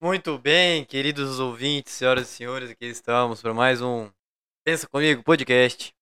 [0.00, 4.08] Muito bem, queridos ouvintes, senhoras e senhores, aqui estamos para mais um
[4.64, 5.92] Pensa Comigo podcast.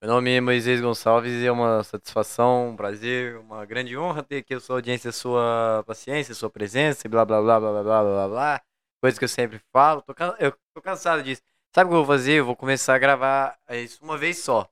[0.00, 4.38] Meu nome é Moisés Gonçalves e é uma satisfação, um prazer, uma grande honra ter
[4.38, 7.82] aqui a sua audiência, a sua paciência, a sua presença blá blá blá blá blá
[7.82, 8.62] blá blá blá.
[9.02, 11.42] Coisa que eu sempre falo, tô, eu tô cansado disso.
[11.74, 12.40] Sabe o que eu vou fazer?
[12.40, 14.66] Eu vou começar a gravar isso uma vez só.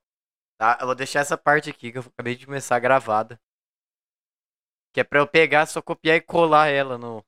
[0.58, 0.78] Tá?
[0.80, 3.38] Eu vou deixar essa parte aqui que eu acabei de começar gravada.
[4.94, 7.24] Que é pra eu pegar, só copiar e colar ela no,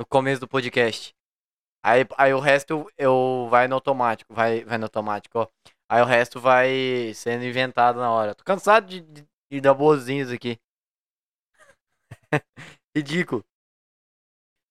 [0.00, 1.14] no começo do podcast.
[1.84, 5.48] Aí, aí o resto eu vai no automático, vai, vai no automático, ó.
[5.90, 8.34] Aí o resto vai sendo inventado na hora.
[8.34, 10.58] Tô cansado de, de, de dar boazinhos aqui.
[12.96, 13.44] Ridículo.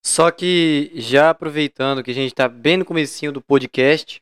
[0.04, 4.20] Só que já aproveitando que a gente tá bem no comecinho do podcast,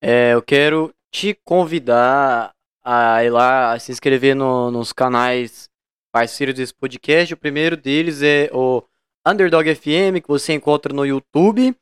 [0.00, 2.54] é, eu quero te convidar
[2.84, 5.68] a ir lá a se inscrever no, nos canais
[6.12, 7.34] parceiros desse podcast.
[7.34, 8.84] O primeiro deles é o
[9.26, 11.74] Underdog FM, que você encontra no YouTube.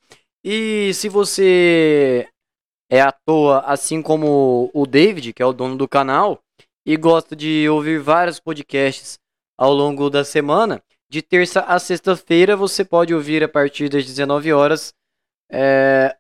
[0.45, 2.29] E se você
[2.91, 6.41] é à toa, assim como o David, que é o dono do canal,
[6.87, 9.19] e gosta de ouvir vários podcasts
[9.59, 14.53] ao longo da semana, de terça a sexta-feira você pode ouvir a partir das 19
[14.53, 14.95] horas
[15.51, 16.17] é,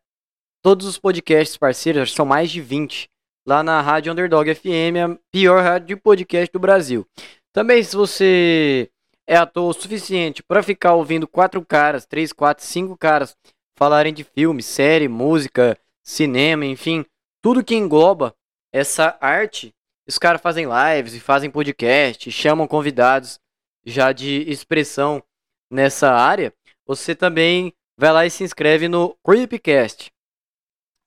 [0.62, 3.08] todos os podcasts parceiros, são mais de 20,
[3.46, 7.06] lá na Rádio Underdog FM, a pior rádio de podcast do Brasil.
[7.52, 8.90] Também, se você
[9.28, 13.36] é ator o suficiente para ficar ouvindo quatro caras, três, quatro, cinco caras
[13.76, 17.04] falarem de filme, série, música, cinema, enfim,
[17.42, 18.34] tudo que engloba
[18.72, 19.74] essa arte.
[20.08, 23.38] Os caras fazem lives e fazem podcast, chamam convidados
[23.84, 25.22] já de expressão
[25.70, 26.50] nessa área.
[26.86, 30.10] Você também vai lá e se inscreve no Creepcast.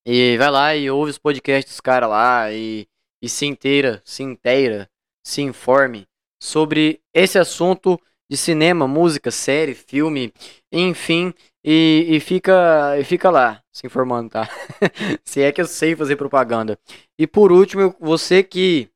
[0.05, 2.87] E vai lá e ouve os podcasts dos caras lá e,
[3.19, 4.87] e se inteira, se inteira,
[5.25, 6.07] se informe
[6.39, 7.99] sobre esse assunto
[8.31, 10.33] de cinema, música, série, filme,
[10.71, 14.47] enfim, e, e, fica, e fica lá se informando, tá?
[15.25, 16.79] se é que eu sei fazer propaganda.
[17.19, 18.89] E por último, você que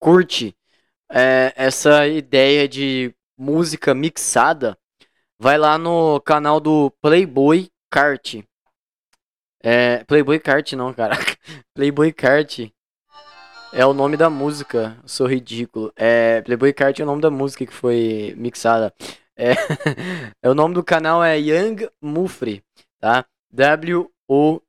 [0.00, 0.56] curte
[1.12, 4.78] é, essa ideia de música mixada,
[5.38, 8.36] vai lá no canal do Playboy Kart.
[9.62, 11.16] É, Playboy Kart não, cara.
[11.76, 12.60] Playboy Kart
[13.72, 15.92] é o nome da música, sou ridículo.
[15.96, 18.92] É, Playboy Kart é o nome da música que foi mixada.
[19.36, 19.52] É,
[20.42, 22.62] é o nome do canal é Young Mufre,
[22.98, 23.24] tá?
[23.52, 24.62] W-O-U-N-G-M-U-F-R-E.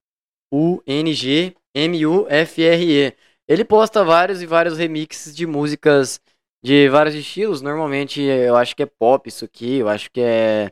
[3.47, 6.21] Ele posta vários e vários remixes de músicas
[6.63, 7.61] de vários estilos.
[7.61, 10.71] Normalmente eu acho que é pop isso aqui, eu acho que é,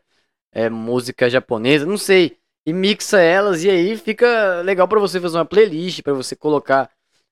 [0.52, 2.38] é música japonesa, não sei.
[2.66, 6.90] E mixa elas e aí fica legal para você fazer uma playlist, para você colocar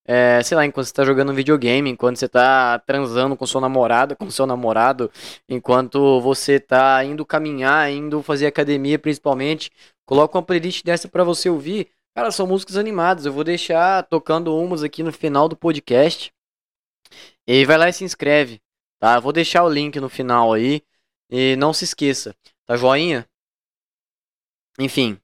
[0.08, 3.60] é, sei lá, enquanto você tá jogando um videogame, enquanto você tá transando com sua
[3.60, 5.12] namorada, com seu namorado,
[5.50, 9.72] enquanto você tá indo caminhar, indo fazer academia principalmente,
[10.06, 11.90] coloca uma playlist dessa para você ouvir.
[12.16, 13.26] Cara, são músicas animadas.
[13.26, 16.32] Eu vou deixar tocando umas aqui no final do podcast.
[17.48, 18.62] E vai lá e se inscreve,
[19.00, 19.20] tá?
[19.20, 20.82] vou deixar o link no final aí.
[21.30, 22.36] E não se esqueça,
[22.66, 23.28] tá joinha?
[24.80, 25.20] Enfim.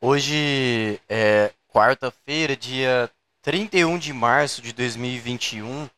[0.00, 3.10] Hoje é, quarta-feira, dia
[3.42, 5.90] 31 de março de 2021.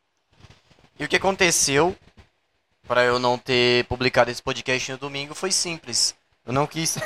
[0.99, 1.95] E o que aconteceu
[2.85, 6.13] para eu não ter publicado esse podcast no domingo foi simples.
[6.45, 6.97] Eu não quis.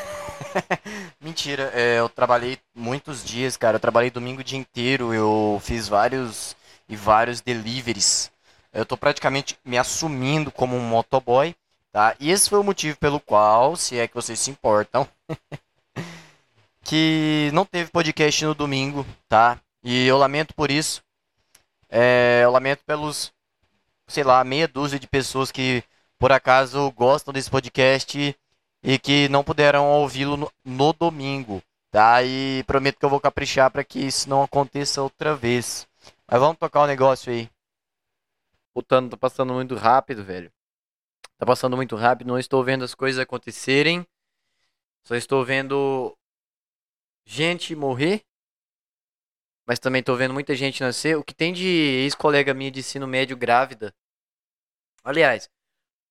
[1.22, 3.75] Mentira, é, eu trabalhei muitos dias, cara.
[3.75, 5.13] Eu trabalhei domingo o dia inteiro.
[5.13, 6.56] Eu fiz vários
[6.89, 8.31] e vários deliveries.
[8.73, 11.56] Eu tô praticamente me assumindo como um motoboy,
[11.91, 12.16] tá?
[12.19, 15.07] E esse foi o motivo pelo qual, se é que vocês se importam,
[16.83, 19.59] que não teve podcast no domingo, tá?
[19.83, 21.01] E eu lamento por isso.
[21.89, 23.31] É, eu lamento pelos,
[24.07, 25.83] sei lá, meia dúzia de pessoas que
[26.19, 28.35] por acaso gostam desse podcast
[28.83, 31.61] e que não puderam ouvi-lo no, no, domingo,
[31.91, 32.23] tá?
[32.23, 35.88] E prometo que eu vou caprichar para que isso não aconteça outra vez.
[36.29, 37.50] Mas vamos tocar o um negócio aí.
[38.73, 40.51] Putando, tá passando muito rápido, velho.
[41.38, 44.06] Tá passando muito rápido, não estou vendo as coisas acontecerem.
[45.06, 46.15] Só estou vendo
[47.25, 48.23] gente morrer,
[49.65, 51.17] mas também tô vendo muita gente nascer.
[51.17, 53.93] O que tem de ex-colega minha de ensino médio grávida.
[55.03, 55.49] Aliás,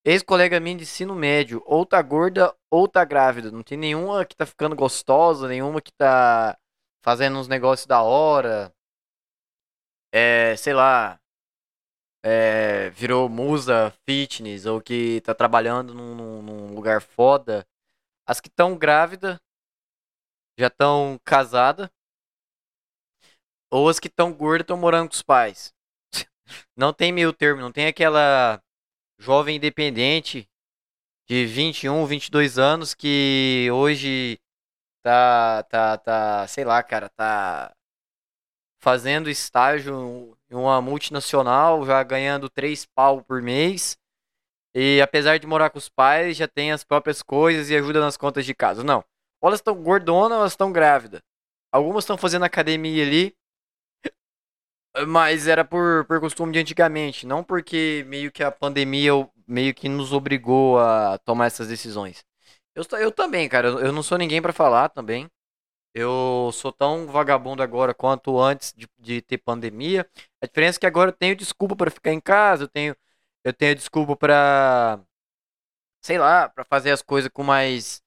[0.05, 3.51] ex-colega minha de ensino médio, ou tá gorda ou tá grávida.
[3.51, 6.59] Não tem nenhuma que tá ficando gostosa, nenhuma que tá
[7.03, 8.73] fazendo uns negócios da hora.
[10.13, 11.19] É, sei lá.
[12.25, 17.67] É, virou musa fitness ou que tá trabalhando num, num lugar foda.
[18.27, 19.39] As que estão grávidas
[20.59, 21.89] já estão casadas.
[23.71, 25.73] Ou as que estão gordas estão morando com os pais.
[26.77, 28.63] Não tem meio termo, não tem aquela
[29.19, 30.49] jovem independente
[31.27, 34.39] de 21, 22 anos que hoje
[35.03, 37.75] tá, tá, tá, sei lá, cara, tá
[38.83, 43.97] fazendo estágio em uma multinacional, já ganhando três pau por mês.
[44.75, 48.17] E apesar de morar com os pais, já tem as próprias coisas e ajuda nas
[48.17, 48.83] contas de casa.
[48.83, 49.05] Não.
[49.43, 51.21] Ou elas estão gordonas ou elas estão grávidas.
[51.73, 53.37] Algumas estão fazendo academia ali.
[55.09, 59.13] Mas era por, por costume de antigamente, não porque meio que a pandemia
[59.47, 62.23] meio que nos obrigou a tomar essas decisões.
[62.75, 65.29] Eu, eu também, cara, eu não sou ninguém para falar também.
[65.95, 70.09] Eu sou tão vagabundo agora quanto antes de, de ter pandemia.
[70.43, 72.97] A diferença é que agora eu tenho desculpa para ficar em casa, eu tenho,
[73.45, 75.01] eu tenho desculpa para
[76.03, 78.02] sei lá, para fazer as coisas com mais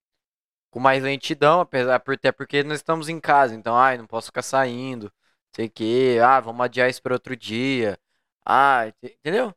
[0.75, 4.42] com mais lentidão, apesar até porque nós estamos em casa, então, ai, não posso ficar
[4.42, 5.10] saindo,
[5.56, 7.98] sei que, ah, vamos adiar isso para outro dia.
[8.45, 9.56] Ah, entendeu?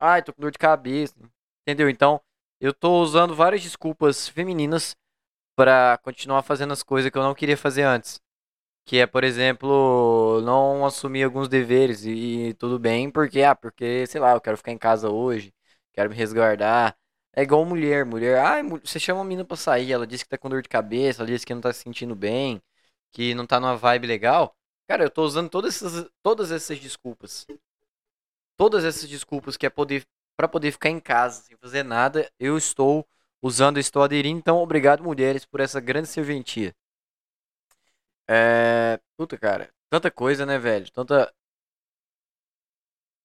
[0.00, 1.14] Ai, tô com dor de cabeça.
[1.62, 1.88] Entendeu?
[1.90, 2.20] Então,
[2.60, 4.96] eu tô usando várias desculpas femininas
[5.56, 8.20] para continuar fazendo as coisas que eu não queria fazer antes.
[8.86, 14.06] Que é, por exemplo, não assumir alguns deveres e, e tudo bem, porque, ah, porque,
[14.06, 15.54] sei lá, eu quero ficar em casa hoje,
[15.94, 16.96] quero me resguardar.
[17.36, 20.38] É igual mulher, mulher, ah, você chama a menina pra sair, ela disse que tá
[20.38, 22.62] com dor de cabeça, ela disse que não tá se sentindo bem,
[23.12, 24.56] que não tá numa vibe legal.
[24.88, 27.46] Cara, eu tô usando todas essas, todas essas desculpas.
[28.56, 32.56] Todas essas desculpas que é poder para poder ficar em casa sem fazer nada, eu
[32.58, 33.06] estou
[33.42, 34.38] usando, estou aderindo.
[34.38, 36.74] Então, obrigado, mulheres, por essa grande serventia.
[38.28, 39.00] É.
[39.16, 39.70] Puta, cara.
[39.90, 40.90] Tanta coisa, né, velho?
[40.90, 41.32] Tanta.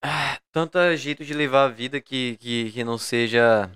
[0.01, 3.69] Ah, tanta jeito de levar a vida que, que, que não seja.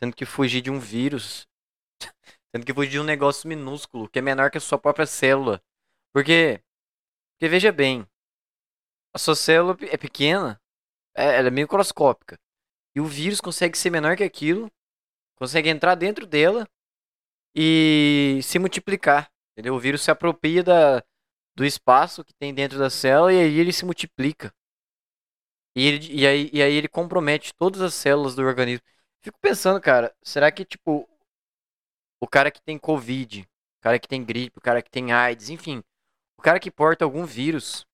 [0.00, 1.46] Tendo que fugir de um vírus.
[2.52, 5.62] Tendo que fugir de um negócio minúsculo, que é menor que a sua própria célula.
[6.12, 6.60] Porque.
[7.34, 8.06] Porque veja bem.
[9.14, 10.60] A sua célula é pequena.
[11.14, 12.38] É, ela é microscópica.
[12.94, 14.70] E o vírus consegue ser menor que aquilo,
[15.36, 16.68] consegue entrar dentro dela
[17.54, 19.30] e se multiplicar.
[19.52, 19.74] Entendeu?
[19.74, 21.02] O vírus se apropria da,
[21.54, 24.52] do espaço que tem dentro da célula e aí ele se multiplica.
[25.76, 28.84] E, ele, e, aí, e aí ele compromete todas as células do organismo.
[29.22, 31.08] Fico pensando, cara, será que, tipo,
[32.20, 35.50] o cara que tem Covid, o cara que tem gripe, o cara que tem AIDS,
[35.50, 35.82] enfim,
[36.38, 37.86] o cara que porta algum vírus,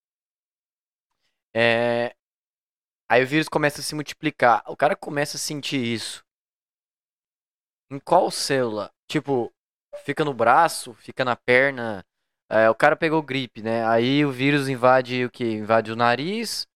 [1.55, 2.15] é,
[3.09, 4.65] Aí o vírus começa a se multiplicar.
[4.67, 6.25] O cara começa a sentir isso.
[7.91, 8.93] Em qual célula?
[9.09, 9.53] Tipo,
[10.05, 12.05] fica no braço, fica na perna.
[12.51, 13.87] É, o cara pegou gripe, né?
[13.87, 15.45] Aí o vírus invade o que?
[15.45, 16.67] Invade o nariz.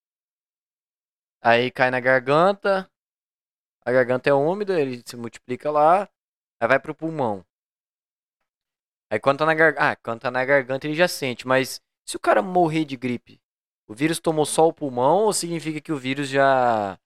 [1.42, 2.88] Aí cai na garganta.
[3.84, 6.08] A garganta é úmida, ele se multiplica lá.
[6.60, 7.44] Aí vai pro pulmão.
[9.10, 9.90] Aí quando tá na garganta.
[9.90, 11.46] Ah, quando tá na garganta ele já sente.
[11.46, 13.40] Mas se o cara morrer de gripe,
[13.86, 16.98] o vírus tomou só o pulmão ou significa que o vírus já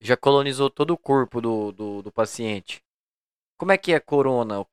[0.00, 2.82] já colonizou todo o corpo do, do, do paciente?
[3.58, 4.66] Como é que é corona?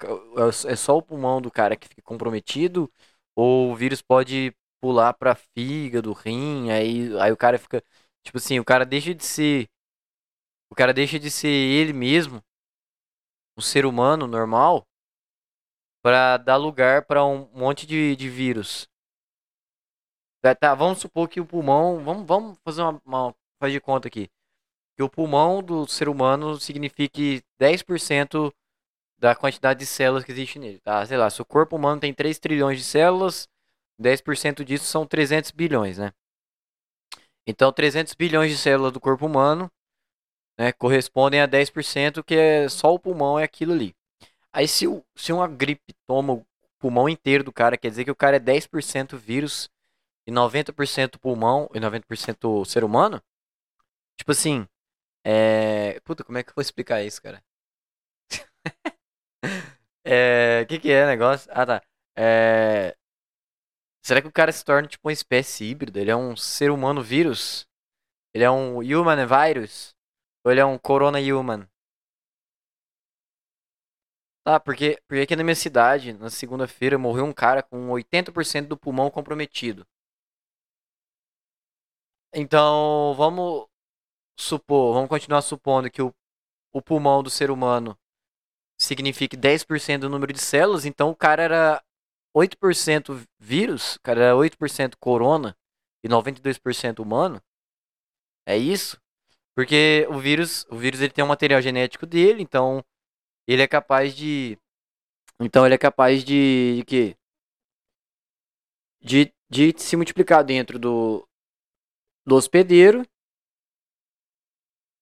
[0.67, 2.91] É só o pulmão do cara que fica comprometido?
[3.35, 7.83] Ou o vírus pode pular para fígado, rim, aí, aí o cara fica.
[8.23, 9.69] Tipo assim, o cara deixa de ser.
[10.69, 12.43] O cara deixa de ser ele mesmo,
[13.57, 14.87] um ser humano normal,
[16.01, 18.87] para dar lugar para um monte de, de vírus.
[20.41, 22.03] Tá, tá, vamos supor que o pulmão.
[22.03, 23.35] Vamos, vamos fazer uma, uma.
[23.59, 24.29] Faz de conta aqui.
[24.95, 28.53] Que o pulmão do ser humano signifique 10%
[29.17, 30.79] da quantidade de células que existe nele.
[30.79, 31.05] Tá?
[31.05, 33.49] Sei lá, se o corpo humano tem 3 trilhões de células,
[33.99, 36.13] 10% disso são 300 bilhões, né?
[37.45, 39.69] Então, 300 bilhões de células do corpo humano
[40.59, 43.95] né, correspondem a 10%, que é só o pulmão é aquilo ali.
[44.51, 44.85] Aí, se,
[45.15, 46.45] se uma gripe toma o
[46.77, 49.69] pulmão inteiro do cara, quer dizer que o cara é 10% vírus
[50.27, 53.21] e 90% pulmão e 90% ser humano,
[54.17, 54.67] tipo assim,
[55.23, 55.99] é.
[56.01, 57.41] Puta, como é que eu vou explicar isso, cara?
[60.03, 60.65] é.
[60.67, 61.49] Que, que é o negócio?
[61.53, 61.81] Ah, tá.
[62.17, 62.95] É.
[64.03, 65.99] Será que o cara se torna tipo uma espécie híbrida?
[65.99, 67.67] Ele é um ser humano vírus?
[68.33, 69.95] Ele é um human virus?
[70.45, 71.67] Ele é um corona human?
[74.43, 78.77] Tá, porque, porque aqui na minha cidade, na segunda-feira, morreu um cara com 80% do
[78.77, 79.85] pulmão comprometido.
[82.33, 83.67] Então, vamos
[84.39, 86.13] supor, vamos continuar supondo que o,
[86.73, 87.97] o pulmão do ser humano
[88.79, 91.83] signifique 10% do número de células, então o cara era
[92.35, 95.55] 8% vírus, o cara era 8% corona
[96.03, 97.41] e 92% humano.
[98.45, 98.99] É isso?
[99.59, 102.81] Porque o vírus, o vírus ele tem um material genético dele, então
[103.45, 104.57] ele é capaz de
[105.37, 107.17] então ele é capaz de, de quê?
[109.01, 111.27] De, de se multiplicar dentro do,
[112.25, 113.05] do hospedeiro.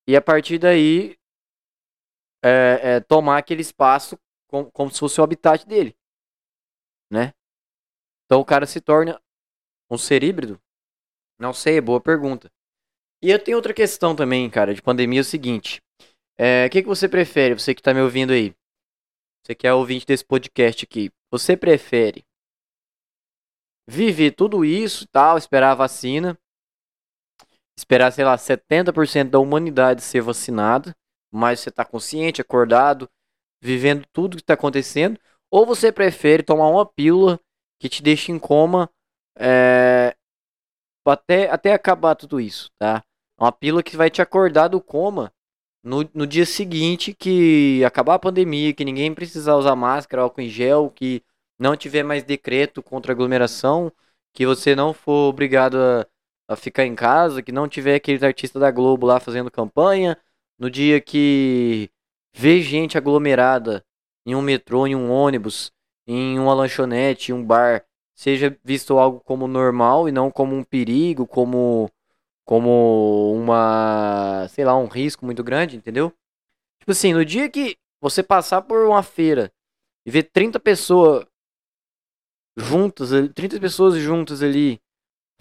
[0.08, 1.16] E a partir daí,
[2.44, 5.96] é, é, tomar aquele espaço como, como se fosse o habitat dele,
[7.12, 7.32] né?
[8.26, 9.22] Então o cara se torna
[9.88, 10.60] um ser híbrido?
[11.38, 12.52] Não sei, é boa pergunta.
[13.22, 15.82] E eu tenho outra questão também, cara, de pandemia, é o seguinte.
[16.38, 18.54] É, o que, que você prefere, você que tá me ouvindo aí?
[19.44, 21.10] Você que é ouvinte desse podcast aqui.
[21.32, 22.24] Você prefere
[23.90, 26.38] viver tudo isso e tal, esperar a vacina,
[27.78, 30.96] esperar, sei lá, 70% da humanidade ser vacinada,
[31.32, 33.10] mas você tá consciente, acordado,
[33.62, 35.20] vivendo tudo que está acontecendo,
[35.50, 37.40] ou você prefere tomar uma pílula
[37.80, 38.90] que te deixa em coma
[39.38, 40.16] é,
[41.06, 43.04] até, até acabar tudo isso, tá?
[43.39, 45.32] Uma pílula que vai te acordar do coma
[45.84, 50.50] no, no dia seguinte que acabar a pandemia, que ninguém precisar usar máscara, álcool em
[50.50, 51.24] gel, que
[51.60, 53.91] não tiver mais decreto contra aglomeração,
[54.34, 56.08] que você não for obrigado a,
[56.48, 60.17] a ficar em casa, que não tiver aqueles artistas da Globo lá fazendo campanha,
[60.60, 61.89] no dia que
[62.34, 63.84] vê gente aglomerada
[64.25, 65.72] em um metrô, em um ônibus,
[66.06, 70.63] em uma lanchonete, em um bar, seja visto algo como normal e não como um
[70.63, 71.89] perigo, como
[72.48, 76.13] como uma, sei lá, um risco muito grande, entendeu?
[76.80, 79.51] Tipo assim, no dia que você passar por uma feira
[80.06, 81.27] e ver 30 pessoas
[82.58, 84.80] juntas, 30 pessoas juntas ali,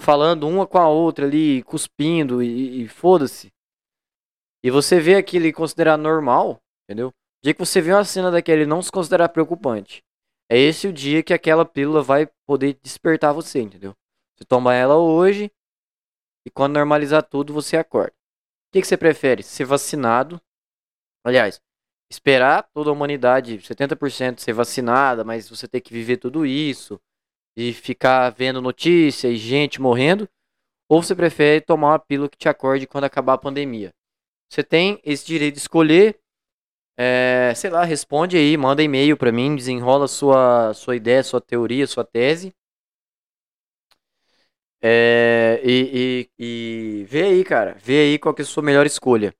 [0.00, 3.52] falando uma com a outra ali, cuspindo e, e foda-se.
[4.64, 7.10] E você vê aquilo e considerar normal, entendeu?
[7.10, 7.12] O
[7.44, 10.02] dia que você vê uma cena daquela e não se considerar preocupante,
[10.50, 13.94] é esse o dia que aquela pílula vai poder despertar você, entendeu?
[14.36, 15.52] Você toma ela hoje
[16.46, 18.12] e quando normalizar tudo, você acorda.
[18.12, 19.42] O que, que você prefere?
[19.42, 20.40] Ser vacinado?
[21.24, 21.60] Aliás,
[22.08, 27.00] esperar toda a humanidade, 70% ser vacinada, mas você ter que viver tudo isso
[27.56, 30.28] e ficar vendo notícias e gente morrendo?
[30.88, 33.92] Ou você prefere tomar uma pílula que te acorde quando acabar a pandemia?
[34.48, 36.16] Você tem esse direito de escolher.
[36.96, 41.88] É, sei lá, responde aí, manda e-mail para mim, desenrola sua, sua ideia, sua teoria,
[41.88, 42.54] sua tese.
[44.88, 47.76] É, e, e, e vê aí, cara.
[47.82, 49.34] Vê aí qual que é a sua melhor escolha.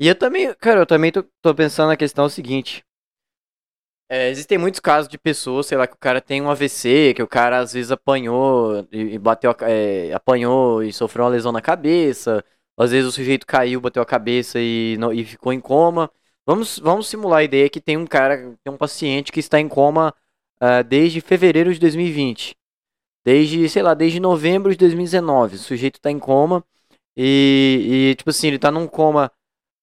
[0.00, 2.82] E eu também, cara, eu também tô, tô pensando na questão seguinte.
[4.08, 7.22] É, existem muitos casos de pessoas, sei lá, que o cara tem um AVC, que
[7.22, 11.60] o cara às vezes apanhou e, e bateu, é, apanhou e sofreu uma lesão na
[11.60, 12.42] cabeça,
[12.78, 16.10] às vezes o sujeito caiu, bateu a cabeça e, não, e ficou em coma.
[16.46, 19.68] Vamos, vamos simular a ideia que tem um cara, tem um paciente que está em
[19.68, 20.14] coma
[20.62, 22.56] uh, desde fevereiro de 2020.
[23.24, 25.56] Desde, sei lá, desde novembro de 2019.
[25.56, 26.64] O sujeito está em coma
[27.16, 29.30] e, e, tipo assim, ele está num coma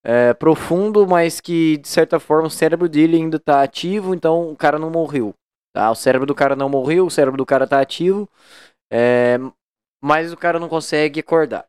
[0.04, 4.56] é, profundo, mas que, de certa forma, o cérebro dele ainda está ativo, então o
[4.56, 5.34] cara não morreu.
[5.72, 5.90] Tá?
[5.90, 8.28] O cérebro do cara não morreu, o cérebro do cara está ativo,
[8.92, 9.36] é,
[10.02, 11.68] mas o cara não consegue acordar.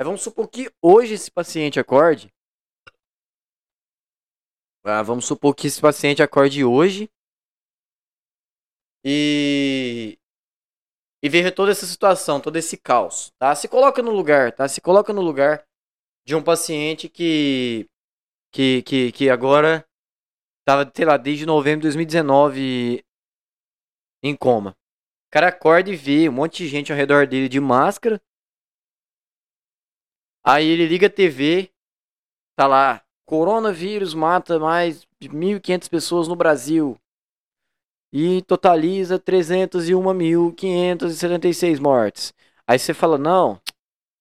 [0.00, 2.32] Vamos supor que hoje esse paciente acorde.
[4.84, 7.10] Ah, vamos supor que esse paciente acorde hoje.
[9.04, 10.18] E.
[11.22, 13.54] E veja toda essa situação, todo esse caos, tá?
[13.54, 14.68] Se coloca no lugar, tá?
[14.68, 15.64] Se coloca no lugar
[16.26, 17.86] de um paciente que.
[18.50, 19.84] Que, que, que agora
[20.64, 23.04] tava, sei lá, desde novembro de 2019
[24.22, 24.70] em coma.
[24.70, 28.18] O cara acorda e vê um monte de gente ao redor dele de máscara,
[30.50, 31.70] Aí ele liga a TV,
[32.56, 36.98] tá lá, coronavírus mata mais de 1.500 pessoas no Brasil
[38.12, 42.32] e totaliza 301.576 mortes.
[42.66, 43.60] Aí você fala, não,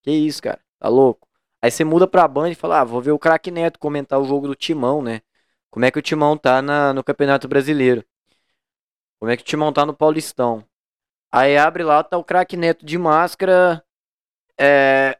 [0.03, 1.27] que isso, cara, tá louco.
[1.62, 4.25] Aí você muda pra Band e fala, ah, vou ver o craque Neto comentar o
[4.25, 5.22] jogo do Timão, né?
[5.70, 8.03] Como é que o Timão tá na, no Campeonato Brasileiro?
[9.20, 10.63] Como é que o Timão tá no Paulistão?
[11.32, 13.84] Aí abre lá, tá o craque Neto de máscara,
[14.60, 15.17] é,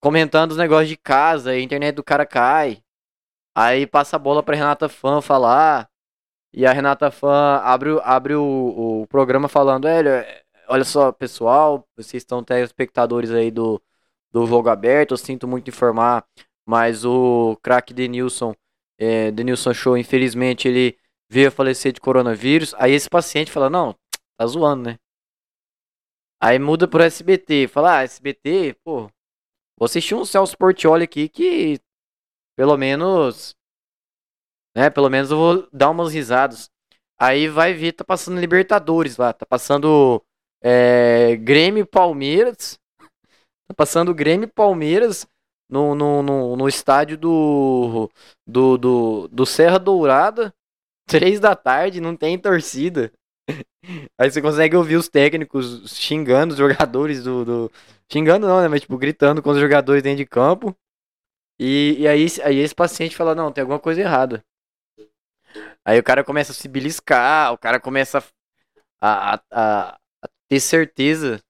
[0.00, 2.82] comentando os negócios de casa, a internet do cara cai.
[3.54, 5.88] Aí passa a bola pra Renata Fã falar.
[6.54, 12.22] E a Renata Fã abre, abre o, o programa falando, é, olha só, pessoal, vocês
[12.22, 13.82] estão telespectadores aí do,
[14.32, 16.24] do jogo aberto, eu sinto muito informar,
[16.64, 18.54] mas o craque Denilson,
[18.98, 20.96] é, Denilson Show, infelizmente, ele
[21.28, 22.72] veio a falecer de coronavírus.
[22.78, 23.96] Aí esse paciente fala, não,
[24.38, 24.98] tá zoando, né?
[26.40, 29.10] Aí muda pro SBT, fala, ah, SBT, pô,
[29.76, 31.80] Vou assistir um Celso Portioli aqui que
[32.56, 33.56] pelo menos
[34.74, 36.70] né, pelo menos eu vou dar umas risadas.
[37.18, 40.22] Aí vai ver, tá passando Libertadores lá, tá passando
[40.62, 45.26] é, Grêmio Palmeiras, tá passando Grêmio Palmeiras
[45.70, 48.10] no, no, no, no estádio do,
[48.46, 50.52] do, do, do Serra Dourada,
[51.06, 53.12] três da tarde, não tem torcida.
[54.18, 57.72] Aí você consegue ouvir os técnicos xingando os jogadores do, do,
[58.10, 58.68] Xingando não, né?
[58.68, 60.74] Mas tipo, gritando com os jogadores dentro de campo.
[61.58, 64.42] E, e aí, aí esse paciente fala, não, tem alguma coisa errada.
[65.84, 68.24] Aí o cara começa a se beliscar, o cara começa
[69.00, 71.40] a, a, a, a ter certeza,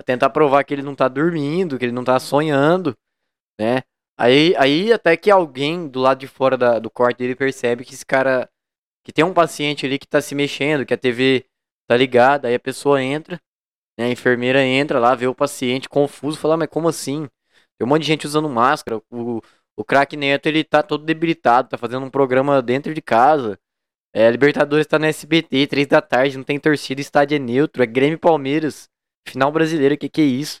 [0.00, 2.96] a tentar provar que ele não tá dormindo, que ele não tá sonhando,
[3.60, 3.82] né?
[4.18, 7.94] Aí, aí até que alguém do lado de fora da, do quarto dele percebe que
[7.94, 8.48] esse cara.
[9.04, 11.46] Que tem um paciente ali que tá se mexendo, que a TV
[11.88, 13.40] tá ligada, aí a pessoa entra,
[13.98, 14.06] né?
[14.06, 17.28] A enfermeira entra lá, vê o paciente confuso, fala, mas como assim?
[17.78, 19.02] Tem um monte de gente usando máscara.
[19.10, 19.40] O,
[19.76, 23.58] o craque Neto, ele tá todo debilitado, tá fazendo um programa dentro de casa.
[24.14, 27.86] É, Libertadores tá no SBT, três da tarde, não tem torcida, estádio é neutro, é
[27.86, 28.88] Grêmio Palmeiras.
[29.28, 30.60] Final brasileiro, que que é isso?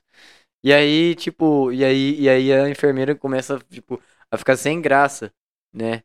[0.64, 5.32] E aí, tipo, e aí, e aí a enfermeira começa, tipo, a ficar sem graça,
[5.72, 6.02] né?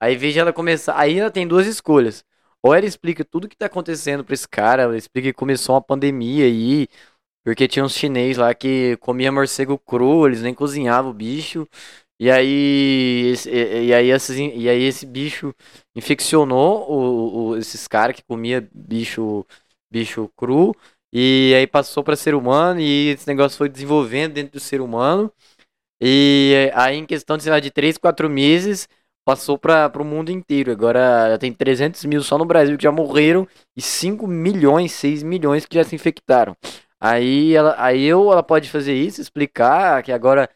[0.00, 0.98] Aí veja ela começar.
[0.98, 2.24] Aí ela tem duas escolhas.
[2.62, 5.82] Ou ela explica tudo que tá acontecendo pra esse cara, ela explica que começou uma
[5.82, 6.88] pandemia aí,
[7.44, 11.68] porque tinha uns chinês lá que comia morcego cru, eles nem cozinhavam o bicho.
[12.20, 15.54] E aí, esse, e, aí esses, e aí esse bicho
[15.96, 19.46] infeccionou o, o esses caras que comia bicho,
[19.90, 20.74] bicho cru.
[21.12, 25.32] E aí passou para ser humano e esse negócio foi desenvolvendo dentro do ser humano.
[26.00, 28.88] E aí em questão de, sei lá, de 3, 4 meses,
[29.24, 30.72] passou para o mundo inteiro.
[30.72, 33.46] Agora tem 300 mil só no Brasil que já morreram
[33.76, 36.56] e 5 milhões, 6 milhões que já se infectaram.
[37.00, 40.48] Aí ela, aí eu, ela pode fazer isso, explicar que agora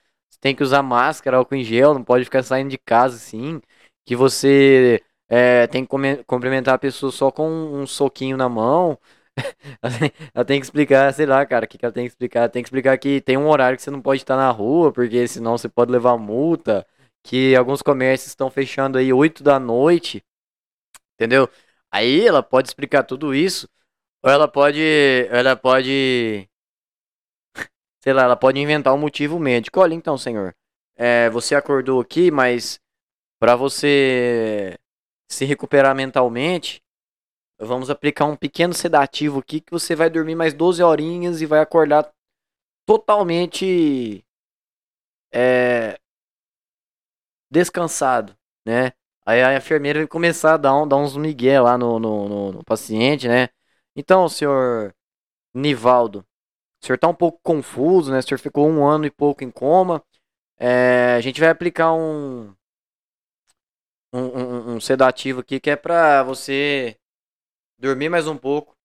[0.44, 3.62] tem que usar máscara, álcool em gel, não pode ficar saindo de casa assim,
[4.04, 8.98] que você é, tem que cumprimentar a pessoa só com um soquinho na mão.
[10.34, 12.40] ela tem que explicar, sei lá, cara, o que, que ela tem que explicar?
[12.40, 14.92] Ela tem que explicar que tem um horário que você não pode estar na rua,
[14.92, 16.86] porque senão você pode levar multa,
[17.22, 20.22] que alguns comércios estão fechando aí 8 da noite,
[21.14, 21.48] entendeu?
[21.90, 23.66] Aí ela pode explicar tudo isso,
[24.22, 24.82] ou ela pode.
[25.30, 26.48] Ela pode.
[28.04, 29.80] Sei lá, ela pode inventar um motivo médico.
[29.80, 30.54] Olha então, senhor.
[30.94, 32.78] É, você acordou aqui, mas
[33.40, 34.78] para você
[35.26, 36.82] se recuperar mentalmente,
[37.58, 41.60] vamos aplicar um pequeno sedativo aqui que você vai dormir mais 12 horinhas e vai
[41.60, 42.12] acordar
[42.84, 44.22] totalmente
[45.32, 45.98] é,
[47.50, 48.36] descansado,
[48.66, 48.92] né?
[49.24, 52.52] Aí a enfermeira vai começar a dar, um, dar uns migué lá no, no, no,
[52.52, 53.48] no paciente, né?
[53.96, 54.94] Então, senhor
[55.54, 56.26] Nivaldo,
[56.84, 58.18] o senhor está um pouco confuso, né?
[58.18, 60.04] O senhor ficou um ano e pouco em coma.
[60.58, 62.54] É, a gente vai aplicar um,
[64.12, 66.96] um, um, um sedativo aqui que é para você
[67.78, 68.76] dormir mais um pouco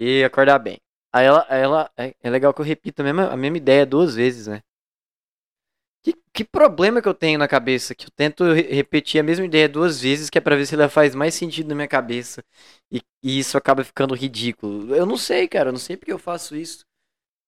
[0.00, 0.78] e acordar bem.
[1.12, 4.14] Aí ela, ela é, é legal que eu repito a mesma, a mesma ideia duas
[4.14, 4.62] vezes, né?
[6.02, 7.94] Que, que problema que eu tenho na cabeça?
[7.94, 10.88] Que eu tento repetir a mesma ideia duas vezes, que é pra ver se ela
[10.88, 12.44] faz mais sentido na minha cabeça.
[12.90, 14.94] E, e isso acaba ficando ridículo.
[14.94, 15.70] Eu não sei, cara.
[15.70, 16.85] Eu não sei porque eu faço isso.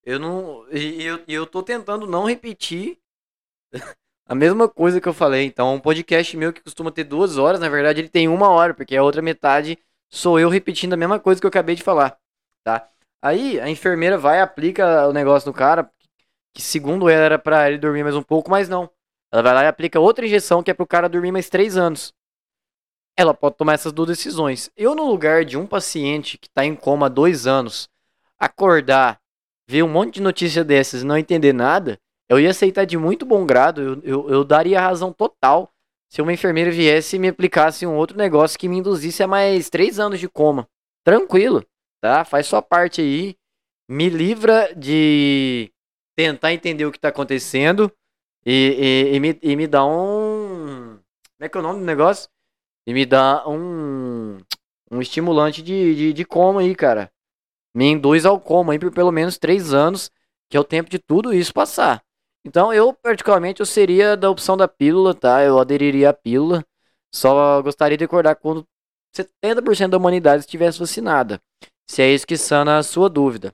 [0.04, 0.66] Eu não.
[0.70, 2.98] E eu, eu tô tentando não repetir
[4.26, 5.44] a mesma coisa que eu falei.
[5.46, 8.74] Então, um podcast meu que costuma ter duas horas, na verdade, ele tem uma hora,
[8.74, 9.78] porque a outra metade
[10.10, 12.18] sou eu repetindo a mesma coisa que eu acabei de falar.
[12.64, 12.88] Tá?
[13.22, 15.90] Aí a enfermeira vai, aplica o negócio no cara,
[16.54, 18.90] que segundo ela era para ele dormir mais um pouco, mas não.
[19.30, 22.14] Ela vai lá e aplica outra injeção que é pro cara dormir mais três anos.
[23.16, 24.70] Ela pode tomar essas duas decisões.
[24.76, 27.88] Eu, no lugar de um paciente que tá em coma há dois anos,
[28.38, 29.20] acordar,
[29.68, 33.26] ver um monte de notícia dessas e não entender nada, eu ia aceitar de muito
[33.26, 35.70] bom grado, eu, eu, eu daria razão total
[36.10, 39.68] se uma enfermeira viesse e me aplicasse um outro negócio que me induzisse a mais
[39.68, 40.66] três anos de coma.
[41.04, 41.64] Tranquilo,
[42.00, 42.24] tá?
[42.24, 43.36] Faz sua parte aí.
[43.90, 45.70] Me livra de
[46.16, 47.92] tentar entender o que está acontecendo
[48.44, 50.98] e, e, e, me, e me dá um.
[51.36, 52.28] Como é que é o nome do negócio?
[52.86, 54.38] E me dá um.
[54.90, 57.10] Um estimulante de, de, de coma aí, cara.
[57.74, 60.10] Me induz ao coma aí por pelo menos três anos,
[60.48, 62.02] que é o tempo de tudo isso passar.
[62.44, 65.42] Então, eu, particularmente, eu seria da opção da pílula, tá?
[65.42, 66.64] Eu aderiria à pílula.
[67.14, 68.66] Só gostaria de acordar quando
[69.14, 71.40] 70% da humanidade estivesse vacinada.
[71.86, 73.52] Se é isso que sana a sua dúvida.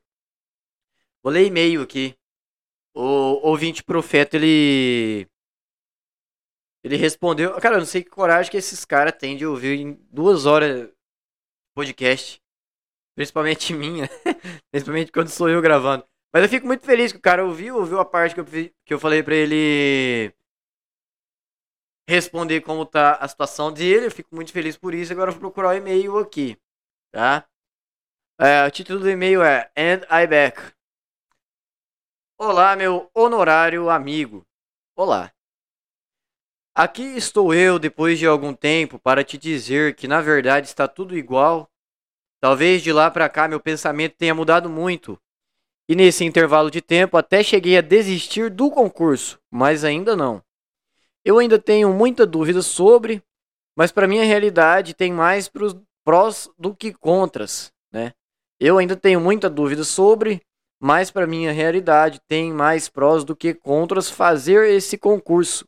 [1.22, 2.14] Vou ler e-mail aqui
[2.94, 5.28] o ouvinte profeta, ele.
[6.82, 7.58] Ele respondeu.
[7.60, 10.90] Cara, eu não sei que coragem que esses caras têm de ouvir em duas horas
[11.74, 12.40] podcast.
[13.14, 14.08] Principalmente minha.
[14.70, 16.04] principalmente quando sou eu gravando.
[16.32, 18.94] Mas eu fico muito feliz que o cara ouviu, ouviu a parte que eu, que
[18.94, 20.34] eu falei pra ele
[22.08, 24.06] responder como tá a situação dele.
[24.06, 25.12] Eu fico muito feliz por isso.
[25.12, 26.56] Agora eu vou procurar o e-mail aqui,
[27.12, 27.46] tá?
[28.40, 30.74] É, o título do e-mail é And I Back.
[32.36, 34.44] Olá, meu honorário amigo.
[34.96, 35.32] Olá.
[36.76, 41.16] Aqui estou eu depois de algum tempo para te dizer que na verdade está tudo
[41.16, 41.70] igual.
[42.44, 45.18] Talvez de lá para cá meu pensamento tenha mudado muito.
[45.88, 50.42] E nesse intervalo de tempo até cheguei a desistir do concurso, mas ainda não.
[51.24, 53.22] Eu ainda tenho muita dúvida sobre,
[53.74, 58.12] mas para minha realidade tem mais pros prós do que contras, né?
[58.60, 60.42] Eu ainda tenho muita dúvida sobre,
[60.78, 65.66] mas para minha realidade tem mais prós do que contras fazer esse concurso.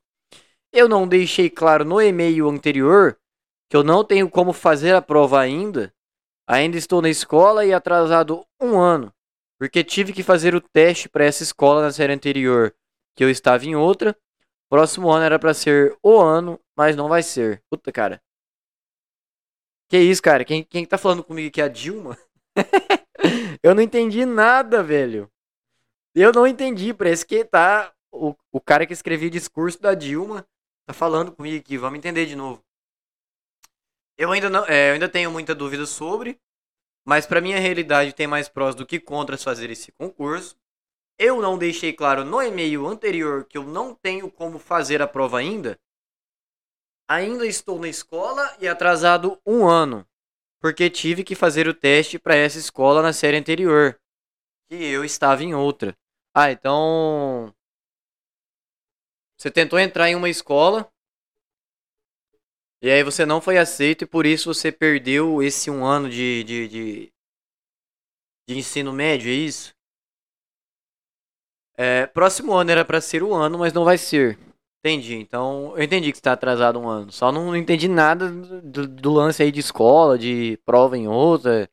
[0.71, 3.17] Eu não deixei claro no e-mail anterior
[3.67, 5.96] que eu não tenho como fazer a prova ainda.
[6.47, 9.13] Ainda estou na escola e atrasado um ano,
[9.59, 12.75] porque tive que fazer o teste para essa escola na série anterior,
[13.17, 14.17] que eu estava em outra.
[14.69, 17.63] Próximo ano era para ser o ano, mas não vai ser.
[17.71, 18.21] Puta, cara.
[19.89, 20.45] Que isso, cara?
[20.45, 22.19] Quem, quem tá falando comigo aqui é a Dilma?
[23.63, 25.31] eu não entendi nada, velho.
[26.15, 26.93] Eu não entendi.
[26.93, 27.93] Parece que tá.
[28.13, 30.45] O, o cara que escreveu o discurso da Dilma
[30.85, 31.79] tá falando comigo aqui.
[31.79, 32.66] Vamos entender de novo.
[34.19, 36.41] Eu ainda não, é, eu ainda tenho muita dúvida sobre,
[37.05, 40.57] mas para minha realidade tem mais prós do que contras fazer esse concurso.
[41.19, 45.39] Eu não deixei claro no e-mail anterior que eu não tenho como fazer a prova
[45.39, 45.79] ainda.
[47.09, 50.07] Ainda estou na escola e atrasado um ano,
[50.61, 53.99] porque tive que fazer o teste para essa escola na série anterior,
[54.69, 55.97] que eu estava em outra.
[56.35, 57.55] Ah, então
[59.39, 60.91] você tentou entrar em uma escola
[62.83, 66.45] e aí você não foi aceito e por isso você perdeu esse um ano de,
[66.45, 67.13] de, de,
[68.49, 69.75] de ensino médio, é isso?
[71.79, 74.39] É, próximo ano era para ser o ano, mas não vai ser.
[74.81, 75.17] Entendi.
[75.17, 77.11] Então, eu entendi que você tá atrasado um ano.
[77.13, 81.69] Só não entendi nada do, do lance aí de escola, de prova em outra.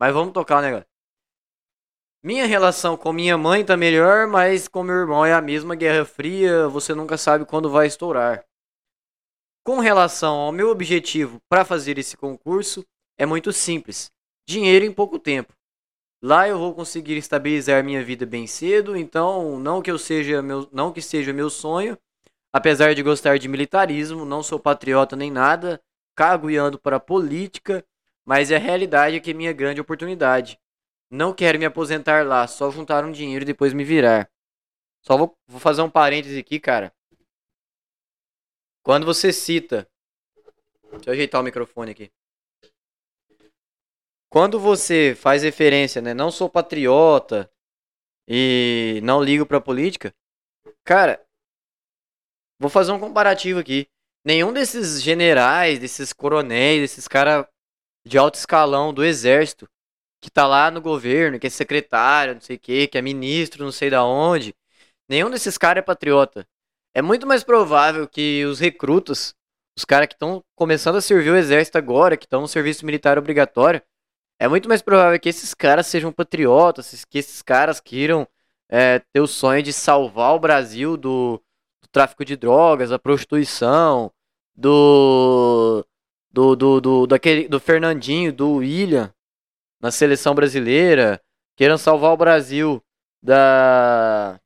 [0.00, 0.86] Mas vamos tocar o negócio.
[2.22, 6.06] Minha relação com minha mãe tá melhor, mas com meu irmão é a mesma Guerra
[6.06, 8.42] Fria, você nunca sabe quando vai estourar.
[9.64, 12.84] Com relação ao meu objetivo para fazer esse concurso,
[13.18, 14.12] é muito simples:
[14.46, 15.54] dinheiro em pouco tempo.
[16.22, 20.68] Lá eu vou conseguir estabilizar minha vida bem cedo, então não que eu seja meu,
[20.70, 21.96] não que seja meu sonho,
[22.52, 25.80] apesar de gostar de militarismo, não sou patriota nem nada,
[26.14, 27.82] cago e ando para a política,
[28.22, 30.58] mas a realidade é que é minha grande oportunidade.
[31.10, 34.30] Não quero me aposentar lá, só juntar um dinheiro e depois me virar.
[35.02, 36.93] Só vou, vou fazer um parêntese aqui, cara.
[38.84, 39.88] Quando você cita.
[40.92, 42.12] Deixa eu ajeitar o microfone aqui.
[44.30, 46.12] Quando você faz referência, né?
[46.12, 47.50] Não sou patriota
[48.28, 50.14] e não ligo pra política.
[50.84, 51.24] Cara,
[52.60, 53.88] vou fazer um comparativo aqui.
[54.22, 57.46] Nenhum desses generais, desses coronéis, desses caras
[58.06, 59.66] de alto escalão do exército
[60.20, 63.64] que tá lá no governo, que é secretário, não sei o que, que é ministro,
[63.64, 64.54] não sei da onde.
[65.08, 66.46] Nenhum desses caras é patriota.
[66.94, 69.34] É muito mais provável que os recrutas,
[69.76, 73.18] os caras que estão começando a servir o exército agora, que estão no serviço militar
[73.18, 73.82] obrigatório,
[74.38, 78.26] é muito mais provável que esses caras sejam patriotas, que esses caras queiram
[78.68, 81.42] é, ter o sonho de salvar o Brasil do,
[81.82, 84.12] do tráfico de drogas, da prostituição,
[84.54, 85.84] do
[86.34, 89.12] do, do, do, daquele, do Fernandinho, do William
[89.80, 91.20] na seleção brasileira,
[91.56, 92.82] queiram salvar o Brasil
[93.22, 94.40] da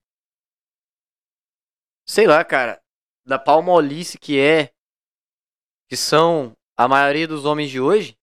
[2.08, 2.80] sei lá, cara,
[3.24, 4.70] da palmolice que é,
[5.88, 8.16] que são a maioria dos homens de hoje,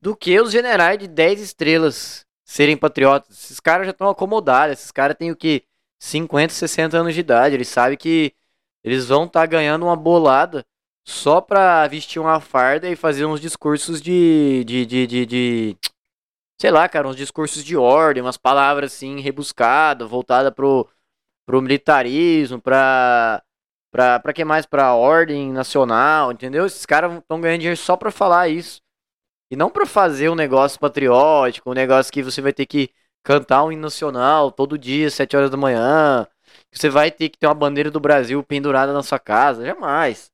[0.00, 3.36] do que os generais de 10 estrelas serem patriotas.
[3.36, 5.64] Esses caras já estão acomodados, esses caras têm o que?
[5.98, 7.54] 50, 60 anos de idade.
[7.54, 8.32] Eles sabem que
[8.84, 10.64] eles vão estar tá ganhando uma bolada
[11.04, 15.76] só pra vestir uma farda e fazer uns discursos de, de, de, de, de
[16.60, 20.88] sei lá, cara, uns discursos de ordem, umas palavras assim rebuscadas, voltada pro
[21.46, 23.42] pro militarismo, pra.
[23.92, 24.66] Pra, pra que mais?
[24.66, 26.66] Pra ordem nacional, entendeu?
[26.66, 28.82] Esses caras estão ganhando dinheiro só pra falar isso.
[29.50, 32.90] E não pra fazer um negócio patriótico, um negócio que você vai ter que
[33.24, 36.26] cantar um hino nacional todo dia, sete horas da manhã.
[36.70, 39.64] Que você vai ter que ter uma bandeira do Brasil pendurada na sua casa.
[39.64, 40.30] Jamais.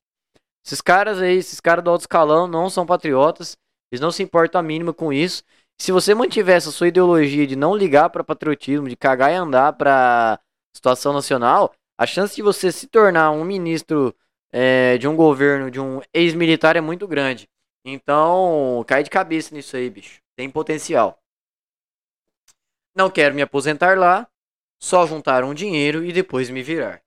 [0.64, 3.57] Esses caras aí, esses caras do alto escalão não são patriotas.
[3.90, 5.42] Eles não se importam a mínima com isso.
[5.81, 9.72] Se você mantiver essa sua ideologia de não ligar para patriotismo, de cagar e andar
[9.75, 10.38] para
[10.74, 14.14] situação nacional, a chance de você se tornar um ministro
[14.52, 17.48] é, de um governo, de um ex-militar é muito grande.
[17.85, 20.20] Então, cai de cabeça nisso aí, bicho.
[20.37, 21.18] Tem potencial.
[22.94, 24.28] Não quero me aposentar lá,
[24.80, 27.02] só juntar um dinheiro e depois me virar.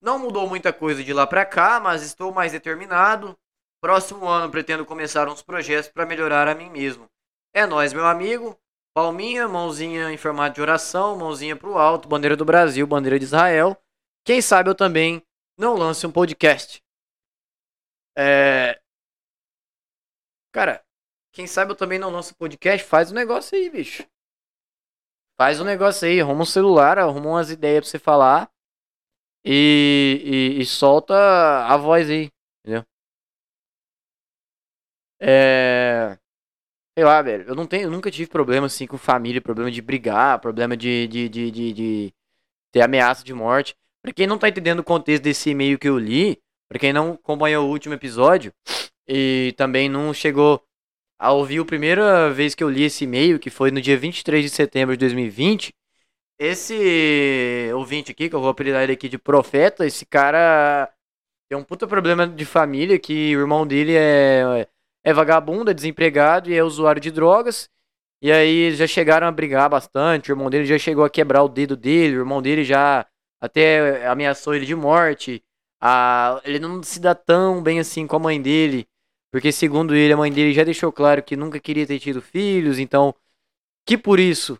[0.00, 3.38] Não mudou muita coisa de lá para cá, mas estou mais determinado.
[3.80, 7.08] Próximo ano pretendo começar uns projetos para melhorar a mim mesmo.
[7.54, 8.58] É nós, meu amigo.
[8.94, 13.76] Palminha, mãozinha em formato de oração, mãozinha pro alto, bandeira do Brasil, bandeira de Israel.
[14.24, 15.22] Quem sabe eu também
[15.58, 16.82] não lance um podcast.
[18.16, 18.80] É.
[20.52, 20.84] Cara,
[21.32, 24.06] quem sabe eu também não lance um podcast, faz um negócio aí, bicho.
[25.38, 28.50] Faz um negócio aí, arruma um celular, arruma umas ideias pra você falar.
[29.44, 31.14] e, e, e solta
[31.66, 32.30] a voz aí,
[32.64, 32.84] entendeu?
[35.20, 36.21] É.
[36.96, 37.44] Sei lá, velho.
[37.48, 41.06] Eu não tenho, eu nunca tive problema assim com família, problema de brigar, problema de,
[41.08, 42.14] de, de, de, de
[42.72, 43.74] ter ameaça de morte.
[44.02, 47.12] Pra quem não tá entendendo o contexto desse e-mail que eu li, pra quem não
[47.12, 48.52] acompanhou o último episódio
[49.08, 50.62] e também não chegou
[51.18, 54.44] a ouvir a primeira vez que eu li esse e-mail, que foi no dia 23
[54.44, 55.72] de setembro de 2020,
[56.38, 60.92] esse ouvinte aqui, que eu vou apelidar ele aqui de profeta, esse cara
[61.48, 64.66] tem um puta problema de família, que o irmão dele é,
[65.04, 67.68] é vagabundo, é desempregado e é usuário de drogas.
[68.20, 71.48] E aí já chegaram a brigar bastante, o irmão dele já chegou a quebrar o
[71.48, 73.04] dedo dele, o irmão dele já
[73.40, 75.42] até ameaçou ele de morte.
[75.80, 78.86] A, ele não se dá tão bem assim com a mãe dele,
[79.32, 82.78] porque segundo ele, a mãe dele já deixou claro que nunca queria ter tido filhos,
[82.78, 83.14] então
[83.84, 84.58] que por isso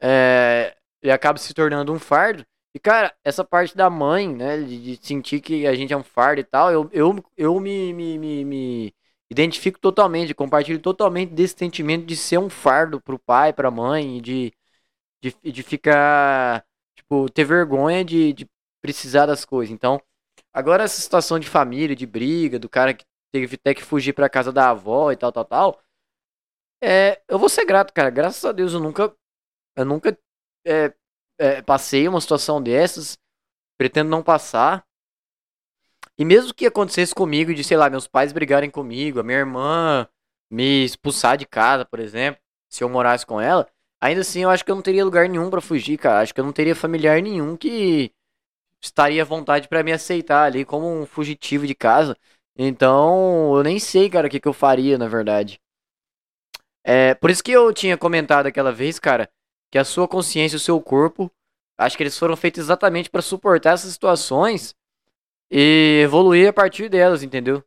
[0.00, 2.44] é, ele acaba se tornando um fardo.
[2.74, 6.02] E, cara, essa parte da mãe, né, de, de, sentir que a gente é um
[6.02, 8.94] fardo e tal, eu, eu, eu me, me, me, me
[9.30, 14.52] identifico totalmente, compartilho totalmente desse sentimento de ser um fardo pro pai, pra mãe, de,
[15.22, 16.64] de, de ficar,
[16.96, 18.46] tipo, ter vergonha de, de
[18.82, 19.72] precisar das coisas.
[19.74, 20.00] Então,
[20.52, 24.28] agora essa situação de família, de briga, do cara que teve até que fugir pra
[24.30, 25.80] casa da avó e tal, tal, tal,
[26.82, 28.10] é, eu vou ser grato, cara.
[28.10, 29.14] Graças a Deus eu nunca,
[29.76, 30.16] eu nunca
[30.66, 30.94] é,
[31.38, 33.18] é, passei uma situação dessas,
[33.78, 34.84] pretendo não passar.
[36.18, 40.08] E mesmo que acontecesse comigo de, sei lá, meus pais brigarem comigo, a minha irmã
[40.50, 43.68] me expulsar de casa, por exemplo, se eu morasse com ela,
[44.00, 46.20] ainda assim eu acho que eu não teria lugar nenhum para fugir, cara.
[46.20, 48.12] Acho que eu não teria familiar nenhum que
[48.80, 52.16] estaria à vontade para me aceitar ali como um fugitivo de casa.
[52.56, 55.60] Então, eu nem sei, cara, o que, que eu faria, na verdade.
[56.84, 59.28] É, por isso que eu tinha comentado aquela vez, cara,
[59.72, 61.30] que a sua consciência e o seu corpo,
[61.78, 64.76] acho que eles foram feitos exatamente para suportar essas situações
[65.56, 67.62] e evoluir a partir delas, entendeu?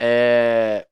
[0.00, 0.86] É...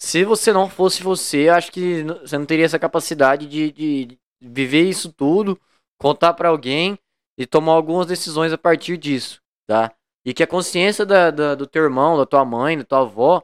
[0.00, 4.88] Se você não fosse você, acho que você não teria essa capacidade de, de viver
[4.88, 5.60] isso tudo,
[5.98, 6.96] contar para alguém
[7.36, 9.92] e tomar algumas decisões a partir disso, tá?
[10.24, 13.42] E que a consciência da, da, do teu irmão, da tua mãe, da tua avó,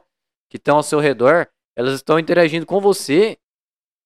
[0.49, 3.37] que estão ao seu redor, elas estão interagindo com você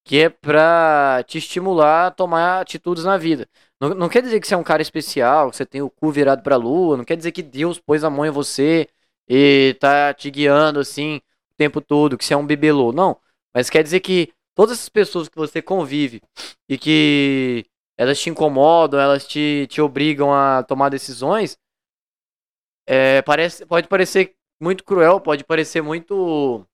[0.07, 3.47] que é pra te estimular a tomar atitudes na vida.
[3.79, 6.11] Não, não quer dizer que você é um cara especial, que você tem o cu
[6.11, 8.87] virado pra lua, não quer dizer que Deus pôs a mão em você
[9.27, 12.93] e tá te guiando assim o tempo todo, que você é um bibelô.
[12.93, 13.17] Não,
[13.53, 16.21] mas quer dizer que todas as pessoas que você convive
[16.69, 17.65] e que
[17.97, 21.57] elas te incomodam, elas te, te obrigam a tomar decisões,
[22.87, 26.65] é, parece, pode parecer muito cruel, pode parecer muito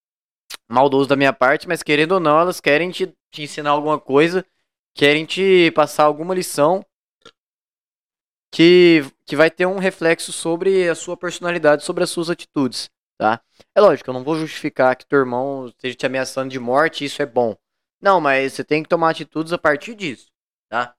[0.69, 4.45] maldoso da minha parte, mas querendo ou não, elas querem te, te ensinar alguma coisa,
[4.93, 6.85] querem te passar alguma lição
[8.51, 13.41] que, que vai ter um reflexo sobre a sua personalidade, sobre as suas atitudes, tá?
[13.75, 17.21] É lógico, eu não vou justificar que teu irmão esteja te ameaçando de morte, isso
[17.21, 17.57] é bom.
[17.99, 20.31] Não, mas você tem que tomar atitudes a partir disso,
[20.69, 20.95] tá?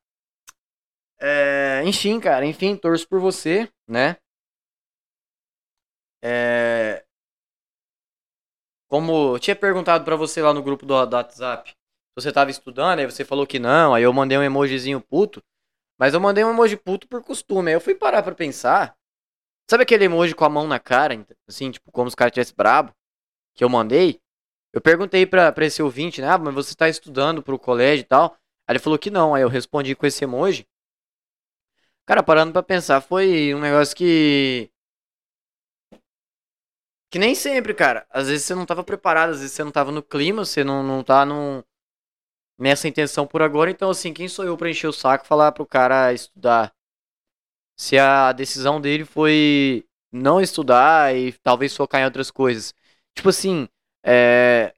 [1.18, 4.16] É, enfim, cara, enfim, torço por você, né?
[6.22, 7.04] É,
[8.88, 11.74] como eu tinha perguntado para você lá no grupo do, do WhatsApp,
[12.16, 15.42] você tava estudando, aí você falou que não, aí eu mandei um emojizinho puto,
[15.98, 17.70] mas eu mandei um emoji puto por costume.
[17.70, 18.96] Aí eu fui parar pra pensar.
[19.70, 22.92] Sabe aquele emoji com a mão na cara, assim, tipo, como os caras tivessem brabo,
[23.54, 24.20] que eu mandei?
[24.72, 28.06] Eu perguntei pra, pra esse ouvinte, né, ah, mas você tá estudando pro colégio e
[28.06, 28.36] tal?
[28.66, 30.66] Aí ele falou que não, aí eu respondi com esse emoji.
[32.06, 34.70] Cara, parando pra pensar, foi um negócio que
[37.10, 38.04] que nem sempre, cara.
[38.10, 40.82] Às vezes você não tava preparado, às vezes você não tava no clima, você não,
[40.82, 41.62] não tá num,
[42.58, 43.70] nessa intenção por agora.
[43.70, 46.72] Então, assim, quem sou eu pra encher o saco falar pro cara estudar?
[47.76, 52.72] Se a decisão dele foi não estudar e talvez focar em outras coisas.
[53.16, 53.68] Tipo assim,
[54.04, 54.72] é.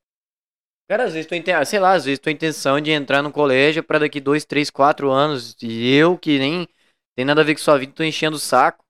[0.88, 3.98] Cara, às vezes tua sei lá, às vezes tua intenção de entrar no colégio para
[3.98, 5.56] daqui dois, três, quatro anos.
[5.60, 6.68] E eu que nem
[7.16, 8.85] tem nada a ver com sua vida, tô enchendo o saco.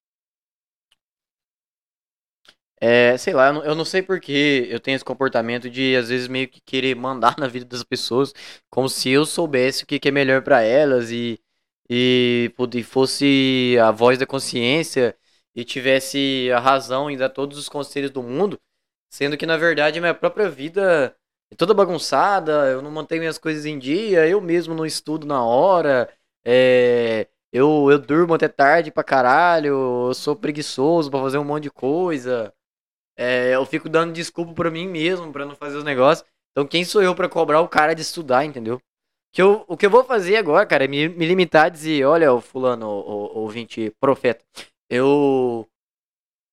[2.80, 6.08] É, sei lá, eu não, eu não sei porque eu tenho esse comportamento de, às
[6.10, 8.34] vezes, meio que querer mandar na vida das pessoas,
[8.70, 11.40] como se eu soubesse o que, que é melhor para elas e,
[11.88, 15.16] e, e fosse a voz da consciência
[15.54, 18.60] e tivesse a razão em dar todos os conselhos do mundo,
[19.10, 21.16] sendo que, na verdade, minha própria vida
[21.50, 25.42] é toda bagunçada, eu não mantenho minhas coisas em dia, eu mesmo não estudo na
[25.42, 26.12] hora,
[26.44, 31.64] é, eu, eu durmo até tarde pra caralho, eu sou preguiçoso pra fazer um monte
[31.64, 32.52] de coisa.
[33.16, 36.26] É, eu fico dando desculpa pra mim mesmo, pra não fazer os negócios.
[36.52, 38.80] Então quem sou eu pra cobrar o cara de estudar, entendeu?
[39.32, 42.04] Que eu, o que eu vou fazer agora, cara, é me, me limitar a dizer,
[42.06, 44.44] olha, o fulano, o, o ouvinte profeta,
[44.90, 45.68] eu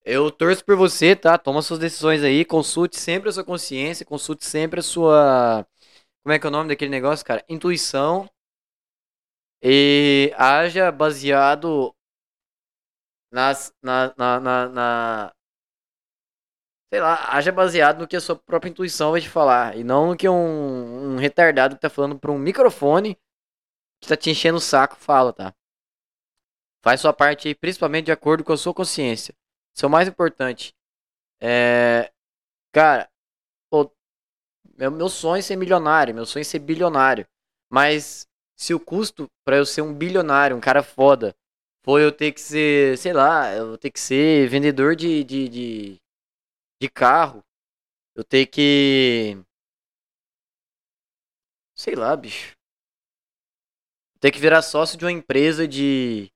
[0.05, 1.37] eu torço por você, tá?
[1.37, 5.65] Toma suas decisões aí, consulte sempre a sua consciência, consulte sempre a sua
[6.23, 7.43] como é que é o nome daquele negócio, cara?
[7.49, 8.29] Intuição.
[9.63, 11.95] E haja baseado
[13.31, 15.33] nas na, na, na, na
[16.93, 19.75] sei lá, haja baseado no que a sua própria intuição vai te falar.
[19.75, 23.17] E não no que um, um retardado que tá falando pra um microfone
[23.99, 25.55] que tá te enchendo o saco fala, tá?
[26.83, 29.33] Faz sua parte aí, principalmente de acordo com a sua consciência.
[29.75, 30.75] Isso é o mais importante.
[31.41, 32.11] É.
[32.71, 33.09] Cara,
[33.71, 33.91] pô,
[34.77, 37.25] meu, meu sonho é ser milionário, meu sonho é ser bilionário.
[37.71, 41.35] Mas se o custo para eu ser um bilionário, um cara foda,
[41.83, 46.02] foi eu ter que ser, sei lá, eu ter que ser vendedor de, de, de,
[46.83, 47.43] de carro.
[48.15, 49.37] Eu ter que.
[51.75, 52.55] Sei lá, bicho.
[54.19, 56.31] Ter que virar sócio de uma empresa de,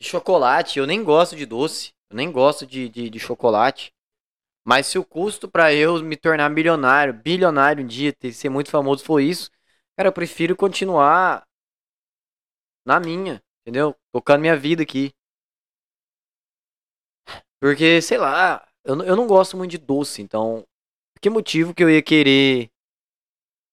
[0.00, 0.78] de chocolate.
[0.78, 1.92] Eu nem gosto de doce.
[2.10, 3.92] Eu nem gosto de, de, de chocolate.
[4.64, 8.70] Mas se o custo para eu me tornar milionário, bilionário um dia, ter, ser muito
[8.70, 9.50] famoso for isso,
[9.96, 11.44] cara, eu prefiro continuar
[12.84, 13.94] na minha, entendeu?
[14.12, 15.12] Tocando minha vida aqui.
[17.60, 20.66] Porque, sei lá, eu, eu não gosto muito de doce, então.
[21.20, 22.70] Que motivo que eu ia querer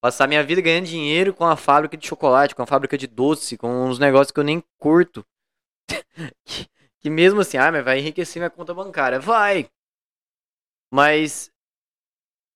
[0.02, 3.58] passar minha vida ganhando dinheiro com a fábrica de chocolate, com a fábrica de doce,
[3.58, 5.26] com uns negócios que eu nem curto.
[6.46, 6.68] que,
[7.00, 9.20] que, mesmo assim, ah, mas vai enriquecer minha conta bancária.
[9.20, 9.70] Vai!
[10.92, 11.52] Mas.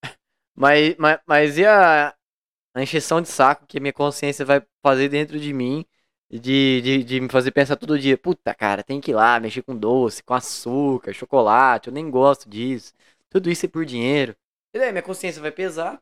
[0.56, 2.14] Mas, mas, mas e a,
[2.76, 5.86] a encheção de saco que a minha consciência vai fazer dentro de mim?
[6.32, 9.64] De, de, de me fazer pensar todo dia, puta cara, tem que ir lá mexer
[9.64, 12.94] com doce, com açúcar, chocolate, eu nem gosto disso.
[13.30, 14.36] Tudo isso é por dinheiro.
[14.74, 16.00] E daí minha consciência vai pesar.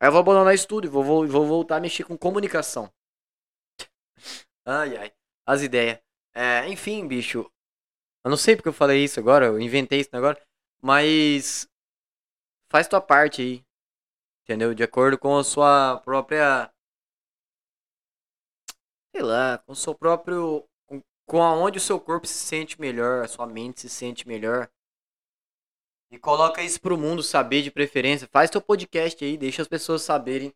[0.00, 2.92] Aí eu vou abandonar isso tudo e vou, vou, vou voltar a mexer com comunicação.
[4.64, 5.12] ai, ai.
[5.44, 5.98] As ideias.
[6.34, 7.50] É, enfim, bicho.
[8.24, 10.40] Eu não sei porque eu falei isso agora, eu inventei isso agora.
[10.82, 11.68] Mas.
[12.68, 13.64] Faz tua parte aí.
[14.44, 14.74] Entendeu?
[14.74, 16.70] De acordo com a sua própria
[19.16, 20.68] sei lá, com o seu próprio.
[21.26, 24.70] Com, aonde o seu corpo se sente melhor, a sua mente se sente melhor.
[26.10, 28.28] E coloca isso pro mundo saber de preferência.
[28.30, 30.54] Faz teu podcast aí, deixa as pessoas saberem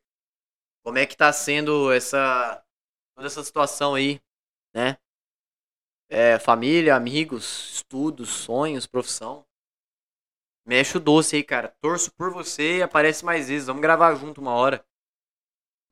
[0.85, 2.62] como é que tá sendo essa.
[3.16, 4.20] toda essa situação aí,
[4.75, 4.99] né?
[6.09, 9.44] É, família, amigos, estudos, sonhos, profissão.
[10.66, 11.75] Mexe o doce aí, cara.
[11.81, 13.66] Torço por você e aparece mais vezes.
[13.66, 14.85] Vamos gravar junto uma hora.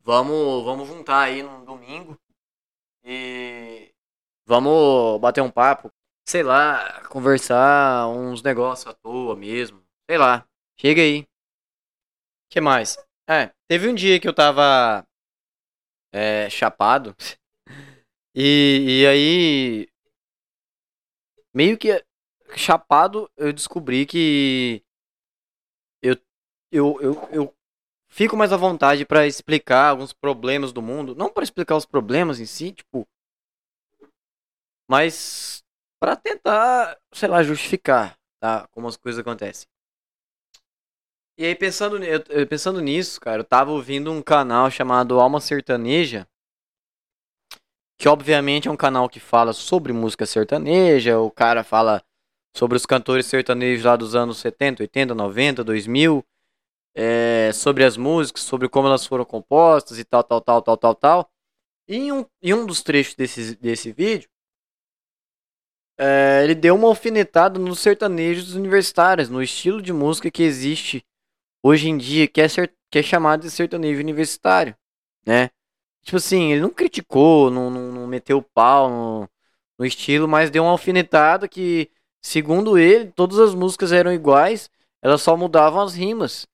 [0.01, 2.19] Vamos, vamos juntar aí no domingo.
[3.11, 3.91] E
[4.45, 5.91] vamos bater um papo,
[6.29, 9.83] sei lá, conversar uns negócios à toa mesmo.
[10.07, 10.47] Sei lá.
[10.79, 11.25] Chega aí.
[12.51, 12.99] que mais?
[13.27, 15.07] É, teve um dia que eu tava
[16.13, 17.17] é, chapado.
[18.41, 19.89] E, e aí.
[21.53, 22.05] Meio que
[22.55, 24.85] chapado, eu descobri que.
[26.01, 26.15] Eu,
[26.71, 27.58] eu, eu, eu
[28.19, 32.41] fico mais à vontade para explicar alguns problemas do mundo, não para explicar os problemas
[32.41, 33.07] em si, tipo,
[34.91, 35.63] mas
[36.03, 39.69] para tentar, sei lá, justificar, tá, como as coisas acontecem.
[41.39, 41.97] E aí pensando,
[42.51, 46.27] pensando nisso, cara, eu tava ouvindo um canal chamado Alma Sertaneja,
[47.97, 52.03] que obviamente é um canal que fala sobre música sertaneja, o cara fala
[52.57, 56.25] sobre os cantores sertanejos lá dos anos 70, 80, 90, 2000,
[57.01, 60.95] é, sobre as músicas, sobre como elas foram compostas e tal, tal, tal, tal, tal,
[60.97, 61.31] tal.
[61.87, 64.29] E em um, em um dos trechos desse, desse vídeo,
[65.97, 71.07] é, ele deu uma alfinetada nos sertanejos universitários, no estilo de música que existe
[71.63, 74.77] hoje em dia, que é, ser, que é chamado de sertanejo universitário,
[75.25, 75.51] né?
[76.03, 79.31] Tipo assim, ele não criticou, não, não, não meteu o pau no,
[79.79, 84.69] no estilo, mas deu uma alfinetada que, segundo ele, todas as músicas eram iguais,
[85.01, 86.47] elas só mudavam as rimas.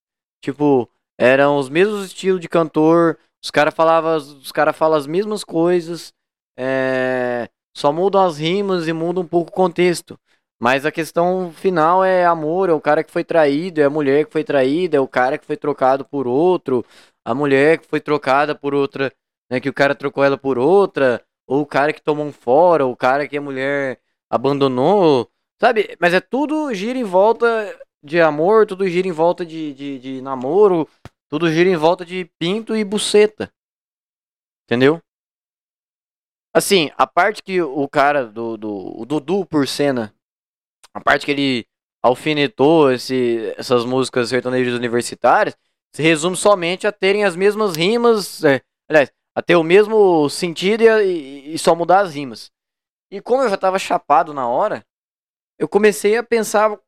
[0.44, 5.42] Tipo, eram os mesmos estilos de cantor, os caras falavam, os cara falam as mesmas
[5.42, 6.12] coisas,
[6.54, 10.18] é, só mudam as rimas e mudam um pouco o contexto.
[10.60, 14.26] Mas a questão final é amor, é o cara que foi traído, é a mulher
[14.26, 16.84] que foi traída, é o cara que foi trocado por outro,
[17.24, 19.10] a mulher que foi trocada por outra,
[19.50, 22.84] né, que o cara trocou ela por outra, ou o cara que tomou um fora,
[22.84, 25.26] ou o cara que a mulher abandonou,
[25.58, 25.96] sabe?
[25.98, 27.46] Mas é tudo gira em volta
[28.04, 30.88] de amor, tudo gira em volta de, de, de namoro,
[31.28, 33.50] tudo gira em volta de pinto e buceta.
[34.64, 35.00] Entendeu?
[36.54, 40.14] Assim, a parte que o cara do, do o Dudu por cena,
[40.92, 41.66] a parte que ele
[42.02, 45.56] alfinetou esse, essas músicas sertanejas universitárias,
[45.92, 50.82] se resume somente a terem as mesmas rimas, é, Aliás, a ter o mesmo sentido
[50.82, 52.52] e, e só mudar as rimas.
[53.10, 54.84] E como eu já tava chapado na hora,
[55.58, 56.78] eu comecei a pensar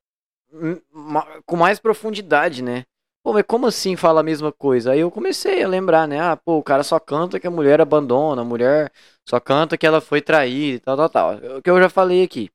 [1.45, 2.85] com mais profundidade, né?
[3.23, 4.93] Pô, mas como assim fala a mesma coisa?
[4.93, 6.21] Aí eu comecei a lembrar, né?
[6.21, 8.93] Ah, pô, o cara só canta que a mulher abandona, a mulher
[9.29, 11.59] só canta que ela foi traída e tal, tal, tal.
[11.59, 12.51] O que eu já falei aqui,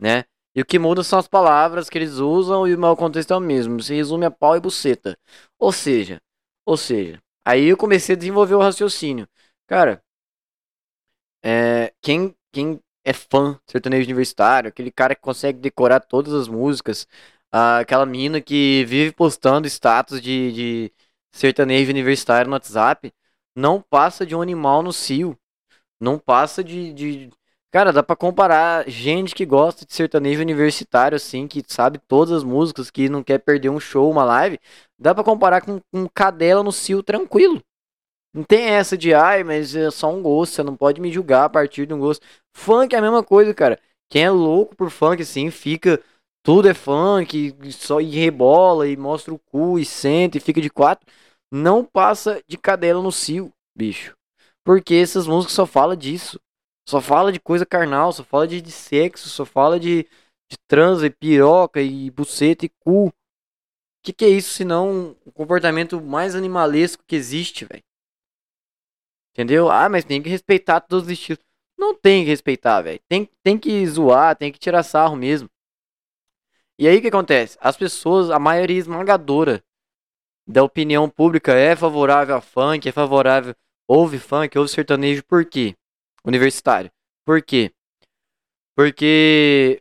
[0.00, 0.24] né?
[0.54, 3.36] E o que muda são as palavras que eles usam e o meu contexto é
[3.36, 3.82] o mesmo.
[3.82, 5.16] Se resume a pau e buceta.
[5.58, 6.20] Ou seja,
[6.66, 9.28] ou seja, aí eu comecei a desenvolver o raciocínio.
[9.66, 10.02] Cara,
[11.42, 17.06] é, quem, quem é fã sertanejo universitário, aquele cara que consegue decorar todas as músicas,
[17.50, 20.92] aquela mina que vive postando status de, de
[21.32, 23.12] sertanejo universitário no WhatsApp,
[23.56, 25.38] não passa de um animal no cio.
[26.00, 27.30] Não passa de, de...
[27.70, 32.44] Cara, dá pra comparar gente que gosta de sertanejo universitário, assim, que sabe todas as
[32.44, 34.58] músicas, que não quer perder um show, uma live.
[34.98, 37.62] Dá pra comparar com um cadela no cio tranquilo.
[38.32, 41.44] Não tem essa de, ai, mas é só um gosto, você não pode me julgar
[41.44, 42.24] a partir de um gosto.
[42.54, 43.80] Funk é a mesma coisa, cara.
[44.10, 46.02] Quem é louco por funk, assim, fica.
[46.42, 50.70] Tudo é funk, só e rebola e mostra o cu e senta e fica de
[50.70, 51.06] quatro.
[51.50, 54.14] Não passa de cadela no cio, bicho.
[54.64, 56.40] Porque essas músicas só fala disso.
[56.88, 60.04] Só fala de coisa carnal, só fala de, de sexo, só fala de,
[60.50, 63.08] de transa e piroca e buceta e cu.
[63.08, 63.12] O
[64.02, 67.82] que, que é isso senão o comportamento mais animalesco que existe, velho?
[69.38, 69.70] Entendeu?
[69.70, 71.38] Ah, mas tem que respeitar todos os estilos.
[71.78, 72.98] Não tem que respeitar, velho.
[73.08, 75.48] Tem, tem que zoar, tem que tirar sarro mesmo.
[76.76, 77.56] E aí o que acontece?
[77.60, 79.62] As pessoas, a maioria esmagadora
[80.44, 83.54] da opinião pública é favorável a funk, é favorável,
[83.86, 85.76] ouve funk, ouve sertanejo, por quê?
[86.24, 86.90] Universitário.
[87.24, 87.70] Por quê?
[88.74, 89.80] Porque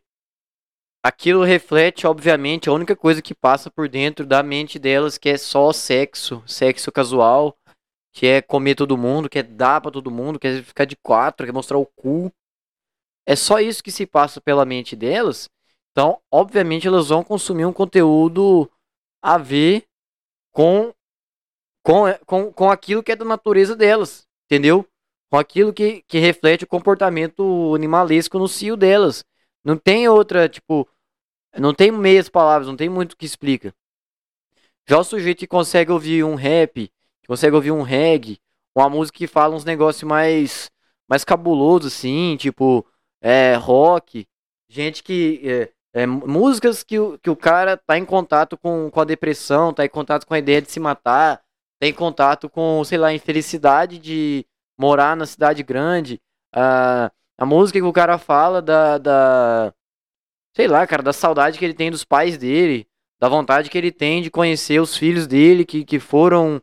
[1.03, 5.37] aquilo reflete, obviamente, a única coisa que passa por dentro da mente delas, que é
[5.37, 7.57] só sexo, sexo casual,
[8.17, 11.53] que é comer todo mundo, quer dar para todo mundo, quer ficar de quatro, quer
[11.53, 12.33] mostrar o cu.
[13.27, 15.47] É só isso que se passa pela mente delas.
[15.91, 18.67] Então, obviamente, elas vão consumir um conteúdo
[19.21, 19.85] a ver
[20.51, 20.91] com,
[21.83, 24.83] com, com, com aquilo que é da natureza delas, entendeu?
[25.29, 29.23] Com aquilo que, que reflete o comportamento animalesco no cio delas.
[29.63, 30.89] Não tem outra, tipo,
[31.55, 33.75] não tem meias palavras, não tem muito que explica.
[34.89, 36.91] Já o sujeito que consegue ouvir um rap,
[37.27, 38.39] consegue ouvir um reggae,
[38.75, 40.69] uma música que fala uns negócios mais,
[41.09, 42.85] mais cabulosos, assim, tipo,
[43.21, 44.27] é, rock,
[44.69, 45.41] gente que.
[45.43, 49.73] É, é, músicas que, o, que o cara tá em contato com, com a depressão,
[49.73, 51.41] tá em contato com a ideia de se matar,
[51.79, 54.45] tá em contato com, sei lá, a infelicidade de
[54.77, 56.21] morar na cidade grande.
[56.53, 59.73] A, a música que o cara fala da, da.
[60.55, 62.87] Sei lá, cara, da saudade que ele tem dos pais dele,
[63.19, 66.61] da vontade que ele tem de conhecer os filhos dele que, que foram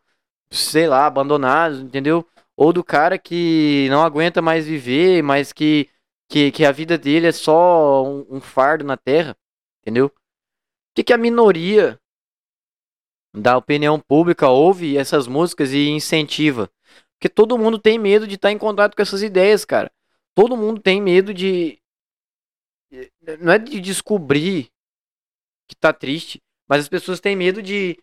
[0.55, 2.26] sei lá, abandonados, entendeu?
[2.57, 5.88] Ou do cara que não aguenta mais viver, mas que,
[6.28, 9.36] que, que a vida dele é só um, um fardo na terra,
[9.82, 10.07] entendeu?
[10.07, 10.12] O
[10.94, 12.00] que, que a minoria
[13.34, 16.70] da opinião pública ouve essas músicas e incentiva?
[17.18, 19.90] Porque todo mundo tem medo de estar em contato com essas ideias, cara.
[20.34, 21.80] Todo mundo tem medo de.
[23.40, 24.70] Não é de descobrir
[25.66, 27.98] que tá triste, mas as pessoas têm medo de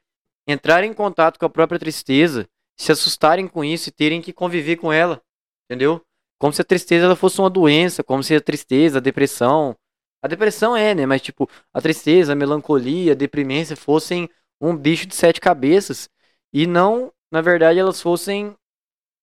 [0.48, 4.78] entrar em contato com a própria tristeza, se assustarem com isso e terem que conviver
[4.78, 5.22] com ela,
[5.66, 6.02] entendeu?
[6.40, 9.76] Como se a tristeza ela fosse uma doença, como se a tristeza, a depressão,
[10.24, 11.06] a depressão é, né?
[11.06, 14.30] Mas tipo, a tristeza, a melancolia, a deprimência fossem
[14.60, 16.10] um bicho de sete cabeças
[16.54, 18.56] e não, na verdade, elas fossem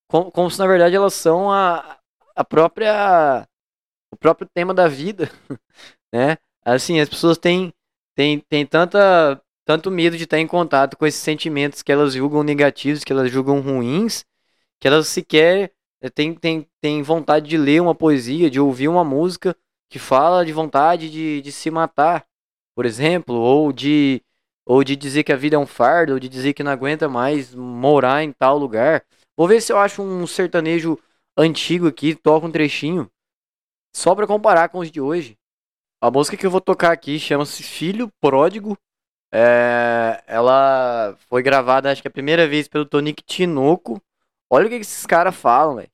[0.09, 1.99] como, como se na verdade elas são a,
[2.35, 3.47] a própria
[4.11, 5.31] o próprio tema da vida,
[6.13, 6.39] né?
[6.65, 7.73] Assim, as pessoas têm
[8.15, 12.43] têm, têm tanta tanto medo de estar em contato com esses sentimentos que elas julgam
[12.43, 14.25] negativos, que elas julgam ruins,
[14.81, 19.05] que elas sequer eh, têm, têm, têm vontade de ler uma poesia, de ouvir uma
[19.05, 19.55] música
[19.91, 22.27] que fala de vontade de, de se matar,
[22.75, 24.23] por exemplo, ou de,
[24.65, 27.07] ou de dizer que a vida é um fardo, ou de dizer que não aguenta
[27.07, 29.05] mais morar em tal lugar.
[29.37, 30.99] Vou ver se eu acho um sertanejo
[31.37, 33.07] antigo aqui, toca um trechinho,
[33.95, 35.37] só para comparar com os de hoje.
[36.01, 38.75] A música que eu vou tocar aqui chama-se Filho Pródigo
[39.33, 44.01] é, ela foi gravada, acho que a primeira vez pelo Tonique Tinoco.
[44.51, 45.91] Olha o que esses caras falam, velho.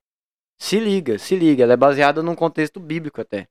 [0.58, 1.64] Se liga, se liga.
[1.64, 3.48] Ela é baseada num contexto bíblico até.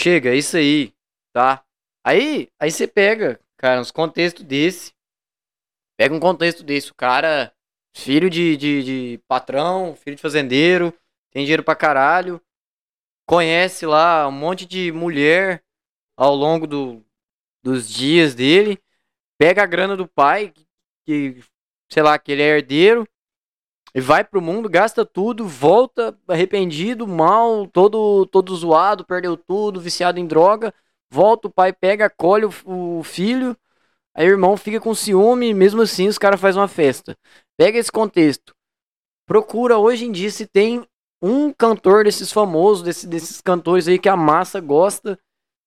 [0.00, 0.94] Chega, é isso aí,
[1.32, 1.64] tá?
[2.04, 4.92] Aí, aí você pega, cara, uns contextos desse.
[5.96, 7.52] Pega um contexto desse, o cara,
[7.92, 10.94] filho de, de, de patrão, filho de fazendeiro,
[11.32, 12.40] tem dinheiro pra caralho,
[13.26, 15.64] conhece lá um monte de mulher
[16.16, 17.04] ao longo do,
[17.60, 18.80] dos dias dele,
[19.36, 20.54] pega a grana do pai,
[21.04, 21.42] que,
[21.92, 23.04] sei lá, que ele é herdeiro,
[23.94, 30.18] e vai pro mundo, gasta tudo, volta arrependido, mal, todo, todo zoado, perdeu tudo, viciado
[30.18, 30.72] em droga,
[31.10, 33.56] volta, o pai pega, acolhe o, o filho,
[34.14, 37.16] aí o irmão fica com ciúme, mesmo assim os caras fazem uma festa.
[37.56, 38.54] Pega esse contexto.
[39.26, 40.86] Procura hoje em dia se tem
[41.20, 45.18] um cantor desses famosos, desse, desses cantores aí que a massa gosta,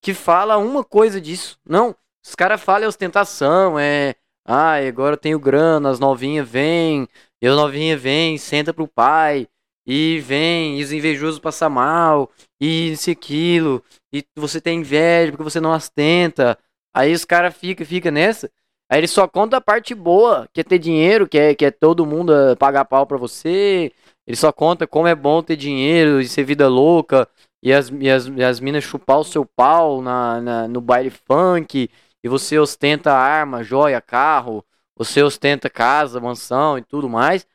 [0.01, 1.59] que fala uma coisa disso.
[1.65, 1.95] Não,
[2.25, 4.15] os caras falam é ostentação, é.
[4.43, 7.07] Ah, agora eu tenho grana, as novinhas vêm,
[7.41, 9.47] e as novinhas vêm, senta pro pai,
[9.85, 12.29] e vem, e os invejosos passam mal,
[12.59, 13.83] e isso e aquilo,
[14.13, 16.57] e você tem inveja porque você não as tenta.
[16.93, 18.49] Aí os caras ficam fica nessa.
[18.89, 21.71] Aí ele só conta a parte boa, que é ter dinheiro, que é, que é
[21.71, 23.91] todo mundo eh, pagar pau pra você,
[24.27, 27.27] ele só conta como é bom ter dinheiro e ser vida louca.
[27.63, 31.09] E as, e as, e as minas chupar o seu pau na, na, no baile
[31.09, 31.89] funk.
[32.23, 34.63] E você ostenta arma, joia, carro.
[34.95, 37.45] Você ostenta casa, mansão e tudo mais.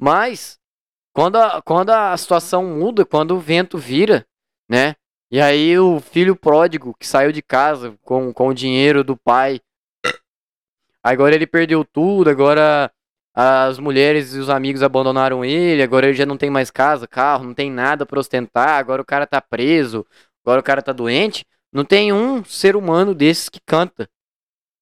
[0.00, 0.58] Mas,
[1.12, 4.26] quando a, quando a situação muda, quando o vento vira,
[4.68, 4.94] né?
[5.30, 9.60] E aí o filho pródigo que saiu de casa com, com o dinheiro do pai.
[11.02, 12.90] Agora ele perdeu tudo, agora
[13.34, 17.44] as mulheres e os amigos abandonaram ele, agora ele já não tem mais casa, carro,
[17.44, 20.06] não tem nada para ostentar, agora o cara tá preso,
[20.44, 21.46] agora o cara tá doente.
[21.72, 24.08] Não tem um ser humano desses que canta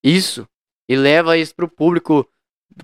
[0.02, 0.48] isso
[0.88, 2.28] e leva isso pro público,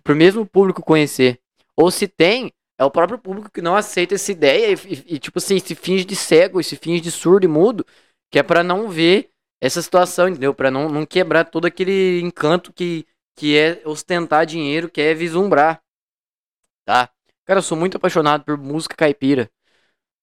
[0.03, 1.41] pro mesmo público conhecer.
[1.77, 5.19] Ou se tem, é o próprio público que não aceita essa ideia e, e, e
[5.19, 7.87] tipo assim, se finge de cego, se finge de surdo e mudo,
[8.31, 9.31] que é para não ver
[9.61, 10.55] essa situação, entendeu?
[10.55, 15.83] Para não, não quebrar todo aquele encanto que que é ostentar dinheiro, que é vislumbrar.
[16.85, 17.11] Tá?
[17.45, 19.51] Cara, eu sou muito apaixonado por música caipira.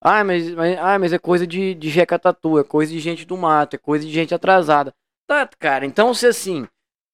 [0.02, 3.26] Ah, mas, mas, ah, mas é coisa de, de jeca tatu, é coisa de gente
[3.26, 4.94] do mato, é coisa de gente atrasada.
[5.28, 6.68] Tá, cara, então se assim,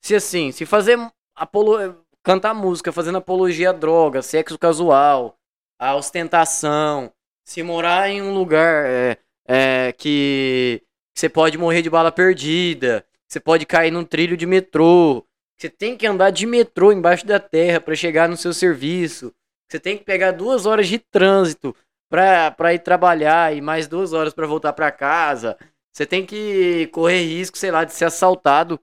[0.06, 1.00] se assim, se fazer
[1.36, 5.36] apolo, cantar música fazendo apologia à droga, sexo casual,
[5.80, 7.12] a ostentação,
[7.44, 13.40] se morar em um lugar é, é, que você pode morrer de bala perdida, você
[13.40, 15.26] pode cair num trilho de metrô,
[15.58, 19.34] você tem que andar de metrô embaixo da terra para chegar no seu serviço.
[19.68, 21.76] Você tem que pegar duas horas de trânsito
[22.08, 25.58] para ir trabalhar e mais duas horas para voltar para casa.
[25.92, 28.80] Você tem que correr risco, sei lá, de ser assaltado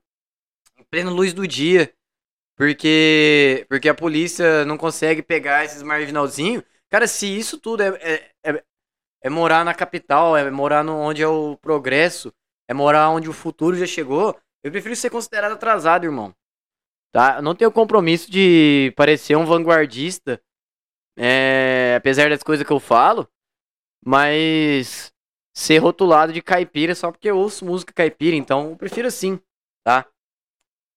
[0.93, 1.91] plena luz do dia.
[2.55, 6.63] Porque, porque a polícia não consegue pegar esses marginalzinhos.
[6.87, 8.63] Cara, se isso tudo é, é, é,
[9.23, 12.31] é morar na capital, é morar no, onde é o progresso,
[12.69, 16.31] é morar onde o futuro já chegou, eu prefiro ser considerado atrasado, irmão.
[17.11, 17.37] Tá?
[17.37, 20.39] Eu não tenho compromisso de parecer um vanguardista,
[21.17, 23.27] é, apesar das coisas que eu falo,
[24.05, 25.11] mas
[25.55, 29.39] ser rotulado de caipira só porque eu ouço música caipira, então eu prefiro assim,
[29.83, 30.07] tá?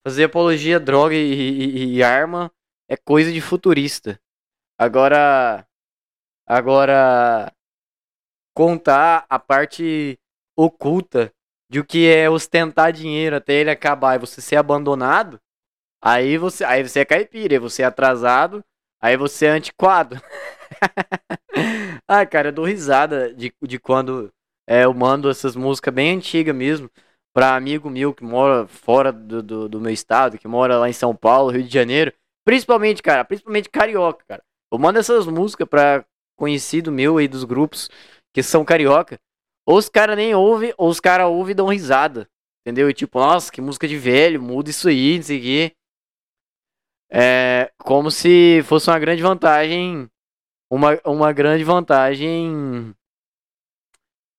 [0.07, 2.51] Fazer apologia, droga e, e, e arma
[2.89, 4.21] é coisa de futurista.
[4.79, 5.67] Agora,
[6.47, 7.53] agora
[8.55, 10.17] contar a parte
[10.57, 11.33] oculta
[11.69, 15.41] de o que é ostentar dinheiro até ele acabar e você ser abandonado,
[16.01, 18.65] Aí você, aí você é caipira, você é atrasado,
[19.01, 20.21] aí você é antiquado.
[22.07, 24.33] ah, cara, eu dou risada de, de quando
[24.69, 26.89] é, eu mando essas músicas bem antigas mesmo
[27.37, 30.95] pra amigo meu que mora fora do, do, do, meu estado, que mora lá em
[30.95, 32.11] São Paulo, Rio de Janeiro.
[32.47, 34.43] Principalmente, cara, principalmente carioca, cara.
[34.73, 36.03] Eu mando essas músicas pra
[36.35, 37.91] conhecido meu aí dos grupos
[38.33, 39.21] que são carioca.
[39.67, 42.27] Ou os caras nem ouvem, ou os caras ouvem e dão risada.
[42.63, 42.89] Entendeu?
[42.89, 45.73] E tipo, nossa, que música de velho, muda isso aí, não sei o quê.
[47.11, 50.09] É como se fosse uma grande vantagem.
[50.71, 52.95] Uma, uma grande vantagem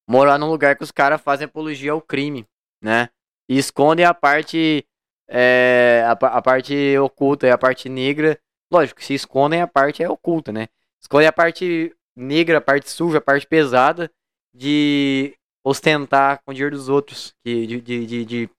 [0.04, 2.44] morar num lugar que os caras fazem apologia ao crime,
[2.82, 3.08] né?
[3.48, 4.86] E escondem a parte.
[5.30, 8.38] É, a, a parte oculta e a parte negra.
[8.70, 10.68] Lógico, se escondem a parte é oculta, né?
[11.00, 14.10] Escondem a parte negra, a parte suja, a parte pesada
[14.54, 17.34] de ostentar com o dinheiro dos outros.
[17.44, 18.50] De, de, de, de,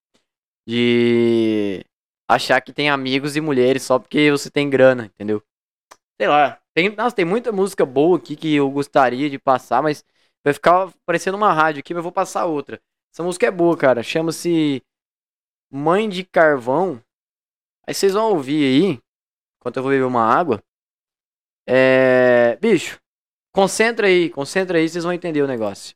[0.68, 1.86] de,
[2.28, 5.44] achar que tem amigos e mulheres só porque você tem grana, entendeu?
[6.20, 6.60] Sei lá.
[6.74, 10.04] Tem, nossa, tem muita música boa aqui que eu gostaria de passar, mas
[10.44, 12.80] vai ficar parecendo uma rádio aqui, mas eu vou passar outra.
[13.14, 14.04] Essa música é boa, cara.
[14.04, 14.82] Chama-se
[15.72, 17.02] Mãe de Carvão.
[17.86, 19.00] Aí vocês vão ouvir aí,
[19.60, 20.62] enquanto eu vou beber uma água.
[21.68, 22.56] É.
[22.58, 23.00] Bicho,
[23.54, 25.96] concentra aí, concentra aí, vocês vão entender o negócio.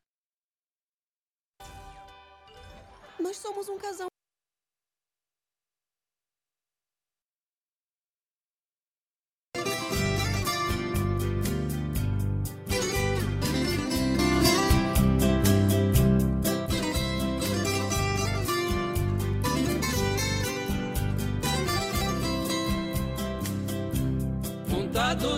[3.20, 4.13] Nós somos um casal.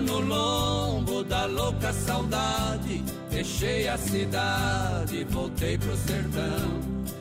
[0.06, 6.80] No lombo da louca saudade, deixei a cidade, voltei pro sertão.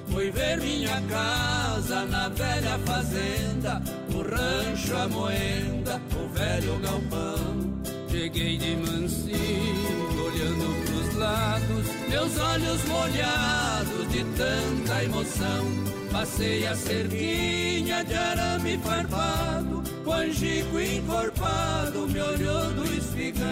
[0.09, 3.83] Fui ver minha casa na velha fazenda,
[4.15, 7.83] o rancho, a moenda, o velho galpão.
[8.09, 16.04] Cheguei de mansinho, olhando pros lados, meus olhos molhados de tanta emoção.
[16.15, 23.45] Passei a cerquinha de arame farpado, com angico encorpado, me olhou do espigão.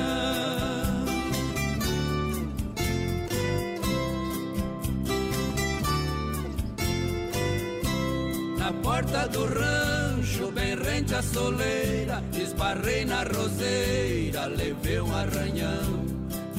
[8.57, 16.12] Na porta do rancho, bem rente à soleira, esbarrei na roseira, levei um arranhão.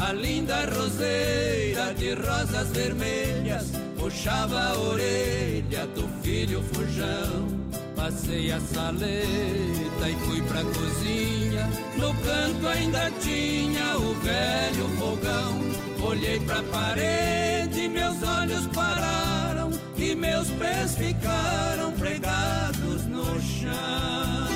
[0.05, 7.47] A linda roseira de rosas vermelhas puxava a orelha do filho fujão.
[7.95, 11.69] Passei a saleta e fui pra cozinha.
[11.97, 16.05] No canto ainda tinha o velho fogão.
[16.05, 24.52] Olhei pra parede, meus olhos pararam e meus pés ficaram pregados no chão.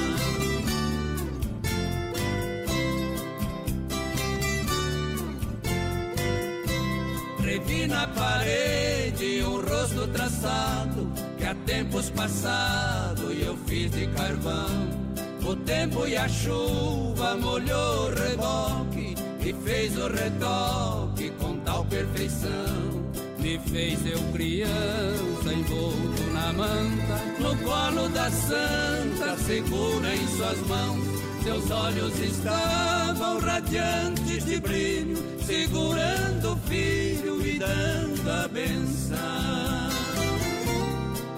[7.58, 14.88] Revi na parede um rosto traçado que há tempos passado eu fiz de carvão.
[15.44, 23.04] O tempo e a chuva molhou o reboque e fez o retoque com tal perfeição.
[23.40, 31.17] Me fez eu criança envolto na manta, no colo da santa, segura em suas mãos.
[31.48, 39.18] Seus olhos estavam radiantes de brilho, segurando o filho e dando a benção.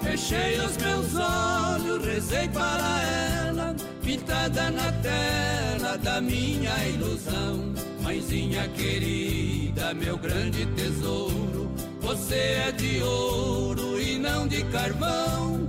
[0.02, 3.02] Fechei os meus olhos, rezei para
[3.46, 7.72] ela, pintada na tela da minha ilusão.
[8.02, 12.34] Mãezinha querida, meu grande tesouro, você
[12.66, 15.68] é de ouro e não de carvão.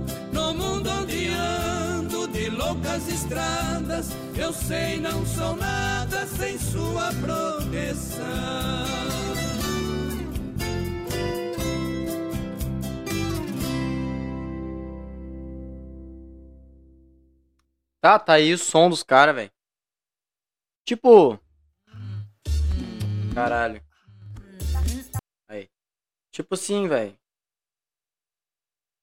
[0.90, 8.92] Onde ando de loucas estradas, eu sei não sou nada sem sua proteção.
[18.02, 19.52] Tá, tá aí o som dos caras, velho.
[20.84, 21.38] Tipo.
[23.32, 23.80] Caralho.
[25.46, 25.70] Aí.
[26.32, 27.16] Tipo assim, velho.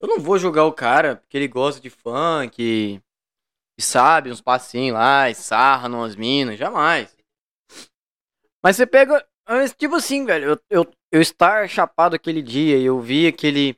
[0.02, 3.02] Eu não vou julgar o cara porque ele gosta de funk e,
[3.82, 7.16] sabe uns passinhos lá e sarra numas minas, jamais.
[8.64, 9.26] Mas você pega.
[9.78, 13.78] Tipo assim, velho, eu, eu, eu estar chapado aquele dia e eu vi aquele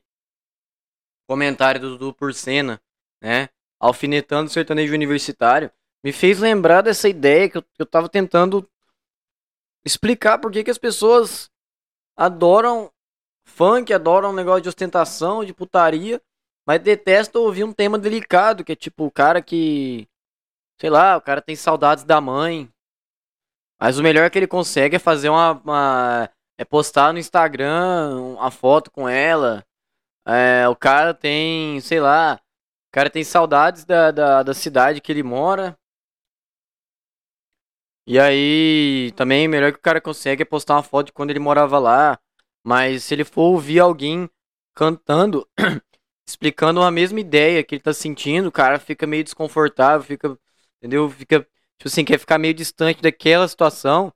[1.26, 2.80] comentário do Dudu Porcena,
[3.20, 3.48] né?
[3.80, 5.72] Alfinetando o sertanejo universitário,
[6.04, 8.68] me fez lembrar dessa ideia que eu, que eu tava tentando
[9.84, 11.50] explicar por que que as pessoas
[12.16, 12.92] adoram
[13.44, 16.20] funk, adoram um negócio de ostentação, de putaria,
[16.66, 20.08] mas detestam ouvir um tema delicado, que é tipo o cara que.
[20.80, 22.70] Sei lá, o cara tem saudades da mãe.
[23.80, 25.52] Mas o melhor que ele consegue é fazer uma.
[25.52, 29.64] uma- é postar no Instagram uma foto com ela.
[30.26, 32.36] É, o cara tem, sei lá.
[32.90, 35.76] O cara tem saudades da, da, da cidade que ele mora.
[38.06, 41.30] E aí, também, o melhor que o cara consegue é postar uma foto de quando
[41.30, 42.18] ele morava lá.
[42.64, 44.28] Mas se ele for ouvir alguém
[44.74, 45.48] cantando,
[46.26, 50.38] explicando a mesma ideia que ele tá sentindo, o cara fica meio desconfortável, fica,
[50.78, 51.10] entendeu?
[51.10, 51.40] Fica,
[51.78, 54.12] tipo assim, quer ficar meio distante daquela situação,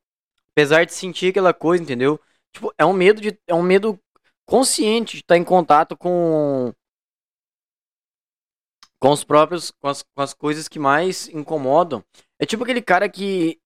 [0.52, 2.20] apesar de sentir aquela coisa, entendeu?
[2.52, 4.00] Tipo, é um medo de, é um medo
[4.46, 6.72] consciente de estar em contato com
[8.98, 12.02] com os próprios, com as, com as coisas que mais incomodam.
[12.38, 13.60] É tipo aquele cara que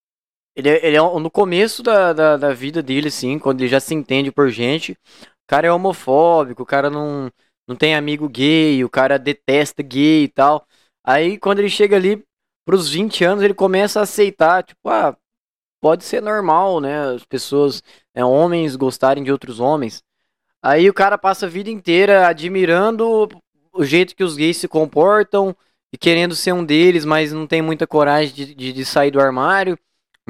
[0.55, 3.81] ele, é- ele é no começo da, da, da vida dele, assim, quando ele já
[3.81, 4.97] se entende por gente, o
[5.47, 7.31] cara é homofóbico, o cara não,
[7.67, 10.67] não tem amigo gay, o cara detesta gay e tal.
[11.05, 12.25] Aí quando ele chega ali
[12.65, 15.17] pros 20 anos, ele começa a aceitar, tipo, ah,
[15.81, 17.15] pode ser normal, né?
[17.15, 17.83] As pessoas,
[18.15, 20.03] né, homens gostarem de outros homens.
[20.63, 23.29] Aí o cara passa a vida inteira admirando
[23.73, 25.57] o jeito que os gays se comportam
[25.93, 29.21] e querendo ser um deles, mas não tem muita coragem de, de, de sair do
[29.21, 29.79] armário,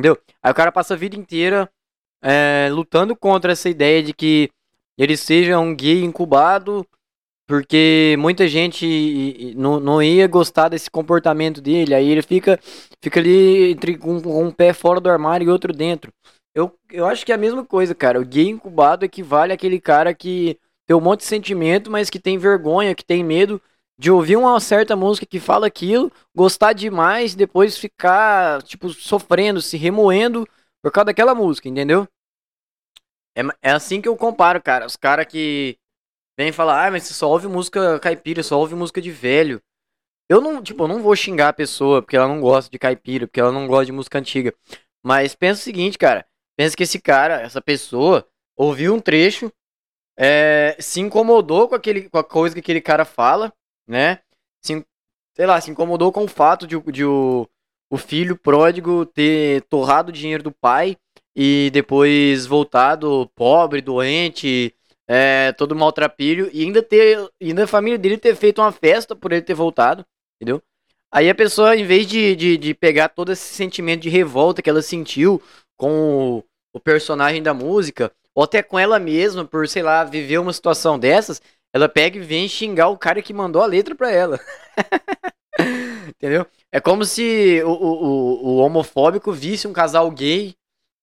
[0.01, 0.19] entendeu?
[0.43, 1.71] Aí o cara passa a vida inteira
[2.23, 4.51] é, lutando contra essa ideia de que
[4.99, 6.87] ele seja um gay incubado
[7.47, 12.61] porque muita gente não, não ia gostar desse comportamento dele, aí ele fica,
[13.03, 16.13] fica ali entre, com um pé fora do armário e outro dentro.
[16.55, 18.21] Eu, eu acho que é a mesma coisa, cara.
[18.21, 22.39] O gay incubado equivale àquele cara que tem um monte de sentimento, mas que tem
[22.39, 23.61] vergonha, que tem medo
[24.01, 29.77] de ouvir uma certa música que fala aquilo, gostar demais, depois ficar, tipo, sofrendo, se
[29.77, 30.49] remoendo
[30.83, 32.09] por causa daquela música, entendeu?
[33.37, 34.87] É, é assim que eu comparo, cara.
[34.87, 35.77] Os caras que
[36.39, 39.61] vêm falar, ah, mas você só ouve música caipira, só ouve música de velho.
[40.31, 43.27] Eu não, tipo, eu não vou xingar a pessoa porque ela não gosta de caipira,
[43.27, 44.55] porque ela não gosta de música antiga.
[45.05, 46.27] Mas pensa o seguinte, cara.
[46.57, 48.27] Pensa que esse cara, essa pessoa,
[48.57, 49.53] ouviu um trecho,
[50.19, 53.53] é, se incomodou com, aquele, com a coisa que aquele cara fala,
[53.91, 54.21] né?
[54.63, 54.87] Se,
[55.35, 57.49] sei lá, se incomodou com o fato de, de o,
[57.91, 60.97] o filho pródigo ter torrado o dinheiro do pai
[61.35, 64.75] e depois voltado pobre, doente,
[65.09, 69.33] é, todo maltrapilho, e ainda ter, ainda a família dele ter feito uma festa por
[69.33, 70.63] ele ter voltado, entendeu?
[71.13, 74.71] Aí a pessoa, em vez de, de, de pegar todo esse sentimento de revolta que
[74.71, 75.43] ela sentiu
[75.77, 80.39] com o, o personagem da música, ou até com ela mesma, por, sei lá, viver
[80.39, 84.11] uma situação dessas, ela pega e vem xingar o cara que mandou a letra pra
[84.11, 84.41] ela.
[86.09, 86.47] Entendeu?
[86.73, 90.55] É como se o, o, o, homofóbico visse um casal gay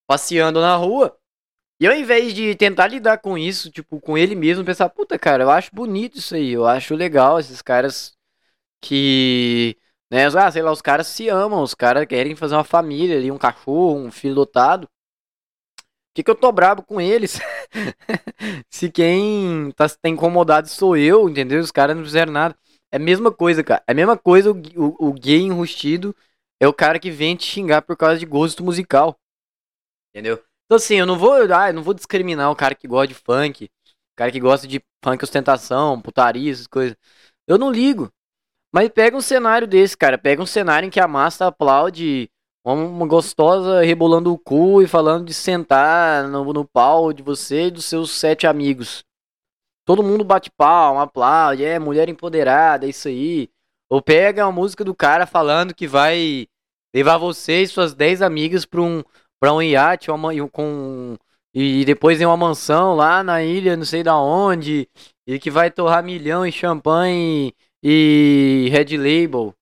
[0.07, 1.17] passeando na rua.
[1.79, 5.43] E ao invés de tentar lidar com isso, tipo, com ele mesmo, pensar, puta, cara,
[5.43, 8.13] eu acho bonito isso aí, eu acho legal esses caras
[8.81, 9.77] que.
[10.11, 13.31] Né, ah, sei lá, os caras se amam, os caras querem fazer uma família ali,
[13.31, 14.89] um cachorro, um filho dotado
[16.17, 17.39] que, que eu tô brabo com eles?
[18.71, 21.59] Se quem tá, tá incomodado sou eu, entendeu?
[21.61, 22.57] Os caras não fizeram nada.
[22.91, 23.83] É a mesma coisa, cara.
[23.87, 26.15] É a mesma coisa o, o, o gay enrustido
[26.59, 29.15] é o cara que vem te xingar por causa de gosto musical.
[30.09, 30.43] Entendeu?
[30.65, 33.13] Então assim, eu não vou, ah, eu não vou discriminar o cara que gosta de
[33.13, 33.69] funk, o
[34.17, 36.97] cara que gosta de funk ostentação, putaria, essas coisas.
[37.47, 38.11] Eu não ligo.
[38.73, 40.17] Mas pega um cenário desse, cara.
[40.17, 42.29] Pega um cenário em que a massa aplaude
[42.73, 47.71] uma gostosa rebolando o cu e falando de sentar no, no pau de você e
[47.71, 49.05] dos seus sete amigos.
[49.85, 53.49] Todo mundo bate palma, aplaude, é mulher empoderada, é isso aí.
[53.89, 56.45] Ou pega a música do cara falando que vai
[56.93, 59.01] levar você e suas dez amigas pra um,
[59.39, 61.15] pra um iate uma, com,
[61.53, 64.89] e depois em uma mansão lá na ilha, não sei da onde,
[65.25, 69.53] e que vai torrar milhão em champanhe e Red Label.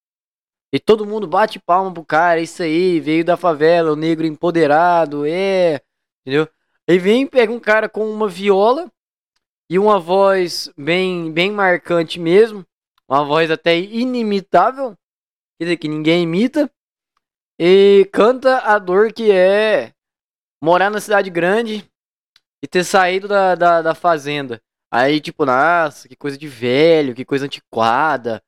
[0.76, 5.26] E todo mundo bate palma pro cara, isso aí, veio da favela, o negro empoderado,
[5.26, 5.80] é.
[6.20, 6.50] Entendeu?
[6.86, 8.92] Aí vem, pega um cara com uma viola
[9.70, 12.66] e uma voz bem, bem marcante mesmo,
[13.08, 14.98] uma voz até inimitável,
[15.58, 16.70] quer dizer, que ninguém imita,
[17.58, 19.94] e canta a dor que é
[20.62, 21.90] morar na cidade grande
[22.62, 24.62] e ter saído da, da, da fazenda.
[24.92, 28.44] Aí, tipo, nossa, que coisa de velho, que coisa antiquada?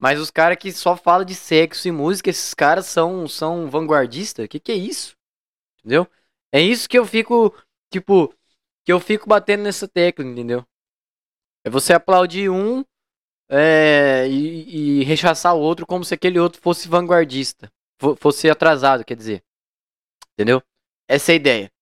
[0.00, 4.46] Mas os caras que só falam de sexo e música, esses caras são, são vanguardistas?
[4.46, 5.16] Que, que é isso?
[5.80, 6.06] Entendeu?
[6.52, 7.54] É isso que eu fico,
[7.92, 8.32] tipo,
[8.84, 10.64] que eu fico batendo nessa tecla, entendeu?
[11.64, 12.84] É você aplaudir um
[13.50, 17.70] é, e, e rechaçar o outro como se aquele outro fosse vanguardista.
[18.18, 19.42] Fosse atrasado, quer dizer.
[20.34, 20.62] Entendeu?
[21.08, 21.72] Essa é a ideia.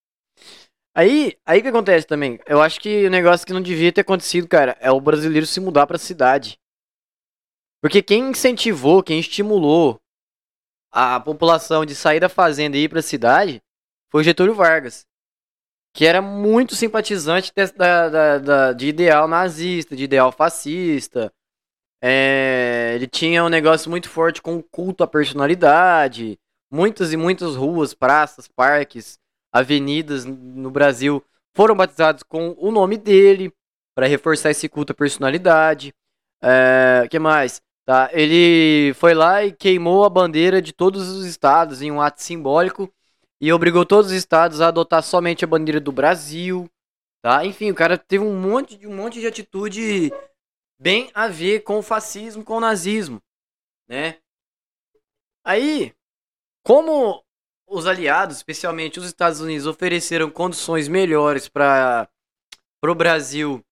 [0.95, 2.41] Aí, aí que acontece também?
[2.47, 5.61] Eu acho que o negócio que não devia ter acontecido, cara, é o brasileiro se
[5.61, 6.59] mudar pra cidade.
[7.87, 10.01] Porque quem incentivou, quem estimulou
[10.91, 13.63] a população de sair da fazenda e ir para a cidade
[14.11, 15.07] foi Getúlio Vargas,
[15.95, 21.33] que era muito simpatizante de, da, da, de ideal nazista, de ideal fascista.
[22.03, 26.37] É, ele tinha um negócio muito forte com o culto à personalidade.
[26.69, 29.17] Muitas e muitas ruas, praças, parques,
[29.53, 31.25] avenidas no Brasil
[31.55, 33.53] foram batizados com o nome dele
[33.95, 35.95] para reforçar esse culto à personalidade.
[36.43, 37.65] É, que mais?
[37.87, 42.21] Tá, ele foi lá e queimou a bandeira de todos os estados em um ato
[42.21, 42.93] simbólico
[43.41, 46.69] e obrigou todos os estados a adotar somente a bandeira do Brasil,
[47.23, 47.45] tá?
[47.45, 50.13] Enfim, o cara teve um monte de um monte de atitude
[50.81, 53.23] bem a ver com o fascismo, com o nazismo,
[53.89, 54.19] né?
[55.45, 55.95] Aí,
[56.65, 57.25] como
[57.69, 62.09] os aliados, especialmente os Estados Unidos, ofereceram condições melhores para
[62.85, 63.65] o Brasil,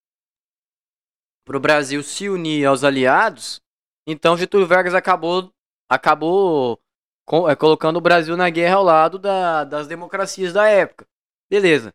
[1.45, 3.64] para o Brasil se unir aos aliados,
[4.07, 5.53] então Getúlio Vargas acabou,
[5.89, 6.81] acabou
[7.27, 11.07] com, é, colocando o Brasil na guerra ao lado da, das democracias da época.
[11.51, 11.93] Beleza.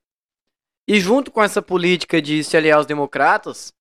[0.88, 3.74] E junto com essa política de se aliar aos democratas,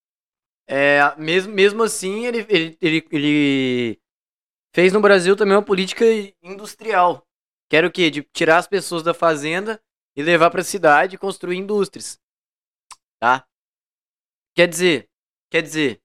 [0.67, 4.01] é, mesmo, mesmo assim, ele, ele, ele, ele
[4.75, 6.05] fez no Brasil também uma política
[6.43, 7.27] industrial.
[7.71, 8.11] Que era o quê?
[8.11, 9.81] De tirar as pessoas da fazenda
[10.17, 12.19] e levar para a cidade e construir indústrias.
[13.21, 13.47] Tá?
[14.55, 15.09] Quer dizer,
[15.51, 16.03] Quer dizer,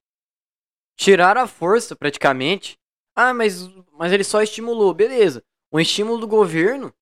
[0.95, 2.77] tiraram a força praticamente.
[3.15, 5.43] Ah, mas, mas ele só estimulou, beleza.
[5.71, 6.93] O estímulo do governo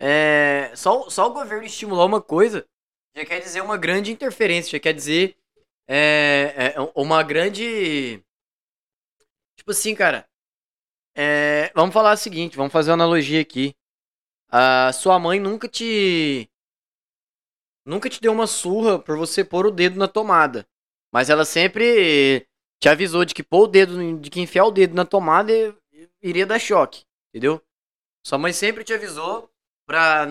[0.00, 0.72] é.
[0.74, 2.66] Só, só o governo estimular uma coisa
[3.16, 5.36] já quer dizer uma grande interferência, já quer dizer
[5.88, 8.22] é, é uma grande.
[9.56, 10.28] Tipo assim, cara.
[11.18, 13.74] É, vamos falar o seguinte, vamos fazer uma analogia aqui.
[14.50, 16.50] A sua mãe nunca te.
[17.86, 20.66] Nunca te deu uma surra por você pôr o dedo na tomada.
[21.10, 22.46] Mas ela sempre
[22.80, 25.52] te avisou de que pôr o dedo, de que enfiar o dedo na tomada
[26.22, 27.62] iria dar choque, entendeu?
[28.24, 29.50] Sua mãe sempre te avisou
[29.86, 30.26] pra,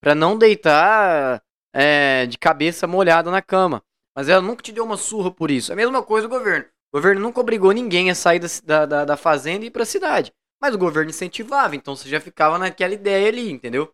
[0.00, 1.42] pra não deitar
[1.72, 3.82] é, de cabeça molhada na cama.
[4.16, 5.70] Mas ela nunca te deu uma surra por isso.
[5.70, 6.66] É a mesma coisa do governo.
[6.92, 10.32] O governo nunca obrigou ninguém a sair da, da, da fazenda e ir pra cidade.
[10.60, 13.92] Mas o governo incentivava, então você já ficava naquela ideia ali, entendeu?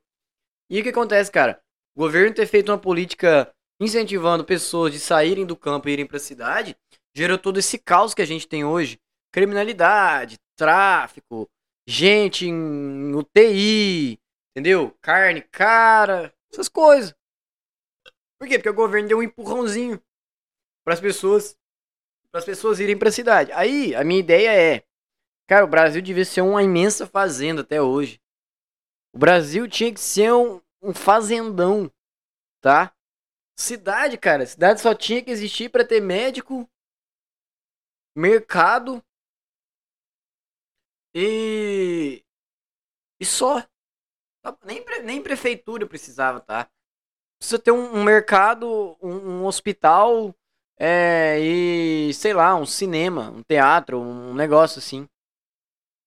[0.71, 1.61] E o que acontece, cara?
[1.95, 6.17] O governo ter feito uma política incentivando pessoas de saírem do campo e irem para
[6.17, 6.77] a cidade,
[7.17, 9.01] gerou todo esse caos que a gente tem hoje.
[9.33, 11.49] Criminalidade, tráfico,
[11.87, 14.95] gente em UTI, entendeu?
[15.01, 17.15] Carne cara, essas coisas.
[18.39, 18.59] Por quê?
[18.59, 19.99] Porque o governo deu um empurrãozinho
[20.85, 21.57] para as pessoas,
[22.31, 23.51] para as pessoas irem para a cidade.
[23.53, 24.85] Aí, a minha ideia é,
[25.47, 28.21] cara, o Brasil devia ser uma imensa fazenda até hoje.
[29.15, 31.91] O Brasil tinha que ser um, um fazendão,
[32.61, 32.93] tá?
[33.59, 36.69] Cidade, cara, cidade só tinha que existir para ter médico,
[38.17, 39.03] mercado
[41.15, 42.25] e
[43.21, 43.63] e só.
[44.65, 46.69] Nem, nem prefeitura precisava, tá?
[47.39, 50.35] Precisa ter um, um mercado, um, um hospital
[50.79, 55.09] é, e, sei lá, um cinema, um teatro, um negócio assim.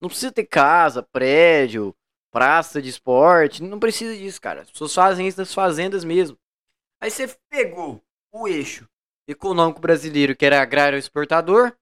[0.01, 1.93] Não precisa ter casa, prédio,
[2.31, 4.61] praça de esporte, não precisa disso, cara.
[4.61, 6.37] As pessoas fazem isso nas fazendas mesmo.
[7.01, 8.01] Aí você pegou
[8.31, 8.87] o eixo
[9.27, 11.75] econômico brasileiro, que era agrário exportador,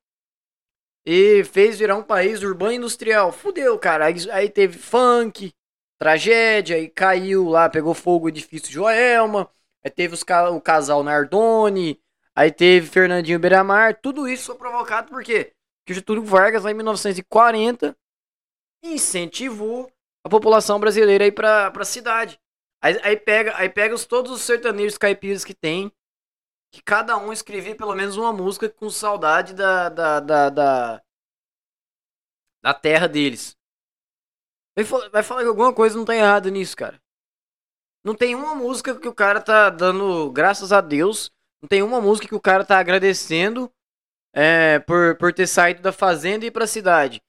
[1.09, 3.31] e fez virar um país urbano industrial.
[3.31, 4.07] Fudeu, cara.
[4.07, 5.53] Aí, aí teve funk,
[5.97, 9.49] tragédia, aí caiu lá, pegou fogo o edifício Joelma,
[9.81, 11.97] aí teve os, o casal Nardoni,
[12.35, 13.97] aí teve Fernandinho Beiramar.
[14.01, 15.53] Tudo isso foi provocado por quê?
[15.79, 17.95] Porque Getúlio Vargas, lá em 1940,
[18.83, 19.89] incentivou
[20.25, 22.37] a população brasileira aí pra, pra cidade.
[22.81, 25.89] Aí, aí, pega, aí pega os, todos os sertanejos caipiras que tem,
[26.71, 31.03] que cada um escrevia pelo menos uma música com saudade da, da, da, da,
[32.61, 33.57] da terra deles.
[35.11, 37.01] Vai, falar que alguma coisa não tá errada nisso, cara.
[38.03, 41.31] Não tem uma música que o cara tá dando graças a Deus.
[41.61, 43.71] Não tem uma música que o cara tá agradecendo
[44.33, 47.21] é, por, por ter saído da fazenda e ir pra cidade.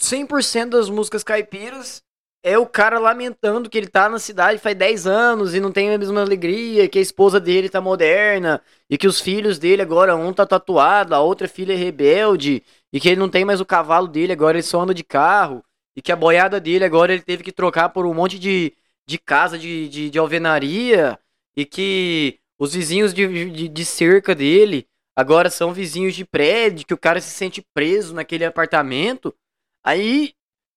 [0.00, 2.02] 100% das músicas caipiras
[2.48, 5.92] é o cara lamentando que ele tá na cidade faz 10 anos e não tem
[5.94, 10.16] a mesma alegria, que a esposa dele tá moderna, e que os filhos dele agora,
[10.16, 13.66] um tá tatuado, a outra filha é rebelde, e que ele não tem mais o
[13.66, 15.64] cavalo dele, agora ele só anda de carro,
[15.96, 18.72] e que a boiada dele agora ele teve que trocar por um monte de,
[19.06, 21.18] de casa de, de, de alvenaria,
[21.56, 26.94] e que os vizinhos de, de, de cerca dele agora são vizinhos de prédio, que
[26.94, 29.34] o cara se sente preso naquele apartamento.
[29.84, 30.32] Aí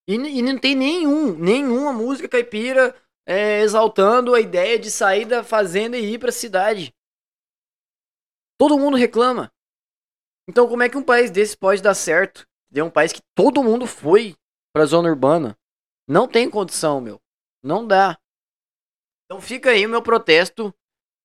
[0.08, 2.96] e, e não tem nenhum, nenhuma música caipira
[3.26, 6.94] é, exaltando a ideia de sair da fazenda e ir pra cidade.
[8.58, 9.52] Todo mundo reclama.
[10.48, 12.48] Então como é que um país desse pode dar certo?
[12.74, 14.36] É um país que todo mundo foi
[14.74, 15.58] pra zona urbana.
[16.08, 17.20] Não tem condição, meu.
[17.64, 18.18] Não dá.
[19.26, 20.74] Então fica aí o meu protesto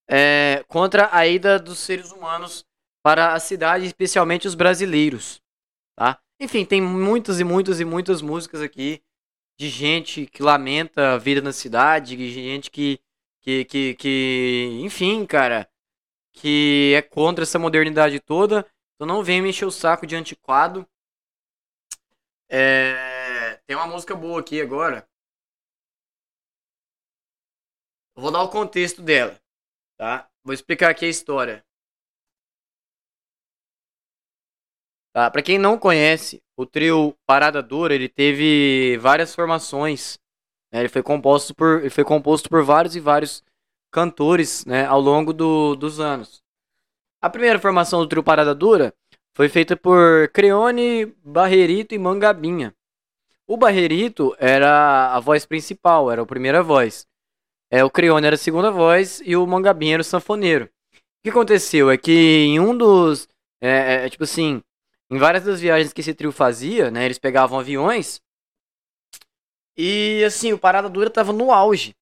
[0.08, 2.64] é, contra a ida dos seres humanos
[3.02, 5.40] para a cidade, especialmente os brasileiros.
[5.96, 6.20] Tá?
[6.38, 9.02] Enfim, tem muitas e muitas e muitas músicas aqui
[9.58, 13.00] de gente que lamenta a vida na cidade, de gente que,
[13.40, 15.68] que, que, que, enfim, cara,
[16.34, 18.70] que é contra essa modernidade toda.
[18.94, 20.86] Então não vem me encher o saco de antiquado.
[22.48, 23.58] É...
[23.66, 25.08] Tem uma música boa aqui agora.
[28.14, 29.40] Eu vou dar o contexto dela,
[29.96, 30.30] tá?
[30.44, 31.65] Vou explicar aqui a história.
[35.16, 35.30] Tá?
[35.30, 40.18] Para quem não conhece, o trio Parada Dura ele teve várias formações.
[40.70, 40.80] Né?
[40.80, 43.42] Ele, foi composto por, ele foi composto por vários e vários
[43.90, 44.84] cantores né?
[44.84, 46.42] ao longo do, dos anos.
[47.22, 48.92] A primeira formação do trio Parada Dura
[49.34, 52.74] foi feita por Creone, Barrerito e Mangabinha.
[53.46, 57.06] O Barrerito era a voz principal, era a primeira voz.
[57.70, 60.66] É, o Creone era a segunda voz e o Mangabinha era o sanfoneiro.
[60.66, 63.26] O que aconteceu é que em um dos.
[63.62, 64.62] É, é, tipo assim,
[65.10, 68.20] em várias das viagens que esse trio fazia, né, eles pegavam aviões
[69.76, 71.94] e assim, o Parada Dura tava no auge.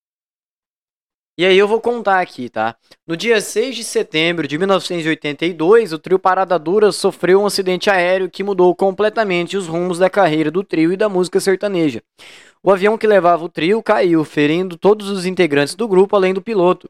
[1.37, 2.77] E aí eu vou contar aqui, tá?
[3.05, 8.31] No dia 6 de setembro de 1982, o trio Parada Dura sofreu um acidente aéreo
[8.31, 12.01] que mudou completamente os rumos da carreira do trio e da música sertaneja.
[12.63, 16.41] O avião que levava o trio caiu, ferindo todos os integrantes do grupo, além do
[16.41, 16.89] piloto.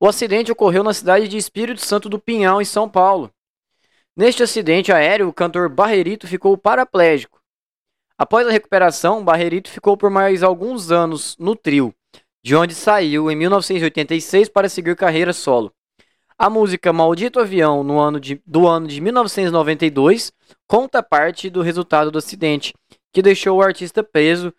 [0.00, 3.30] O acidente ocorreu na cidade de Espírito Santo do Pinhal, em São Paulo.
[4.16, 7.40] Neste acidente aéreo, o cantor Barrerito ficou paraplégico.
[8.18, 11.94] Após a recuperação, Barrerito ficou por mais alguns anos no trio
[12.42, 15.72] de onde saiu em 1986 para seguir carreira solo.
[16.38, 20.32] A música Maldito Avião, no ano de, do ano de 1992,
[20.66, 22.74] conta parte do resultado do acidente,
[23.12, 24.52] que deixou o artista preso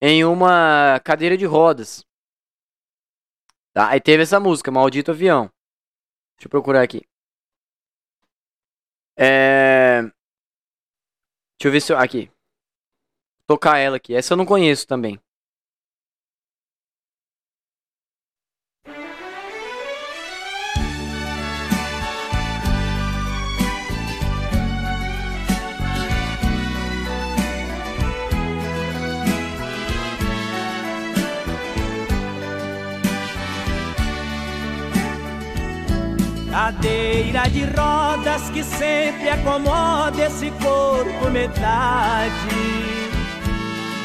[0.00, 2.04] em uma cadeira de rodas.
[3.72, 3.88] Tá?
[3.88, 5.50] Aí teve essa música, Maldito Avião.
[6.36, 7.02] Deixa eu procurar aqui.
[9.16, 10.02] É...
[10.02, 11.98] Deixa eu ver se eu...
[11.98, 12.30] Aqui.
[13.46, 14.14] Tocar ela aqui.
[14.14, 15.20] Essa eu não conheço também.
[36.54, 42.30] Cadeira de rodas que sempre acomoda esse corpo metade.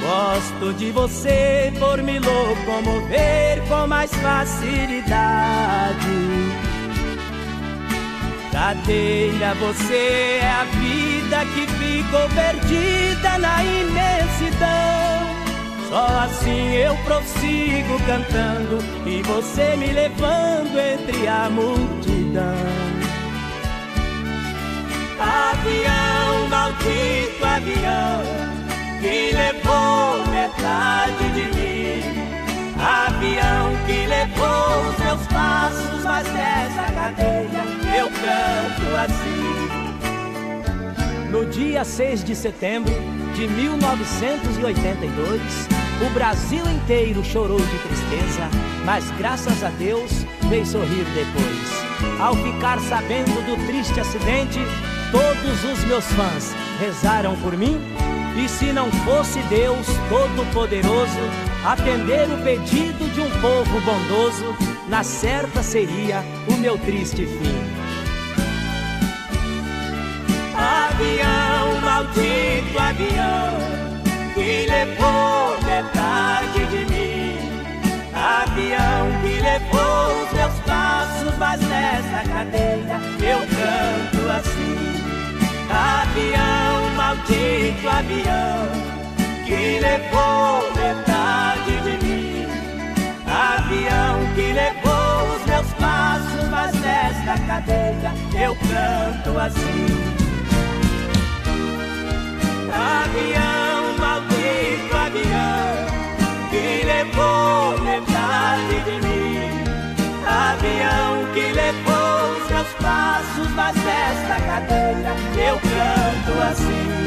[0.02, 4.98] Gosto de você por me locomover com mais facilidade.
[8.52, 15.20] Cadeira, você é a vida que ficou perdida na imensidão.
[15.88, 22.19] Só assim eu prossigo cantando e você me levando entre a multidão.
[25.20, 28.22] Avião, maldito avião,
[29.02, 32.04] que levou metade de mim.
[32.80, 37.64] Avião que levou os meus passos, mas nessa cadeia
[37.98, 39.50] eu canto assim.
[41.32, 42.94] No dia 6 de setembro
[43.34, 45.42] de 1982,
[46.06, 48.48] o Brasil inteiro chorou de tristeza,
[48.86, 51.89] mas graças a Deus fez sorrir depois.
[52.20, 54.60] Ao ficar sabendo do triste acidente,
[55.12, 57.80] todos os meus fãs rezaram por mim.
[58.38, 61.20] E se não fosse Deus Todo-Poderoso
[61.66, 64.56] atender o pedido de um povo bondoso,
[64.88, 67.80] na certa seria o meu triste fim.
[70.56, 73.80] Avião, maldito avião
[74.34, 76.89] que levou metade de.
[78.30, 84.70] Avião que levou os meus passos, mas nessa cadeia eu canto assim.
[85.68, 88.68] Avião, maldito avião,
[89.46, 92.48] que levou metade de mim.
[93.26, 99.88] Avião que levou os meus passos, mas nesta cadeia eu canto assim.
[102.72, 105.79] Avião, maldito avião,
[106.50, 109.20] que levou metade de mim.
[110.26, 117.00] Avião que levou os meus passos, mas nesta cadeira eu canto assim.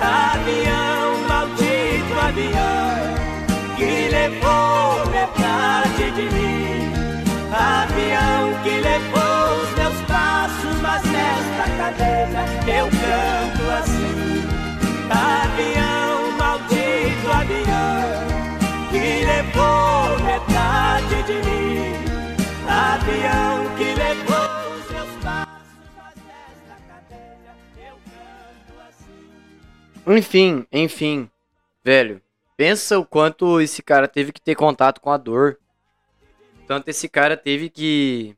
[0.00, 6.92] Avião, maldito avião, que levou metade de mim.
[7.52, 14.44] Avião que levou os meus passos, mas nesta cadeira eu canto assim.
[15.08, 18.25] Avião, maldito avião,
[19.26, 21.92] levou metade de mim.
[22.68, 25.68] Avião que levou os meus passos,
[26.68, 30.18] mas cadeira eu canto assim.
[30.18, 31.30] Enfim, enfim,
[31.84, 32.22] velho.
[32.56, 35.58] Pensa o quanto esse cara teve que ter contato com a dor.
[36.66, 38.34] Tanto esse cara teve que.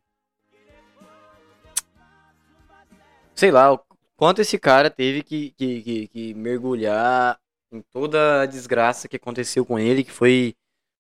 [3.34, 3.80] Sei lá, o
[4.16, 7.38] quanto esse cara teve que, que, que, que mergulhar
[7.70, 10.56] em toda a desgraça que aconteceu com ele, que foi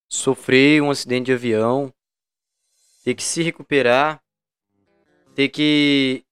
[0.08, 1.92] sofrer um acidente de avião,
[3.04, 4.22] ter que se recuperar,
[5.34, 6.24] ter que.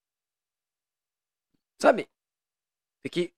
[1.79, 2.07] Sabe?
[3.03, 3.33] Ter que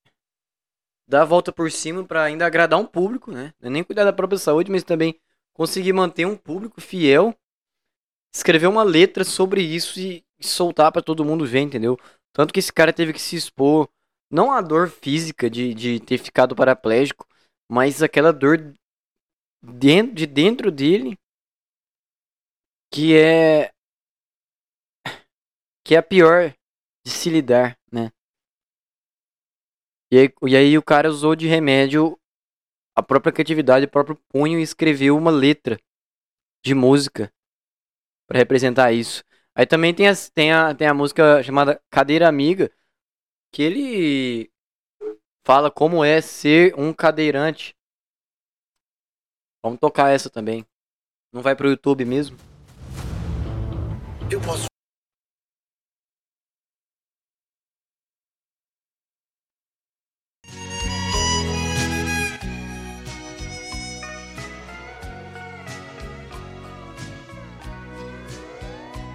[1.08, 3.54] dar a volta por cima para ainda agradar um público, né?
[3.62, 5.20] É nem cuidar da própria saúde, mas também
[5.54, 7.36] conseguir manter um público fiel.
[8.34, 11.98] Escrever uma letra sobre isso e, e soltar para todo mundo ver, entendeu?
[12.32, 13.90] Tanto que esse cara teve que se expor,
[14.30, 17.28] não a dor física de, de ter ficado paraplégico,
[17.68, 18.74] mas aquela dor
[19.62, 21.18] dentro, de dentro dele
[22.92, 23.72] que é
[25.86, 26.54] que é a pior
[27.06, 28.12] de se lidar, né?
[30.12, 32.18] E aí, e aí o cara usou de remédio
[32.96, 35.80] a própria criatividade, o próprio punho e escreveu uma letra
[36.64, 37.32] de música
[38.28, 39.24] para representar isso.
[39.56, 42.72] Aí também tem, as, tem, a, tem a música chamada Cadeira Amiga,
[43.52, 44.52] que ele
[45.46, 47.76] fala como é ser um cadeirante.
[49.62, 50.66] Vamos tocar essa também.
[51.34, 52.38] Não vai pro YouTube mesmo?
[54.32, 54.68] Eu posso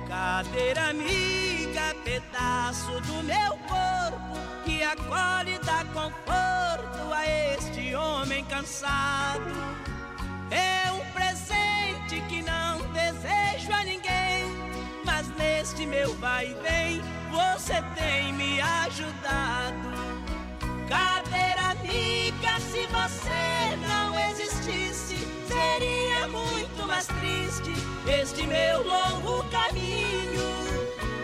[0.08, 9.93] Cadeira amiga, pedaço do meu corpo que acolhe e dá conforto a este homem cansado.
[10.54, 14.44] É um presente que não desejo a ninguém,
[15.04, 17.02] mas neste meu vai e vem
[17.34, 19.92] você tem me ajudado.
[20.88, 25.16] Cadeira amiga, se você não existisse,
[25.48, 27.72] seria muito mais triste
[28.06, 30.54] este meu longo caminho.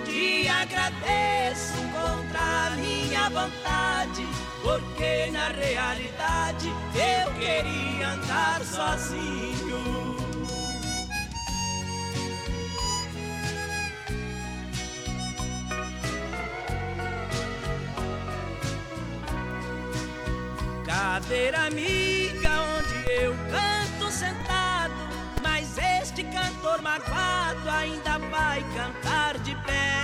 [0.05, 4.27] Te agradeço contra a minha vontade,
[4.63, 10.17] porque na realidade eu queria andar sozinho.
[20.85, 24.95] Cadeira amiga, onde eu canto sentado,
[25.43, 30.01] mas este cantor marvado ainda vai cantar de pé.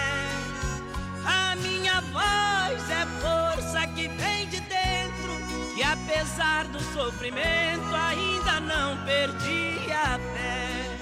[1.25, 3.46] A minha voz é força
[6.17, 10.97] apesar do sofrimento ainda não perdi a fé.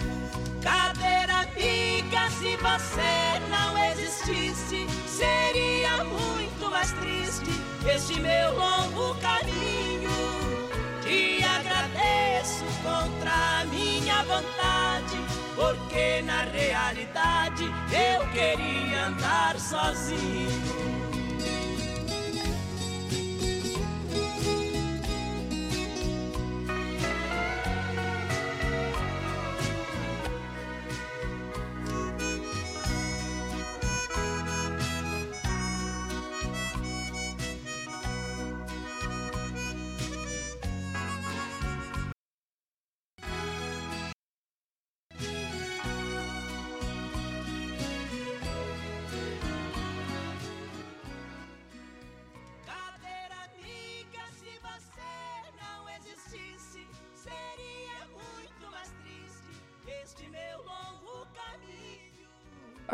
[0.61, 7.51] Cadeira amiga, se você não existisse, seria muito mais triste
[7.87, 10.11] este meu longo caminho.
[11.03, 15.17] Te agradeço contra a minha vontade,
[15.55, 21.04] porque na realidade eu queria andar sozinho.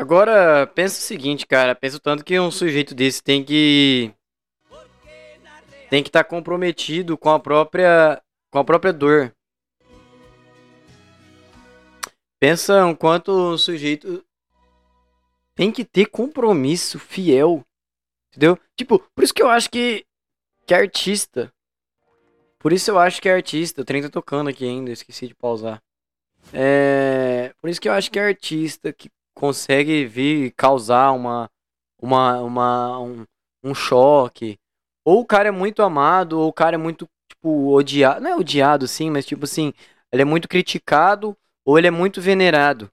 [0.01, 1.75] Agora, pensa o seguinte, cara.
[1.75, 4.11] Pensa o tanto que um sujeito desse tem que.
[5.91, 8.19] Tem que estar comprometido com a própria.
[8.49, 9.31] Com a própria dor.
[12.39, 14.25] Pensa o quanto um sujeito
[15.53, 17.63] tem que ter compromisso fiel.
[18.31, 18.57] Entendeu?
[18.75, 20.03] Tipo, por isso que eu acho que.
[20.65, 21.53] Que artista.
[22.57, 23.83] Por isso eu acho que é artista.
[23.83, 25.79] O trem tá tocando aqui ainda, esqueci de pausar.
[26.51, 27.53] É.
[27.61, 31.49] Por isso que eu acho que é artista que consegue vir causar uma.
[32.01, 32.41] Uma.
[32.41, 33.25] uma um,
[33.63, 34.57] um choque.
[35.05, 38.21] Ou o cara é muito amado, ou o cara é muito, tipo, odiado.
[38.21, 39.73] Não é odiado, sim, mas tipo assim,
[40.11, 41.35] ele é muito criticado,
[41.65, 42.91] ou ele é muito venerado.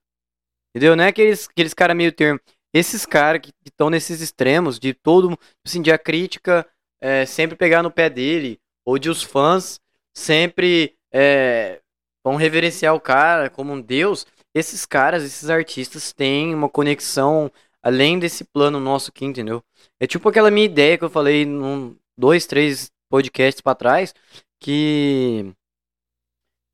[0.70, 0.96] Entendeu?
[0.96, 2.40] Não é aqueles, aqueles caras meio termo.
[2.72, 6.66] Esses caras que estão nesses extremos, de todo, assim, de a crítica
[7.00, 9.80] é, sempre pegar no pé dele, ou de os fãs
[10.14, 11.80] sempre é,
[12.24, 14.26] vão reverenciar o cara como um deus.
[14.58, 17.50] Esses caras, esses artistas têm uma conexão
[17.82, 19.62] além desse plano nosso aqui, entendeu?
[20.00, 24.14] É tipo aquela minha ideia que eu falei num dois, três podcasts pra trás,
[24.60, 25.52] que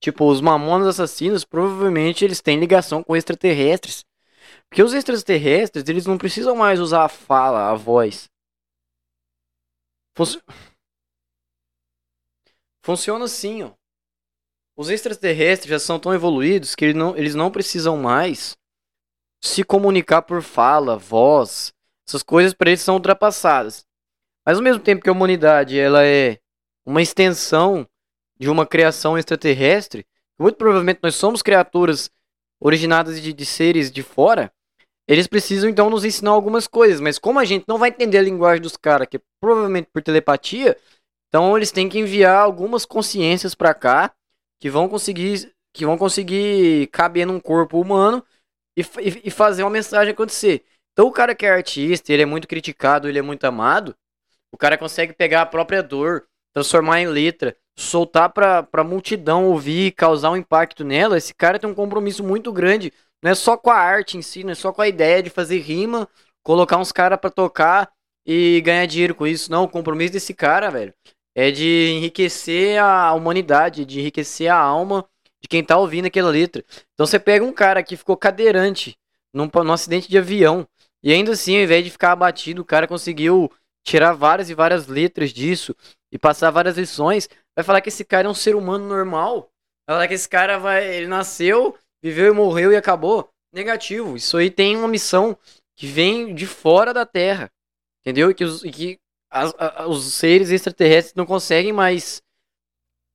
[0.01, 4.05] tipo, os mamonas assassinos provavelmente eles têm ligação com extraterrestres.
[4.69, 8.29] Porque os extraterrestres, eles não precisam mais usar a fala, a voz.
[10.17, 10.43] Func-
[12.85, 13.73] Funciona assim, ó.
[14.77, 18.57] Os extraterrestres já são tão evoluídos que eles não, eles não precisam mais
[19.41, 21.73] se comunicar por fala, voz.
[22.07, 23.87] Essas coisas para eles são ultrapassadas.
[24.45, 26.39] Mas ao mesmo tempo que a humanidade ela é
[26.85, 27.87] uma extensão
[28.39, 30.05] de uma criação extraterrestre,
[30.39, 32.11] muito provavelmente nós somos criaturas
[32.61, 34.53] originadas de, de seres de fora,
[35.07, 37.01] eles precisam então nos ensinar algumas coisas.
[37.01, 40.03] Mas como a gente não vai entender a linguagem dos caras, que é provavelmente por
[40.03, 40.77] telepatia,
[41.29, 44.13] então eles têm que enviar algumas consciências para cá
[44.65, 48.25] que vão conseguir que vão conseguir caber num corpo humano
[48.75, 50.65] e, e- e fazer uma mensagem acontecer.
[50.95, 53.95] Então o cara que é artista, ele é muito criticado, ele é muito amado,
[54.51, 56.25] o cara consegue pegar a própria dor,
[56.55, 61.19] transformar em letra, soltar pra, pra multidão ouvir, causar um impacto nela.
[61.19, 62.91] Esse cara tem um compromisso muito grande
[63.23, 65.31] não é só com a arte em si, não é só com a ideia de
[65.31, 66.09] fazer rima,
[66.43, 67.91] colocar uns caras para tocar
[68.27, 69.51] e ganhar dinheiro com isso.
[69.51, 70.95] Não, o compromisso desse cara, velho,
[71.35, 75.05] é de enriquecer a humanidade, de enriquecer a alma
[75.41, 76.65] de quem tá ouvindo aquela letra.
[76.95, 78.97] Então você pega um cara que ficou cadeirante
[79.33, 80.67] num, num acidente de avião,
[81.03, 83.53] e ainda assim, ao invés de ficar abatido, o cara conseguiu
[83.85, 85.77] tirar várias e várias letras disso
[86.11, 87.29] e passar várias lições.
[87.55, 89.51] Vai falar que esse cara é um ser humano normal.
[89.87, 90.97] Vai falar que esse cara vai.
[90.97, 93.29] Ele nasceu, viveu e morreu e acabou.
[93.53, 94.17] Negativo.
[94.17, 95.37] Isso aí tem uma missão
[95.77, 97.53] que vem de fora da Terra.
[98.01, 98.31] Entendeu?
[98.31, 98.99] E que os, e que
[99.35, 99.53] as,
[99.89, 102.23] os seres extraterrestres não conseguem mais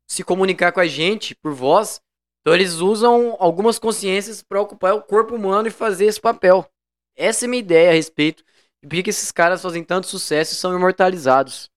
[0.05, 2.01] se comunicar com a gente por voz.
[2.41, 6.69] Então eles usam algumas consciências para ocupar o corpo humano e fazer esse papel.
[7.15, 8.43] Essa é a minha ideia a respeito
[8.81, 11.69] de por que esses caras fazem tanto sucesso e são imortalizados.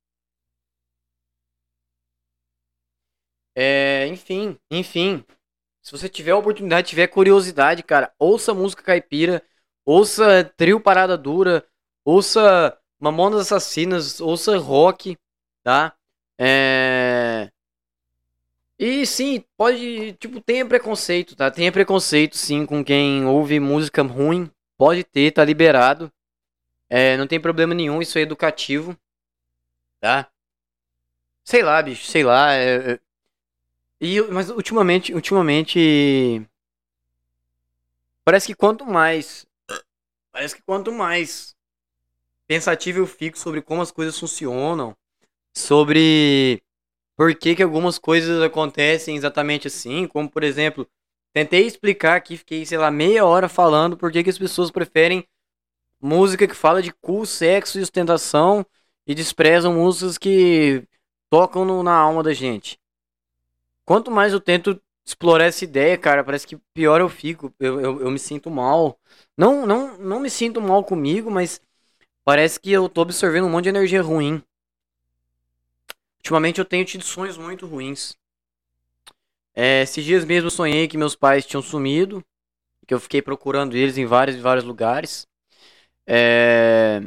[3.55, 5.25] É, enfim, enfim.
[5.83, 9.45] Se você tiver a oportunidade, tiver curiosidade, cara, ouça música caipira,
[9.85, 11.67] ouça trio Parada Dura,
[12.05, 15.19] ouça Mamonas Assassinas, ouça rock,
[15.63, 15.93] tá?
[16.39, 17.51] É...
[18.79, 21.51] E sim, pode, tipo, tenha preconceito, tá?
[21.51, 24.51] Tenha preconceito, sim, com quem ouve música ruim,
[24.83, 26.13] Pode ter, tá liberado.
[26.91, 28.99] É, não tem problema nenhum, isso é educativo.
[30.01, 30.29] Tá?
[31.45, 32.53] Sei lá, bicho, sei lá.
[32.53, 33.01] É, é...
[34.01, 36.45] E, mas ultimamente, ultimamente.
[38.25, 39.47] Parece que quanto mais.
[40.33, 41.55] Parece que quanto mais
[42.53, 44.95] pensativo eu fico sobre como as coisas funcionam,
[45.57, 46.63] sobre
[47.17, 50.87] por que, que algumas coisas acontecem exatamente assim, como por exemplo,
[51.33, 55.27] Tentei explicar aqui, fiquei, sei lá, meia hora falando por que as pessoas preferem
[55.99, 58.67] música que fala de cu, sexo e ostentação
[59.07, 60.87] e desprezam músicas que
[61.31, 62.79] tocam no, na alma da gente.
[63.87, 67.51] Quanto mais eu tento explorar essa ideia, cara, parece que pior eu fico.
[67.59, 68.99] Eu, eu, eu me sinto mal.
[69.35, 71.63] Não, não, não me sinto mal comigo, mas
[72.25, 74.43] parece que eu tô absorvendo um monte de energia ruim.
[76.19, 78.17] Ultimamente eu tenho tido sonhos muito ruins.
[79.55, 82.25] É, esses dias mesmo eu sonhei que meus pais tinham sumido,
[82.87, 85.27] que eu fiquei procurando eles em vários vários lugares.
[86.07, 87.01] É...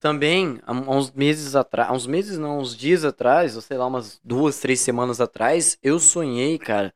[0.00, 4.20] Também, há uns meses atrás, uns meses não, uns dias atrás, ou sei lá, umas
[4.24, 6.92] duas, três semanas atrás, eu sonhei, cara,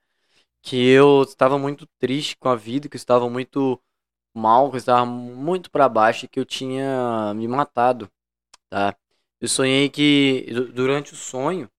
[0.63, 3.81] que eu estava muito triste com a vida, que eu estava muito
[4.39, 8.11] mal, que eu estava muito para baixo, que eu tinha me matado,
[8.71, 8.97] tá?
[9.41, 11.71] Eu sonhei que durante o sonho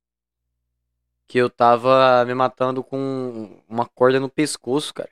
[1.27, 5.09] que eu tava me matando com uma corda no pescoço, cara.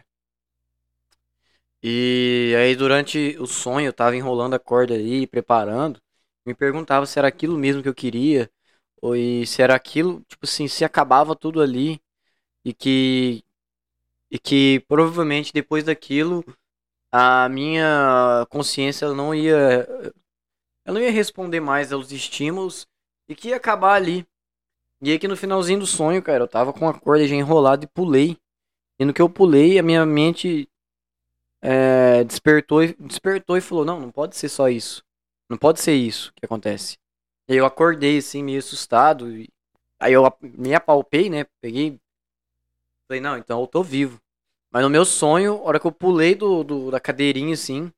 [1.84, 6.02] E aí durante o sonho eu tava enrolando a corda aí, preparando,
[6.46, 8.50] me perguntava se era aquilo mesmo que eu queria,
[9.02, 9.14] ou
[9.46, 12.02] se era aquilo, tipo assim, se acabava tudo ali
[12.66, 13.44] e que
[14.32, 16.44] e que provavelmente depois daquilo
[17.18, 19.88] a minha consciência não ia
[20.86, 22.86] ela não ia responder mais aos estímulos
[23.30, 24.28] e que ia acabar ali.
[25.02, 27.86] E aí que no finalzinho do sonho, cara, eu tava com a corda já enrolada
[27.86, 28.38] e pulei.
[29.00, 30.70] E no que eu pulei, a minha mente
[31.62, 35.02] é, despertou, e, despertou e falou, não, não pode ser só isso.
[35.50, 36.98] Não pode ser isso que acontece.
[37.48, 39.28] E aí eu acordei assim, meio assustado.
[40.00, 41.46] Aí eu me apalpei, né?
[41.62, 41.98] Peguei.
[43.08, 44.20] Falei, não, então eu tô vivo.
[44.76, 47.90] Mas no meu sonho, a hora que eu pulei do, do da cadeirinha assim,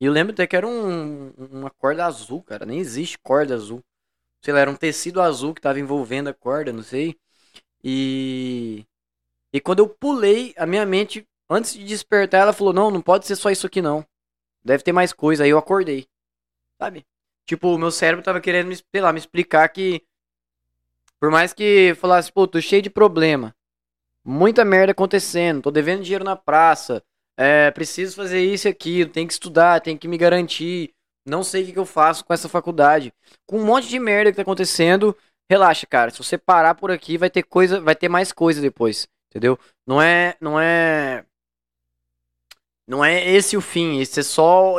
[0.00, 2.66] e eu lembro até que era um, uma corda azul, cara.
[2.66, 3.80] Nem existe corda azul
[4.44, 7.16] sei lá, era um tecido azul que tava envolvendo a corda, não sei.
[7.84, 8.84] E
[9.52, 13.26] e quando eu pulei, a minha mente antes de despertar, ela falou: "Não, não pode
[13.26, 14.04] ser só isso aqui não.
[14.64, 15.44] Deve ter mais coisa".
[15.44, 16.06] Aí eu acordei.
[16.82, 17.06] Sabe?
[17.46, 20.02] Tipo, o meu cérebro tava querendo me, sei lá, me explicar que
[21.20, 23.54] por mais que falasse, pô, tô cheio de problema.
[24.24, 27.02] Muita merda acontecendo, tô devendo dinheiro na praça,
[27.36, 30.94] é, preciso fazer isso e aquilo, tem que estudar, tem que me garantir,
[31.26, 33.12] não sei o que, que eu faço com essa faculdade.
[33.46, 35.16] Com um monte de merda que tá acontecendo,
[35.50, 36.10] relaxa, cara.
[36.10, 39.58] Se você parar por aqui, vai ter coisa, vai ter mais coisa depois, entendeu?
[39.86, 41.24] Não é, não é
[42.86, 44.76] não é esse o fim, esse é só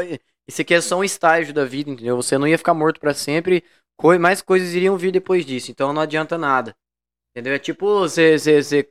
[0.47, 2.15] esse aqui é só um estágio da vida, entendeu?
[2.17, 3.63] Você não ia ficar morto para sempre,
[4.19, 6.75] mais coisas iriam vir depois disso, então não adianta nada.
[7.31, 7.53] Entendeu?
[7.53, 8.89] É tipo você, você, você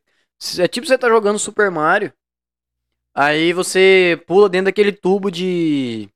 [0.59, 2.13] é tipo você tá jogando Super Mario,
[3.15, 6.09] aí você pula dentro daquele tubo de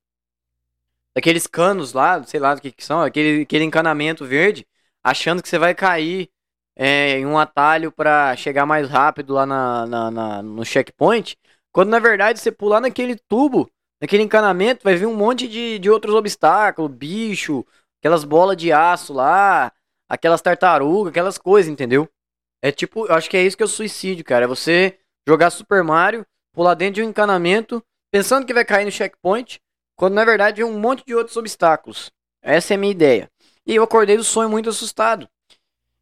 [1.14, 4.66] daqueles canos lá, sei lá do que, que são, aquele, aquele encanamento verde,
[5.02, 6.30] achando que você vai cair
[6.76, 11.36] é, em um atalho para chegar mais rápido lá na, na, na, no checkpoint,
[11.72, 13.68] quando na verdade você pular naquele tubo,
[14.00, 17.66] naquele encanamento, vai vir um monte de, de outros obstáculos, bicho,
[18.00, 19.72] aquelas bolas de aço lá,
[20.08, 22.08] aquelas tartarugas, aquelas coisas, entendeu?
[22.62, 24.44] É tipo, eu acho que é isso que é o suicídio, cara.
[24.44, 28.90] É você jogar Super Mario, pular dentro de um encanamento, pensando que vai cair no
[28.90, 29.60] checkpoint,
[29.96, 32.10] quando na verdade é um monte de outros obstáculos.
[32.42, 33.30] Essa é a minha ideia.
[33.66, 35.28] E eu acordei do sonho muito assustado.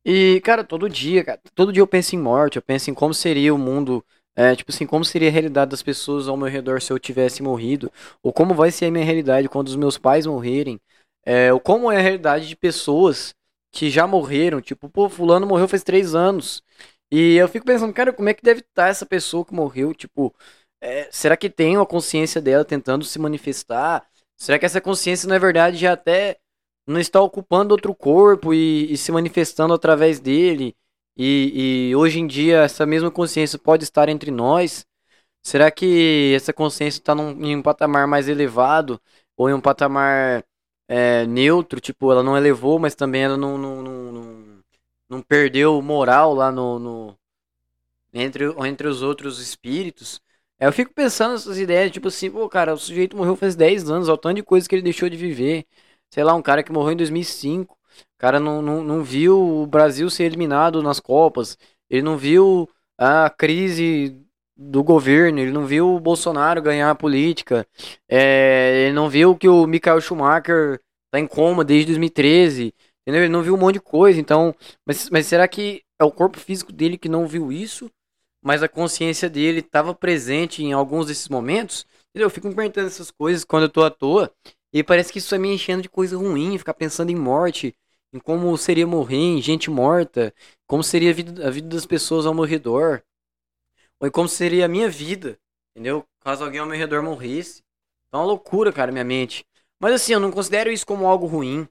[0.04, 3.12] E, cara, todo dia, cara, todo dia eu penso em morte, eu penso em como
[3.12, 4.04] seria o mundo,
[4.36, 7.42] é, tipo assim, como seria a realidade das pessoas ao meu redor se eu tivesse
[7.42, 7.90] morrido,
[8.22, 10.80] ou como vai ser a minha realidade quando os meus pais morrerem,
[11.24, 13.34] é, ou como é a realidade de pessoas
[13.76, 16.62] que já morreram, tipo, pô, fulano morreu faz três anos.
[17.10, 20.34] E eu fico pensando, cara, como é que deve estar essa pessoa que morreu, tipo,
[20.80, 24.06] é, será que tem uma consciência dela tentando se manifestar?
[24.36, 26.38] Será que essa consciência, na verdade, já até
[26.86, 30.74] não está ocupando outro corpo e, e se manifestando através dele.
[31.16, 34.86] E, e, hoje em dia essa mesma consciência pode estar entre nós.
[35.44, 39.00] Será que essa consciência está em um patamar mais elevado
[39.36, 40.44] ou em um patamar
[40.88, 41.80] é, neutro?
[41.80, 44.62] Tipo, ela não elevou, mas também ela não, não, não,
[45.08, 47.18] não, perdeu moral lá no, no,
[48.12, 50.20] entre, entre os outros espíritos.
[50.58, 53.90] É, eu fico pensando nessas ideias, tipo assim, pô, cara, o sujeito morreu faz 10
[53.90, 55.66] anos, olha o tanto de coisa que ele deixou de viver
[56.10, 57.74] sei lá, um cara que morreu em 2005.
[57.74, 61.58] O cara não, não, não viu o Brasil ser eliminado nas Copas.
[61.90, 62.68] Ele não viu
[62.98, 64.16] a crise
[64.56, 67.66] do governo, ele não viu o Bolsonaro ganhar a política,
[68.08, 70.80] é, ele não viu que o Michael Schumacher
[71.10, 72.72] tá em coma desde 2013,
[73.02, 73.22] entendeu?
[73.24, 74.54] Ele não viu um monte de coisa, então,
[74.86, 77.90] mas, mas será que é o corpo físico dele que não viu isso,
[78.42, 81.86] mas a consciência dele estava presente em alguns desses momentos?
[82.10, 82.26] Entendeu?
[82.26, 84.32] Eu fico me perguntando essas coisas quando eu tô à toa,
[84.72, 87.74] e parece que isso vai me enchendo de coisa ruim, ficar pensando em morte,
[88.12, 90.34] em como seria morrer, em gente morta,
[90.66, 93.02] como seria a vida, a vida das pessoas ao meu redor,
[94.00, 95.38] ou como seria a minha vida,
[95.70, 96.04] entendeu?
[96.20, 97.62] Caso alguém ao meu redor morresse.
[98.12, 99.44] É uma loucura, cara, minha mente.
[99.78, 101.68] Mas assim, eu não considero isso como algo ruim.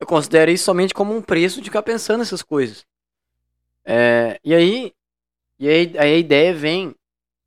[0.00, 2.86] Eu considero isso somente como um preço de ficar pensando nessas coisas.
[3.84, 4.92] É, e aí,
[5.58, 6.94] e aí, aí a ideia vem,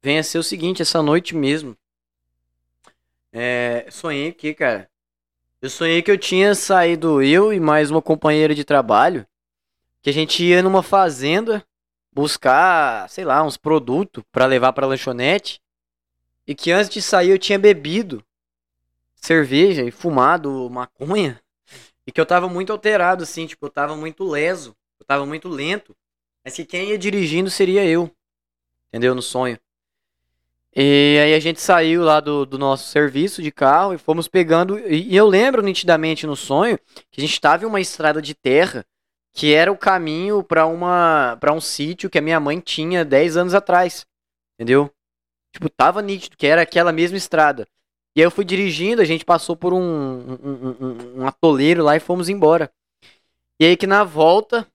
[0.01, 1.77] vem a ser o seguinte, essa noite mesmo.
[3.31, 4.89] É, sonhei aqui, cara.
[5.61, 9.25] Eu sonhei que eu tinha saído eu e mais uma companheira de trabalho,
[10.01, 11.63] que a gente ia numa fazenda
[12.11, 15.61] buscar, sei lá, uns produtos para levar para lanchonete,
[16.45, 18.23] e que antes de sair eu tinha bebido
[19.15, 21.41] cerveja e fumado maconha,
[22.05, 25.47] e que eu tava muito alterado assim, tipo, eu tava muito leso, eu tava muito
[25.47, 25.95] lento,
[26.43, 28.11] mas que quem ia dirigindo seria eu.
[28.89, 29.15] Entendeu?
[29.15, 29.57] No sonho.
[30.75, 34.79] E aí a gente saiu lá do, do nosso serviço de carro e fomos pegando.
[34.79, 36.77] E, e eu lembro nitidamente no sonho
[37.09, 38.85] que a gente estava em uma estrada de terra
[39.33, 43.37] que era o caminho para uma para um sítio que a minha mãe tinha 10
[43.37, 44.05] anos atrás.
[44.55, 44.91] Entendeu?
[45.51, 47.67] Tipo, tava nítido que era aquela mesma estrada.
[48.15, 51.95] E aí eu fui dirigindo, a gente passou por um, um, um, um atoleiro lá
[51.95, 52.71] e fomos embora.
[53.59, 54.67] E aí que na volta.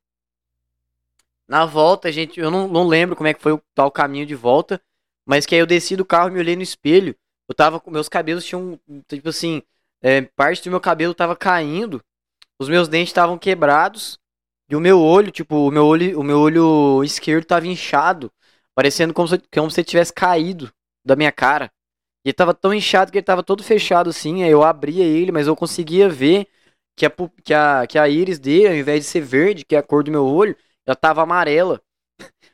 [1.48, 2.40] Na volta, a gente.
[2.40, 4.80] Eu não, não lembro como é que foi o tal caminho de volta.
[5.24, 7.14] Mas que aí eu desci do carro e me olhei no espelho.
[7.48, 7.90] Eu tava com.
[7.90, 8.80] Meus cabelos tinham.
[9.08, 9.62] Tipo assim.
[10.02, 12.02] É, parte do meu cabelo tava caindo.
[12.58, 14.18] Os meus dentes estavam quebrados.
[14.68, 18.32] E o meu olho, tipo, o meu olho, o meu olho esquerdo tava inchado.
[18.74, 20.70] Parecendo como se, como se tivesse caído
[21.05, 21.70] da minha cara.
[22.24, 24.43] E ele tava tão inchado que ele tava todo fechado assim.
[24.43, 26.48] Aí eu abria ele, mas eu conseguia ver
[26.97, 27.12] que a,
[27.44, 30.02] que a, que a íris dele, ao invés de ser verde, que é a cor
[30.02, 31.80] do meu olho, ela tava amarela.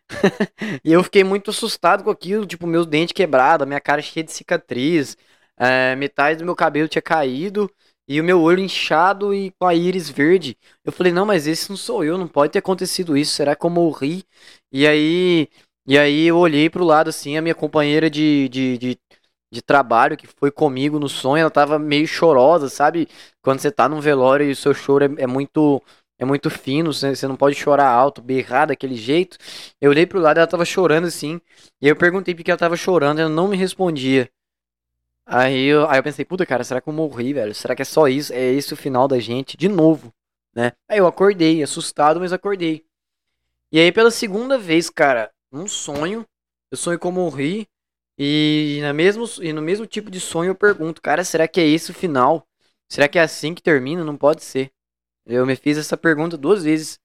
[0.84, 4.32] e eu fiquei muito assustado com aquilo, tipo, meus dentes quebrados, minha cara cheia de
[4.32, 5.16] cicatriz,
[5.56, 7.70] é, metade do meu cabelo tinha caído
[8.12, 10.56] e o meu olho inchado e com a íris verde.
[10.84, 13.64] Eu falei, não, mas esse não sou eu, não pode ter acontecido isso, será que
[13.64, 14.24] eu morri?
[14.70, 15.48] E aí,
[15.86, 18.98] e aí eu olhei pro lado assim, a minha companheira de, de, de,
[19.52, 23.08] de trabalho que foi comigo no sonho, ela tava meio chorosa, sabe?
[23.42, 25.82] Quando você tá num velório e o seu choro é, é muito
[26.18, 29.36] é muito fino, você não pode chorar alto, berrar daquele jeito.
[29.80, 31.40] Eu olhei pro lado, ela tava chorando assim,
[31.80, 34.30] e eu perguntei por que ela tava chorando, ela não me respondia.
[35.34, 37.54] Aí eu, aí eu pensei, puta cara, será que eu morri, velho?
[37.54, 38.32] Será que é só isso?
[38.34, 39.56] É esse o final da gente?
[39.56, 40.12] De novo,
[40.54, 40.72] né?
[40.86, 42.84] Aí eu acordei, assustado, mas acordei.
[43.72, 46.26] E aí pela segunda vez, cara, num sonho,
[46.70, 47.66] eu sonho que eu morri,
[48.18, 51.66] e, na mesmo, e no mesmo tipo de sonho eu pergunto, cara, será que é
[51.66, 52.46] esse o final?
[52.88, 54.04] Será que é assim que termina?
[54.04, 54.70] Não pode ser.
[55.24, 57.00] Eu me fiz essa pergunta duas vezes.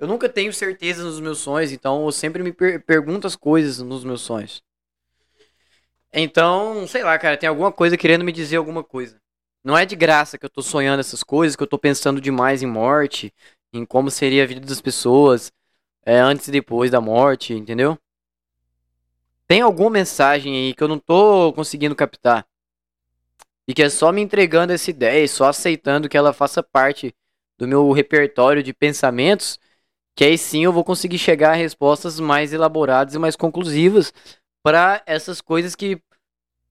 [0.00, 3.78] Eu nunca tenho certeza nos meus sonhos, então eu sempre me per pergunto as coisas
[3.78, 4.64] nos meus sonhos.
[6.16, 9.20] Então, sei lá, cara, tem alguma coisa querendo me dizer alguma coisa.
[9.64, 12.62] Não é de graça que eu tô sonhando essas coisas, que eu tô pensando demais
[12.62, 13.34] em morte,
[13.72, 15.52] em como seria a vida das pessoas
[16.06, 17.98] é, antes e depois da morte, entendeu?
[19.48, 22.46] Tem alguma mensagem aí que eu não tô conseguindo captar.
[23.66, 27.12] E que é só me entregando essa ideia só aceitando que ela faça parte
[27.58, 29.58] do meu repertório de pensamentos,
[30.14, 34.12] que aí sim eu vou conseguir chegar a respostas mais elaboradas e mais conclusivas
[34.64, 36.00] para essas coisas que,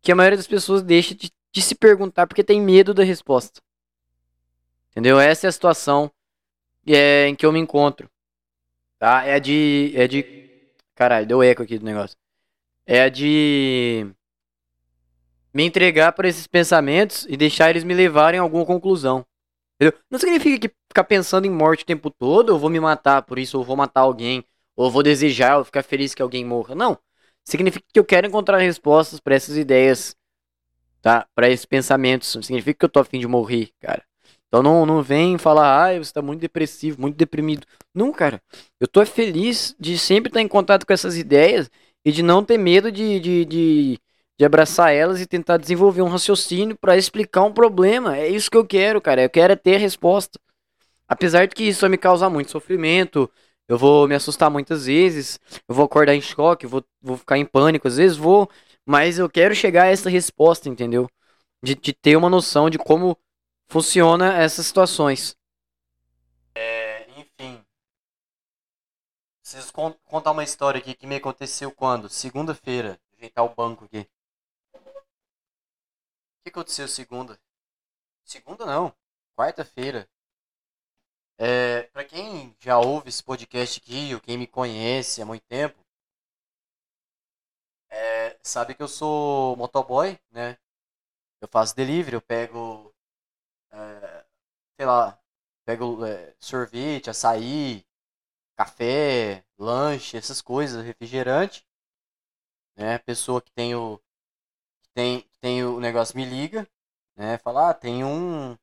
[0.02, 3.62] que a maioria das pessoas deixa de, de se perguntar porque tem medo da resposta.
[4.90, 5.20] Entendeu?
[5.20, 6.12] Essa é a situação
[6.88, 8.10] é, em que eu me encontro.
[8.98, 9.24] Tá?
[9.24, 9.94] É de.
[9.96, 10.26] É de.
[10.96, 12.18] Caralho, deu eco aqui do negócio.
[12.84, 14.08] É de.
[15.54, 19.24] Me entregar para esses pensamentos e deixar eles me levarem a alguma conclusão.
[19.76, 20.00] Entendeu?
[20.10, 23.38] Não significa que ficar pensando em morte o tempo todo, eu vou me matar por
[23.38, 24.44] isso, ou vou matar alguém,
[24.76, 26.74] ou vou desejar, ou ficar feliz que alguém morra.
[26.74, 26.98] Não.
[27.46, 30.16] Significa que eu quero encontrar respostas para essas ideias,
[31.02, 31.28] tá?
[31.36, 32.34] Para esses pensamentos.
[32.36, 34.04] Não significa que eu tô afim de morrer, cara.
[34.48, 37.66] Então não, não vem falar, ah, você tá muito depressivo, muito deprimido.
[37.94, 38.42] Não, cara.
[38.80, 41.70] Eu tô feliz de sempre estar em contato com essas ideias
[42.06, 44.00] e de não ter medo de, de, de,
[44.38, 48.16] de abraçar elas e tentar desenvolver um raciocínio para explicar um problema.
[48.16, 49.24] É isso que eu quero, cara.
[49.24, 50.40] Eu quero é ter resposta.
[51.08, 53.30] Apesar de que isso vai me causar muito sofrimento,
[53.68, 57.46] eu vou me assustar muitas vezes, eu vou acordar em choque, vou, vou ficar em
[57.46, 58.50] pânico, às vezes vou,
[58.86, 61.10] mas eu quero chegar a essa resposta, entendeu?
[61.64, 63.18] De, de ter uma noção de como
[63.68, 65.38] funciona essas situações.
[66.56, 67.64] É, enfim.
[69.42, 72.10] Preciso con contar uma história aqui que me aconteceu quando?
[72.10, 73.00] Segunda-feira.
[73.18, 74.08] Ajeitar o banco aqui.
[74.74, 74.80] O
[76.44, 77.40] que aconteceu segunda?
[78.26, 78.94] Segunda não.
[79.36, 80.08] Quarta-feira.
[81.38, 85.84] É, para quem já ouve esse podcast aqui, ou quem me conhece há muito tempo,
[87.90, 90.58] é, sabe que eu sou motoboy, né?
[91.42, 92.94] Eu faço delivery, eu pego,
[93.72, 94.26] é,
[94.78, 95.20] sei lá,
[95.66, 97.86] pego é, sorvete, açaí,
[98.58, 101.66] café, lanche, essas coisas, refrigerante.
[102.76, 102.98] Né?
[103.00, 104.00] Pessoa que tem o,
[104.94, 106.68] tem, tem o negócio me liga,
[107.16, 107.38] né?
[107.40, 108.58] Fala, ah, tem um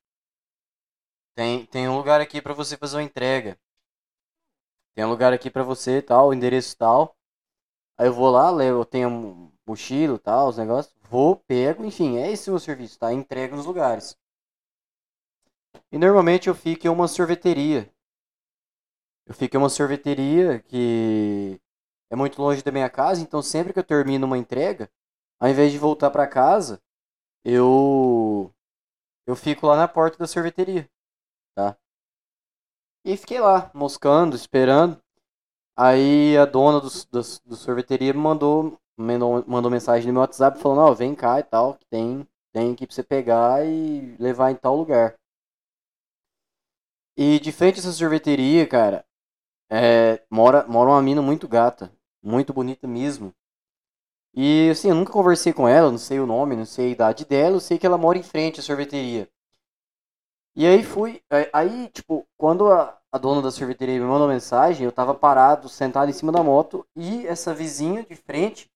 [1.40, 3.58] tem, tem um lugar aqui para você fazer uma entrega.
[4.94, 7.16] Tem um lugar aqui para você, tal, endereço tal.
[7.96, 10.94] Aí eu vou lá, eu tenho mochila, tal, os negócios.
[11.08, 13.10] Vou, pego, enfim, é esse o meu serviço, tá?
[13.10, 14.14] Entrego nos lugares.
[15.90, 17.90] E normalmente eu fico em uma sorveteria.
[19.26, 21.58] Eu fico em uma sorveteria que
[22.10, 24.90] é muito longe da minha casa, então sempre que eu termino uma entrega,
[25.40, 26.82] ao invés de voltar para casa,
[27.42, 28.52] eu
[29.26, 30.86] eu fico lá na porta da sorveteria?
[33.04, 35.00] E fiquei lá, moscando, esperando.
[35.76, 40.58] Aí a dona do, do, do sorveteria me mandou, mandou, mandou mensagem no meu WhatsApp
[40.58, 44.16] falando, ó, oh, vem cá e tal, que tem, tem aqui pra você pegar e
[44.18, 45.16] levar em tal lugar.
[47.16, 49.04] E de frente a essa sorveteria, cara,
[49.70, 53.34] é, mora, mora uma mina muito gata, muito bonita mesmo.
[54.34, 57.24] E assim, eu nunca conversei com ela, não sei o nome, não sei a idade
[57.24, 59.28] dela, eu sei que ela mora em frente à sorveteria.
[60.60, 61.22] E aí fui.
[61.54, 66.10] Aí, tipo, quando a, a dona da sorveteria me mandou mensagem, eu tava parado, sentado
[66.10, 68.70] em cima da moto, e essa vizinha de frente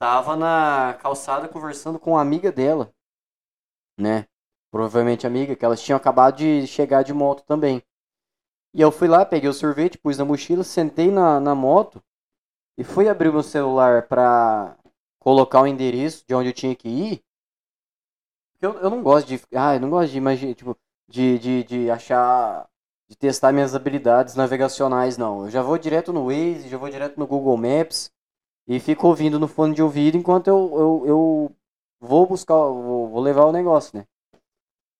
[0.00, 2.90] tava na calçada conversando com uma amiga dela,
[4.00, 4.26] né?
[4.70, 7.82] Provavelmente amiga, que elas tinham acabado de chegar de moto também.
[8.72, 12.02] E eu fui lá, peguei o sorvete, pus na mochila, sentei na, na moto
[12.78, 14.78] e fui abrir meu celular pra
[15.20, 17.22] colocar o endereço de onde eu tinha que ir.
[18.62, 19.38] Eu, eu não gosto de.
[19.54, 20.74] Ah, eu não gosto de imaginar, tipo,
[21.08, 22.68] de, de, de achar.
[23.08, 25.44] De testar minhas habilidades navegacionais, não.
[25.44, 28.10] Eu já vou direto no Waze, já vou direto no Google Maps
[28.66, 31.56] e fico ouvindo no fone de ouvido enquanto eu, eu, eu
[32.00, 34.04] vou buscar, vou, vou levar o negócio, né?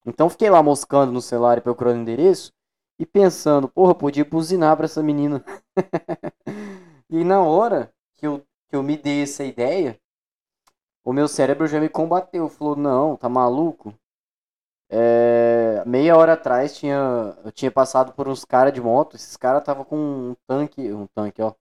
[0.07, 2.53] Então fiquei lá moscando no celular e procurando endereço
[2.99, 5.45] e pensando, porra, podia buzinar pra essa menina.
[7.11, 8.39] e na hora que eu,
[8.69, 9.99] que eu me dei essa ideia,
[11.05, 12.49] o meu cérebro já me combateu.
[12.49, 13.93] Falou, não, tá maluco?
[14.89, 19.17] É, meia hora atrás tinha, eu tinha passado por uns caras de moto.
[19.17, 21.55] Esses caras tava com um tanque, um tanque, ó.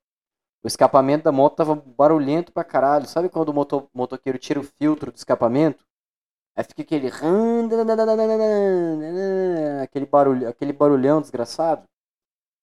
[0.63, 3.07] O escapamento da moto tava barulhento pra caralho.
[3.07, 5.85] Sabe quando o moto, motoqueiro tira o filtro do escapamento?
[6.55, 7.11] Aí fica aquele
[9.83, 11.83] aquele barulho, aquele barulhão desgraçado.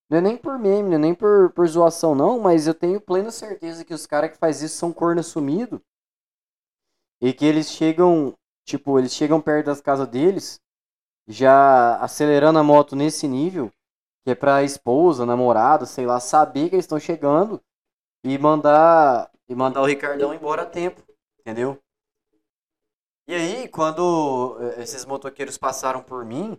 [0.09, 3.01] Não é nem por meme, não é nem por, por zoação não, mas eu tenho
[3.01, 5.81] plena certeza que os caras que faz isso são corno assumido
[7.21, 8.35] e que eles chegam,
[8.65, 10.61] tipo, eles chegam perto das casas deles,
[11.27, 13.71] já acelerando a moto nesse nível,
[14.25, 17.61] que é pra esposa, namorada, sei lá, saber que eles estão chegando
[18.25, 21.03] e mandar e mandar o Ricardão embora a tempo,
[21.41, 21.79] entendeu?
[23.29, 26.59] E aí, quando eh, esses motoqueiros passaram por mim,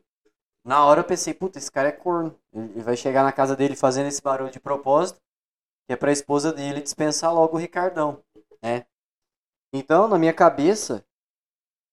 [0.63, 2.37] na hora eu pensei, puta, esse cara é corno.
[2.53, 5.19] Ele vai chegar na casa dele fazendo esse barulho de propósito,
[5.85, 8.23] que é pra esposa dele dispensar logo o Ricardão,
[8.61, 8.85] né?
[9.73, 11.03] Então, na minha cabeça,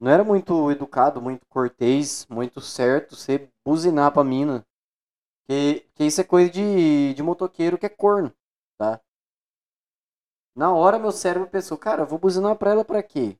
[0.00, 4.64] não era muito educado, muito cortês, muito certo você buzinar pra mina.
[5.48, 8.32] Que, que isso é coisa de, de motoqueiro que é corno,
[8.78, 9.00] tá?
[10.54, 13.36] Na hora meu cérebro pensou, cara, vou buzinar pra ela pra quê?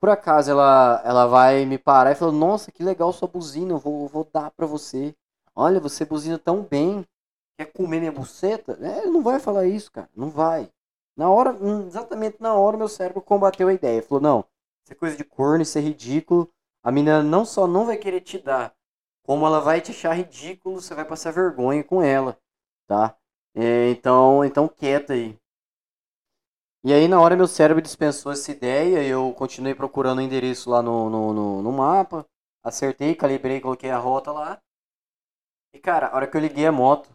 [0.00, 3.78] Por acaso ela, ela vai me parar e falar, nossa, que legal sua buzina, eu
[3.78, 5.14] vou, vou dar pra você.
[5.54, 7.06] Olha, você buzina tão bem.
[7.58, 8.78] Quer comer minha buceta?
[8.80, 10.08] É, não vai falar isso, cara.
[10.16, 10.70] Não vai.
[11.16, 14.02] Na hora, hum, exatamente na hora, meu cérebro combateu a ideia.
[14.02, 14.44] Falou, não,
[14.90, 16.50] isso é coisa de corno, isso é ridículo.
[16.82, 18.74] A menina não só não vai querer te dar,
[19.22, 22.36] como ela vai te achar ridículo, você vai passar vergonha com ela,
[22.88, 23.16] tá?
[23.54, 25.38] É, então, então quieta aí.
[26.82, 30.82] E aí na hora meu cérebro dispensou essa ideia, eu continuei procurando o endereço lá
[30.82, 32.26] no, no, no, no mapa,
[32.64, 34.58] acertei, calibrei, coloquei a rota lá.
[35.74, 37.08] E cara, a hora que eu liguei a moto,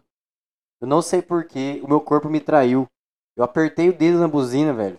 [0.80, 2.86] eu não sei porquê, o meu corpo me traiu.
[3.36, 4.98] Eu apertei o dedo na buzina, velho.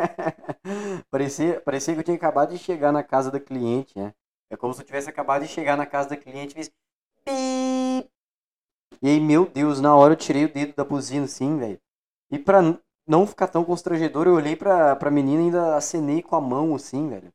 [1.10, 4.12] parecia, parecia que eu tinha acabado de chegar na casa da cliente, né?
[4.50, 6.72] É como se eu tivesse acabado de chegar na casa da cliente e fiz.
[9.02, 11.80] E aí, meu Deus, na hora eu tirei o dedo da buzina assim, velho.
[12.30, 12.60] E pra
[13.06, 16.74] não ficar tão constrangedor, eu olhei pra, pra menina e ainda acenei com a mão
[16.74, 17.32] assim, velho.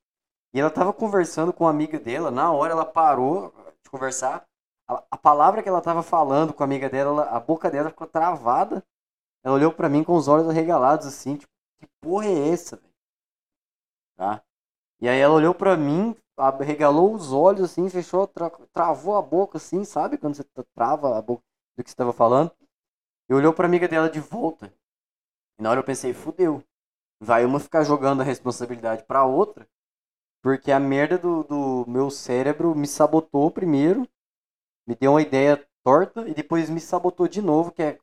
[0.53, 4.45] E ela tava conversando com uma amiga dela, na hora ela parou de conversar.
[4.87, 8.07] A, a palavra que ela tava falando com a amiga dela, a boca dela ficou
[8.07, 8.83] travada.
[9.43, 11.51] Ela olhou para mim com os olhos arregalados assim, tipo,
[11.85, 12.93] que porra é essa, velho?
[14.15, 14.43] Tá?
[15.01, 19.57] E aí ela olhou para mim, arregalou os olhos assim, fechou, tra travou a boca
[19.57, 20.17] assim, sabe?
[20.17, 20.43] Quando você
[20.73, 21.43] trava a boca
[21.77, 22.51] do que você estava falando.
[23.29, 24.73] E olhou pra amiga dela de volta.
[25.59, 26.63] E na hora eu pensei, fudeu.
[27.19, 29.67] Vai uma ficar jogando a responsabilidade pra outra,
[30.41, 34.07] porque a merda do, do meu cérebro me sabotou primeiro,
[34.85, 37.93] me deu uma ideia torta e depois me sabotou de novo, que é,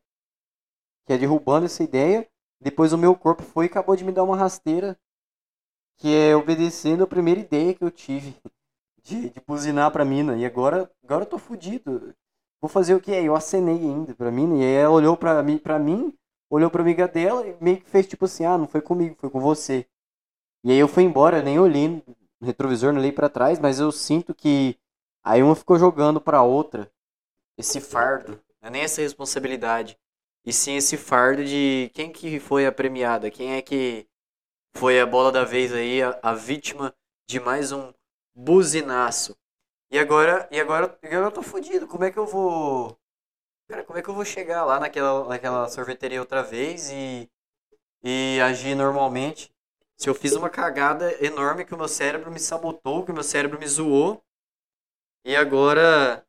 [1.05, 2.27] que é derrubando essa ideia.
[2.63, 4.97] Depois o meu corpo foi e acabou de me dar uma rasteira,
[5.97, 8.35] que é obedecendo a primeira ideia que eu tive
[9.03, 10.35] de, de buzinar pra mina.
[10.37, 12.13] E agora, agora eu tô fudido.
[12.61, 13.11] Vou fazer o que?
[13.11, 16.13] Eu acenei ainda pra mina, e ela olhou pra mim, pra mim
[16.55, 19.29] olhou pra amiga dela e meio que fez tipo assim, ah, não foi comigo, foi
[19.29, 19.87] com você.
[20.63, 22.03] E aí eu fui embora, nem olhei no
[22.41, 24.77] retrovisor, não olhei para trás, mas eu sinto que
[25.23, 26.91] aí uma ficou jogando pra outra
[27.57, 29.97] esse fardo, não é nem essa responsabilidade,
[30.45, 34.07] e sim esse fardo de quem que foi a premiada, quem é que
[34.75, 36.93] foi a bola da vez aí, a, a vítima
[37.27, 37.93] de mais um
[38.35, 39.35] buzinaço.
[39.91, 42.97] E agora, e agora, eu tô fodido, como é que eu vou
[43.67, 47.29] Cara, como é que eu vou chegar lá naquela, naquela sorveteria outra vez e,
[48.03, 49.51] e agir normalmente?
[49.97, 53.23] Se eu fiz uma cagada enorme que o meu cérebro me sabotou, que o meu
[53.23, 54.23] cérebro me zoou,
[55.25, 56.25] e agora.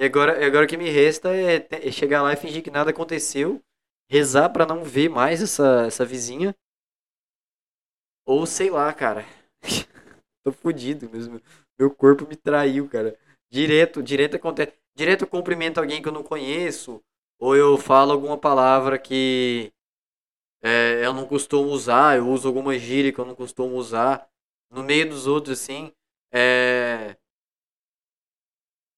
[0.00, 2.88] E agora, agora o que me resta é, é chegar lá e fingir que nada
[2.90, 3.62] aconteceu,
[4.10, 6.56] rezar para não ver mais essa, essa vizinha.
[8.24, 9.26] Ou sei lá, cara.
[10.42, 11.38] Tô fudido mesmo.
[11.78, 13.14] Meu corpo me traiu, cara.
[13.50, 17.02] Direto, direto acontece direto eu cumprimento alguém que eu não conheço,
[17.38, 19.72] ou eu falo alguma palavra que
[20.62, 24.28] é, eu não costumo usar, eu uso alguma gíria que eu não costumo usar,
[24.70, 25.92] no meio dos outros, assim,
[26.32, 27.16] é...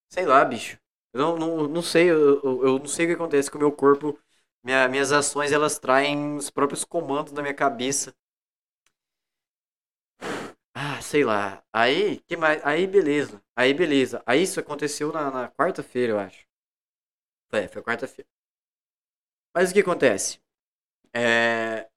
[0.08, 0.81] Sei lá, bicho.
[1.12, 3.72] Eu não, não, não sei, eu, eu não sei o que acontece com o meu
[3.72, 4.18] corpo.
[4.64, 8.14] Minha, minhas ações, elas traem os próprios comandos da minha cabeça.
[10.74, 11.62] Ah, sei lá.
[11.72, 12.60] Aí, que mais?
[12.64, 13.42] Aí, beleza.
[13.56, 14.22] Aí, beleza.
[14.26, 16.46] Aí, isso aconteceu na, na quarta-feira, eu acho.
[17.52, 18.28] É, foi quarta-feira.
[19.54, 20.40] Mas o que acontece?
[21.14, 21.88] É...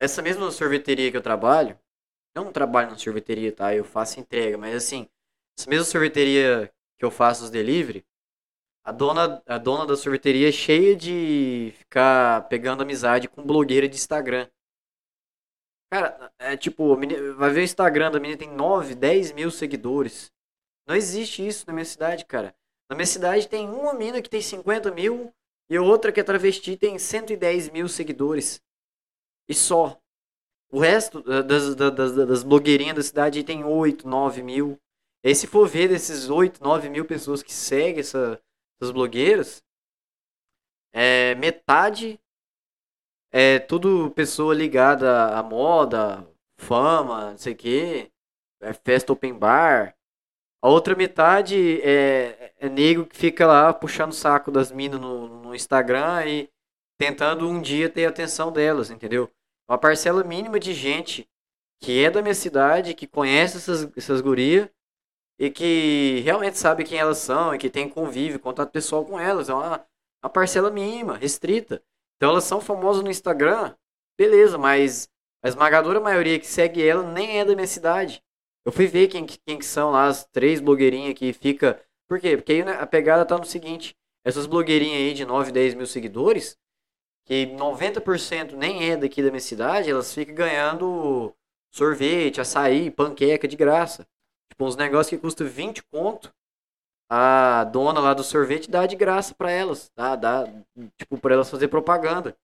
[0.00, 1.78] Essa mesma sorveteria que eu trabalho,
[2.34, 3.74] eu não trabalho na sorveteria, tá?
[3.74, 5.08] Eu faço entrega, mas assim,
[5.58, 6.72] essa mesma sorveteria
[7.04, 8.02] que eu faço os delivery,
[8.82, 13.96] a dona, a dona da sorveteria é cheia de ficar pegando amizade com blogueira de
[13.96, 14.48] Instagram.
[15.92, 16.96] Cara, é tipo,
[17.36, 20.32] vai ver o Instagram da menina tem 9, 10 mil seguidores.
[20.86, 22.54] Não existe isso na minha cidade, cara.
[22.88, 25.32] Na minha cidade tem uma mina que tem 50 mil
[25.68, 28.62] e outra que é travesti tem 110 mil seguidores.
[29.46, 29.98] E só.
[30.70, 34.78] O resto das, das, das, das blogueirinhas da cidade tem 8, 9 mil.
[35.24, 38.38] E aí se for ver desses 8, 9 mil pessoas que seguem essa,
[38.78, 39.64] essas blogueiras,
[40.92, 42.20] é, metade
[43.32, 46.28] é tudo pessoa ligada à moda,
[46.58, 48.12] fama, não sei o quê,
[48.60, 49.96] é festa open bar.
[50.62, 55.26] A outra metade é, é nego que fica lá puxando o saco das minas no,
[55.42, 56.50] no Instagram e
[56.98, 59.30] tentando um dia ter a atenção delas, entendeu?
[59.68, 61.26] Uma parcela mínima de gente
[61.82, 64.68] que é da minha cidade, que conhece essas, essas gurias
[65.38, 69.48] e que realmente sabe quem elas são e que tem convívio, contato pessoal com elas.
[69.48, 69.86] É uma,
[70.22, 71.82] uma parcela mínima, restrita.
[72.16, 73.74] Então elas são famosas no Instagram,
[74.18, 75.08] beleza, mas
[75.42, 78.22] a esmagadora maioria que segue ela nem é da minha cidade.
[78.64, 81.80] Eu fui ver quem, quem que são lá as três blogueirinhas que fica.
[82.08, 82.36] Por quê?
[82.36, 83.94] Porque aí né, a pegada tá no seguinte:
[84.24, 86.56] essas blogueirinhas aí de 9, 10 mil seguidores,
[87.26, 91.34] que 90% nem é daqui da minha cidade, elas ficam ganhando
[91.70, 94.06] sorvete, açaí, panqueca de graça.
[94.50, 96.32] Tipo, uns negócios que custam 20 conto,
[97.10, 100.16] a dona lá do sorvete dá de graça para elas, tá?
[100.16, 100.44] Dá,
[100.98, 102.36] tipo, para elas fazer propaganda.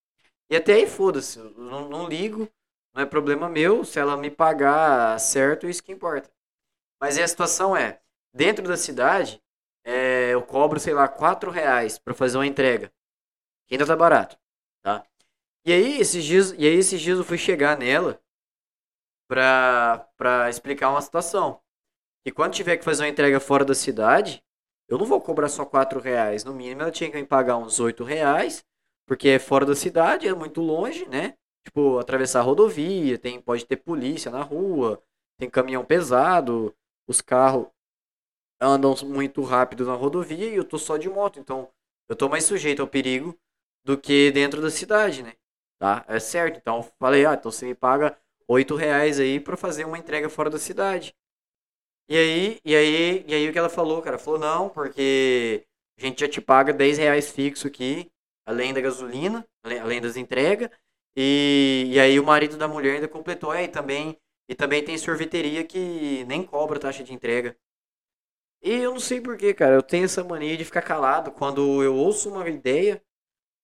[0.50, 2.48] E até aí, foda-se, não, não ligo,
[2.94, 6.30] não é problema meu, se ela me pagar certo, isso que importa.
[7.00, 8.00] Mas a situação é,
[8.34, 9.42] dentro da cidade,
[9.84, 12.92] é, eu cobro, sei lá, 4 reais pra fazer uma entrega.
[13.66, 14.38] Que ainda tá barato,
[14.82, 15.04] tá?
[15.64, 18.20] E aí, esses dias, e aí, esses dias eu fui chegar nela
[19.28, 21.60] pra, pra explicar uma situação.
[22.26, 24.42] E quando tiver que fazer uma entrega fora da cidade,
[24.88, 26.44] eu não vou cobrar só 4 reais.
[26.44, 28.64] No mínimo, ela tinha que me pagar uns 8 reais,
[29.06, 31.34] porque é fora da cidade, é muito longe, né?
[31.64, 35.02] Tipo, atravessar a rodovia, tem, pode ter polícia na rua,
[35.38, 36.74] tem caminhão pesado,
[37.06, 37.66] os carros
[38.60, 41.70] andam muito rápido na rodovia e eu tô só de moto, então
[42.08, 43.38] eu tô mais sujeito ao perigo
[43.84, 45.34] do que dentro da cidade, né?
[45.78, 46.04] Tá?
[46.08, 46.58] É certo.
[46.58, 50.50] Então falei, ah, então você me paga 8 reais aí pra fazer uma entrega fora
[50.50, 51.14] da cidade.
[52.10, 54.18] E aí, e aí, e aí o que ela falou, cara?
[54.18, 55.64] Falou, não, porque
[55.98, 58.10] a gente já te paga 10 reais fixo aqui,
[58.44, 60.68] além da gasolina, além das entregas.
[61.16, 64.18] E, e aí o marido da mulher ainda completou, é, também,
[64.48, 67.56] e também tem sorveteria que nem cobra taxa de entrega.
[68.62, 71.94] E eu não sei porquê, cara, eu tenho essa mania de ficar calado quando eu
[71.94, 73.02] ouço uma ideia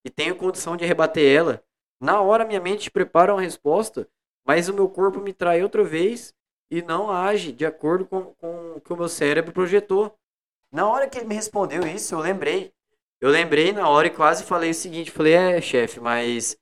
[0.05, 1.64] e tenho condição de rebater ela.
[2.01, 4.09] Na hora minha mente prepara uma resposta,
[4.47, 6.35] mas o meu corpo me trai outra vez
[6.70, 10.16] e não age de acordo com, com o que o meu cérebro projetou.
[10.72, 12.72] Na hora que ele me respondeu isso, eu lembrei.
[13.20, 16.59] Eu lembrei na hora e quase falei o seguinte, falei, é, chefe, mas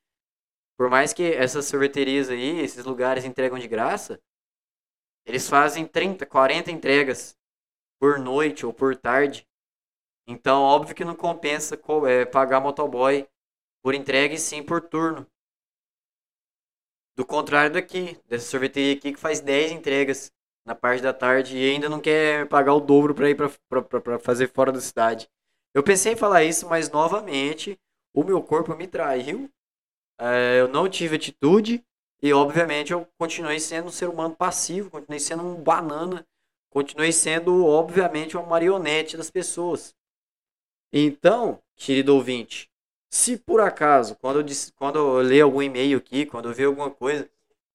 [0.77, 4.21] por mais que essas sorveterias aí, esses lugares entregam de graça,
[5.27, 7.37] eles fazem 30, 40 entregas
[7.99, 9.47] por noite ou por tarde.
[10.27, 13.27] Então, óbvio que não compensa é, pagar motoboy
[13.83, 15.27] por entrega e sim por turno.
[17.17, 20.33] Do contrário daqui, dessa sorveteria aqui que faz 10 entregas
[20.65, 24.49] na parte da tarde e ainda não quer pagar o dobro para ir para fazer
[24.49, 25.29] fora da cidade.
[25.73, 27.79] Eu pensei em falar isso, mas novamente
[28.13, 29.51] o meu corpo me traiu.
[30.19, 31.85] É, eu não tive atitude
[32.23, 36.27] e obviamente eu continuei sendo um ser humano passivo, continuei sendo um banana,
[36.71, 39.95] continuei sendo obviamente uma marionete das pessoas.
[40.93, 42.71] Então, querido ouvinte,
[43.15, 46.91] se por acaso, quando eu, quando eu ler algum e-mail aqui, quando eu ver alguma
[46.91, 47.31] coisa,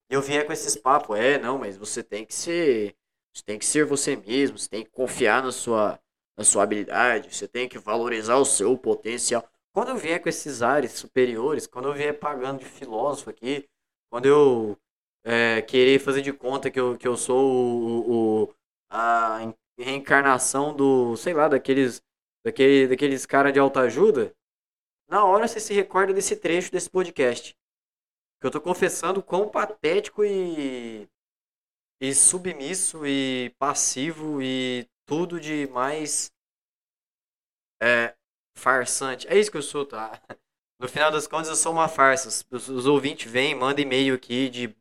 [0.09, 2.93] eu vier com esses papos, é, não, mas você tem que ser,
[3.33, 5.97] você tem que ser você mesmo, você tem que confiar na sua,
[6.37, 9.47] na sua habilidade, você tem que valorizar o seu potencial.
[9.73, 13.65] Quando eu vier com esses ares superiores, quando eu vier pagando de filósofo aqui,
[14.11, 14.77] quando eu
[15.23, 18.55] é, querer fazer de conta que eu, que eu sou o, o
[18.89, 22.03] a reencarnação do, sei lá, daqueles,
[22.43, 24.35] daquele, daqueles caras de autoajuda,
[25.10, 27.57] na hora você se recorda desse trecho desse podcast.
[28.40, 31.10] Que eu tô confessando quão patético e.
[31.99, 36.31] e submisso e passivo e tudo de mais.
[37.81, 38.15] É.
[38.56, 39.27] farsante.
[39.27, 40.22] É isso que eu sou, tá?
[40.80, 42.30] No final das contas, eu sou uma farsa.
[42.52, 44.73] Os, os ouvintes vêm, mandam e-mail aqui de,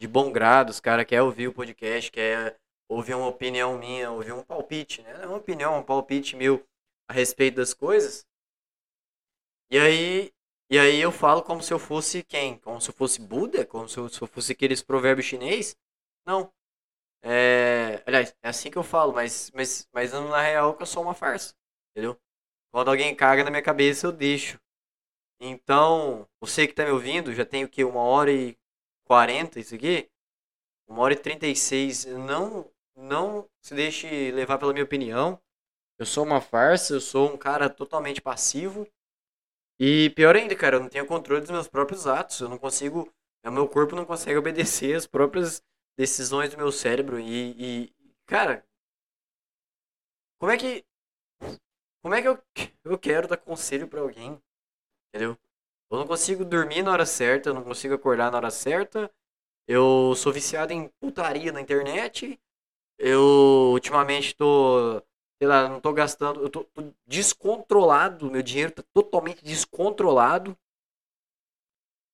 [0.00, 0.70] de bom grado.
[0.70, 2.58] Os caras querem ouvir o podcast, quer
[2.88, 5.22] ouvir uma opinião minha, ouvir um palpite, né?
[5.22, 6.66] É uma opinião, um palpite meu
[7.08, 8.26] a respeito das coisas.
[9.70, 10.32] E aí,
[10.70, 12.58] e aí eu falo como se eu fosse quem?
[12.58, 13.66] Como se eu fosse Buda?
[13.66, 15.76] Como se eu, se eu fosse aqueles provérbios chinês?
[16.26, 16.52] Não.
[17.22, 21.02] É, aliás, é assim que eu falo, mas, mas, mas na real que eu sou
[21.02, 21.54] uma farsa,
[21.90, 22.18] entendeu?
[22.72, 24.60] Quando alguém caga na minha cabeça, eu deixo.
[25.40, 27.84] Então, você que tá me ouvindo, já tem o que?
[27.84, 28.56] Uma hora e
[29.04, 30.10] quarenta isso aqui?
[30.88, 32.04] Uma hora e trinta e seis.
[32.06, 35.40] Não, não se deixe levar pela minha opinião.
[35.98, 38.88] Eu sou uma farsa, eu sou um cara totalmente passivo.
[39.80, 42.40] E pior ainda, cara, eu não tenho controle dos meus próprios atos.
[42.40, 43.12] Eu não consigo.
[43.44, 45.62] O meu corpo não consegue obedecer as próprias
[45.96, 47.18] decisões do meu cérebro.
[47.18, 47.92] E, e
[48.26, 48.64] cara,
[50.38, 50.84] como é que.
[52.02, 52.38] Como é que eu,
[52.84, 54.40] eu quero dar conselho para alguém?
[55.08, 55.36] Entendeu?
[55.90, 59.10] Eu não consigo dormir na hora certa, eu não consigo acordar na hora certa.
[59.68, 62.40] Eu sou viciado em putaria na internet.
[62.98, 65.02] Eu ultimamente tô
[65.38, 70.56] sei lá, não tô gastando, eu tô, tô descontrolado, meu dinheiro tá totalmente descontrolado.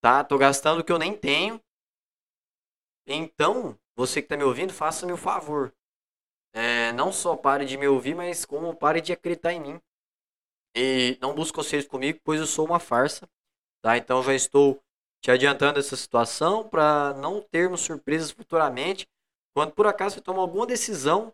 [0.01, 0.23] Tá?
[0.23, 1.61] Tô gastando o que eu nem tenho.
[3.07, 5.75] Então, você que tá me ouvindo, faça-me o um favor.
[6.53, 9.81] É, não só pare de me ouvir, mas como pare de acreditar em mim.
[10.77, 13.29] E não busque conselhos comigo, pois eu sou uma farsa.
[13.83, 13.97] Tá?
[13.97, 14.83] Então já estou
[15.23, 19.09] te adiantando essa situação para não termos surpresas futuramente.
[19.55, 21.33] Quando por acaso você toma alguma decisão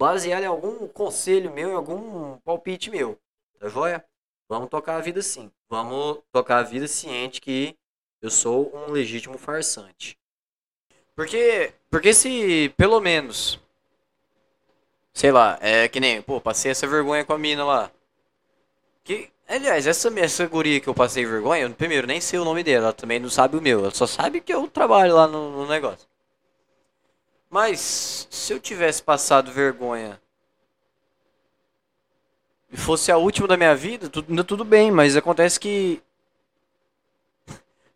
[0.00, 3.18] baseado em algum conselho meu, em algum palpite meu.
[3.58, 4.02] Tá joia?
[4.48, 5.50] Vamos tocar a vida sim.
[5.68, 7.76] Vamos tocar a vida ciente que
[8.22, 10.18] eu sou um legítimo farsante.
[11.14, 13.60] Porque, porque se, pelo menos,
[15.12, 17.90] sei lá, é que nem, pô, passei essa vergonha com a mina lá.
[19.04, 22.64] Que, aliás, essa, essa guria que eu passei vergonha, eu, primeiro, nem sei o nome
[22.64, 25.50] dela, ela também não sabe o meu, ela só sabe que eu trabalho lá no,
[25.50, 26.09] no negócio.
[27.50, 30.20] Mas, se eu tivesse passado vergonha
[32.70, 36.00] e fosse a última da minha vida, tudo, tudo bem, mas acontece que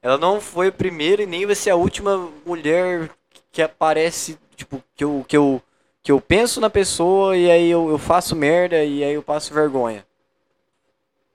[0.03, 3.09] ela não foi a primeira e nem vai ser a última mulher
[3.53, 5.63] que aparece, tipo, que eu, que eu,
[6.03, 9.55] que eu penso na pessoa e aí eu, eu faço merda e aí eu passo
[9.55, 10.05] vergonha.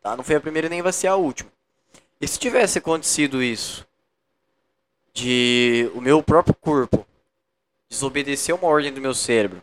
[0.01, 0.17] Tá?
[0.17, 1.49] Não foi a primeira e nem vai ser a última.
[2.19, 3.87] E se tivesse acontecido isso,
[5.13, 7.07] de o meu próprio corpo
[7.90, 9.61] desobedecer uma ordem do meu cérebro,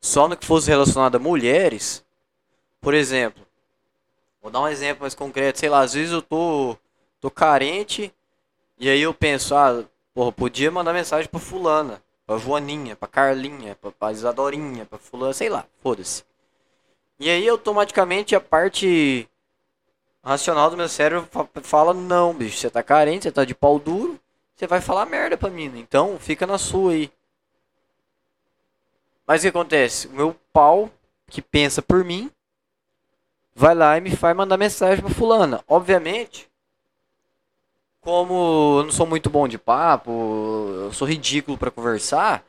[0.00, 2.04] só no que fosse relacionado a mulheres,
[2.80, 3.44] por exemplo,
[4.40, 6.76] vou dar um exemplo mais concreto, sei lá, às vezes eu tô,
[7.20, 8.14] tô carente
[8.78, 9.84] e aí eu penso, ah,
[10.14, 15.32] porra, podia mandar mensagem pra fulana, pra Joaninha, pra Carlinha, pra, pra Isadorinha, pra fulana,
[15.32, 16.22] sei lá, foda-se.
[17.18, 19.28] E aí automaticamente a parte
[20.22, 21.28] racional do meu cérebro
[21.62, 24.20] fala, não, bicho, você tá carente, você tá de pau duro,
[24.58, 27.12] você vai falar merda pra mim, então fica na sua aí.
[29.24, 30.08] Mas o que acontece?
[30.08, 30.90] O meu pau,
[31.28, 32.28] que pensa por mim,
[33.54, 35.62] vai lá e me faz mandar mensagem pra fulana.
[35.68, 36.50] Obviamente,
[38.00, 40.10] como eu não sou muito bom de papo,
[40.80, 42.44] eu sou ridículo para conversar,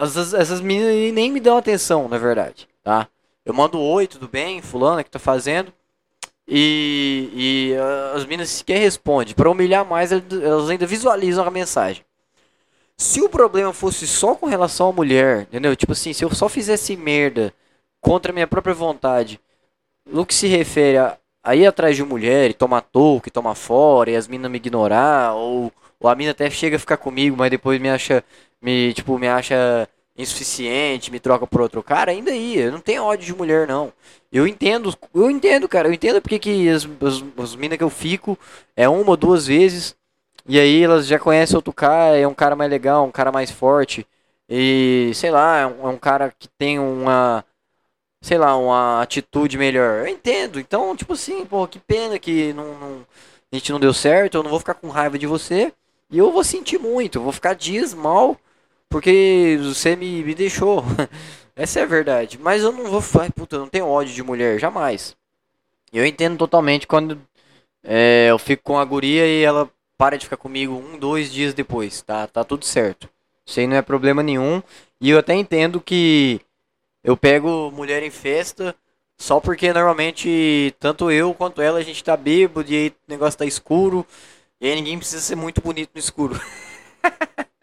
[0.00, 3.08] essas, essas meninas nem me dão atenção, na verdade, tá?
[3.44, 5.72] Eu mando oi, tudo bem, fulana, que tá fazendo?
[6.48, 7.74] E, e
[8.14, 9.34] as meninas sequer respondem.
[9.34, 12.04] Para humilhar mais, elas ainda visualizam a mensagem.
[12.96, 15.76] Se o problema fosse só com relação à mulher, entendeu?
[15.76, 17.52] Tipo assim, se eu só fizesse merda
[18.00, 19.40] contra a minha própria vontade
[20.06, 24.10] no que se refere a, a ir atrás de mulher e tomar toque, tomar fora,
[24.10, 27.50] e as minas me ignorar, ou, ou a mina até chega a ficar comigo, mas
[27.50, 28.24] depois me acha,
[28.62, 33.04] me, tipo, me acha insuficiente, me troca por outro cara, ainda aí, eu não tenho
[33.04, 33.92] ódio de mulher, não.
[34.32, 37.90] Eu entendo, eu entendo, cara, eu entendo porque que as, as, as minas que eu
[37.90, 38.38] fico
[38.74, 39.96] é uma ou duas vezes,
[40.46, 43.50] e aí elas já conhecem outro cara, é um cara mais legal, um cara mais
[43.50, 44.06] forte,
[44.48, 47.44] e sei lá, é um, é um cara que tem uma
[48.20, 50.00] sei lá, uma atitude melhor.
[50.00, 50.58] Eu entendo.
[50.58, 53.06] Então, tipo assim, pô, que pena que não, não,
[53.52, 54.36] a gente não deu certo.
[54.36, 55.72] Eu não vou ficar com raiva de você.
[56.10, 57.18] E eu vou sentir muito.
[57.18, 58.36] Eu vou ficar dias mal
[58.88, 60.84] porque você me, me deixou.
[61.56, 62.38] Essa é a verdade.
[62.38, 63.02] Mas eu não vou.
[63.20, 65.16] Ai, puta, eu não tenho ódio de mulher, jamais.
[65.92, 67.20] Eu entendo totalmente quando
[67.82, 71.54] é, eu fico com a guria e ela para de ficar comigo um, dois dias
[71.54, 72.02] depois.
[72.02, 73.08] Tá, tá tudo certo.
[73.44, 74.62] Isso aí não é problema nenhum.
[75.00, 76.40] E eu até entendo que
[77.02, 78.74] eu pego mulher em festa
[79.18, 83.38] só porque normalmente tanto eu quanto ela a gente tá bêbado e aí o negócio
[83.38, 84.06] tá escuro.
[84.60, 86.40] E aí ninguém precisa ser muito bonito no escuro.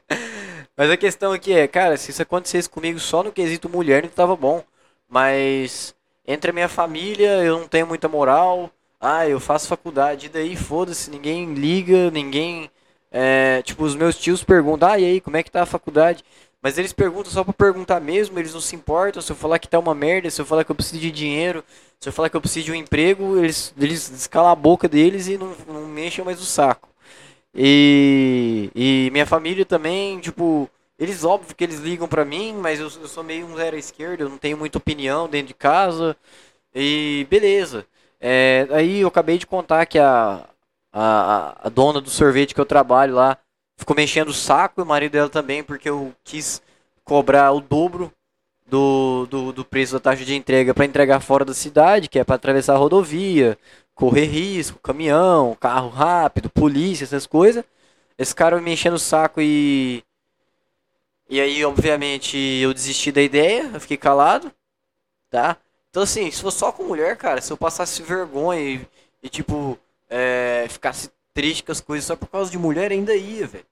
[0.84, 4.10] Mas a questão aqui é, cara, se isso acontecesse comigo só no quesito mulher, não
[4.10, 4.62] tava bom.
[5.08, 5.96] Mas
[6.28, 8.70] entre a minha família eu não tenho muita moral.
[9.00, 12.70] Ah, eu faço faculdade, e daí foda-se, ninguém liga, ninguém.
[13.10, 16.22] É, tipo, os meus tios perguntam, ah, e aí, como é que tá a faculdade?
[16.62, 19.22] Mas eles perguntam só pra perguntar mesmo, eles não se importam.
[19.22, 21.64] Se eu falar que tá uma merda, se eu falar que eu preciso de dinheiro,
[21.98, 25.38] se eu falar que eu preciso de um emprego, eles, eles a boca deles e
[25.38, 26.93] não, não mexem mais o saco.
[27.56, 32.86] E, e minha família também, tipo, eles óbvio que eles ligam pra mim, mas eu,
[32.86, 36.16] eu sou meio um zero à esquerda, eu não tenho muita opinião dentro de casa.
[36.74, 37.86] E beleza.
[38.20, 40.48] É, aí eu acabei de contar que a,
[40.92, 43.38] a, a dona do sorvete que eu trabalho lá
[43.78, 46.62] ficou mexendo o saco e o marido dela também, porque eu quis
[47.04, 48.12] cobrar o dobro
[48.66, 52.24] do, do, do preço da taxa de entrega para entregar fora da cidade, que é
[52.24, 53.58] para atravessar a rodovia,
[53.96, 57.64] correr risco, caminhão, carro rápido, polícia, essas coisas.
[58.18, 60.04] Esse cara me enchendo o saco e.
[61.30, 64.52] E aí, obviamente, eu desisti da ideia, eu fiquei calado,
[65.30, 65.58] tá?
[65.90, 68.88] Então, assim, se fosse só com mulher, cara, se eu passasse vergonha e,
[69.24, 69.78] e tipo,
[70.10, 73.66] é, ficasse triste com as coisas só por causa de mulher, ainda ia, velho.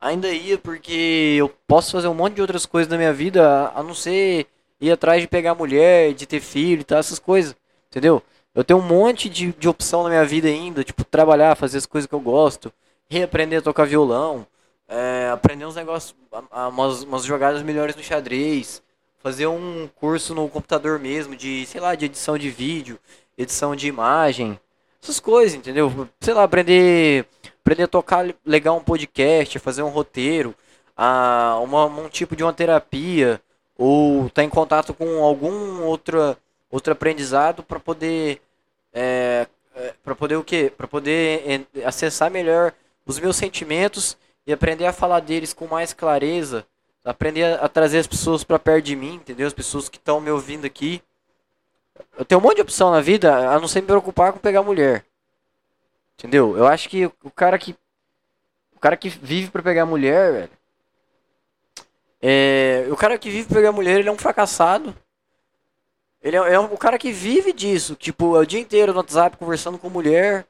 [0.00, 3.82] Ainda ia, porque eu posso fazer um monte de outras coisas na minha vida, a
[3.82, 4.46] não ser
[4.80, 7.56] ir atrás de pegar mulher, de ter filho e tal, essas coisas.
[7.90, 8.22] Entendeu?
[8.54, 11.86] Eu tenho um monte de, de opção na minha vida ainda, tipo, trabalhar, fazer as
[11.86, 12.72] coisas que eu gosto,
[13.08, 14.46] reaprender a tocar violão,
[14.88, 16.14] é, aprender uns negócios,
[16.52, 18.82] umas, umas jogadas melhores no xadrez,
[19.18, 22.98] fazer um curso no computador mesmo, de, sei lá, de edição de vídeo,
[23.36, 24.58] edição de imagem,
[25.02, 26.08] essas coisas, entendeu?
[26.20, 27.26] Sei lá, aprender,
[27.60, 30.54] aprender a tocar legal um podcast, fazer um roteiro,
[30.96, 33.40] a, uma, um tipo de uma terapia,
[33.76, 36.38] ou estar tá em contato com algum outra,
[36.74, 38.40] outro aprendizado para poder
[38.92, 40.72] é, é, para poder o quê?
[40.76, 42.72] Para poder acessar melhor
[43.06, 46.66] os meus sentimentos e aprender a falar deles com mais clareza,
[47.04, 49.46] aprender a, a trazer as pessoas para perto de mim, entendeu?
[49.46, 51.00] As pessoas que estão me ouvindo aqui.
[52.18, 54.62] Eu tenho um monte de opção na vida, a não ser me preocupar com pegar
[54.62, 55.04] mulher.
[56.18, 56.56] Entendeu?
[56.56, 57.76] Eu acho que o cara que
[58.74, 60.50] o cara que vive para pegar mulher, velho,
[62.20, 64.94] é, o cara que vive pra pegar mulher, ele é um fracassado.
[66.24, 67.94] Ele é, é um, o cara que vive disso.
[67.94, 70.46] Tipo, é o dia inteiro no WhatsApp conversando com mulher.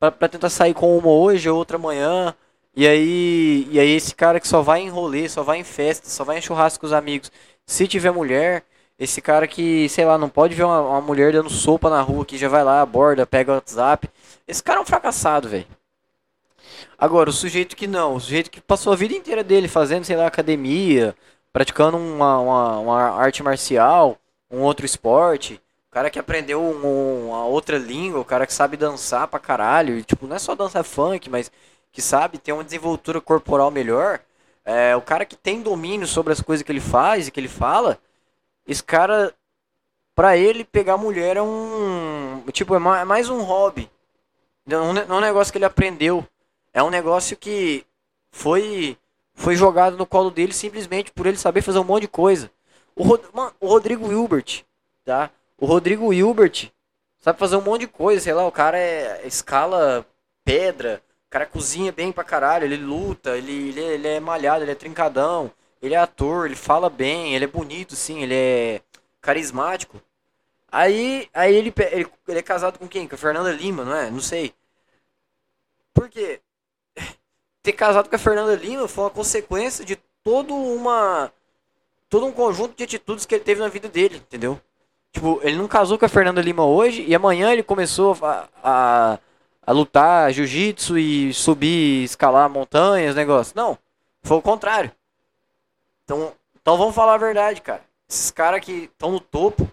[0.00, 2.34] Pra tentar sair com uma hoje ou outra amanhã.
[2.74, 6.08] E aí, e aí esse cara que só vai em rolê, só vai em festa,
[6.08, 7.30] só vai em churrasco com os amigos.
[7.66, 8.64] Se tiver mulher,
[8.98, 12.24] esse cara que, sei lá, não pode ver uma, uma mulher dando sopa na rua,
[12.24, 14.08] que já vai lá, aborda, pega o WhatsApp.
[14.48, 15.66] Esse cara é um fracassado, velho.
[16.98, 20.16] Agora, o sujeito que não, o sujeito que passou a vida inteira dele fazendo, sei
[20.16, 21.14] lá, academia,
[21.52, 24.18] praticando uma, uma, uma arte marcial,
[24.52, 25.54] um outro esporte,
[25.88, 29.98] o cara que aprendeu um, uma outra língua, o cara que sabe dançar pra caralho,
[29.98, 31.50] e, tipo, não é só dançar funk, mas
[31.90, 34.20] que sabe ter uma desenvoltura corporal melhor,
[34.64, 37.48] é, o cara que tem domínio sobre as coisas que ele faz e que ele
[37.48, 37.98] fala,
[38.66, 39.34] esse cara,
[40.14, 42.44] pra ele, pegar mulher é um.
[42.52, 43.90] Tipo, é, é mais um hobby.
[44.64, 46.26] Não é um negócio que ele aprendeu.
[46.72, 47.84] É um negócio que
[48.30, 48.96] foi
[49.34, 52.50] foi jogado no colo dele simplesmente por ele saber fazer um monte de coisa.
[52.96, 54.64] O, Rod Mano, o Rodrigo Hilbert,
[55.04, 55.30] tá?
[55.58, 56.70] O Rodrigo Hilbert
[57.18, 60.06] sabe fazer um monte de coisa, sei lá, o cara é escala
[60.44, 64.72] pedra, o cara cozinha bem pra caralho, ele luta, ele, ele, ele é malhado, ele
[64.72, 65.50] é trincadão,
[65.80, 68.82] ele é ator, ele fala bem, ele é bonito, sim, ele é
[69.20, 70.00] carismático.
[70.70, 73.06] Aí, aí ele, ele, ele é casado com quem?
[73.06, 74.10] Com a Fernanda Lima, não é?
[74.10, 74.54] Não sei.
[75.94, 76.40] Por quê?
[77.62, 81.32] ter casado com a Fernanda Lima foi uma consequência de todo uma
[82.12, 84.60] todo um conjunto de atitudes que ele teve na vida dele, entendeu?
[85.10, 89.18] Tipo, ele não casou com a Fernanda Lima hoje e amanhã ele começou a, a,
[89.66, 93.54] a lutar jiu-jitsu e subir, escalar montanhas, negócio.
[93.56, 93.78] Não,
[94.22, 94.92] foi o contrário.
[96.04, 97.80] Então, então vamos falar a verdade, cara.
[98.06, 99.66] Esses caras que estão no topo,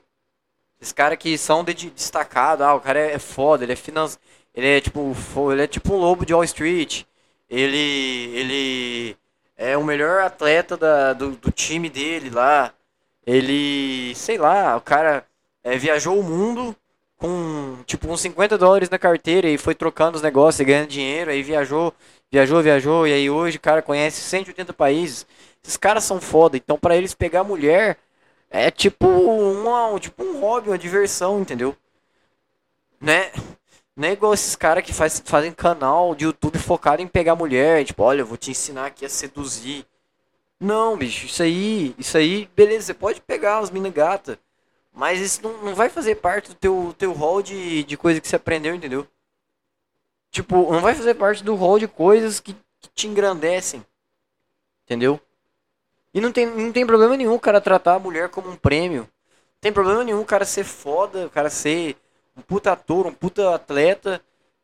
[0.79, 4.07] esses caras que são de, destacados, ah, o cara é, é foda, ele é finan...
[4.55, 5.13] ele é tipo,
[5.51, 7.03] ele é tipo um lobo de Wall Street.
[7.49, 9.17] Ele, ele
[9.59, 12.73] é o melhor atleta da, do, do time dele lá.
[13.27, 15.25] Ele, sei lá, o cara
[15.63, 16.75] é, viajou o mundo
[17.17, 21.29] com tipo uns 50 dólares na carteira e foi trocando os negócios e ganhando dinheiro.
[21.29, 21.93] Aí viajou,
[22.31, 23.05] viajou, viajou.
[23.05, 25.27] E aí hoje o cara conhece 180 países.
[25.61, 26.55] Esses caras são foda.
[26.55, 27.97] Então, para eles pegar mulher
[28.49, 31.75] é tipo, uma, tipo um hobby, uma diversão, entendeu?
[33.01, 33.31] Né?
[33.99, 37.83] Não é igual esses caras que faz, fazem canal de YouTube focado em pegar mulher.
[37.83, 39.85] Tipo, olha, eu vou te ensinar aqui a seduzir.
[40.57, 44.39] Não, bicho, isso aí, isso aí, beleza, você pode pegar as minas gata.
[44.93, 48.27] Mas isso não, não vai fazer parte do teu, teu hall de, de coisa que
[48.29, 49.05] você aprendeu, entendeu?
[50.31, 53.85] Tipo, não vai fazer parte do hall de coisas que, que te engrandecem.
[54.85, 55.19] Entendeu?
[56.13, 59.01] E não tem, não tem problema nenhum o cara tratar a mulher como um prêmio.
[59.01, 61.97] Não tem problema nenhum o cara ser foda, o cara ser
[62.39, 64.21] um puta ator, um puta atleta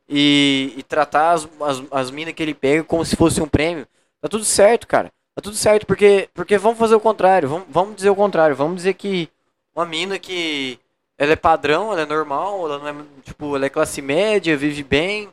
[0.07, 3.87] e, e tratar as, as, as minas que ele pega como se fosse um prêmio.
[4.21, 5.11] Tá tudo certo, cara.
[5.35, 7.49] Tá tudo certo, porque, porque vamos fazer o contrário.
[7.49, 8.55] Vamos, vamos dizer o contrário.
[8.55, 9.29] Vamos dizer que
[9.75, 10.79] uma mina que
[11.17, 14.83] ela é padrão, ela é normal, ela não é, tipo, ela é classe média, vive
[14.83, 15.29] bem.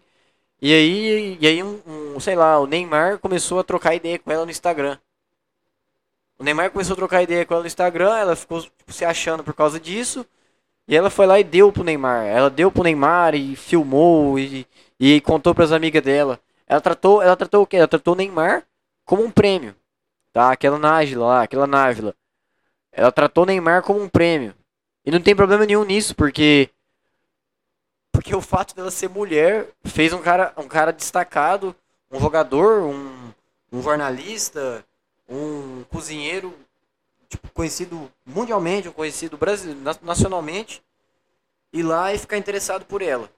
[0.61, 4.31] E aí, e aí um, um, sei lá, o Neymar começou a trocar ideia com
[4.31, 4.99] ela no Instagram.
[6.39, 9.45] O Neymar começou a trocar ideia com ela no Instagram, ela ficou tipo, se achando
[9.45, 10.27] por causa disso.
[10.89, 12.27] E ela foi lá e deu pro Neymar.
[12.27, 14.67] Ela deu pro Neymar e filmou e,
[14.99, 16.41] e contou para as amigas dela.
[16.67, 17.77] Ela tratou, ela tratou o quê?
[17.77, 18.65] Ela tratou o Neymar
[19.05, 19.75] como um prêmio.
[20.33, 20.51] Tá?
[20.51, 22.15] Aquela Nájila lá, aquela Návila.
[22.91, 24.55] Ela tratou o Neymar como um prêmio.
[25.05, 26.71] E não tem problema nenhum nisso, porque
[28.13, 31.75] porque o fato dela ser mulher fez um cara, um cara destacado,
[32.11, 33.33] um jogador, um,
[33.73, 34.85] um jornalista,
[35.29, 36.55] um cozinheiro
[37.33, 40.83] tipo, conhecido mundialmente, ou conhecido brasileiro, nacionalmente,
[41.73, 43.31] ir lá e ficar interessado por ela.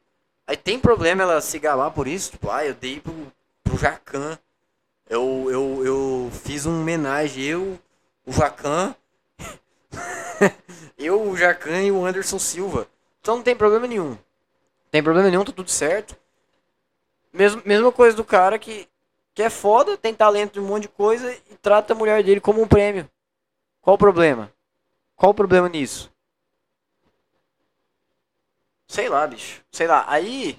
[0.46, 4.38] Aí tem problema ela se galar por isso, tipo, ah, eu dei pro, pro Jacan,
[5.08, 7.78] eu, eu, eu fiz um homenagem, eu,
[8.26, 8.94] o Jacan,
[10.98, 12.88] eu, o Jacan e o Anderson Silva.
[13.20, 14.10] Então não tem problema nenhum.
[14.10, 14.18] Não
[14.90, 16.16] tem problema nenhum, tá tudo certo.
[17.32, 18.88] Mesmo, mesma coisa do cara que,
[19.34, 22.40] que é foda, tem talento de um monte de coisa e trata a mulher dele
[22.40, 23.08] como um prêmio.
[23.84, 24.50] Qual o problema?
[25.14, 26.10] Qual o problema nisso?
[28.88, 29.60] Sei lá, bicho.
[29.70, 30.06] Sei lá.
[30.08, 30.58] Aí.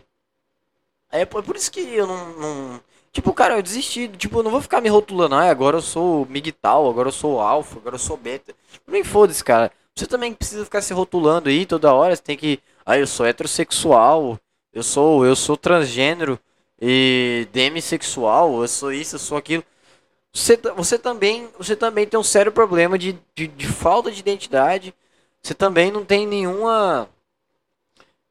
[1.12, 2.82] aí é por isso que eu não, não.
[3.12, 4.08] Tipo, cara, eu desisti.
[4.10, 5.34] Tipo, eu não vou ficar me rotulando.
[5.34, 8.54] Ah, agora eu sou migtal, agora eu sou alfa, agora eu sou beta.
[8.86, 9.72] Nem foda-se, cara.
[9.96, 12.16] Você também precisa ficar se rotulando aí toda hora.
[12.16, 12.60] Você tem que.
[12.86, 14.40] Ah, eu sou heterossexual.
[14.72, 16.40] Eu sou, eu sou transgênero
[16.80, 18.62] e demissexual.
[18.62, 19.64] Eu sou isso, eu sou aquilo.
[20.36, 24.94] Você, você, também, você também tem um sério problema de, de, de falta de identidade.
[25.42, 27.10] Você também não tem nenhuma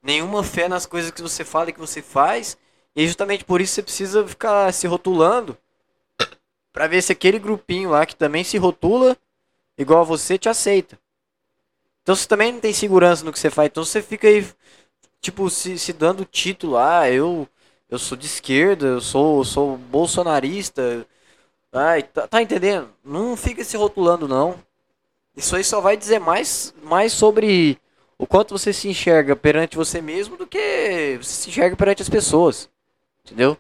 [0.03, 2.59] nenhuma fé nas coisas que você fala e que você faz.
[2.95, 5.57] E justamente por isso você precisa ficar se rotulando
[6.73, 9.17] para ver se aquele grupinho lá que também se rotula
[9.79, 10.99] igual a você te aceita.
[12.03, 13.69] Então você também não tem segurança no que você faz.
[13.69, 14.47] Então você fica aí,
[15.21, 17.49] tipo, se, se dando título, ah, eu,
[17.91, 21.07] eu sou de esquerda, eu sou, eu sou bolsonarista.
[21.75, 22.89] Ai, tá, tá entendendo?
[23.05, 24.57] Não fica se rotulando, não.
[25.37, 27.77] Isso aí só vai dizer mais, mais sobre
[28.17, 32.09] o quanto você se enxerga perante você mesmo do que você se enxerga perante as
[32.09, 32.71] pessoas.
[33.25, 33.59] Entendeu?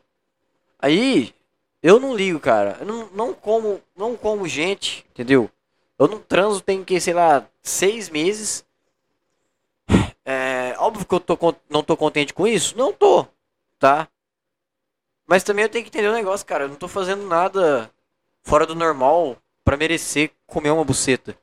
[0.78, 1.34] Aí,
[1.82, 2.76] eu não ligo, cara.
[2.78, 5.50] Eu não, não como, não como gente, entendeu?
[5.98, 8.64] Eu não transo tem que, sei lá, seis meses.
[10.24, 11.36] É, óbvio que eu tô,
[11.68, 12.78] não tô contente com isso.
[12.78, 13.26] Não tô,
[13.76, 14.08] tá?
[15.26, 16.64] Mas também eu tenho que entender o um negócio, cara.
[16.64, 17.90] Eu não tô fazendo nada
[18.44, 21.36] fora do normal para merecer comer uma buceta.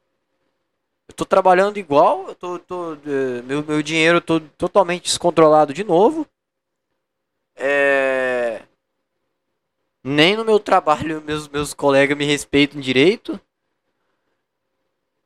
[1.08, 5.84] Eu tô trabalhando igual, eu tô, tô é, meu, meu dinheiro tô totalmente descontrolado de
[5.84, 6.26] novo.
[7.56, 8.62] É...
[10.04, 13.40] Nem no meu trabalho meus, meus colegas me respeitam direito.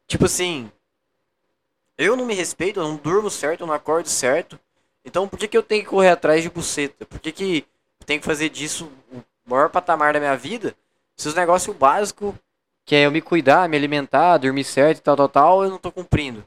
[0.08, 0.72] Tipo assim,
[1.98, 4.60] eu não me respeito, eu não durmo certo, eu não acordo certo.
[5.04, 7.06] Então por que, que eu tenho que correr atrás de buceta?
[7.06, 7.66] Por que, que
[8.00, 10.76] eu tenho que fazer disso o maior patamar da minha vida?
[11.16, 12.34] Se os negócios básicos
[12.86, 15.80] que é eu me cuidar, me alimentar, dormir certo e tal, tal, tal, eu não
[15.80, 16.46] tô cumprindo.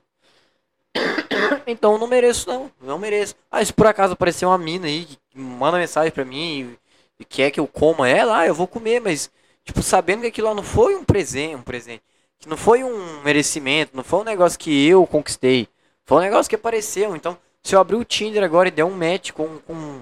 [1.66, 2.70] Então não mereço, não.
[2.80, 3.34] Não mereço.
[3.50, 6.76] Ah, se por acaso aparecer uma mina aí que manda mensagem pra mim
[7.18, 9.30] e, quer que eu coma ela, ah, eu vou comer, mas,
[9.64, 12.02] tipo, sabendo que aquilo lá não foi um presente, um presente.
[12.38, 15.68] Que não foi um merecimento, não foi um negócio que eu conquistei.
[16.06, 17.14] Foi um negócio que apareceu.
[17.14, 20.00] Então, se eu abrir o Tinder agora e der um match com, com,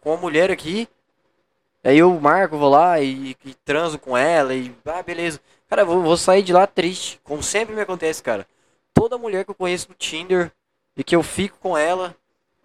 [0.00, 0.88] com uma mulher aqui,
[1.84, 4.74] Aí eu marco, vou lá e, e transo com ela e.
[4.86, 5.38] Ah, beleza.
[5.68, 7.20] Cara, vou, vou sair de lá triste.
[7.22, 8.46] Como sempre me acontece, cara.
[8.94, 10.50] Toda mulher que eu conheço no Tinder
[10.96, 12.16] e que eu fico com ela,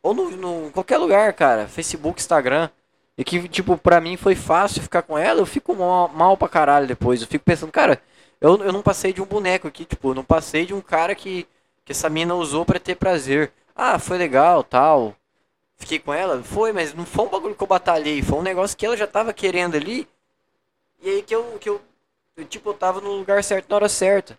[0.01, 2.69] ou no, no qualquer lugar, cara, Facebook, Instagram,
[3.17, 6.47] e que, tipo, pra mim foi fácil ficar com ela, eu fico mal, mal pra
[6.47, 7.21] caralho depois.
[7.21, 8.01] Eu fico pensando, cara,
[8.39, 11.15] eu, eu não passei de um boneco aqui, tipo, eu não passei de um cara
[11.15, 11.47] que,
[11.83, 13.51] que essa mina usou para ter prazer.
[13.75, 15.15] Ah, foi legal, tal
[15.79, 16.43] fiquei com ela?
[16.43, 19.07] Foi, mas não foi um bagulho que eu batalhei, foi um negócio que ela já
[19.07, 20.07] tava querendo ali.
[21.01, 21.81] E aí que eu, que eu,
[22.37, 24.37] eu tipo, eu tava no lugar certo na hora certa.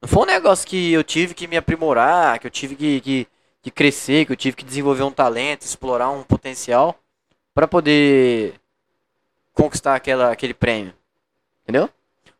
[0.00, 3.28] Não foi um negócio que eu tive que me aprimorar, que eu tive que, que,
[3.62, 6.96] que crescer, que eu tive que desenvolver um talento, explorar um potencial
[7.52, 8.54] para poder
[9.52, 10.94] conquistar aquela, aquele prêmio.
[11.62, 11.90] Entendeu?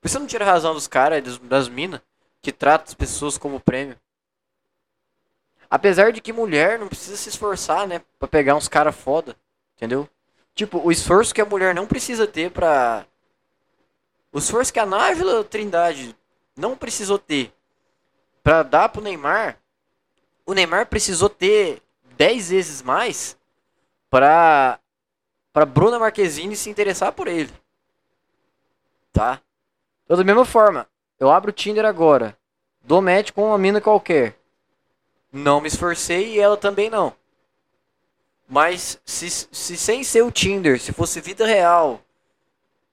[0.02, 2.01] Eu não tiro a razão dos caras, das minas,
[2.40, 3.97] que tratam as pessoas como prêmio.
[5.70, 8.00] Apesar de que mulher não precisa se esforçar, né?
[8.18, 9.36] Pra pegar uns cara foda.
[9.76, 10.08] Entendeu?
[10.54, 13.06] Tipo, o esforço que a mulher não precisa ter pra.
[14.32, 16.16] O esforço que a Návila Trindade
[16.56, 17.52] não precisou ter
[18.42, 19.58] pra dar pro Neymar.
[20.46, 21.82] O Neymar precisou ter
[22.16, 23.36] 10 vezes mais
[24.10, 24.80] pra.
[25.52, 27.52] pra Bruna Marquezine se interessar por ele.
[29.12, 29.40] Tá?
[30.04, 30.88] Então, da mesma forma,
[31.20, 32.36] eu abro o Tinder agora.
[32.80, 34.38] Dou match com uma mina qualquer.
[35.32, 37.14] Não me esforcei e ela também não.
[38.48, 42.00] Mas se, se sem ser o Tinder, se fosse vida real,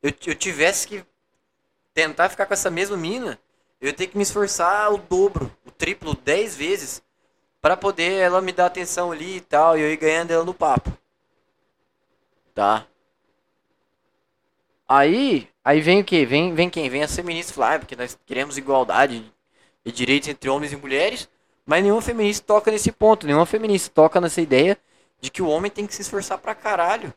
[0.04, 1.06] eu, eu tivesse que
[1.94, 3.40] tentar ficar com essa mesma mina,
[3.80, 7.02] eu ia ter que me esforçar o dobro, o triplo, dez vezes,
[7.62, 10.54] para poder ela me dar atenção ali e tal, e eu ir ganhando ela no
[10.54, 10.92] papo.
[12.54, 12.86] Tá?
[14.88, 16.26] Aí, aí vem o que?
[16.26, 16.90] Vem, vem quem?
[16.90, 19.34] Vem a feminista falar, ah, porque nós queremos igualdade
[19.84, 21.30] e direitos entre homens e mulheres.
[21.66, 24.78] Mas nenhuma feminista toca nesse ponto, nenhuma feminista toca nessa ideia
[25.20, 27.14] de que o homem tem que se esforçar pra caralho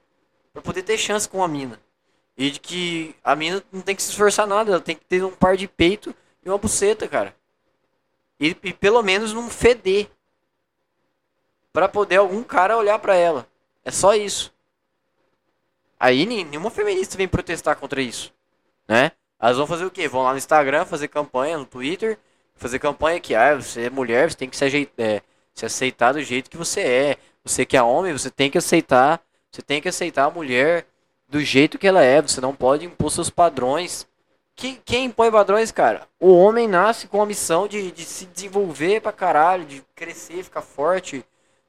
[0.53, 1.79] pra poder ter chance com a mina.
[2.37, 5.23] E de que a mina não tem que se esforçar nada, ela tem que ter
[5.25, 6.15] um par de peito
[6.45, 7.35] e uma buceta, cara.
[8.41, 10.09] E, e pelo menos não feder.
[11.73, 13.47] Pra poder algum cara olhar pra ela.
[13.85, 14.53] É só isso.
[15.99, 18.33] Aí nenhuma feminista vem protestar contra isso.
[18.87, 19.12] Né?
[19.39, 20.09] Elas vão fazer o quê?
[20.09, 22.19] Vão lá no Instagram fazer campanha, no Twitter,
[22.59, 25.22] fazer campanha que ah, você é mulher, você tem que se, ajeitar, é,
[25.55, 27.16] se aceitar do jeito que você é.
[27.44, 30.86] Você que é homem, você tem que aceitar, você tem que aceitar a mulher
[31.28, 32.20] do jeito que ela é.
[32.20, 34.06] Você não pode impor seus padrões.
[34.55, 36.09] Quem, quem impõe padrões, cara?
[36.18, 40.62] O homem nasce com a missão de, de se desenvolver pra caralho, de crescer, ficar
[40.62, 41.24] forte,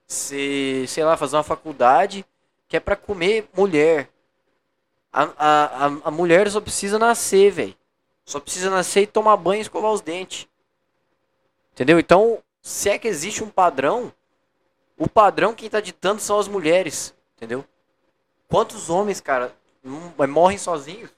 [0.08, 2.26] se, sei lá, fazer uma faculdade
[2.68, 4.10] que é pra comer mulher.
[5.14, 7.76] A, a, a, a mulher só precisa nascer, velho.
[8.26, 10.48] Só precisa nascer e tomar banho e escovar os dentes.
[11.80, 11.98] Entendeu?
[11.98, 14.12] Então, se é que existe um padrão,
[14.98, 17.16] o padrão quem tá ditando são as mulheres.
[17.38, 17.64] Entendeu?
[18.50, 19.56] Quantos homens, cara,
[20.28, 21.10] morrem sozinhos?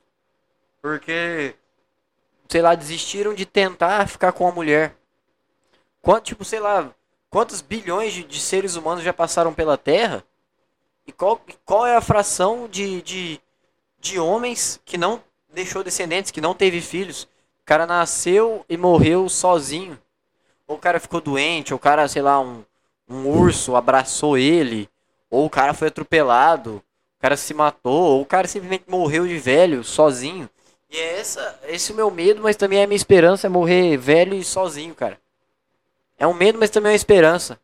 [0.80, 1.56] Porque,
[2.48, 4.96] sei lá, desistiram de tentar ficar com a mulher.
[6.00, 6.94] Quanto, tipo, sei lá,
[7.28, 10.24] quantos bilhões de, de seres humanos já passaram pela Terra?
[11.08, 13.42] E qual, qual é a fração de, de,
[14.00, 17.24] de homens que não deixou descendentes, que não teve filhos?
[17.24, 20.00] O cara nasceu e morreu sozinho.
[20.72, 22.64] Ou o cara ficou doente, ou o cara, sei lá, um,
[23.10, 24.88] um urso abraçou ele,
[25.30, 26.82] ou o cara foi atropelado,
[27.18, 30.50] o cara se matou, ou o cara simplesmente morreu de velho, sozinho.
[30.90, 33.50] E é essa, esse é o meu medo, mas também é a minha esperança é
[33.50, 35.20] morrer velho e sozinho, cara.
[36.18, 37.60] É um medo, mas também é uma esperança.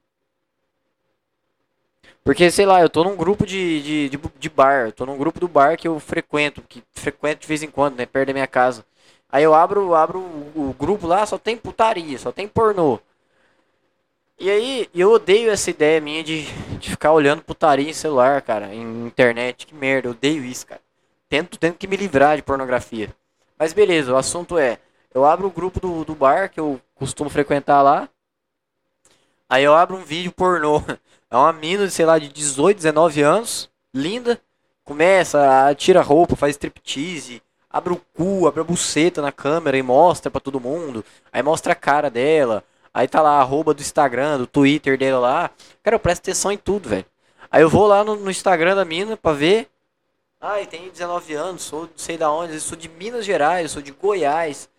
[2.25, 4.91] Porque, sei lá, eu tô num grupo de, de, de, de bar.
[4.91, 8.05] Tô num grupo do bar que eu frequento, que frequento de vez em quando, né?
[8.05, 8.85] Perto da minha casa.
[9.29, 12.99] Aí eu abro, abro o, o grupo lá, só tem putaria, só tem pornô.
[14.39, 16.43] E aí, eu odeio essa ideia minha de,
[16.77, 19.65] de ficar olhando putaria em celular, cara, em internet.
[19.65, 20.81] Que merda, eu odeio isso, cara.
[21.27, 23.13] Tento, tento que me livrar de pornografia.
[23.57, 24.79] Mas beleza, o assunto é:
[25.13, 28.07] eu abro o grupo do, do bar que eu costumo frequentar lá.
[29.49, 30.81] Aí eu abro um vídeo pornô.
[31.29, 34.39] É uma mina, sei lá, de 18, 19 anos, linda.
[34.85, 37.41] Começa, tira a roupa, faz striptease,
[37.77, 41.05] abre o cu, abre a buceta na câmera e mostra pra todo mundo.
[41.31, 42.63] Aí mostra a cara dela.
[42.93, 45.51] Aí tá lá arroba do Instagram, do Twitter dela lá.
[45.83, 47.05] Cara, eu presto atenção em tudo, velho.
[47.51, 49.69] Aí eu vou lá no, no, Instagram da mina pra ver.
[50.41, 53.91] Ai, tem 19 anos, sou não sei da onde, sou de Minas Gerais, sou de
[53.91, 54.69] Goiás,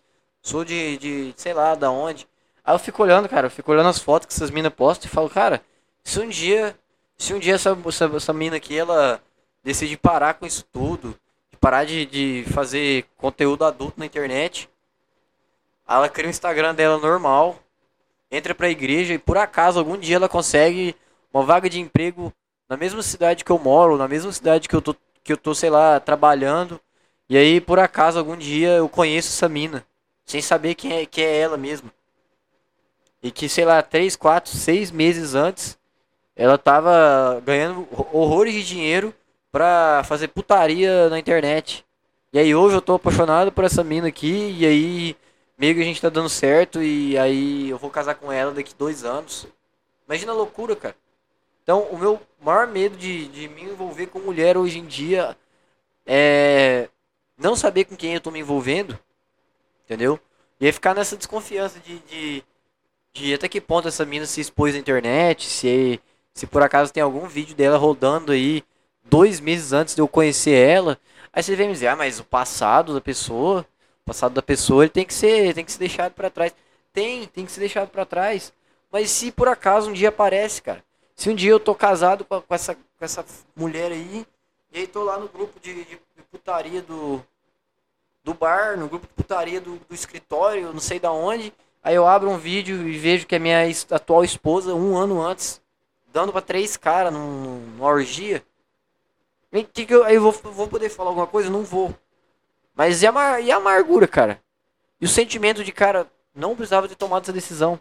[0.41, 2.27] sou de, de sei lá da onde.
[2.63, 5.13] Aí eu fico olhando, cara, eu fico olhando as fotos que essas minas postam e
[5.13, 5.61] falo, cara,
[6.03, 6.77] se um dia,
[7.17, 9.21] se um dia essa, essa, essa mina aqui, ela
[9.63, 11.28] decidir parar com isso tudo, de
[11.59, 14.69] parar de, de fazer conteúdo adulto na internet,
[15.87, 17.57] ela cria o Instagram dela normal,
[18.31, 20.95] entra pra igreja e por acaso algum dia ela consegue
[21.33, 22.33] uma vaga de emprego
[22.67, 25.55] na mesma cidade que eu moro, na mesma cidade que eu tô, que eu tô
[25.55, 26.79] sei lá, trabalhando.
[27.27, 29.85] E aí, por acaso, algum dia eu conheço essa mina,
[30.25, 31.91] sem saber quem é, quem é ela mesmo.
[33.21, 35.77] E que, sei lá, 3, 4, 6 meses antes,
[36.35, 39.13] ela tava ganhando horrores de dinheiro
[39.51, 41.85] pra fazer putaria na internet.
[42.31, 45.15] E aí hoje eu tô apaixonado por essa mina aqui, e aí
[45.57, 48.73] meio que a gente tá dando certo, e aí eu vou casar com ela daqui
[48.77, 49.47] dois anos.
[50.07, 50.95] Imagina a loucura, cara.
[51.63, 55.37] Então, o meu maior medo de, de me envolver com mulher hoje em dia
[56.05, 56.89] é
[57.37, 58.97] não saber com quem eu tô me envolvendo,
[59.85, 60.19] entendeu?
[60.59, 62.43] E aí ficar nessa desconfiança de, de,
[63.13, 66.01] de até que ponto essa mina se expôs na internet, se
[66.33, 68.63] se por acaso tem algum vídeo dela rodando aí
[69.09, 70.99] dois meses antes de eu conhecer ela,
[71.33, 73.65] aí você vem me dizer, ah, mas o passado da pessoa,
[74.03, 76.53] o passado da pessoa, ele tem que ser, tem que ser deixado para trás.
[76.93, 78.53] Tem, tem que ser deixado para trás.
[78.91, 80.83] Mas se por acaso um dia aparece, cara,
[81.15, 83.25] se um dia eu tô casado com, essa, com essa
[83.55, 84.25] mulher aí,
[84.71, 87.23] e aí tô lá no grupo de, de, de putaria do,
[88.23, 91.53] do bar, no grupo de putaria do, do escritório, não sei da onde,
[91.83, 93.59] aí eu abro um vídeo e vejo que a minha
[93.91, 95.61] atual esposa, um ano antes,
[96.11, 98.43] dando pra três caras numa orgia.
[99.51, 101.49] Que que eu, eu vou, vou poder falar alguma coisa?
[101.49, 101.95] Não vou.
[102.75, 104.41] Mas e a, e a amargura, cara?
[105.01, 107.79] E o sentimento de, cara, não precisava ter tomado essa decisão.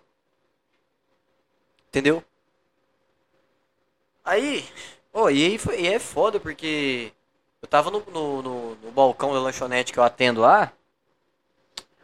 [1.89, 2.23] Entendeu?
[4.25, 4.65] Aí,
[5.13, 7.13] oh, e aí foi, e é foda porque
[7.63, 10.73] eu tava no, no, no, no, balcão da lanchonete que eu atendo lá.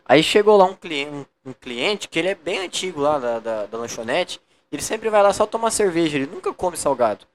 [0.07, 3.39] Aí chegou lá um cliente, um, um cliente que ele é bem antigo lá da,
[3.39, 4.41] da, da lanchonete.
[4.73, 7.27] Ele sempre vai lá só tomar cerveja, ele nunca come salgado.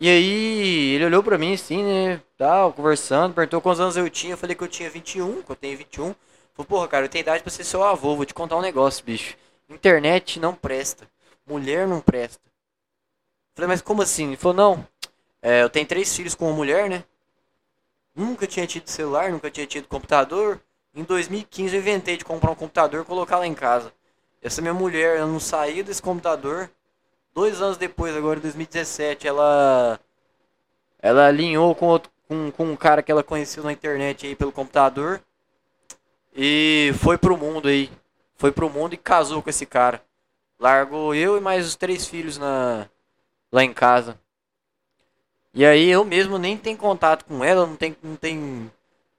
[0.00, 4.34] E aí, ele olhou pra mim assim, né, tal, conversando, perguntou quantos anos eu tinha.
[4.34, 6.14] Eu falei que eu tinha 21, que eu tenho 21.
[6.54, 9.04] Falei, porra, cara, eu tenho idade pra ser seu avô, vou te contar um negócio,
[9.04, 9.36] bicho.
[9.68, 11.08] Internet não presta.
[11.46, 12.40] Mulher não presta.
[13.54, 14.28] Falei, mas como assim?
[14.28, 14.88] Ele falou, não,
[15.42, 17.02] é, eu tenho três filhos com uma mulher, né?
[18.14, 20.60] Nunca tinha tido celular, nunca tinha tido computador.
[20.94, 23.92] Em 2015 eu inventei de comprar um computador e colocar lá em casa.
[24.40, 26.70] Essa minha mulher, ela não saiu desse computador.
[27.34, 30.00] Dois anos depois, agora em 2017, ela.
[31.00, 34.50] Ela alinhou com, outro, com, com um cara que ela conheceu na internet aí pelo
[34.50, 35.20] computador.
[36.34, 37.90] E foi pro mundo aí.
[38.36, 40.02] Foi pro mundo e casou com esse cara.
[40.58, 42.88] Largou eu e mais os três filhos na,
[43.52, 44.18] lá em casa.
[45.54, 48.70] E aí eu mesmo nem tenho contato com ela, não tem, não tem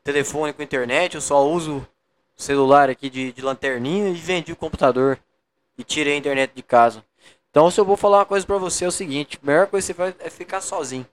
[0.04, 1.86] telefone com internet, eu só uso
[2.36, 5.20] celular aqui de, de lanterninha e vendi o computador
[5.78, 7.04] e tirei a internet de casa.
[7.50, 9.86] Então, se eu vou falar uma coisa pra você, é o seguinte: a melhor coisa
[9.86, 11.06] que você faz é ficar sozinho.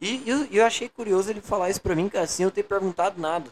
[0.00, 3.20] E eu, eu achei curioso ele falar isso pra mim, cara, assim eu ter perguntado
[3.20, 3.50] nada.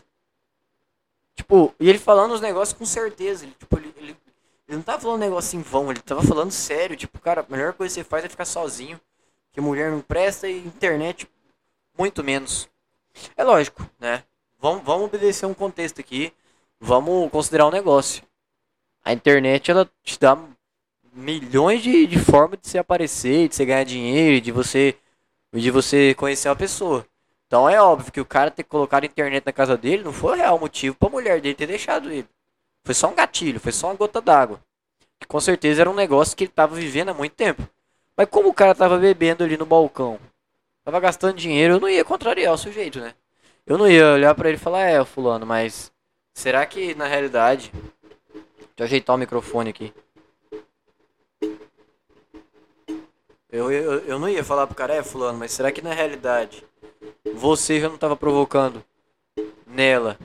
[1.35, 3.45] Tipo, e ele falando os negócios com certeza.
[3.45, 4.17] Ele, tipo, ele, ele,
[4.69, 6.97] Ele não tava falando um negócio em vão, ele tava falando sério.
[6.97, 9.01] Tipo, cara, a melhor coisa que você faz é ficar sozinho.
[9.53, 11.29] Que mulher não presta e internet
[11.99, 12.69] muito menos.
[13.37, 14.25] É lógico, né?
[14.59, 16.33] Vamos, vamos obedecer um contexto aqui.
[16.81, 18.23] Vamos considerar um negócio.
[19.05, 20.39] A internet, ela te dá
[21.15, 24.97] milhões de, de formas de você aparecer, de você ganhar dinheiro, de você,
[25.53, 27.07] de você conhecer uma pessoa.
[27.47, 30.33] Então é óbvio que o cara ter colocado a internet na casa dele não foi
[30.33, 32.27] o real motivo pra mulher dele ter deixado ele.
[32.85, 34.61] Foi só um gatilho, foi só uma gota d'água.
[35.21, 37.63] Que com certeza era um negócio que ele tava vivendo há muito tempo.
[38.17, 40.19] Mas como o cara tava bebendo ali no balcão,
[40.85, 43.15] tava gastando dinheiro, eu não ia contrariar o sujeito, né?
[43.67, 45.91] Eu não ia olhar para ele e falar, é, fulano, mas
[46.35, 47.73] será que na realidade.
[48.77, 49.95] Deixa eu ajeitar o microfone aqui.
[53.55, 56.65] Eu, eu, eu não ia falar pro cara, é, fulano, mas será que na realidade
[57.37, 58.85] você já não tava provocando
[59.65, 60.19] nela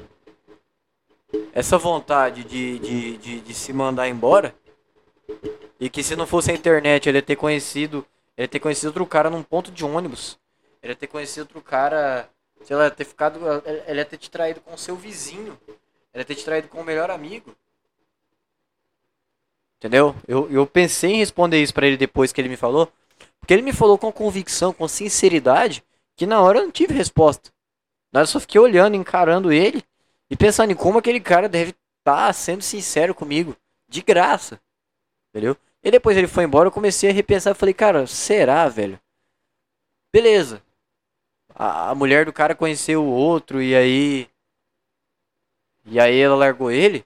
[1.53, 4.55] essa vontade de, de, de, de se mandar embora?
[5.79, 8.03] E que se não fosse a internet, ele ia ter conhecido.
[8.35, 10.39] Ele ia ter conhecido outro cara num ponto de ônibus.
[10.81, 12.27] Ele ia ter conhecido outro cara.
[12.63, 13.39] Sei lá, ter ficado.
[13.85, 15.55] Ele ia ter te traído com o seu vizinho.
[16.11, 17.55] Ele ia ter te traído com o melhor amigo.
[19.77, 20.15] Entendeu?
[20.27, 22.91] Eu, eu pensei em responder isso para ele depois que ele me falou.
[23.49, 25.83] Porque ele me falou com convicção, com sinceridade,
[26.15, 27.51] que na hora eu não tive resposta.
[28.13, 29.83] Na hora eu só fiquei olhando, encarando ele
[30.29, 33.57] e pensando em como aquele cara deve estar tá sendo sincero comigo.
[33.87, 34.61] De graça.
[35.29, 35.57] Entendeu?
[35.81, 37.55] E depois ele foi embora, eu comecei a repensar.
[37.55, 38.99] Falei, cara, será, velho?
[40.13, 40.61] Beleza.
[41.55, 44.29] A, a mulher do cara conheceu o outro e aí.
[45.87, 47.03] E aí ela largou ele.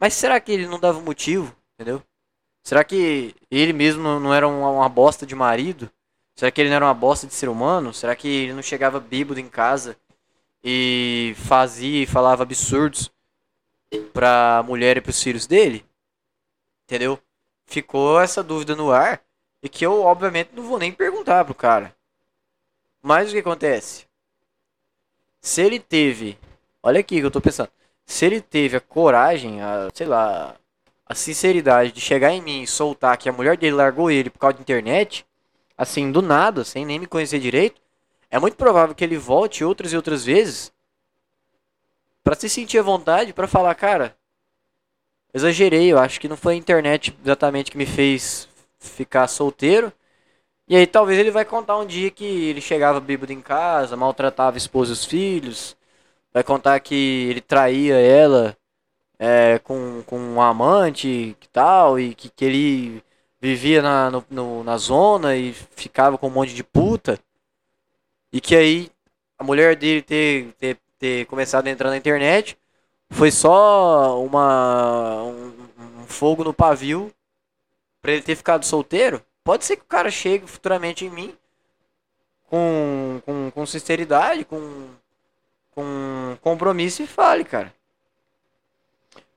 [0.00, 1.54] Mas será que ele não dava motivo?
[1.74, 2.02] Entendeu?
[2.68, 5.90] Será que ele mesmo não era uma, bosta de marido?
[6.36, 7.94] Será que ele não era uma bosta de ser humano?
[7.94, 9.96] Será que ele não chegava bêbado em casa
[10.62, 13.10] e fazia e falava absurdos
[14.12, 15.82] pra mulher e pros filhos dele?
[16.84, 17.18] Entendeu?
[17.64, 19.22] ficou essa dúvida no ar
[19.62, 21.96] e que eu obviamente não vou nem perguntar pro cara.
[23.00, 24.04] Mas o que acontece?
[25.40, 26.38] Se ele teve,
[26.82, 27.70] olha aqui que eu tô pensando,
[28.04, 30.54] se ele teve a coragem, a, sei lá,
[31.08, 34.38] a sinceridade de chegar em mim e soltar que a mulher dele largou ele por
[34.38, 35.24] causa da internet,
[35.76, 37.80] assim, do nada, sem nem me conhecer direito,
[38.30, 40.72] é muito provável que ele volte outras e outras vezes
[42.22, 44.14] para se sentir à vontade para falar, cara,
[45.32, 48.46] exagerei, eu acho que não foi a internet exatamente que me fez
[48.78, 49.90] ficar solteiro.
[50.68, 54.56] E aí talvez ele vai contar um dia que ele chegava bêbado em casa, maltratava
[54.56, 55.76] a esposa e os filhos.
[56.32, 58.57] Vai contar que ele traía ela
[59.18, 63.04] é, com, com um amante e tal, e que, que ele
[63.40, 67.18] vivia na, no, no, na zona e ficava com um monte de puta.
[68.32, 68.90] E que aí
[69.38, 72.58] a mulher dele ter, ter, ter começado a entrar na internet
[73.10, 75.52] foi só uma um,
[76.00, 77.12] um fogo no pavio
[78.02, 79.22] para ele ter ficado solteiro.
[79.44, 81.34] Pode ser que o cara chegue futuramente em mim
[82.48, 84.88] com, com, com sinceridade, com,
[85.70, 87.72] com compromisso e fale, cara.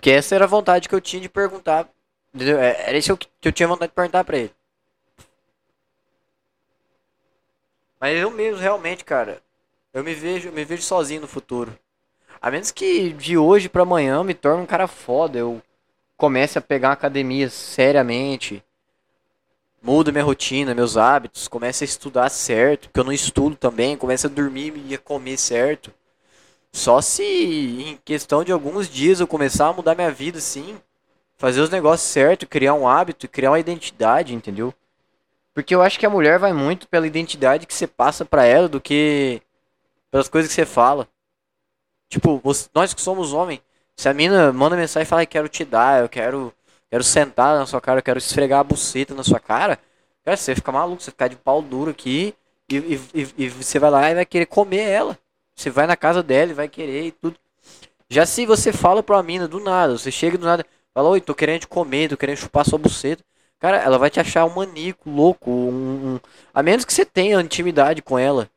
[0.01, 1.87] Porque essa era a vontade que eu tinha de perguntar.
[2.33, 2.57] Entendeu?
[2.59, 4.51] É, era isso que eu tinha vontade de perguntar pra ele.
[7.99, 9.43] Mas eu mesmo, realmente, cara,
[9.93, 11.77] eu me vejo, eu me vejo sozinho no futuro.
[12.41, 15.61] A menos que de hoje para amanhã eu me torne um cara foda, eu
[16.17, 18.63] comece a pegar uma academia seriamente,
[19.83, 24.25] mudo minha rotina, meus hábitos, comece a estudar certo, porque eu não estudo também, comece
[24.25, 25.93] a dormir e a comer certo.
[26.73, 30.79] Só se em questão de alguns dias eu começar a mudar minha vida assim,
[31.37, 34.73] fazer os negócios certo, criar um hábito, criar uma identidade, entendeu?
[35.53, 38.69] Porque eu acho que a mulher vai muito pela identidade que você passa para ela
[38.69, 39.41] do que
[40.09, 41.07] pelas coisas que você fala.
[42.09, 42.41] Tipo,
[42.73, 43.61] nós que somos homens,
[43.95, 46.53] se a mina manda mensagem e fala, quero te dar, eu quero,
[46.89, 49.79] quero sentar na sua cara, eu quero esfregar a buceta na sua cara,
[50.23, 52.33] cara, você fica maluco, você fica de pau duro aqui
[52.69, 55.17] e, e, e, e você vai lá e vai querer comer ela.
[55.61, 57.37] Você vai na casa dela e vai querer e tudo.
[58.09, 61.35] Já se você fala pra mina do nada, você chega do nada, fala, oi, tô
[61.35, 63.23] querendo te comer, tô querendo chupar sua buceta.
[63.59, 66.19] Cara, ela vai te achar um manico, louco, um, um,
[66.51, 68.49] a menos que você tenha intimidade com ela.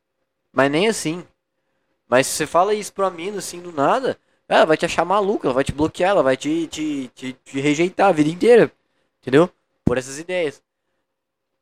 [0.50, 1.22] Mas nem assim.
[2.08, 4.18] Mas se você fala isso pra mina assim do nada,
[4.48, 7.60] ela vai te achar maluca, ela vai te bloquear, ela vai te, te, te, te
[7.60, 8.72] rejeitar a vida inteira.
[9.20, 9.50] Entendeu?
[9.84, 10.62] Por essas ideias.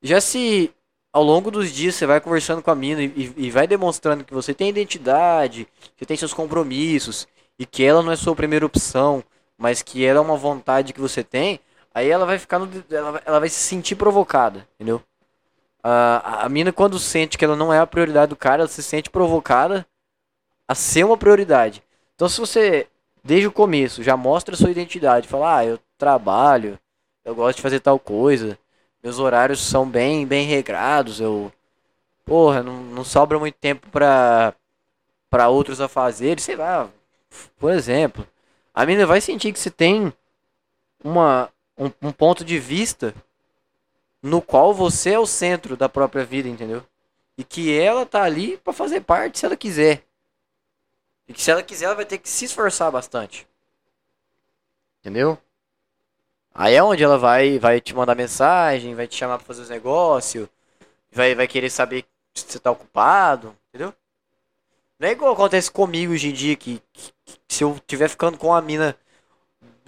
[0.00, 0.72] Já se
[1.12, 4.32] ao longo dos dias você vai conversando com a mina e, e, vai demonstrando que
[4.32, 7.28] você tem identidade, que tem seus compromissos
[7.58, 9.22] e que ela não é sua primeira opção,
[9.58, 11.60] mas que ela é uma vontade que você tem,
[11.94, 15.02] aí ela vai ficar no, ela, ela vai se sentir provocada, entendeu?
[15.82, 18.82] A, a mina quando sente que ela não é a prioridade do cara, ela se
[18.82, 19.86] sente provocada
[20.66, 21.82] a ser uma prioridade.
[22.14, 22.86] Então, se você,
[23.22, 26.78] desde o começo, já mostra sua identidade, fala, ah, eu trabalho,
[27.24, 28.58] eu gosto de fazer tal coisa.
[29.02, 31.20] Meus horários são bem, bem regrados.
[31.20, 31.52] Eu,
[32.24, 34.54] porra, não, não sobra muito tempo pra,
[35.28, 36.38] pra outros a fazer.
[36.38, 36.88] Sei lá,
[37.58, 38.26] por exemplo,
[38.72, 40.12] a menina vai sentir que você tem
[41.02, 43.14] uma, um, um ponto de vista
[44.22, 46.84] no qual você é o centro da própria vida, entendeu?
[47.36, 50.04] E que ela tá ali para fazer parte se ela quiser.
[51.26, 53.48] E que se ela quiser, ela vai ter que se esforçar bastante.
[55.00, 55.36] Entendeu?
[56.54, 59.70] Aí é onde ela vai, vai te mandar mensagem, vai te chamar pra fazer os
[59.70, 60.48] negócios,
[61.10, 62.04] vai, vai querer saber
[62.34, 63.94] se você tá ocupado, entendeu?
[64.98, 68.38] Não é igual acontece comigo hoje em dia, que, que, que se eu tiver ficando
[68.38, 68.96] com a mina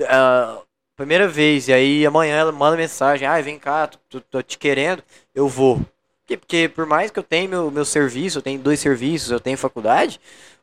[0.01, 0.65] uh,
[0.97, 4.59] primeira vez, e aí amanhã ela manda mensagem, ah, vem cá, tô, tô, tô te
[4.59, 5.03] querendo,
[5.35, 5.81] eu vou.
[6.21, 9.41] Porque, porque por mais que eu tenha meu, meu serviço, eu tenho dois serviços, eu
[9.41, 10.21] tenho faculdade,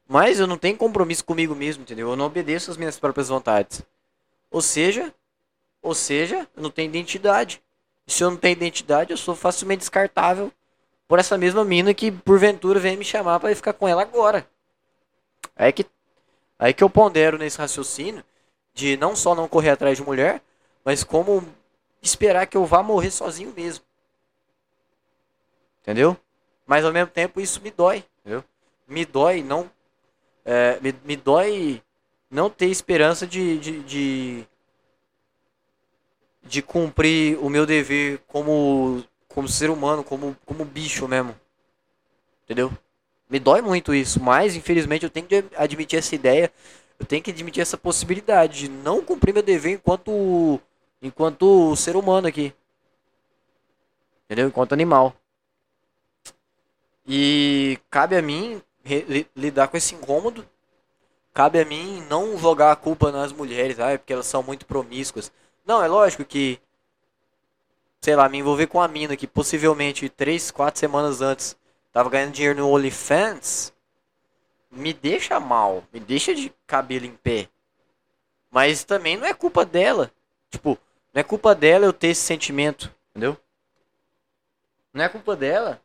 [0.08, 2.10] mas eu não tenho compromisso comigo mesmo, entendeu?
[2.10, 3.84] Eu não obedeço às minhas próprias vontades.
[4.50, 5.14] Ou seja,
[5.82, 7.62] ou seja, eu não tenho identidade.
[8.06, 10.52] E se eu não tenho identidade, eu sou facilmente descartável
[11.08, 14.48] por essa mesma mina que porventura vem me chamar para ficar com ela agora.
[15.56, 15.86] Aí que
[16.58, 18.24] aí que eu pondero nesse raciocínio
[18.74, 20.42] de não só não correr atrás de mulher,
[20.86, 21.44] mas como
[22.02, 23.84] esperar que eu vá morrer sozinho mesmo.
[25.82, 26.16] Entendeu?
[26.66, 28.44] Mas ao mesmo tempo isso me dói, entendeu?
[28.88, 29.70] Me dói não
[30.46, 31.82] é, me, me dói
[32.30, 34.48] não ter esperança de, de, de,
[36.44, 41.36] de cumprir o meu dever como, como ser humano, como, como bicho mesmo.
[42.44, 42.72] Entendeu?
[43.30, 46.52] Me dói muito isso, mas infelizmente eu tenho que admitir essa ideia,
[47.00, 50.60] eu tenho que admitir essa possibilidade de não cumprir meu dever enquanto
[51.02, 52.54] enquanto ser humano aqui.
[54.26, 54.48] Entendeu?
[54.48, 55.16] Enquanto animal.
[57.08, 58.62] E cabe a mim
[59.36, 60.48] lidar com esse incômodo.
[61.34, 65.32] Cabe a mim não jogar a culpa nas mulheres, ah, porque elas são muito promíscuas.
[65.66, 66.60] Não, é lógico que,
[68.02, 71.56] sei lá, me envolver com a mina que possivelmente 3, 4 semanas antes
[71.92, 73.74] tava ganhando dinheiro no OnlyFans,
[74.72, 77.50] me deixa mal, me deixa de cabelo em pé.
[78.50, 80.12] Mas também não é culpa dela.
[80.50, 80.78] Tipo,
[81.14, 83.38] não é culpa dela eu ter esse sentimento, entendeu?
[84.94, 85.82] Não é culpa dela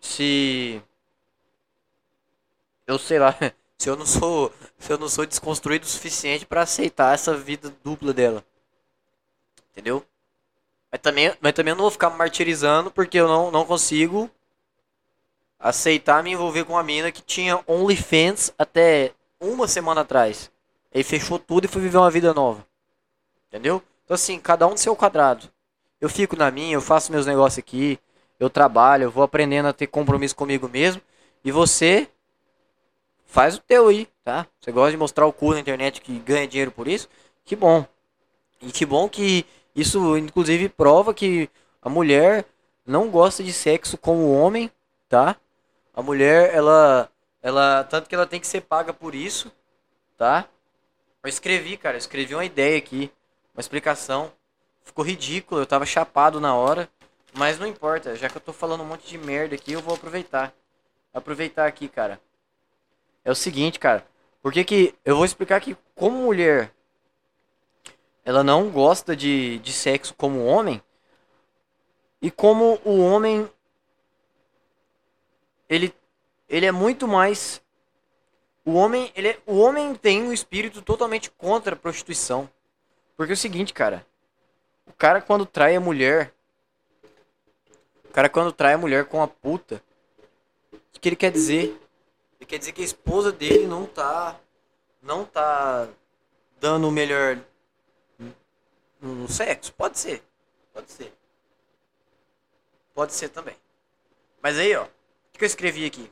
[0.00, 0.82] se
[2.86, 3.34] eu sei lá,
[3.78, 7.72] se eu não sou, se eu não sou desconstruído o suficiente para aceitar essa vida
[7.84, 8.44] dupla dela.
[9.70, 10.04] Entendeu?
[10.90, 14.28] Mas também, mas também eu não vou ficar martirizando porque eu não, não consigo
[15.60, 20.50] aceitar me envolver com uma mina que tinha OnlyFans até uma semana atrás.
[20.92, 22.66] Aí fechou tudo e foi viver uma vida nova.
[23.46, 23.80] Entendeu?
[24.04, 25.48] Então assim, cada um do seu quadrado.
[26.00, 27.98] Eu fico na minha, eu faço meus negócios aqui,
[28.40, 31.00] eu trabalho, eu vou aprendendo a ter compromisso comigo mesmo.
[31.44, 32.08] E você
[33.28, 34.46] faz o teu aí, tá?
[34.58, 37.08] Você gosta de mostrar o cu na internet que ganha dinheiro por isso?
[37.44, 37.86] Que bom.
[38.60, 39.46] E que bom que
[39.76, 41.48] isso inclusive prova que
[41.80, 42.44] a mulher
[42.84, 44.70] não gosta de sexo como o homem,
[45.08, 45.36] tá?
[45.94, 47.08] A mulher, ela
[47.40, 49.52] ela tanto que ela tem que ser paga por isso,
[50.16, 50.48] tá?
[51.22, 53.12] Eu escrevi, cara, eu escrevi uma ideia aqui,
[53.54, 54.32] uma explicação.
[54.82, 56.88] Ficou ridículo, eu tava chapado na hora.
[57.34, 59.94] Mas não importa, já que eu tô falando um monte de merda aqui, eu vou
[59.94, 60.52] aproveitar.
[61.12, 62.20] Aproveitar aqui, cara.
[63.28, 64.06] É o seguinte, cara.
[64.40, 66.72] Porque que eu vou explicar que como mulher
[68.24, 70.82] ela não gosta de, de sexo como homem
[72.22, 73.46] e como o homem
[75.68, 75.94] ele
[76.48, 77.60] ele é muito mais
[78.64, 82.48] o homem ele é, o homem tem um espírito totalmente contra a prostituição.
[83.14, 84.06] Porque é o seguinte, cara,
[84.86, 86.32] o cara quando trai a mulher,
[88.06, 89.82] o cara quando trai a mulher com a puta,
[90.72, 91.78] o que ele quer dizer?
[92.40, 94.38] Ele quer dizer que a esposa dele não tá
[95.02, 95.88] não tá
[96.60, 97.38] dando o melhor
[99.00, 99.72] no sexo?
[99.72, 100.22] Pode ser.
[100.72, 101.12] Pode ser.
[102.94, 103.56] Pode ser também.
[104.42, 104.88] Mas aí, ó, o
[105.32, 106.10] que eu escrevi aqui?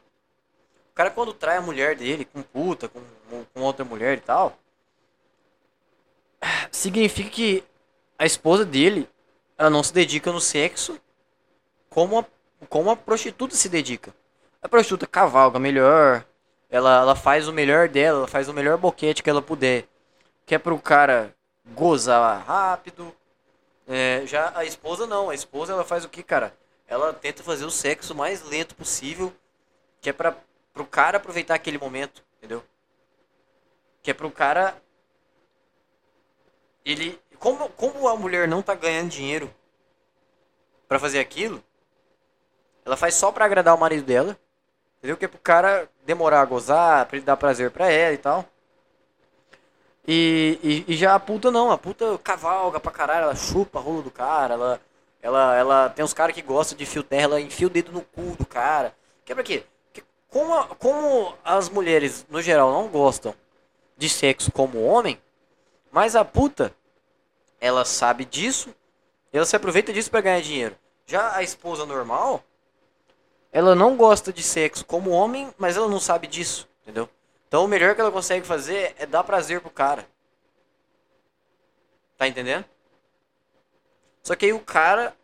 [0.90, 3.02] O cara quando trai a mulher dele com puta, com,
[3.52, 4.58] com outra mulher e tal,
[6.70, 7.64] significa que
[8.18, 9.08] a esposa dele,
[9.58, 11.00] ela não se dedica no sexo
[11.90, 12.24] como a,
[12.68, 14.14] como a prostituta se dedica.
[14.66, 16.26] A prostituta cavalga melhor,
[16.68, 19.86] ela, ela faz o melhor dela, ela faz o melhor boquete que ela puder.
[20.44, 21.32] Que é pro cara
[21.72, 23.14] gozar rápido.
[23.86, 26.52] É, já a esposa não, a esposa ela faz o que, cara?
[26.88, 29.32] Ela tenta fazer o sexo mais lento possível,
[30.00, 30.36] que é para
[30.74, 32.60] pro cara aproveitar aquele momento, entendeu?
[34.02, 34.76] Que é pro cara
[36.84, 39.48] ele como como a mulher não tá ganhando dinheiro
[40.88, 41.62] para fazer aquilo,
[42.84, 44.36] ela faz só para agradar o marido dela.
[45.06, 45.16] Entendeu?
[45.16, 48.44] Que é pro cara demorar a gozar, pra ele dar prazer pra ela e tal.
[50.04, 53.82] E, e, e já a puta não, a puta cavalga pra caralho, ela chupa a
[53.82, 54.80] rola do cara, ela,
[55.22, 58.02] ela, ela tem uns caras que gostam de fio terra, ela enfia o dedo no
[58.02, 58.92] cu do cara.
[59.24, 59.62] Que pra quê?
[60.28, 63.32] Como, como as mulheres, no geral, não gostam
[63.96, 65.20] de sexo como homem,
[65.92, 66.74] mas a puta,
[67.60, 68.74] ela sabe disso,
[69.32, 70.76] ela se aproveita disso para ganhar dinheiro.
[71.06, 72.42] Já a esposa normal,
[73.52, 77.08] ela não gosta de sexo como homem, mas ela não sabe disso, entendeu?
[77.48, 80.06] Então o melhor que ela consegue fazer é dar prazer pro cara.
[82.16, 82.64] Tá entendendo?
[84.22, 85.16] Só que aí o cara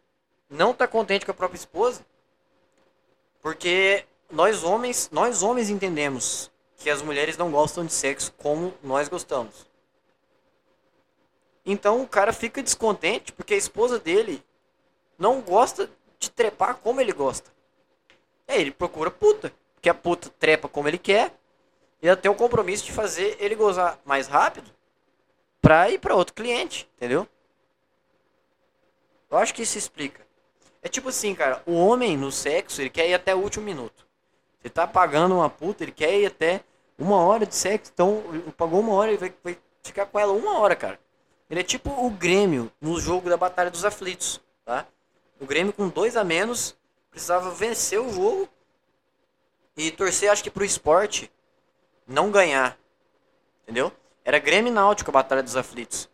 [0.49, 2.05] não tá contente com a própria esposa.
[3.41, 9.09] Porque nós homens, nós homens entendemos que as mulheres não gostam de sexo como nós
[9.09, 9.67] gostamos.
[11.65, 14.45] Então o cara fica descontente porque a esposa dele
[15.19, 17.51] não gosta de trepar como ele gosta.
[18.49, 21.35] Aí ele procura puta, porque a puta trepa como ele quer
[22.03, 24.71] e ela tem o compromisso de fazer ele gozar mais rápido
[25.61, 27.27] pra ir pra outro cliente, entendeu?
[29.31, 30.27] Eu acho que isso explica.
[30.83, 34.05] É tipo assim, cara, o homem no sexo, ele quer ir até o último minuto.
[34.61, 36.63] Você tá pagando uma puta, ele quer ir até
[36.99, 38.23] uma hora de sexo, então
[38.57, 40.99] pagou uma hora, ele vai, vai ficar com ela uma hora, cara.
[41.49, 44.87] Ele é tipo o Grêmio no jogo da Batalha dos Aflitos, tá?
[45.41, 46.77] O Grêmio com dois a menos
[47.13, 48.49] precisava vencer o jogo
[49.77, 51.31] e torcer, acho que pro esporte
[52.07, 52.77] não ganhar.
[53.63, 53.93] Entendeu?
[54.25, 56.11] Era Grêmio Náutico a Batalha dos Aflitos.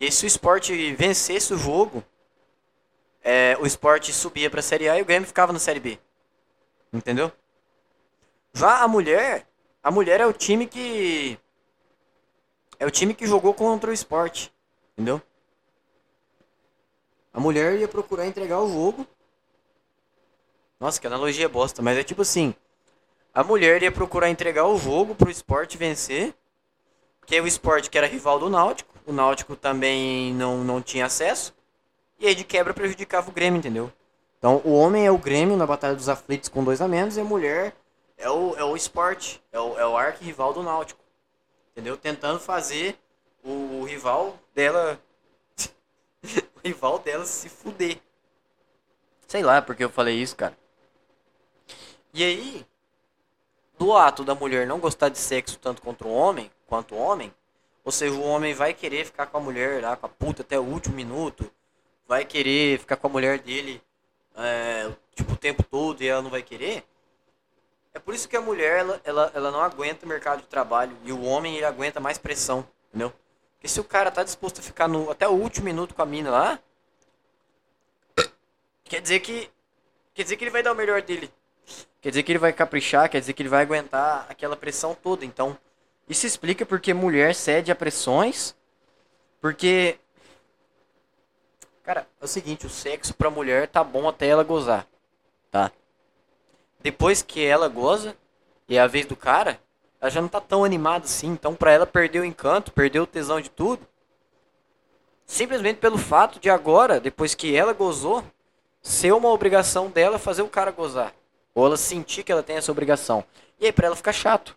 [0.00, 2.02] E se o esporte vencesse o jogo,
[3.22, 5.98] é, o esporte subia pra Série A e o Grêmio ficava na Série B.
[6.92, 7.30] Entendeu?
[8.52, 9.46] Já a mulher,
[9.82, 11.38] a mulher é o time que.
[12.78, 14.52] É o time que jogou contra o esporte.
[14.92, 15.20] Entendeu?
[17.32, 19.06] A mulher ia procurar entregar o jogo.
[20.78, 22.54] Nossa, que analogia bosta, mas é tipo assim.
[23.32, 26.34] A mulher ia procurar entregar o jogo pro esporte vencer.
[27.26, 28.94] Que é o esporte que era rival do Náutico.
[29.06, 31.54] O Náutico também não, não tinha acesso.
[32.18, 33.92] E aí de quebra prejudicava o Grêmio, entendeu?
[34.38, 37.20] Então o homem é o Grêmio na Batalha dos Aflitos com dois a menos e
[37.20, 37.74] a mulher
[38.16, 39.42] é o, é o esporte.
[39.50, 41.00] É o, é o arqui-rival do Náutico.
[41.72, 41.96] Entendeu?
[41.96, 42.96] Tentando fazer
[43.42, 45.00] o, o rival dela.
[46.56, 47.98] o rival dela se fuder.
[49.26, 50.56] Sei lá porque eu falei isso, cara.
[52.14, 52.66] E aí,
[53.76, 57.34] do ato da mulher não gostar de sexo tanto contra o homem, quanto o homem,
[57.84, 60.56] ou seja, o homem vai querer ficar com a mulher lá, com a puta até
[60.56, 61.50] o último minuto,
[62.06, 63.82] vai querer ficar com a mulher dele
[64.36, 66.84] é, tipo, o tempo todo e ela não vai querer.
[67.92, 70.96] É por isso que a mulher ela, ela, ela não aguenta o mercado de trabalho
[71.02, 73.12] e o homem ele aguenta mais pressão, entendeu?
[73.56, 76.06] Porque se o cara tá disposto a ficar no, até o último minuto com a
[76.06, 76.60] mina lá,
[78.84, 79.50] quer dizer que
[80.14, 81.28] quer dizer que ele vai dar o melhor dele
[82.00, 85.24] Quer dizer que ele vai caprichar, quer dizer que ele vai aguentar aquela pressão toda.
[85.24, 85.56] Então,
[86.08, 88.54] isso explica porque mulher cede a pressões.
[89.40, 89.98] Porque.
[91.82, 94.86] Cara, é o seguinte: o sexo pra mulher tá bom até ela gozar.
[95.50, 95.70] Tá?
[96.80, 98.14] Depois que ela goza,
[98.68, 99.58] e é a vez do cara,
[100.00, 101.28] ela já não tá tão animada assim.
[101.28, 103.86] Então, pra ela perder o encanto, perder o tesão de tudo.
[105.24, 108.22] Simplesmente pelo fato de agora, depois que ela gozou,
[108.82, 111.14] ser uma obrigação dela fazer o cara gozar.
[111.54, 113.24] Ou ela sentir que ela tem essa obrigação.
[113.60, 114.56] E aí pra ela fica chato.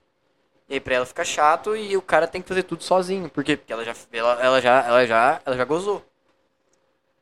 [0.68, 3.30] E aí pra ela fica chato e o cara tem que fazer tudo sozinho.
[3.30, 3.56] Por quê?
[3.56, 6.04] Porque ela já, ela, ela já, ela já, ela já gozou.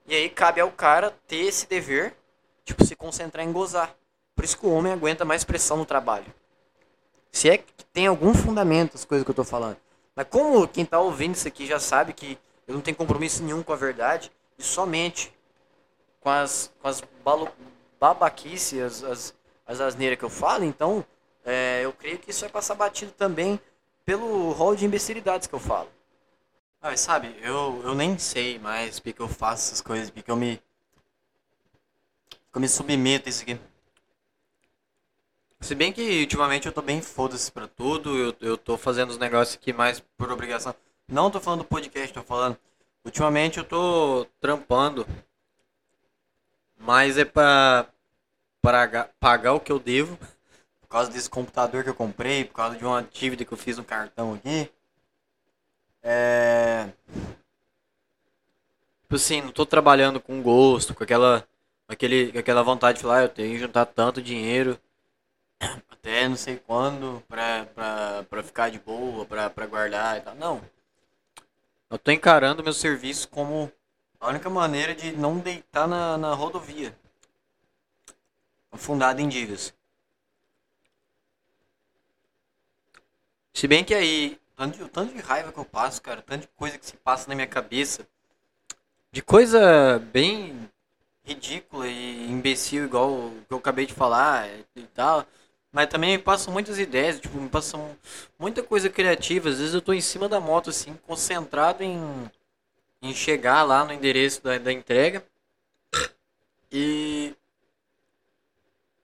[0.08, 2.16] E aí cabe ao cara ter esse dever,
[2.64, 3.96] tipo, se concentrar em gozar.
[4.36, 6.34] Por isso que o homem aguenta mais pressão no trabalho.
[7.32, 9.78] Se é que tem algum fundamento as coisas que eu tô falando.
[10.16, 12.38] Mas como quem tá ouvindo isso aqui já sabe que
[12.68, 15.34] eu não tenho compromisso nenhum com a verdade, e somente
[16.20, 17.04] com as, com as
[18.00, 19.36] babaquices, as,
[19.66, 21.06] as asneiras que eu falo, então
[21.44, 23.60] é, eu creio que isso vai passar batido também
[24.06, 25.90] pelo rol de imbecilidades que eu falo.
[26.82, 30.62] Ah, sabe, eu, eu nem sei mais porque eu faço essas coisas, porque eu me.
[32.54, 33.60] eu me submeto a isso aqui.
[35.60, 39.18] Se bem que ultimamente eu tô bem foda-se pra tudo, eu, eu tô fazendo os
[39.18, 40.76] negócios aqui mais por obrigação.
[41.08, 42.56] Não tô falando do podcast, tô falando.
[43.04, 45.08] Ultimamente eu tô trampando.
[46.78, 47.88] Mas é pra
[49.20, 50.18] pagar o que eu devo,
[50.82, 53.78] por causa desse computador que eu comprei, por causa de uma dívida que eu fiz
[53.78, 54.70] no cartão aqui.
[56.02, 56.90] É.
[59.04, 61.48] Tipo assim, não tô trabalhando com gosto, com aquela,
[61.88, 64.80] aquele, aquela vontade de falar, ah, eu tenho que juntar tanto dinheiro
[65.90, 70.36] até não sei quando pra, pra, pra ficar de boa, pra, pra guardar e tal.
[70.36, 70.62] Não.
[71.90, 73.72] Eu tô encarando meu serviço como
[74.20, 76.96] a única maneira de não deitar na, na rodovia
[78.78, 79.74] fundado em dívidas.
[83.54, 86.48] Se bem que aí tanto de, tanto de raiva que eu passo, cara, tanto de
[86.56, 88.08] coisa que se passa na minha cabeça.
[89.12, 90.70] De coisa bem
[91.24, 95.26] ridícula e imbecil, igual o que eu acabei de falar e tal.
[95.72, 97.98] Mas também me passam muitas ideias, tipo, me passam
[98.40, 99.50] muita coisa criativa.
[99.50, 102.00] Às vezes eu tô em cima da moto, assim, concentrado em,
[103.02, 105.26] em chegar lá no endereço da, da entrega.
[106.72, 107.36] E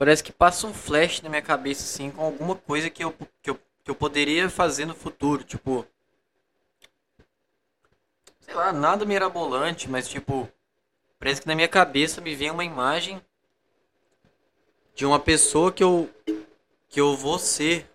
[0.02, 3.52] parece que passa um flash na minha cabeça, assim, com alguma coisa que eu, que
[3.52, 5.44] eu, que eu poderia fazer no futuro.
[5.44, 5.86] Tipo,
[8.40, 10.50] sei lá, nada mirabolante, mas tipo,
[11.20, 13.24] parece que na minha cabeça me vem uma imagem
[14.96, 16.10] de uma pessoa que eu
[16.90, 17.88] que eu vou ser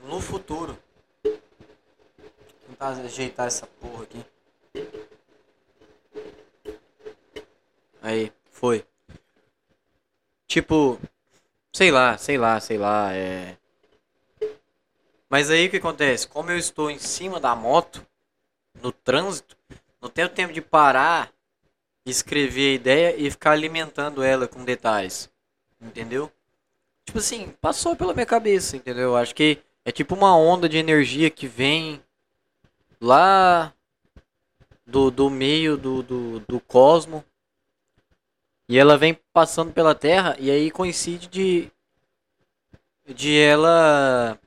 [0.00, 0.78] no futuro.
[1.24, 1.40] Vou
[2.68, 4.22] tentar ajeitar essa porra aqui.
[8.02, 8.84] Aí, foi.
[10.46, 11.00] Tipo,
[11.72, 13.56] sei lá, sei lá, sei lá, é.
[15.28, 16.28] Mas aí o que acontece?
[16.28, 18.06] Como eu estou em cima da moto,
[18.82, 19.56] no trânsito,
[20.00, 21.32] não tenho tempo de parar,
[22.04, 25.30] escrever a ideia e ficar alimentando ela com detalhes.
[25.80, 26.30] Entendeu?
[27.04, 29.16] tipo assim, passou pela minha cabeça, entendeu?
[29.16, 32.02] Acho que é tipo uma onda de energia que vem
[33.00, 33.72] lá
[34.86, 37.24] do, do meio do, do, do cosmo
[38.68, 41.70] e ela vem passando pela Terra e aí coincide de
[43.06, 44.38] de ela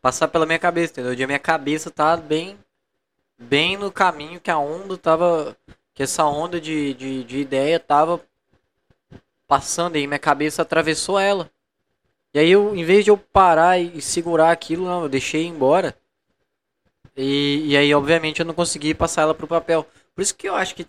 [0.00, 1.14] passar pela minha cabeça, entendeu?
[1.14, 2.58] De a minha cabeça tá bem
[3.38, 5.56] bem no caminho que a onda tava
[5.94, 8.20] que essa onda de, de, de ideia tava
[9.46, 11.50] passando e minha cabeça atravessou ela.
[12.34, 15.94] E aí eu, em vez de eu parar e segurar aquilo, não, eu deixei embora.
[17.14, 19.86] E, e aí, obviamente, eu não consegui passar ela pro papel.
[20.14, 20.84] Por isso que eu acho que.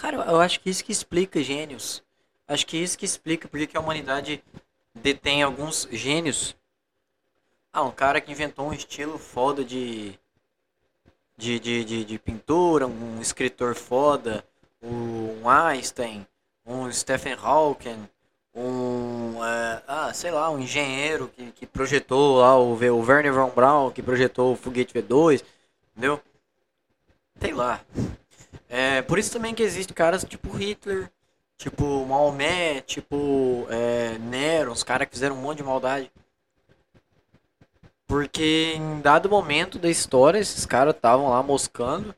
[0.00, 2.02] Cara, eu acho que isso que explica gênios.
[2.48, 4.42] Acho que isso que explica porque que a humanidade
[4.94, 6.56] detém alguns gênios.
[7.70, 10.18] Ah, um cara que inventou um estilo foda de.
[11.36, 14.44] De, de, de, de pintura, um escritor foda,
[14.82, 16.26] um Einstein,
[16.66, 18.08] um Stephen Hawking,
[18.52, 23.50] um, é, ah, sei lá, um engenheiro que, que projetou lá o, o Werner von
[23.50, 25.44] Braun, que projetou o foguete V2,
[25.92, 26.20] entendeu?
[27.40, 27.80] Sei lá.
[28.68, 31.08] É, por isso também que existem caras tipo Hitler,
[31.58, 36.10] tipo Maomé, tipo é, Nero, os caras que fizeram um monte de maldade.
[38.06, 42.14] Porque em dado momento da história, esses caras estavam lá moscando,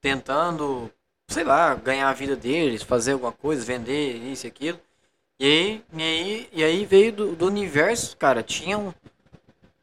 [0.00, 0.90] tentando,
[1.28, 4.80] sei lá, ganhar a vida deles, fazer alguma coisa, vender isso e aquilo.
[5.38, 8.92] E aí, e aí, e aí veio do, do universo, cara, tinha um,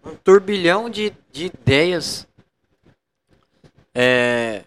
[0.03, 2.27] um turbilhão de, de ideias
[3.93, 4.63] é,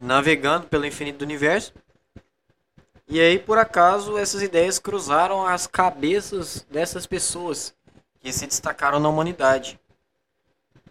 [0.00, 1.72] navegando pelo infinito do universo.
[3.10, 7.74] E aí, por acaso, essas ideias cruzaram as cabeças dessas pessoas
[8.20, 9.80] que se destacaram na humanidade.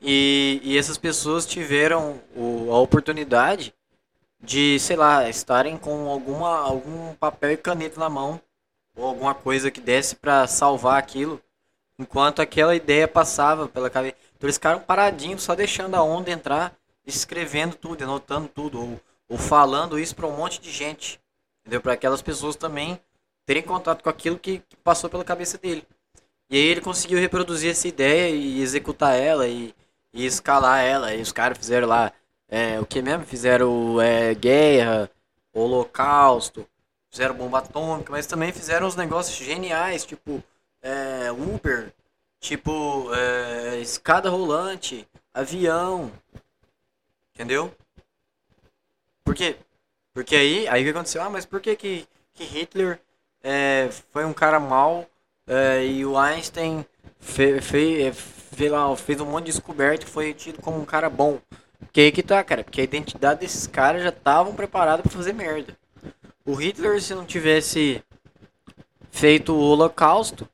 [0.02, 3.72] E, e essas pessoas tiveram o, a oportunidade
[4.42, 8.42] de, sei lá, estarem com alguma, algum papel e caneta na mão
[8.96, 11.40] ou alguma coisa que desse para salvar aquilo,
[12.00, 14.16] enquanto aquela ideia passava pela cabeça.
[14.36, 16.76] Então eles ficaram paradinhos, só deixando a onda entrar,
[17.06, 21.20] escrevendo tudo, anotando tudo, ou, ou falando isso para um monte de gente,
[21.68, 21.82] entendeu?
[21.82, 23.00] Para aquelas pessoas também
[23.46, 25.86] terem contato com aquilo que, que, passou pela cabeça dele.
[26.50, 29.76] E aí ele conseguiu reproduzir essa ideia e executar ela e,
[30.14, 31.14] e escalar ela.
[31.14, 32.14] E os caras fizeram lá
[32.48, 33.26] é, o que mesmo?
[33.26, 35.12] Fizeram é, guerra,
[35.54, 36.66] holocausto,
[37.12, 40.42] fizeram bomba atômica, mas também fizeram uns negócios geniais, tipo
[40.82, 41.94] é, Uber,
[42.40, 46.12] tipo é, escada rolante, avião,
[47.34, 47.74] entendeu?
[49.26, 49.58] Por quê?
[50.18, 51.22] Porque aí, aí o que aconteceu?
[51.22, 53.00] Ah, mas por que que, que Hitler
[53.44, 55.06] é, foi um cara mau
[55.46, 56.84] é, e o Einstein
[57.20, 60.86] fe, fe, é, fe, lá, fez um monte de descoberta e foi tido como um
[60.86, 61.40] cara bom?
[61.80, 65.34] Porque aí que tá, cara, porque a identidade desses caras já estavam preparados para fazer
[65.34, 65.78] merda.
[66.44, 68.04] O Hitler, se não tivesse
[69.12, 70.50] feito o Holocausto,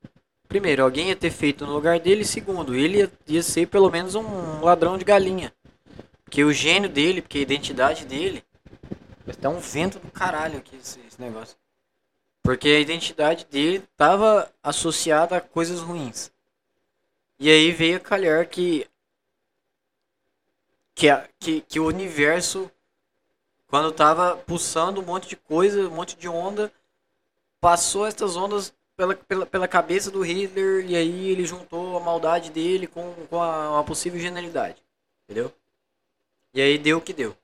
[0.45, 4.13] primeiro, alguém ia ter feito no lugar dele, segundo, ele ia, ia ser pelo menos
[4.13, 5.53] um ladrão de galinha.
[6.25, 8.43] Porque o gênio dele, porque a identidade dele.
[9.25, 11.57] Vai dar um vento do caralho aqui esse, esse negócio.
[12.41, 16.31] Porque a identidade dele estava associada a coisas ruins.
[17.39, 18.87] E aí veio a calhar que.
[20.95, 21.07] Que,
[21.39, 22.69] que, que o universo
[23.73, 26.71] quando tava pulsando um monte de coisa, um monte de onda,
[27.59, 32.51] passou essas ondas pela, pela, pela cabeça do Hitler e aí ele juntou a maldade
[32.51, 34.79] dele com, com a, a possível genialidade.
[35.23, 35.51] Entendeu?
[36.53, 37.35] E aí deu o que deu.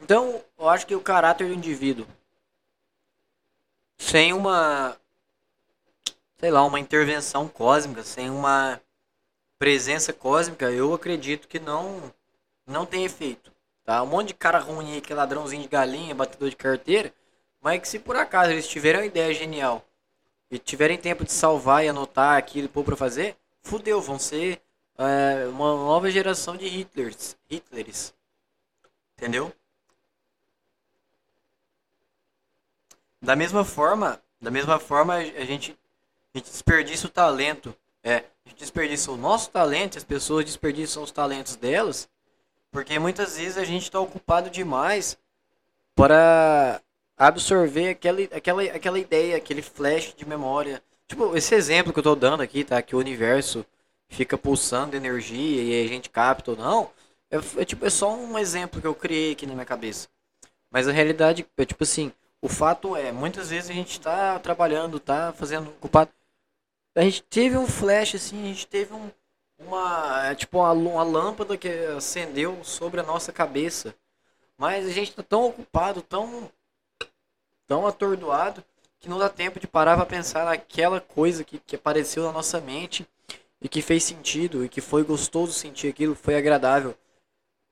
[0.00, 2.06] Então, eu acho que o caráter do indivíduo,
[3.98, 4.96] sem uma,
[6.38, 8.80] sei lá, uma intervenção cósmica, sem uma,
[9.58, 12.12] presença cósmica, eu acredito que não
[12.66, 13.52] não tem efeito.
[13.84, 14.02] Tá?
[14.02, 17.12] Um monte de cara ruim aí, que é ladrãozinho de galinha, batedor de carteira,
[17.60, 19.84] mas que se por acaso eles tiverem uma ideia genial
[20.50, 24.60] e tiverem tempo de salvar e anotar aquilo pôr pra fazer, fudeu, vão ser
[24.98, 27.36] é, uma nova geração de Hitlers.
[27.50, 28.14] Hitlers.
[29.16, 29.52] Entendeu?
[33.20, 35.76] Da mesma forma, da mesma forma a gente,
[36.34, 37.74] a gente desperdiça o talento.
[38.02, 42.08] É, a gente desperdiça o nosso talento, as pessoas desperdiçam os talentos delas,
[42.70, 45.18] porque muitas vezes a gente está ocupado demais
[45.94, 46.80] para
[47.16, 50.80] absorver aquela, aquela, aquela ideia, aquele flash de memória.
[51.08, 52.80] Tipo, esse exemplo que eu estou dando aqui, tá?
[52.80, 53.66] Que o universo
[54.08, 56.90] fica pulsando energia e a gente capta ou não.
[57.30, 60.08] É, é, tipo, é só um exemplo que eu criei aqui na minha cabeça.
[60.70, 65.00] Mas a realidade é tipo assim, o fato é, muitas vezes a gente está trabalhando,
[65.00, 66.10] tá fazendo ocupado.
[66.94, 69.10] A gente teve um flash assim, a gente teve um,
[69.58, 73.94] uma tipo uma, uma lâmpada que acendeu sobre a nossa cabeça.
[74.56, 76.50] Mas a gente está tão ocupado, tão
[77.66, 78.64] tão atordoado
[78.98, 82.60] que não dá tempo de parar para pensar naquela coisa que, que apareceu na nossa
[82.60, 83.06] mente
[83.60, 86.96] e que fez sentido e que foi gostoso sentir aquilo, foi agradável.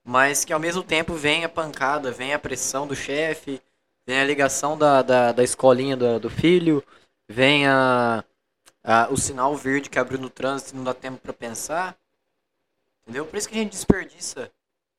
[0.05, 3.61] Mas que ao mesmo tempo vem a pancada, vem a pressão do chefe,
[4.07, 6.83] vem a ligação da, da, da escolinha do, do filho,
[7.29, 8.25] vem a,
[8.85, 11.97] a, o sinal verde que abriu no trânsito e não dá tempo para pensar.
[13.03, 13.27] Entendeu?
[13.27, 14.51] Por isso que a gente desperdiça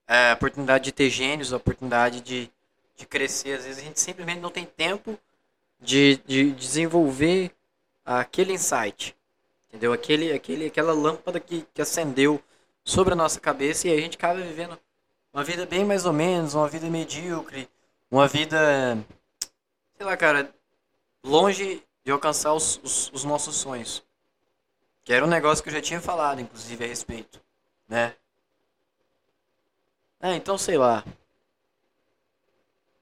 [0.07, 2.49] é, a oportunidade de ter gênios, a oportunidade de,
[2.95, 3.57] de crescer.
[3.57, 5.17] Às vezes a gente simplesmente não tem tempo
[5.79, 7.51] de, de desenvolver
[8.05, 9.15] aquele insight.
[9.67, 9.93] Entendeu?
[9.93, 12.41] Aquele, aquele, aquela lâmpada que, que acendeu
[12.83, 14.79] sobre a nossa cabeça e a gente acaba vivendo
[15.33, 17.69] uma vida bem mais ou menos, uma vida medíocre,
[18.09, 18.97] uma vida,
[19.95, 20.53] sei lá, cara,
[21.23, 24.03] longe de alcançar os, os, os nossos sonhos.
[25.03, 27.41] Que era um negócio que eu já tinha falado, inclusive, a respeito,
[27.87, 28.15] né?
[30.19, 31.03] É, então sei lá.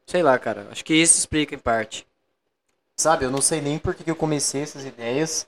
[0.05, 0.67] Sei lá, cara.
[0.71, 2.07] Acho que isso explica em parte.
[2.95, 5.47] Sabe, eu não sei nem por que eu comecei essas ideias.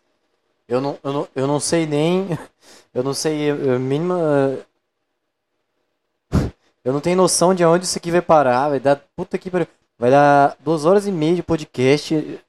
[0.68, 2.27] Eu não, eu não, eu não sei nem.
[2.94, 3.52] Eu não sei.
[3.52, 4.66] A mínima.
[6.88, 8.69] Eu não tenho noção de onde isso aqui vai parar.
[8.69, 8.95] Vai dar.
[9.14, 9.67] Puta que pariu.
[9.99, 12.16] Vai dar duas horas e meia de podcast.
[12.16, 12.40] O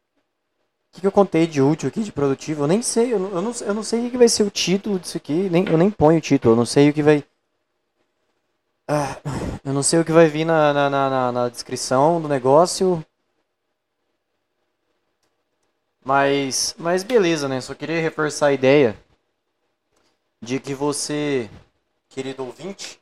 [0.92, 2.62] que, que eu contei de útil aqui, de produtivo?
[2.62, 3.12] Eu nem sei.
[3.12, 5.50] Eu não, eu não, eu não sei o que vai ser o título disso aqui.
[5.50, 6.52] Nem, eu nem ponho o título.
[6.52, 7.25] Eu não sei o que vai.
[8.86, 9.17] Ah,
[9.65, 13.05] eu não sei o que vai vir na, na, na, na descrição do negócio.
[16.05, 17.60] Mas, mas beleza, né?
[17.60, 18.97] Só queria reforçar a ideia
[20.41, 21.50] de que você,
[22.08, 23.00] querido ouvinte,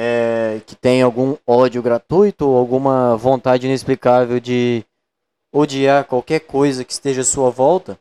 [0.00, 4.84] é, que tem algum ódio gratuito ou alguma vontade inexplicável de
[5.52, 7.98] odiar qualquer coisa que esteja à sua volta,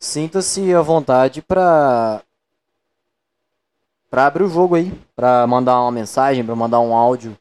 [0.00, 2.22] sinta-se à vontade para
[4.08, 7.36] para abrir o jogo aí, para mandar uma mensagem, para mandar um áudio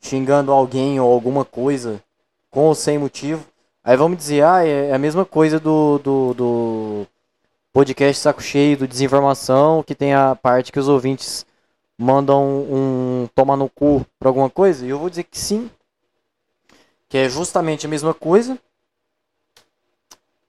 [0.00, 2.02] xingando alguém ou alguma coisa
[2.50, 3.46] com ou sem motivo.
[3.84, 7.06] Aí vamos dizer, ah, é, é a mesma coisa do, do, do
[7.72, 11.46] podcast Saco Cheio, do Desinformação, que tem a parte que os ouvintes
[11.98, 14.84] mandam um, toma no cu pra alguma coisa?
[14.84, 15.70] E eu vou dizer que sim.
[17.08, 18.58] Que é justamente a mesma coisa.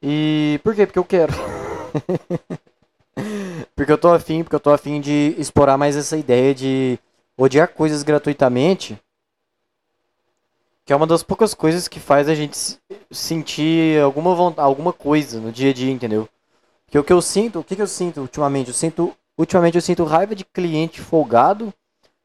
[0.01, 0.85] E por quê?
[0.85, 1.33] Porque eu quero.
[3.75, 6.99] porque eu tô afim, porque eu tô afim de explorar mais essa ideia de
[7.37, 8.99] odiar coisas gratuitamente.
[10.85, 12.77] Que é uma das poucas coisas que faz a gente
[13.09, 16.29] sentir alguma vontade, alguma coisa no dia a dia, entendeu?
[16.85, 18.67] Porque o que eu sinto, o que, que eu sinto ultimamente?
[18.67, 21.73] Eu sinto Ultimamente eu sinto raiva de cliente folgado,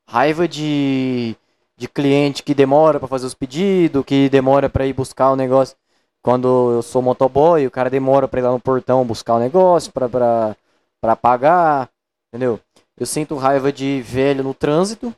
[0.08, 1.36] raiva de,
[1.76, 5.76] de cliente que demora para fazer os pedidos, que demora para ir buscar o negócio.
[6.22, 9.90] Quando eu sou motoboy, o cara demora para ir lá no portão buscar o negócio,
[9.90, 11.88] para pagar,
[12.28, 12.60] entendeu?
[12.96, 15.14] Eu sinto raiva de velho no trânsito.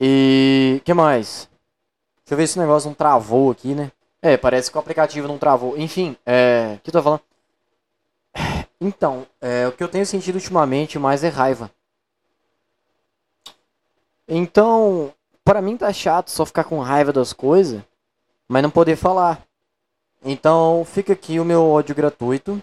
[0.00, 1.48] E que mais?
[2.24, 3.90] Deixa eu ver se o negócio não travou aqui, né?
[4.22, 5.76] É, parece que o aplicativo não travou.
[5.76, 6.76] Enfim, é.
[6.76, 7.22] O que eu tô falando?
[8.84, 11.70] Então, é, o que eu tenho sentido ultimamente mais é raiva.
[14.26, 17.80] Então, para mim tá chato só ficar com raiva das coisas,
[18.48, 19.40] mas não poder falar.
[20.24, 22.60] Então, fica aqui o meu ódio gratuito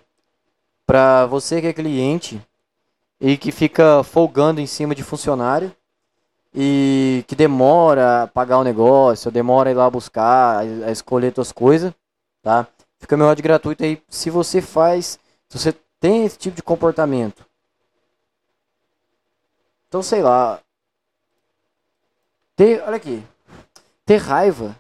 [0.85, 2.45] para você que é cliente
[3.22, 5.73] e que fica folgando em cima de funcionário
[6.53, 11.53] e que demora a pagar o negócio, demora a ir lá buscar, a escolher suas
[11.53, 11.93] coisas,
[12.41, 12.67] tá?
[12.98, 14.01] Fica meu ódio gratuito aí.
[14.09, 15.17] Se você faz,
[15.48, 17.45] se você tem esse tipo de comportamento.
[19.87, 20.61] Então, sei lá.
[22.55, 23.23] Ter, olha aqui.
[24.05, 24.75] Ter raiva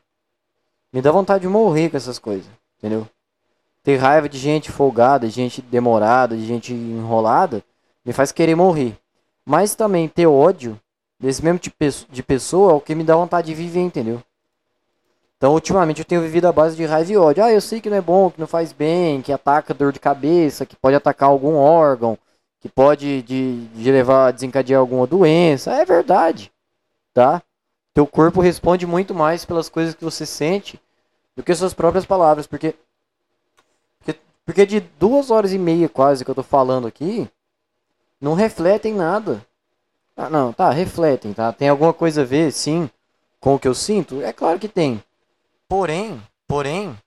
[0.91, 3.07] me dá vontade de morrer com essas coisas, entendeu?
[3.83, 7.63] ter raiva de gente folgada, de gente demorada, de gente enrolada,
[8.05, 8.95] me faz querer morrer.
[9.45, 10.79] Mas também ter ódio
[11.19, 11.75] desse mesmo tipo
[12.09, 14.21] de pessoa é o que me dá vontade de viver, entendeu?
[15.39, 17.41] Então, ultimamente eu tenho vivido a base de raiva e ódio.
[17.41, 19.99] Ah, eu sei que não é bom, que não faz bem, que ataca dor de
[19.99, 22.17] cabeça, que pode atacar algum órgão,
[22.59, 25.71] que pode de, de levar a desencadear alguma doença.
[25.71, 26.51] É verdade,
[27.13, 27.41] tá?
[27.93, 30.77] Teu corpo responde muito mais pelas coisas que você sente
[31.37, 32.75] do que suas próprias palavras, porque
[34.45, 37.29] porque, de duas horas e meia quase que eu tô falando aqui,
[38.19, 39.45] não refletem nada.
[40.17, 41.53] Ah, não, tá, refletem, tá?
[41.53, 42.89] Tem alguma coisa a ver, sim,
[43.39, 44.23] com o que eu sinto?
[44.23, 45.01] É claro que tem.
[45.69, 46.97] Porém, porém,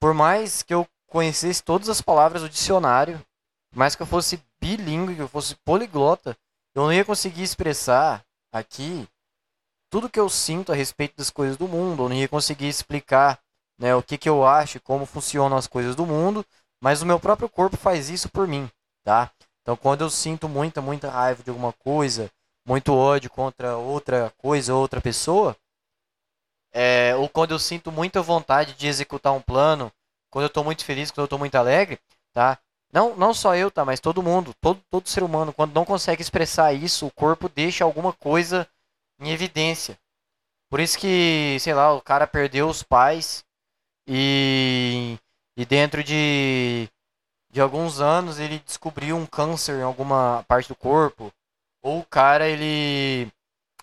[0.00, 3.18] por mais que eu conhecesse todas as palavras do dicionário,
[3.70, 6.36] por mais que eu fosse bilíngue, que eu fosse poliglota,
[6.74, 9.06] eu não ia conseguir expressar aqui
[9.90, 13.38] tudo que eu sinto a respeito das coisas do mundo, eu não ia conseguir explicar
[13.78, 16.46] né, o que, que eu acho, como funcionam as coisas do mundo,
[16.80, 18.70] mas o meu próprio corpo faz isso por mim,
[19.04, 19.30] tá?
[19.62, 22.30] Então, quando eu sinto muita, muita raiva de alguma coisa,
[22.66, 25.56] muito ódio contra outra coisa, outra pessoa,
[26.72, 29.92] é, ou quando eu sinto muita vontade de executar um plano,
[30.30, 31.98] quando eu estou muito feliz, quando eu estou muito alegre,
[32.32, 32.58] tá?
[32.92, 33.84] Não, não só eu, tá?
[33.84, 37.84] Mas todo mundo, todo, todo ser humano, quando não consegue expressar isso, o corpo deixa
[37.84, 38.68] alguma coisa
[39.20, 39.98] em evidência.
[40.68, 43.44] Por isso que, sei lá, o cara perdeu os pais
[44.06, 45.18] e,
[45.56, 46.88] e dentro de
[47.52, 51.32] de alguns anos ele descobriu um câncer em alguma parte do corpo,
[51.82, 53.30] ou o cara ele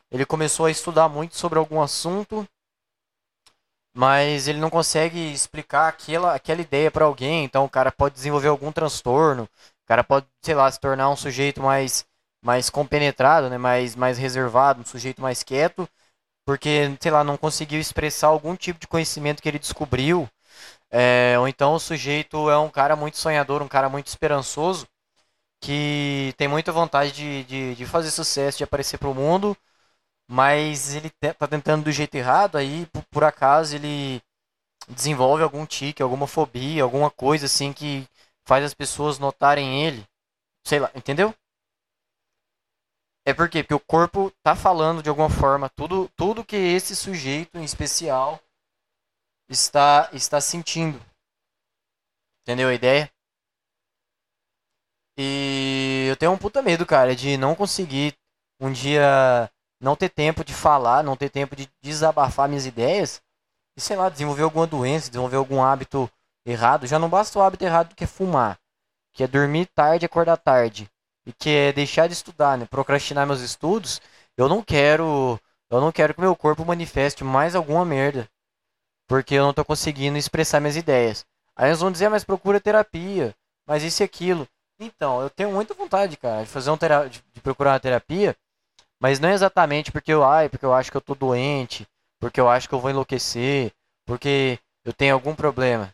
[0.10, 2.48] ele começou a estudar muito sobre algum assunto,
[3.98, 8.50] mas ele não consegue explicar aquela aquela ideia para alguém, então o cara pode desenvolver
[8.50, 12.06] algum transtorno, o cara pode, sei lá, se tornar um sujeito mais
[12.44, 15.90] mais compenetrado, né, mais mais reservado, um sujeito mais quieto,
[16.46, 20.30] porque, sei lá, não conseguiu expressar algum tipo de conhecimento que ele descobriu
[20.92, 24.88] é, ou então o sujeito é um cara muito sonhador, um cara muito esperançoso,
[25.62, 29.58] que tem muita vontade de, de, de fazer sucesso, de aparecer para o mundo,
[30.28, 34.22] mas ele tá tentando do jeito errado, aí por, acaso ele
[34.90, 38.08] desenvolve algum tique, alguma fobia, alguma coisa assim que
[38.46, 40.06] faz as pessoas notarem ele.
[40.66, 41.34] Sei lá, entendeu?
[43.26, 43.64] É por quê?
[43.64, 48.40] Porque o corpo tá falando de alguma forma tudo, tudo que esse sujeito em especial
[49.50, 51.00] está, está sentindo.
[52.42, 53.12] Entendeu a ideia?
[55.18, 58.16] E eu tenho um puta medo, cara, de não conseguir
[58.60, 63.22] um dia não ter tempo de falar, não ter tempo de desabafar minhas ideias
[63.76, 66.10] e, sei lá, desenvolver alguma doença, desenvolver algum hábito
[66.46, 66.88] errado.
[66.88, 68.60] Já não basta o hábito errado que é fumar,
[69.14, 70.90] que é dormir tarde e acordar tarde,
[71.26, 72.66] e que é deixar de estudar, né?
[72.66, 74.02] Procrastinar meus estudos.
[74.36, 75.40] Eu não quero,
[75.70, 78.30] eu não quero que meu corpo manifeste mais alguma merda
[79.08, 81.26] porque eu não estou conseguindo expressar minhas ideias.
[81.56, 83.34] Aí eles vão dizer, ah, mas procura terapia,
[83.66, 84.48] mas isso e aquilo.
[84.80, 88.36] Então, eu tenho muita vontade, cara, de fazer um de procurar uma terapia,
[89.00, 91.88] mas não é exatamente porque eu, ai, porque eu acho que eu tô doente,
[92.20, 93.72] porque eu acho que eu vou enlouquecer,
[94.06, 95.94] porque eu tenho algum problema.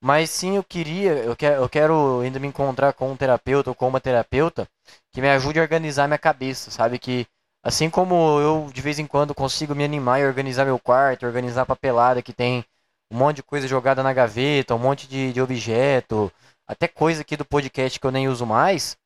[0.00, 3.74] Mas sim, eu queria, eu quero, eu quero ainda me encontrar com um terapeuta ou
[3.74, 4.68] com uma terapeuta
[5.12, 6.98] que me ajude a organizar minha cabeça, sabe?
[6.98, 7.26] Que
[7.62, 11.62] Assim como eu de vez em quando consigo me animar e organizar meu quarto, organizar
[11.62, 12.64] a papelada que tem
[13.10, 16.32] um monte de coisa jogada na gaveta, um monte de, de objeto,
[16.66, 18.96] até coisa aqui do podcast que eu nem uso mais.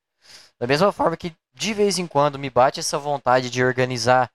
[0.60, 4.28] Da mesma forma que de vez em quando me bate essa vontade de organizar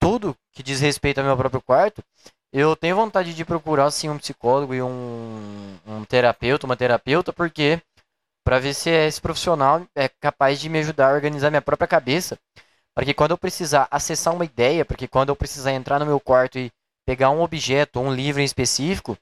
[0.00, 2.02] tudo que diz respeito ao meu próprio quarto,
[2.50, 7.78] eu tenho vontade de procurar assim um psicólogo e um, um terapeuta, uma terapeuta, porque
[8.42, 12.38] para ver se esse profissional é capaz de me ajudar a organizar minha própria cabeça.
[12.94, 16.06] Para que quando eu precisar acessar uma ideia, para que quando eu precisar entrar no
[16.06, 16.70] meu quarto e
[17.06, 19.16] pegar um objeto um livro em específico,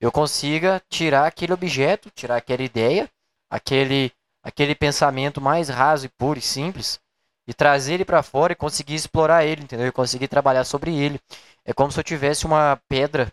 [0.00, 3.10] eu consiga tirar aquele objeto, tirar aquela ideia,
[3.50, 4.10] aquele
[4.44, 7.00] aquele pensamento mais raso e puro e simples
[7.46, 9.86] e trazer ele para fora e conseguir explorar ele, entendeu?
[9.86, 11.18] E conseguir trabalhar sobre ele.
[11.64, 13.32] É como se eu tivesse uma pedra,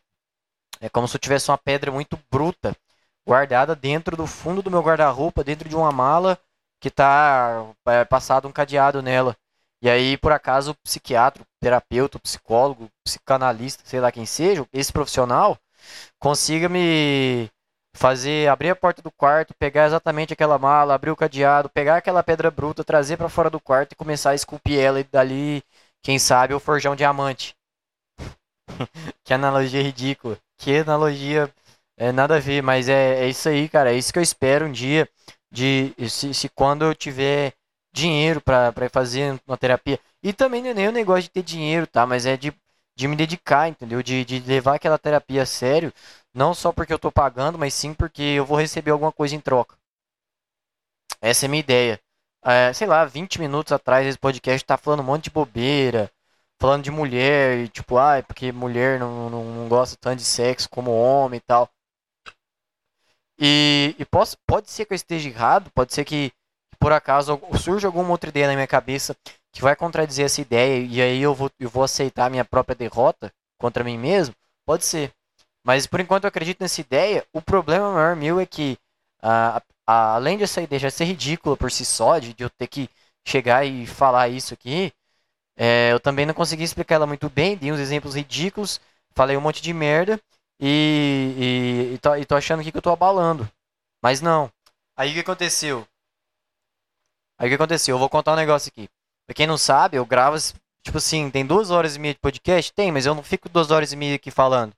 [0.80, 2.76] é como se eu tivesse uma pedra muito bruta
[3.26, 6.40] guardada dentro do fundo do meu guarda-roupa, dentro de uma mala
[6.80, 9.36] que está é, passado um cadeado nela.
[9.82, 14.26] E aí, por acaso, o psiquiatra, o terapeuta, o psicólogo, o psicanalista, sei lá quem
[14.26, 15.58] seja, esse profissional,
[16.20, 17.50] consiga me
[17.94, 22.24] fazer abrir a porta do quarto, pegar exatamente aquela mala, abrir o cadeado, pegar aquela
[22.24, 25.64] pedra bruta, trazer para fora do quarto e começar a esculpir ela e dali,
[26.02, 27.56] quem sabe, eu forjar um diamante.
[29.24, 30.38] que analogia ridícula.
[30.58, 31.52] Que analogia
[31.98, 33.92] é nada a ver, mas é, é isso aí, cara.
[33.92, 35.08] É isso que eu espero um dia
[35.52, 37.54] de se, se quando eu tiver
[37.94, 40.00] dinheiro para fazer uma terapia.
[40.24, 42.06] E também não é nem o negócio de ter dinheiro, tá?
[42.06, 42.54] Mas é de
[42.96, 44.02] de me dedicar, entendeu?
[44.04, 45.94] De, de levar aquela terapia a sério,
[46.34, 49.40] não só porque eu tô pagando, mas sim porque eu vou receber alguma coisa em
[49.40, 49.76] troca.
[51.22, 52.00] Essa é a minha ideia.
[52.44, 56.12] É, sei lá, 20 minutos atrás esse podcast tá falando um monte de bobeira,
[56.60, 60.26] falando de mulher, e tipo, ah, é porque mulher não, não, não gosta tanto de
[60.26, 61.70] sexo como homem e tal.
[63.40, 66.36] E, e posso, pode ser que eu esteja errado, pode ser que, que
[66.82, 69.16] por acaso surja alguma outra ideia na minha cabeça
[69.54, 72.76] que vai contradizer essa ideia e aí eu vou, eu vou aceitar a minha própria
[72.76, 74.34] derrota contra mim mesmo?
[74.66, 75.14] Pode ser.
[75.64, 77.24] Mas por enquanto eu acredito nessa ideia.
[77.32, 78.80] O problema maior meu é que,
[79.22, 82.66] a, a, além dessa ideia já ser ridícula por si só, de, de eu ter
[82.66, 82.90] que
[83.28, 84.92] chegar e falar isso aqui,
[85.56, 88.82] é, eu também não consegui explicar ela muito bem, dei uns exemplos ridículos,
[89.14, 90.20] falei um monte de merda
[90.60, 93.48] e, e, e, tô, e tô achando que eu tô abalando.
[94.02, 94.52] Mas não.
[94.98, 95.86] Aí o que aconteceu?
[97.42, 97.96] Aí o que aconteceu?
[97.96, 98.88] Eu vou contar um negócio aqui.
[99.26, 100.38] Pra quem não sabe, eu gravo,
[100.86, 102.72] tipo assim, tem duas horas e meia de podcast?
[102.72, 104.74] Tem, mas eu não fico duas horas e meia aqui falando.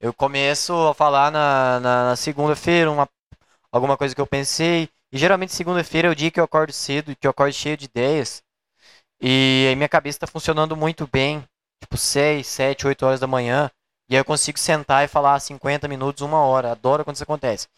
[0.00, 3.06] Eu começo a falar na, na, na segunda-feira, uma,
[3.70, 4.88] alguma coisa que eu pensei.
[5.12, 7.84] E geralmente segunda-feira é o dia que eu acordo cedo, que eu acordo cheio de
[7.84, 8.42] ideias.
[9.20, 11.44] E aí minha cabeça está funcionando muito bem,
[11.82, 13.70] tipo 6, 7, 8 horas da manhã.
[14.08, 16.72] E aí eu consigo sentar e falar 50 minutos, uma hora.
[16.72, 17.68] Adoro quando isso acontece.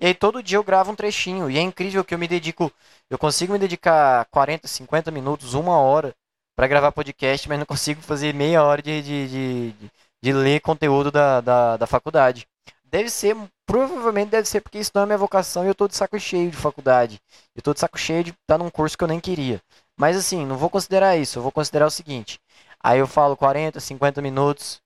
[0.00, 1.50] E aí todo dia eu gravo um trechinho.
[1.50, 2.72] E é incrível que eu me dedico.
[3.10, 6.14] Eu consigo me dedicar 40, 50 minutos, uma hora
[6.56, 9.90] para gravar podcast, mas não consigo fazer meia hora de, de, de, de,
[10.22, 12.46] de ler conteúdo da, da, da faculdade.
[12.84, 15.96] Deve ser, provavelmente deve ser porque isso não é minha vocação e eu tô de
[15.96, 17.20] saco cheio de faculdade.
[17.54, 19.60] Eu tô de saco cheio de estar num curso que eu nem queria.
[19.98, 22.38] Mas assim, não vou considerar isso, eu vou considerar o seguinte.
[22.82, 24.80] Aí eu falo 40, 50 minutos,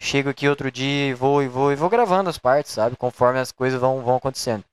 [0.00, 2.96] chego aqui outro dia e vou e vou e vou gravando as partes, sabe?
[2.96, 4.64] Conforme as coisas vão, vão acontecendo.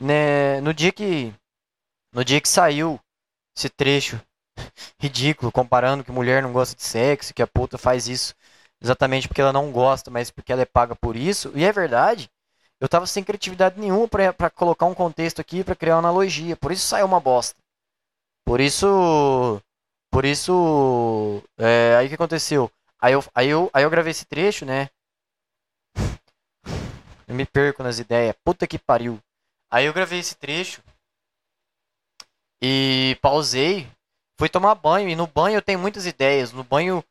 [0.00, 1.34] Né, no dia que
[2.12, 2.98] no dia que saiu
[3.56, 4.20] esse trecho
[5.00, 8.34] ridículo comparando que mulher não gosta de sexo, que a puta faz isso
[8.82, 11.52] exatamente porque ela não gosta, mas porque ela é paga por isso.
[11.54, 12.30] E é verdade.
[12.80, 16.56] Eu tava sem criatividade nenhuma para colocar um contexto aqui para criar uma analogia.
[16.56, 17.54] Por isso saiu uma bosta.
[18.44, 19.60] Por isso.
[20.10, 21.42] Por isso.
[21.58, 22.70] É, aí que aconteceu?
[23.00, 24.90] Aí eu, aí, eu, aí eu gravei esse trecho, né?
[27.26, 28.34] Eu me perco nas ideias.
[28.44, 29.18] Puta que pariu.
[29.70, 30.82] Aí eu gravei esse trecho.
[32.60, 33.88] E pausei.
[34.38, 35.08] Fui tomar banho.
[35.08, 36.52] E no banho eu tenho muitas ideias.
[36.52, 37.02] No banho,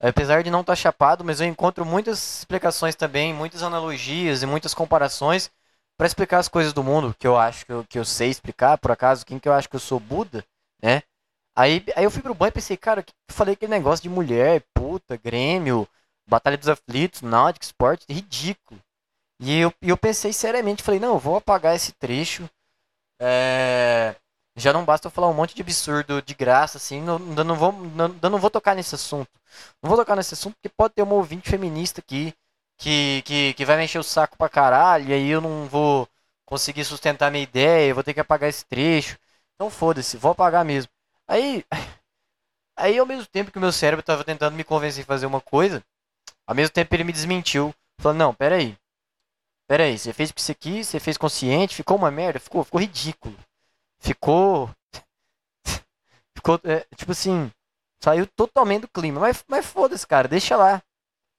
[0.00, 4.46] apesar de não estar tá chapado, mas eu encontro muitas explicações também, muitas analogias e
[4.46, 5.50] muitas comparações
[5.96, 8.78] para explicar as coisas do mundo que eu acho que eu, que eu sei explicar.
[8.78, 10.44] Por acaso, quem que eu acho que eu sou Buda?
[10.84, 11.02] né?
[11.56, 14.62] Aí, aí eu fui pro banho e pensei, cara, que falei aquele negócio de mulher,
[14.74, 15.88] puta, Grêmio,
[16.28, 18.80] Batalha dos Aflitos, Náutico, Esporte, ridículo.
[19.40, 22.48] E eu, eu pensei seriamente, falei, não, vou apagar esse trecho.
[23.20, 24.16] É...
[24.56, 27.72] Já não basta eu falar um monte de absurdo de graça, assim, não, não vou,
[27.72, 29.30] não, não vou tocar nesse assunto.
[29.82, 32.32] Não vou tocar nesse assunto porque pode ter uma ouvinte feminista aqui
[32.78, 36.08] que, que, que vai me encher o saco pra caralho, e aí eu não vou
[36.46, 39.18] conseguir sustentar minha ideia, eu vou ter que apagar esse trecho.
[39.54, 40.90] Então foda-se, vou apagar mesmo.
[41.28, 41.64] Aí,
[42.76, 45.40] aí ao mesmo tempo que o meu cérebro estava tentando me convencer a fazer uma
[45.40, 45.82] coisa,
[46.46, 47.74] ao mesmo tempo ele me desmentiu.
[48.00, 48.76] Falando, não, peraí.
[49.66, 53.36] Peraí, você fez isso aqui, você fez consciente, ficou uma merda, ficou, ficou ridículo.
[53.98, 54.70] Ficou.
[56.36, 57.50] ficou, é, tipo assim,
[58.02, 59.20] saiu totalmente do clima.
[59.20, 60.82] Mas, mas foda-se, cara, deixa lá.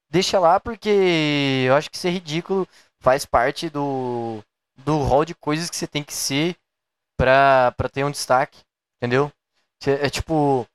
[0.09, 2.67] Deixa lá porque eu acho que ser ridículo
[2.99, 4.41] faz parte do,
[4.77, 6.55] do rol de coisas que você tem que ser
[7.17, 8.63] pra, pra ter um destaque,
[8.97, 9.31] entendeu?
[9.91, 10.67] É tipo.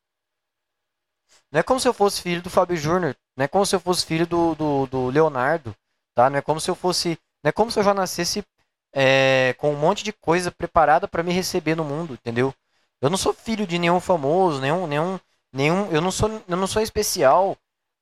[1.52, 3.80] Não é como se eu fosse filho do Fábio Júnior, não é como se eu
[3.80, 5.74] fosse filho do, do, do, Leonardo,
[6.14, 6.30] tá?
[6.30, 7.18] Não é como se eu fosse.
[7.42, 8.44] Não é como se eu já nascesse
[8.92, 12.54] é, com um monte de coisa preparada para me receber no mundo, entendeu?
[13.00, 14.86] Eu não sou filho de nenhum famoso, nenhum.
[14.86, 15.18] nenhum,
[15.52, 17.56] nenhum eu, não sou, eu não sou especial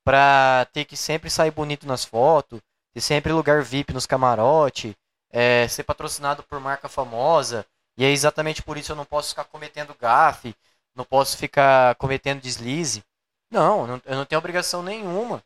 [0.05, 2.61] pra ter que sempre sair bonito nas fotos,
[2.93, 4.97] ter sempre lugar VIP nos camarote,
[5.31, 7.65] é, ser patrocinado por marca famosa,
[7.97, 10.55] e é exatamente por isso eu não posso ficar cometendo gafe,
[10.99, 13.05] não posso ficar cometendo deslize.
[13.51, 15.43] Não, eu não tenho obrigação nenhuma,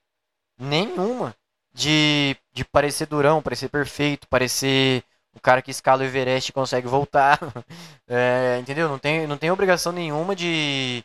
[0.59, 1.35] nenhuma,
[1.73, 6.89] de, de parecer durão, parecer perfeito, parecer o cara que escala o Everest e consegue
[6.89, 7.39] voltar.
[8.15, 8.91] É, entendeu?
[8.91, 11.03] Não tem, não tem obrigação nenhuma de,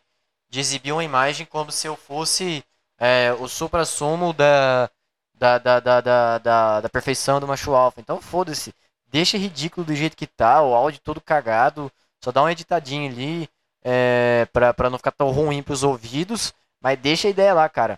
[0.49, 2.61] de exibir uma imagem como se eu fosse
[2.99, 4.89] é, o supra-sumo da,
[5.33, 8.01] da, da, da, da, da, da perfeição do macho alfa.
[8.01, 8.73] Então foda-se
[9.07, 11.89] deixa ridículo do jeito que tá, o áudio todo cagado,
[12.21, 13.49] só dá uma editadinha ali
[13.89, 17.97] é, pra, pra não ficar tão ruim pros ouvidos, mas deixa a ideia lá, cara.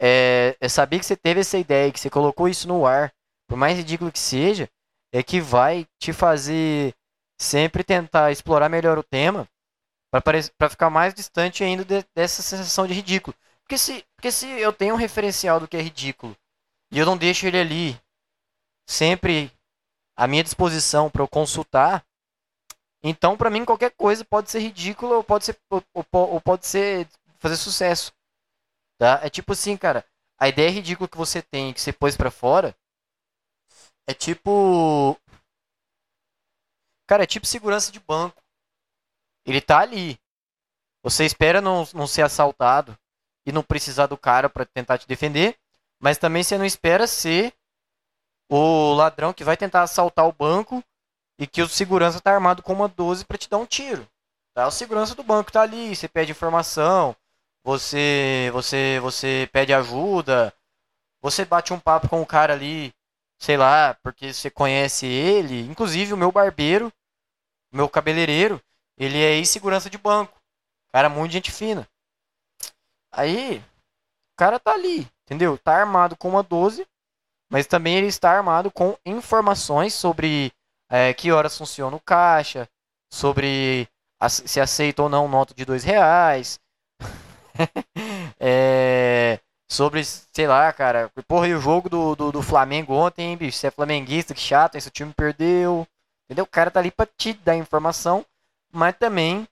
[0.00, 3.12] É, é saber que você teve essa ideia, que você colocou isso no ar,
[3.46, 4.66] por mais ridículo que seja,
[5.12, 6.94] é que vai te fazer
[7.38, 9.46] sempre tentar explorar melhor o tema
[10.10, 13.36] para ficar mais distante ainda de, dessa sensação de ridículo.
[13.62, 16.34] Porque se, porque se eu tenho um referencial do que é ridículo
[16.90, 18.00] e eu não deixo ele ali
[18.88, 19.52] sempre
[20.16, 22.05] à minha disposição para eu consultar,
[23.08, 27.08] então para mim qualquer coisa pode ser ridícula ou pode ser ou, ou, pode ser
[27.38, 28.12] fazer sucesso.
[28.98, 29.20] Tá?
[29.22, 30.04] É tipo assim, cara,
[30.38, 32.74] a ideia ridícula que você tem que você pôs para fora
[34.08, 35.18] é tipo
[37.06, 38.42] Cara, é tipo segurança de banco.
[39.46, 40.18] Ele tá ali.
[41.04, 42.98] Você espera não, não ser assaltado
[43.46, 45.56] e não precisar do cara para tentar te defender,
[46.00, 47.54] mas também você não espera ser
[48.50, 50.82] o ladrão que vai tentar assaltar o banco
[51.38, 54.06] e que o segurança tá armado com uma 12 para te dar um tiro.
[54.54, 54.66] Tá?
[54.66, 57.14] O segurança do banco tá ali, você pede informação,
[57.64, 60.54] você você você pede ajuda,
[61.20, 62.92] você bate um papo com o cara ali,
[63.38, 66.92] sei lá, porque você conhece ele, inclusive o meu barbeiro,
[67.72, 68.62] meu cabeleireiro,
[68.96, 70.40] ele é ex-segurança de banco.
[70.92, 71.86] Cara muito gente fina.
[73.12, 75.58] Aí, o cara tá ali, entendeu?
[75.58, 76.86] Tá armado com uma 12,
[77.50, 80.52] mas também ele está armado com informações sobre
[80.90, 82.68] é, que horas funciona o caixa,
[83.12, 83.88] sobre
[84.28, 86.58] se aceita ou não nota de dois reais.
[88.40, 93.36] é, sobre, sei lá, cara, porra, e o jogo do, do, do Flamengo ontem, hein,
[93.36, 93.58] bicho?
[93.58, 95.86] Você é flamenguista, que chato, esse time perdeu.
[96.24, 96.44] Entendeu?
[96.44, 98.24] O cara tá ali pra te dar informação,
[98.72, 99.46] mas também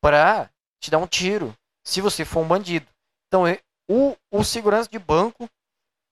[0.00, 0.48] pra
[0.80, 1.54] te dar um tiro,
[1.84, 2.86] se você for um bandido.
[3.26, 3.44] Então,
[3.88, 5.48] o, o segurança de banco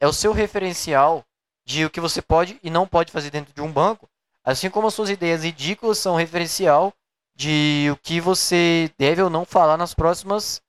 [0.01, 1.25] é o seu referencial
[1.65, 4.09] de o que você pode e não pode fazer dentro de um banco,
[4.47, 6.95] assim como as suas ideias ridículas são referencial
[7.35, 10.63] de o que você deve ou não falar nas próximas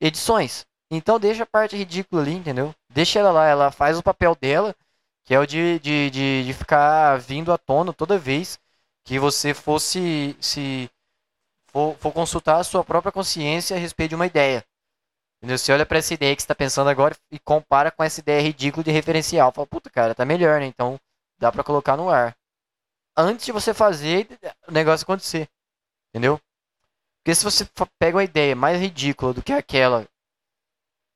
[0.00, 0.66] edições.
[0.90, 2.74] Então deixa a parte ridícula ali, entendeu?
[2.90, 4.74] Deixa ela lá, ela faz o papel dela,
[5.24, 8.58] que é o de, de, de, de ficar vindo à tona toda vez
[9.04, 10.90] que você fosse se
[11.68, 14.64] for, for consultar a sua própria consciência a respeito de uma ideia.
[15.38, 15.58] Entendeu?
[15.58, 18.84] Você olha para essa ideia que está pensando agora e compara com essa ideia ridícula
[18.84, 19.52] de referencial.
[19.52, 20.66] Fala, puta, cara, tá melhor, né?
[20.66, 21.00] Então
[21.38, 22.36] dá para colocar no ar.
[23.16, 24.28] Antes de você fazer
[24.66, 25.48] o negócio acontecer.
[26.10, 26.40] Entendeu?
[27.18, 27.68] Porque se você
[27.98, 30.08] pega uma ideia mais ridícula do que aquela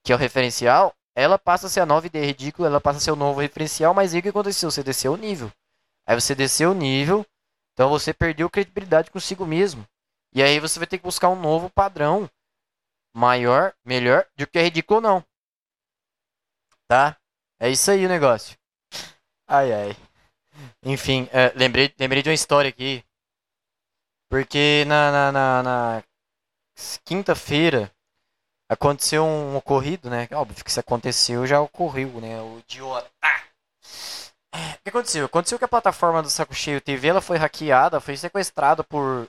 [0.05, 3.01] que é o referencial, ela passa a ser a nova ideia ridícula, ela passa a
[3.01, 4.71] ser o novo referencial, mas aí o que aconteceu?
[4.71, 5.51] Você desceu o nível.
[6.07, 7.27] Aí você desceu o nível,
[7.73, 9.85] então você perdeu credibilidade consigo mesmo.
[10.33, 12.31] E aí você vai ter que buscar um novo padrão
[13.13, 15.25] maior, melhor do que é ridículo ou não.
[16.87, 17.17] Tá?
[17.59, 18.57] É isso aí o negócio.
[19.49, 20.06] Ai ai.
[20.83, 23.05] Enfim, é, lembrei, lembrei de uma história aqui.
[24.29, 26.03] Porque na, na, na, na
[27.05, 27.93] quinta-feira
[28.69, 30.29] aconteceu um ocorrido, né?
[30.33, 32.41] Óbvio que se aconteceu já ocorreu, né?
[32.43, 33.11] O idiota.
[34.53, 35.27] O que aconteceu?
[35.27, 39.29] Aconteceu que a plataforma do Saco Cheio TV ela foi hackeada, foi sequestrada por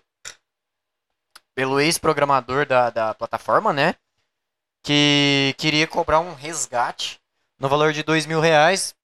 [1.54, 3.96] pelo ex-programador da, da plataforma, né?
[4.84, 7.20] Que queria cobrar um resgate
[7.60, 8.96] no valor de dois mil reais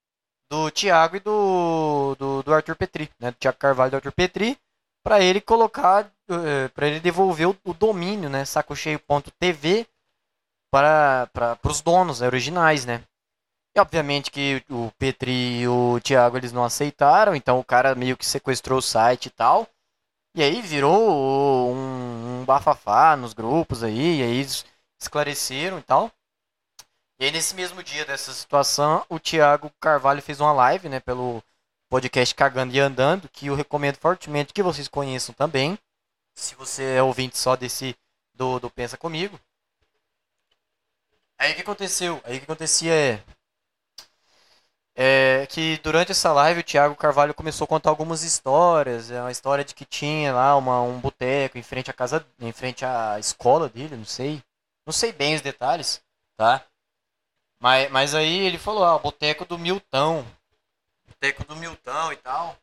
[0.53, 3.31] do Thiago e do, do, do Arthur Petri, né?
[3.31, 4.55] Do Thiago Carvalho e do Arthur Petri,
[5.03, 8.45] para ele colocar, eh, para ele devolver o, o domínio, né?
[8.45, 9.87] sacocheio.tv
[10.71, 13.01] para, para, para os donos né, originais, né?
[13.75, 18.15] E obviamente que o Petri e o Thiago eles não aceitaram, então o cara meio
[18.15, 19.67] que sequestrou o site e tal.
[20.35, 24.47] E aí virou um, um bafafá nos grupos aí, e aí
[25.01, 26.11] esclareceram e tal.
[27.19, 31.43] E aí nesse mesmo dia dessa situação, o Thiago Carvalho fez uma live, né, pelo
[31.89, 35.77] podcast Cagando e Andando, que eu recomendo fortemente que vocês conheçam também.
[36.35, 37.95] Se você é ouvinte só desse
[38.33, 39.39] do, do Pensa Comigo.
[41.37, 42.21] Aí o que aconteceu?
[42.23, 43.23] Aí o que acontecia é
[44.95, 49.09] é que durante essa live o Thiago Carvalho começou a contar algumas histórias.
[49.09, 52.51] É uma história de que tinha lá uma, um boteco em frente à casa, em
[52.51, 54.41] frente à escola dele, não sei.
[54.85, 56.01] Não sei bem os detalhes,
[56.37, 56.63] tá?
[57.63, 60.25] Mas, mas aí ele falou, ah, o boteco do Milton.
[61.07, 62.57] Boteco do Milton e tal.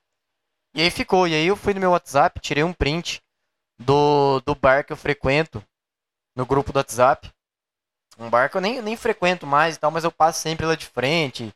[0.75, 1.27] E aí ficou.
[1.27, 3.23] E aí eu fui no meu WhatsApp, tirei um print
[3.79, 5.65] do, do bar que eu frequento
[6.37, 7.33] no grupo do WhatsApp.
[8.19, 10.75] Um bar que eu nem, nem frequento mais e tal, mas eu passo sempre lá
[10.75, 11.51] de frente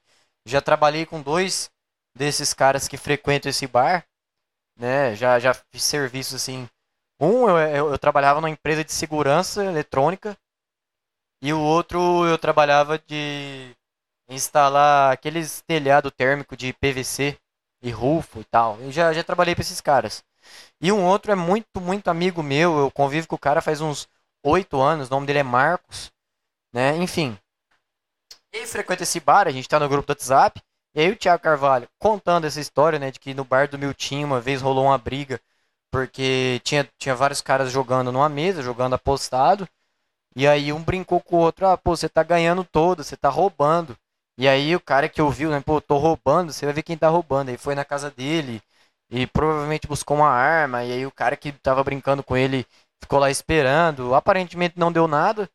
[0.46, 1.70] já trabalhei com dois
[2.16, 4.06] desses caras que frequentam esse bar,
[4.78, 5.14] né?
[5.14, 6.68] Já, já fiz serviços assim.
[7.20, 10.36] Um eu, eu, eu trabalhava numa empresa de segurança eletrônica
[11.44, 13.70] e o outro eu trabalhava de
[14.28, 17.38] instalar aqueles telhado térmico de PVC
[17.82, 18.78] e rufo e tal.
[18.80, 20.24] Eu já, já trabalhei para esses caras.
[20.80, 22.78] E um outro é muito, muito amigo meu.
[22.78, 24.08] Eu convivo com o cara faz uns
[24.44, 25.08] oito anos.
[25.08, 26.10] O nome dele é Marcos.
[26.72, 26.96] Né?
[26.96, 27.38] Enfim,
[28.54, 30.62] e aí frequenta esse bar, a gente tá no grupo do WhatsApp.
[30.94, 34.24] E aí o Thiago Carvalho contando essa história, né, de que no bar do Milton
[34.24, 35.40] uma vez rolou uma briga
[35.90, 39.68] porque tinha, tinha vários caras jogando numa mesa, jogando apostado.
[40.36, 43.28] E aí um brincou com o outro, ah, pô, você tá ganhando todo, você tá
[43.28, 43.96] roubando.
[44.36, 47.08] E aí o cara que ouviu, né, pô, tô roubando, você vai ver quem tá
[47.08, 47.50] roubando.
[47.50, 48.60] Aí foi na casa dele
[49.10, 50.84] e provavelmente buscou uma arma.
[50.84, 52.66] E aí o cara que tava brincando com ele
[53.02, 54.14] ficou lá esperando.
[54.14, 55.48] Aparentemente não deu nada.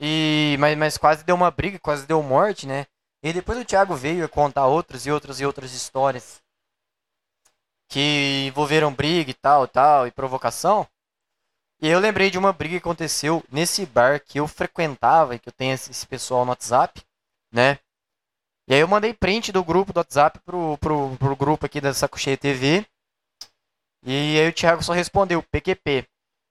[0.00, 2.86] E mas, mas quase deu uma briga, quase deu morte, né?
[3.22, 6.42] E depois o Thiago veio contar outras e outras e outras histórias
[7.88, 10.86] que envolveram briga e tal, tal, e provocação.
[11.84, 15.50] E eu lembrei de uma briga que aconteceu nesse bar que eu frequentava, e que
[15.50, 17.04] eu tenho esse pessoal no WhatsApp,
[17.52, 17.78] né?
[18.66, 21.92] E aí eu mandei print do grupo do WhatsApp pro, pro, pro grupo aqui da
[21.92, 22.86] Saco Cheio TV.
[24.02, 26.08] E aí o Thiago só respondeu PQP.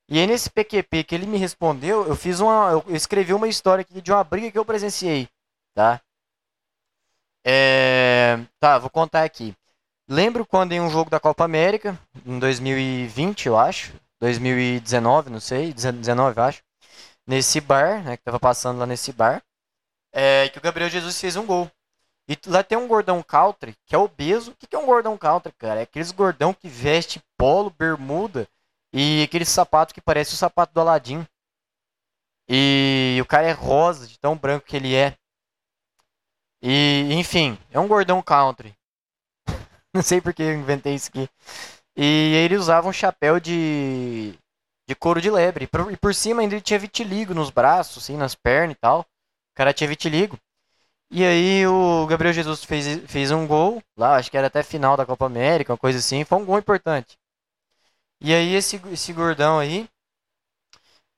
[0.08, 2.70] E aí nesse PQP que ele me respondeu, eu fiz uma.
[2.70, 5.28] Eu escrevi uma história aqui de uma briga que eu presenciei,
[5.74, 6.00] tá?
[7.44, 9.56] É, tá, vou contar aqui.
[10.08, 15.74] Lembro quando em um jogo da Copa América, em 2020, eu acho, 2019, não sei,
[15.74, 16.64] 19, eu acho,
[17.28, 19.44] nesse bar, né, que tava passando lá nesse bar,
[20.14, 21.70] é, que o Gabriel Jesus fez um gol.
[22.26, 24.52] E lá tem um gordão country, que é obeso.
[24.52, 25.82] O que é um gordão country, cara?
[25.82, 28.48] É aqueles gordão que veste polo, bermuda
[28.94, 31.28] e aquele sapato que parece o sapato do Aladim.
[32.48, 35.18] E o cara é rosa, de tão branco que ele é.
[36.62, 38.74] E, enfim, é um gordão country.
[39.94, 41.30] Não sei porque eu inventei isso aqui.
[41.96, 44.34] E ele usava um chapéu de,
[44.88, 45.70] de couro de lebre.
[45.92, 49.02] E por cima ainda ele tinha vitiligo nos braços, assim, nas pernas e tal.
[49.02, 50.38] O cara tinha vitiligo.
[51.12, 54.98] E aí o Gabriel Jesus fez, fez um gol lá, acho que era até final
[54.98, 56.24] da Copa América, uma coisa assim.
[56.24, 57.18] Foi um gol importante.
[58.20, 59.88] E aí esse, esse gordão aí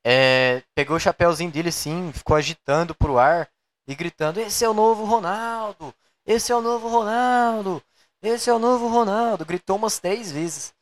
[0.05, 3.49] é, pegou o chapéuzinho dele assim, ficou agitando pro ar
[3.87, 5.93] e gritando: Esse é o novo Ronaldo!
[6.25, 7.81] Esse é o novo Ronaldo!
[8.21, 9.45] Esse é o novo Ronaldo!
[9.45, 10.73] Gritou umas três vezes.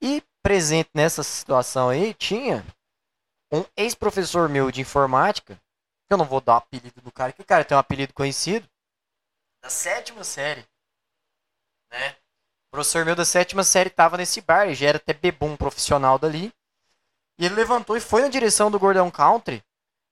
[0.00, 2.64] E presente nessa situação aí tinha
[3.52, 7.42] um ex-professor meu de informática, que eu não vou dar o apelido do cara, que
[7.42, 8.68] o cara tem um apelido conhecido,
[9.62, 10.66] da sétima série.
[11.90, 12.10] Né?
[12.68, 16.18] O professor meu da sétima série tava nesse bar, e já era até bebum profissional
[16.18, 16.52] dali.
[17.38, 19.62] E ele levantou e foi na direção do Gordão Country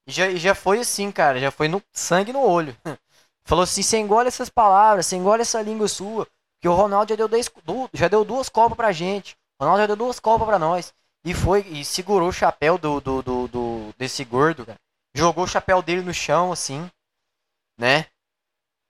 [0.07, 2.77] e já, já foi assim, cara, já foi no sangue no olho.
[3.45, 6.27] Falou assim: você engole essas palavras, você engole essa língua sua.
[6.61, 7.51] Que o Ronaldo já deu, dez,
[7.93, 9.37] já deu duas copas pra gente.
[9.59, 10.93] O Ronaldo já deu duas copas pra nós.
[11.25, 14.79] E foi e segurou o chapéu do, do, do, do desse gordo, cara.
[15.15, 16.89] Jogou o chapéu dele no chão, assim,
[17.79, 18.07] né?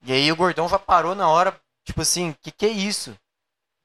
[0.04, 3.16] E aí o gordão já parou na hora, tipo assim, que que é isso?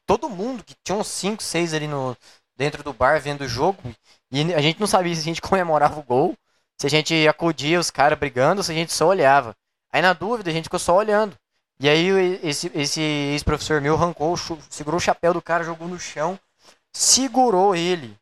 [0.05, 2.15] Todo mundo, que tinha uns 5, 6 ali no,
[2.55, 3.81] dentro do bar vendo o jogo,
[4.31, 6.35] e a gente não sabia se a gente comemorava o gol
[6.77, 9.55] se a gente acudia os caras brigando, se a gente só olhava.
[9.91, 11.37] Aí na dúvida a gente ficou só olhando.
[11.79, 12.07] E aí
[12.43, 14.35] esse, esse ex-professor meu arrancou,
[14.69, 16.39] segurou o chapéu do cara, jogou no chão,
[16.93, 18.17] segurou ele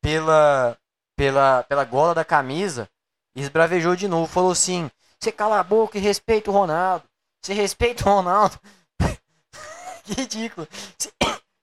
[0.00, 0.78] pela,
[1.16, 2.88] pela, pela gola da camisa
[3.34, 4.32] e esbravejou de novo.
[4.32, 7.04] Falou assim: Você cala a boca e respeita o Ronaldo.
[7.42, 8.58] Você respeita o Ronaldo.
[10.04, 10.68] que ridículo.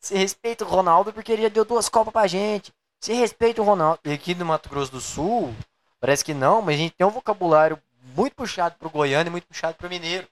[0.02, 2.74] Você respeita o Ronaldo porque ele já deu duas copas pra gente.
[3.00, 4.00] Você respeita o Ronaldo.
[4.04, 5.56] E aqui no Mato Grosso do Sul,
[6.02, 7.80] Parece que não, mas a gente tem um vocabulário
[8.18, 10.28] muito puxado pro goiano e muito puxado pro mineiro.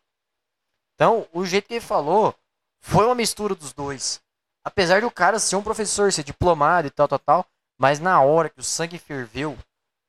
[0.99, 2.35] Então, o jeito que ele falou
[2.81, 4.21] foi uma mistura dos dois.
[4.65, 7.45] Apesar do cara ser um professor, ser diplomado e tal, tal, tal,
[7.79, 9.57] mas na hora que o sangue ferveu,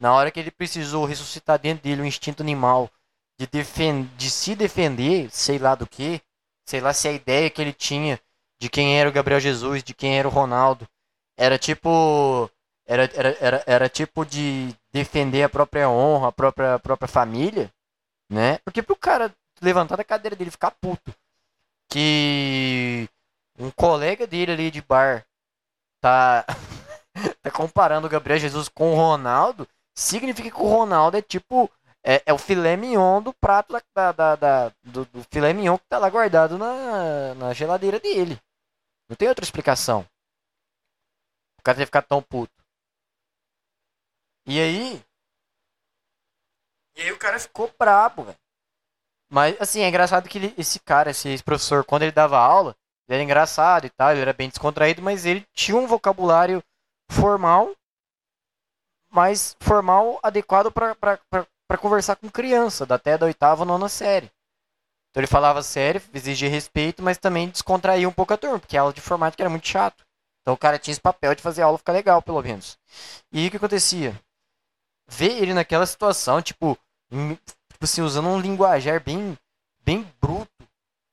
[0.00, 2.90] na hora que ele precisou ressuscitar dentro dele o instinto animal
[3.38, 3.46] de,
[4.16, 6.20] de se defender, sei lá do que,
[6.66, 8.20] sei lá se a ideia que ele tinha
[8.60, 10.88] de quem era o Gabriel Jesus, de quem era o Ronaldo,
[11.38, 12.50] era tipo
[12.84, 17.70] era, era, era, era tipo de defender a própria honra, a própria, a própria família,
[18.28, 18.58] né?
[18.64, 21.14] Porque pro cara levantar da cadeira dele ficar puto
[21.90, 23.08] que
[23.58, 25.26] um colega dele ali de bar
[26.00, 26.46] tá,
[27.42, 31.70] tá comparando o Gabriel Jesus com o Ronaldo, significa que o Ronaldo é tipo.
[32.02, 35.84] É, é o filé mignon do prato da, da, da do, do, filé mignon que
[35.86, 38.40] tá lá guardado na, na geladeira dele.
[39.06, 40.08] Não tem outra explicação.
[41.58, 42.54] O cara deve ficar tão puto.
[44.46, 45.04] E aí.
[46.96, 48.38] E aí o cara ficou brabo, velho.
[49.30, 52.74] Mas, assim, é engraçado que ele, esse cara, esse professor, quando ele dava aula,
[53.08, 56.62] ele era engraçado e tal, ele era bem descontraído, mas ele tinha um vocabulário
[57.10, 57.72] formal,
[59.10, 64.30] mas formal adequado para conversar com criança, até da oitava ou nona série.
[65.10, 68.82] Então ele falava sério, exigia respeito, mas também descontraía um pouco a turma, porque a
[68.82, 70.04] aula de informática era muito chato.
[70.42, 72.78] Então o cara tinha esse papel de fazer a aula ficar legal, pelo menos.
[73.32, 74.18] E o que acontecia?
[75.10, 76.78] ver ele naquela situação, tipo,
[77.80, 79.36] tipo assim, usando um linguajar bem,
[79.84, 80.68] bem bruto,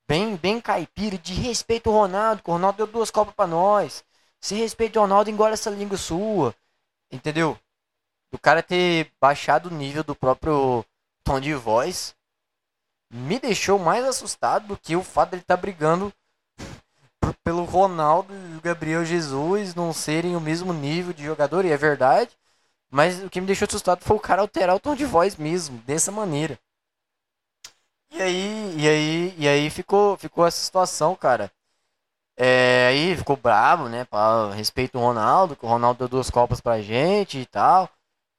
[0.08, 4.04] bem, bem caipira, de respeito ao Ronaldo, que o Ronaldo deu duas copas para nós.
[4.40, 6.54] Se respeita o Ronaldo, engole essa língua sua.
[7.12, 7.58] Entendeu?
[8.32, 10.84] do cara ter baixado o nível do próprio
[11.24, 12.16] tom de voz,
[13.10, 16.14] me deixou mais assustado do que o fato dele estar tá brigando
[17.44, 21.78] pelo Ronaldo e o Gabriel Jesus não serem o mesmo nível de jogador, e é
[21.78, 22.32] verdade.
[22.90, 25.77] Mas o que me deixou assustado foi o cara alterar o tom de voz mesmo,
[25.80, 26.57] dessa maneira.
[28.11, 31.51] E aí, e aí, e aí ficou, ficou essa situação, cara.
[32.38, 34.06] É, aí ficou bravo, né?
[34.06, 37.90] Pra respeito o Ronaldo, que o Ronaldo deu duas copas pra gente e tal.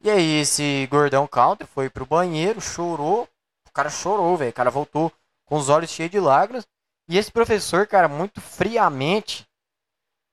[0.02, 3.28] E aí esse gordão counter foi pro banheiro, chorou.
[3.66, 4.50] O cara chorou, velho.
[4.50, 5.12] O cara voltou
[5.44, 6.66] com os olhos cheios de lágrimas.
[7.08, 9.47] E esse professor, cara, muito friamente,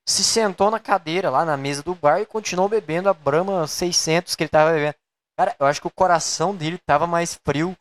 [0.05, 4.35] se sentou na cadeira lá na mesa do bar e continuou bebendo a Brahma 600
[4.35, 4.95] que ele tava bebendo.
[5.35, 7.75] Cara, eu acho que o coração dele tava mais frio,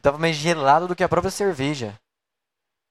[0.00, 1.98] tava mais gelado do que a própria cerveja.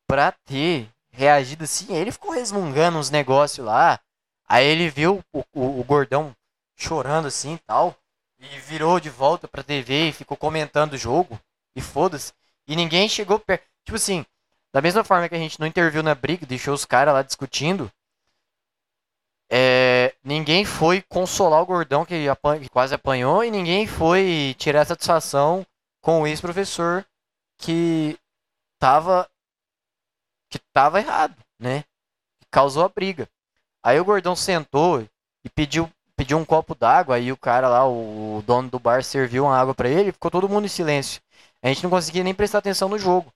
[0.07, 3.99] Pra ter reagido assim, ele ficou resmungando uns negócios lá.
[4.47, 6.35] Aí ele viu o, o, o gordão
[6.75, 7.95] chorando assim e tal.
[8.39, 11.39] E virou de volta pra TV e ficou comentando o jogo.
[11.75, 12.33] E foda-se.
[12.67, 13.65] E ninguém chegou perto.
[13.85, 14.25] Tipo assim,
[14.71, 17.91] da mesma forma que a gente não interviu na briga, deixou os caras lá discutindo.
[19.49, 22.25] É, ninguém foi consolar o gordão que,
[22.61, 25.65] que, quase apanhou e ninguém foi tirar satisfação
[26.01, 27.05] com o ex-professor
[27.57, 28.17] que
[28.79, 29.29] tava
[30.49, 31.83] que tava errado, né?
[32.51, 33.27] Causou a briga.
[33.83, 35.07] Aí o gordão sentou
[35.43, 39.45] e pediu pediu um copo d'água, aí o cara lá, o dono do bar serviu
[39.45, 41.21] uma água para ele, ficou todo mundo em silêncio.
[41.61, 43.33] A gente não conseguia nem prestar atenção no jogo.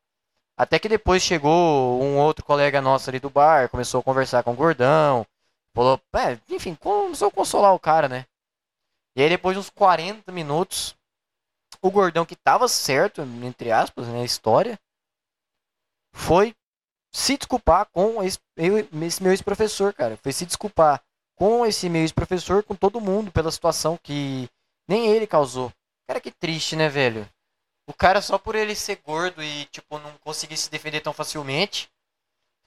[0.56, 4.52] Até que depois chegou um outro colega nosso ali do bar, começou a conversar com
[4.52, 5.26] o gordão,
[5.78, 8.26] Falou, é, enfim, começou a consolar o cara, né?
[9.16, 10.96] E aí depois de uns 40 minutos,
[11.80, 14.80] o gordão que tava certo, entre aspas, na né, história,
[16.12, 16.56] foi
[17.14, 18.40] se desculpar com esse,
[19.06, 20.18] esse meu ex-professor, cara.
[20.18, 21.00] Foi se desculpar
[21.36, 24.50] com esse meu ex-professor, com todo mundo, pela situação que
[24.88, 25.72] nem ele causou.
[26.08, 27.30] Cara, que triste, né, velho?
[27.88, 31.88] O cara, só por ele ser gordo e, tipo, não conseguir se defender tão facilmente,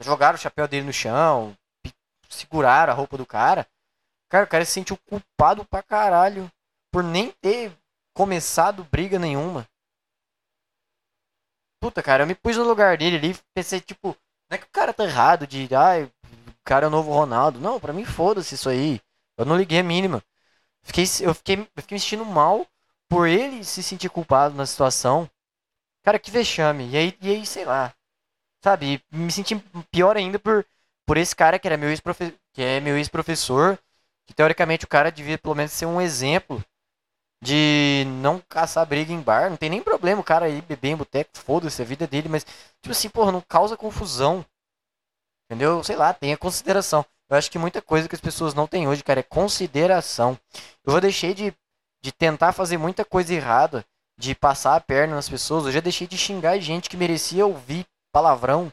[0.00, 1.56] jogaram o chapéu dele no chão,
[2.30, 3.66] seguraram a roupa do cara.
[4.28, 6.50] Cara, o cara se sentiu culpado pra caralho
[6.92, 7.72] por nem ter
[8.14, 9.66] começado briga nenhuma.
[11.80, 14.16] Puta, cara, eu me pus no lugar dele ali, pensei, tipo,
[14.50, 16.12] não é que o cara tá errado de, ai, o
[16.64, 17.58] cara é o novo Ronaldo.
[17.58, 19.00] Não, pra mim foda-se isso aí.
[19.36, 20.22] Eu não liguei a mínima.
[20.82, 22.66] Fiquei, eu, fiquei, eu fiquei me sentindo mal
[23.08, 25.28] por ele se sentir culpado na situação.
[26.02, 26.90] Cara, que vexame.
[26.90, 27.94] E aí, e aí sei lá.
[28.62, 29.56] Sabe, me senti
[29.90, 30.66] pior ainda por
[31.10, 32.00] por esse cara que era meu ex
[32.52, 33.76] que é meu ex-professor,
[34.28, 36.64] que teoricamente o cara devia pelo menos ser um exemplo
[37.42, 39.50] de não caçar briga em bar.
[39.50, 42.44] Não tem nem problema o cara aí beber em boteco, foda-se a vida dele, mas,
[42.80, 44.46] tipo assim, porra, não causa confusão.
[45.46, 45.82] Entendeu?
[45.82, 47.04] Sei lá, tenha consideração.
[47.28, 50.38] Eu acho que muita coisa que as pessoas não têm hoje, cara, é consideração.
[50.86, 51.52] Eu já deixei de,
[52.00, 53.84] de tentar fazer muita coisa errada,
[54.16, 55.66] de passar a perna nas pessoas.
[55.66, 58.72] Eu já deixei de xingar gente que merecia ouvir palavrão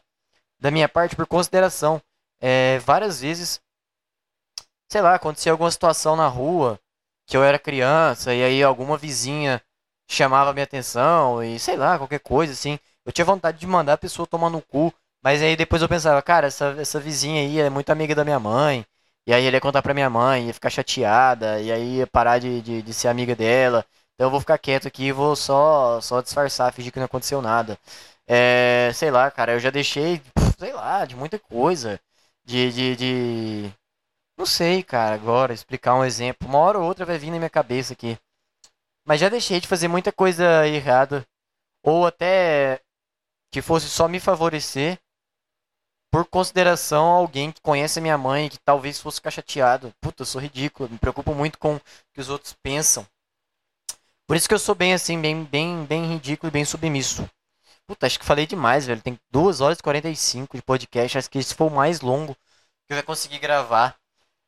[0.59, 1.99] da minha parte por consideração
[2.41, 3.61] é, várias vezes,
[4.89, 6.79] sei lá, acontecia alguma situação na rua,
[7.25, 9.61] que eu era criança, e aí alguma vizinha
[10.09, 12.79] chamava minha atenção, e sei lá, qualquer coisa assim.
[13.05, 14.93] Eu tinha vontade de mandar a pessoa tomar no cu,
[15.23, 18.39] mas aí depois eu pensava, cara, essa, essa vizinha aí é muito amiga da minha
[18.39, 18.85] mãe.
[19.25, 22.39] E aí ele ia contar pra minha mãe, ia ficar chateada, e aí ia parar
[22.39, 23.85] de, de, de ser amiga dela.
[24.15, 27.41] Então eu vou ficar quieto aqui e vou só, só disfarçar, fingir que não aconteceu
[27.41, 27.77] nada.
[28.25, 30.21] É, sei lá, cara, eu já deixei,
[30.57, 31.99] sei lá, de muita coisa
[32.47, 33.73] de, de, de...
[34.37, 36.47] Não sei, cara, agora, explicar um exemplo.
[36.47, 38.17] Uma hora ou outra vai vir na minha cabeça aqui.
[39.05, 41.27] Mas já deixei de fazer muita coisa errada.
[41.83, 42.81] Ou até
[43.51, 44.97] que fosse só me favorecer
[46.09, 49.93] por consideração a alguém que conhece a minha mãe que talvez fosse ficar chateado.
[49.99, 51.81] Puta, eu sou ridículo, me preocupo muito com o
[52.13, 53.05] que os outros pensam.
[54.25, 57.29] Por isso que eu sou bem assim, bem, bem, bem ridículo e bem submisso.
[57.87, 59.01] Puta, acho que falei demais, velho.
[59.01, 61.17] Tem 2 horas e 45 de podcast.
[61.17, 62.35] Acho que esse foi o mais longo
[62.85, 63.97] que eu ia conseguir gravar.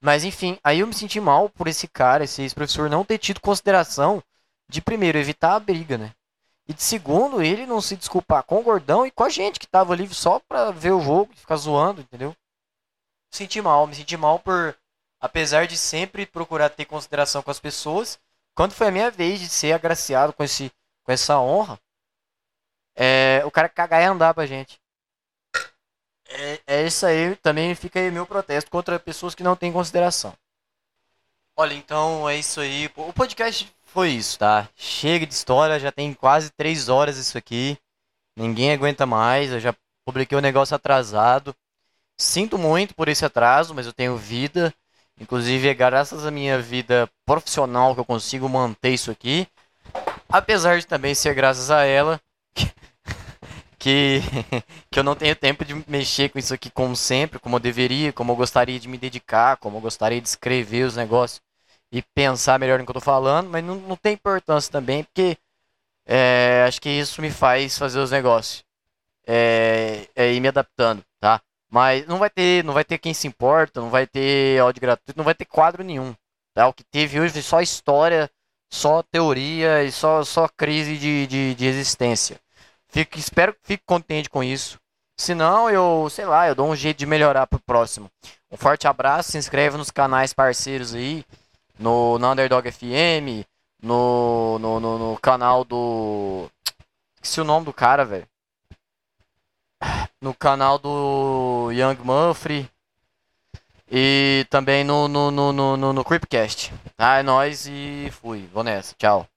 [0.01, 3.41] Mas enfim, aí eu me senti mal por esse cara, esse ex-professor, não ter tido
[3.41, 4.23] consideração
[4.69, 6.13] de, primeiro, evitar a briga, né?
[6.67, 9.67] E de segundo, ele não se desculpar com o gordão e com a gente que
[9.67, 12.29] tava ali só pra ver o jogo e ficar zoando, entendeu?
[12.29, 12.35] Me
[13.37, 14.77] senti mal, me senti mal por,
[15.19, 18.19] apesar de sempre procurar ter consideração com as pessoas,
[18.55, 20.71] quando foi a minha vez de ser agraciado com, esse,
[21.03, 21.79] com essa honra,
[22.99, 24.77] é, o cara cagar e andar pra gente.
[26.27, 30.33] É, é isso aí, também fica aí meu protesto contra pessoas que não têm consideração.
[31.55, 32.91] Olha, então é isso aí.
[32.97, 34.67] O podcast foi isso, tá?
[34.75, 37.77] Chega de história, já tem quase três horas isso aqui.
[38.35, 39.73] Ninguém aguenta mais, eu já
[40.05, 41.55] publiquei o um negócio atrasado.
[42.17, 44.73] Sinto muito por esse atraso, mas eu tenho vida.
[45.19, 49.47] Inclusive, é graças à minha vida profissional que eu consigo manter isso aqui.
[50.27, 52.21] Apesar de também ser graças a ela
[53.79, 54.21] que,
[54.91, 58.13] que eu não tenho tempo de mexer com isso aqui como sempre, como eu deveria,
[58.13, 61.41] como eu gostaria de me dedicar, como eu gostaria de escrever os negócios
[61.91, 65.37] e pensar melhor no que eu tô falando, mas não, não tem importância também, porque
[66.05, 68.63] é, acho que isso me faz fazer os negócios.
[69.27, 71.41] É, é ir me adaptando, tá?
[71.69, 75.17] Mas não vai ter, não vai ter quem se importa, não vai ter áudio gratuito,
[75.17, 76.15] não vai ter quadro nenhum.
[76.53, 76.67] Tá?
[76.67, 78.29] O que teve hoje foi só história,
[78.71, 82.39] só teoria e só, só crise de, de, de existência.
[82.89, 84.79] Fico, espero que fique contente com isso.
[85.17, 88.09] Se não, eu, sei lá, eu dou um jeito de melhorar pro próximo.
[88.51, 91.25] Um forte abraço, se inscreve nos canais parceiros aí,
[91.77, 93.45] no, no Underdog FM,
[93.81, 96.49] no, no, no, no canal do.
[97.15, 98.27] Esqueci o nome do cara, velho
[100.21, 102.69] no canal do Young Muffrey
[103.89, 106.73] e também no, no, no, no, no, no Creepcast.
[106.97, 108.47] Ah, é nóis e fui.
[108.53, 108.93] Vou nessa.
[108.97, 109.27] Tchau.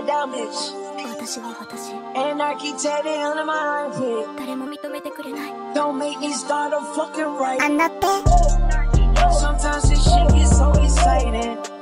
[0.00, 0.80] my damage.
[1.04, 1.92] 私は私。
[2.14, 2.40] And
[2.78, 4.26] tatted under my armpit
[5.74, 8.22] Don't make me start a fucking right あなた
[9.32, 11.79] Sometimes this shit gets so exciting.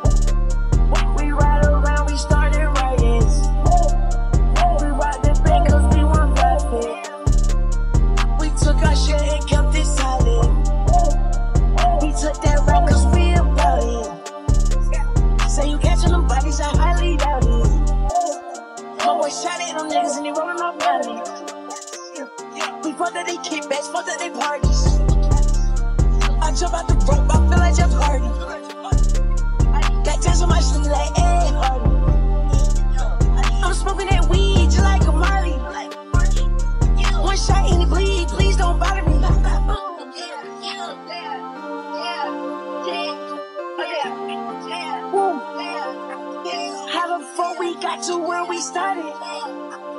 [19.78, 21.14] Them niggas and he rolling up money.
[22.82, 24.98] We fucked at they kickbacks, fucked at they parties.
[26.42, 28.28] I jump out the rope, I feel like Jeff Hardy.
[30.04, 31.90] Got dance on my sleeve like Ed Hardy.
[33.62, 35.52] I'm smoking that weed just like a Marley.
[37.22, 39.18] One shot and it bleed, please don't bother me.
[45.12, 45.38] Woo.
[46.90, 49.37] How the fuck we got to where we started?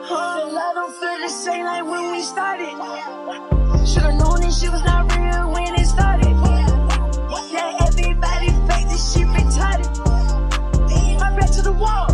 [0.09, 2.73] Still, I don't feel the same like when we started.
[3.85, 6.33] Should've known that she was not real when it started.
[7.53, 9.85] Now everybody fake this shit retarded.
[11.19, 12.09] My back to the wall.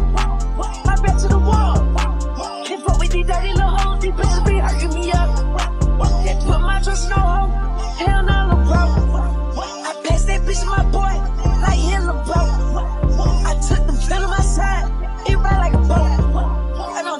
[0.84, 1.78] My back to the wall.
[2.66, 4.02] Can't fuck with these dirty little hoes.
[4.02, 5.32] These bitches be hurting me up.
[6.26, 7.48] They put my trust in no hoe.
[7.96, 9.62] Hell no, nah, bro.
[9.88, 11.16] I pass that bitch to my boy
[11.64, 12.45] like hella bro.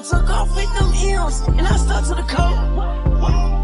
[0.02, 3.55] took off with them heels, and I stuck to the code.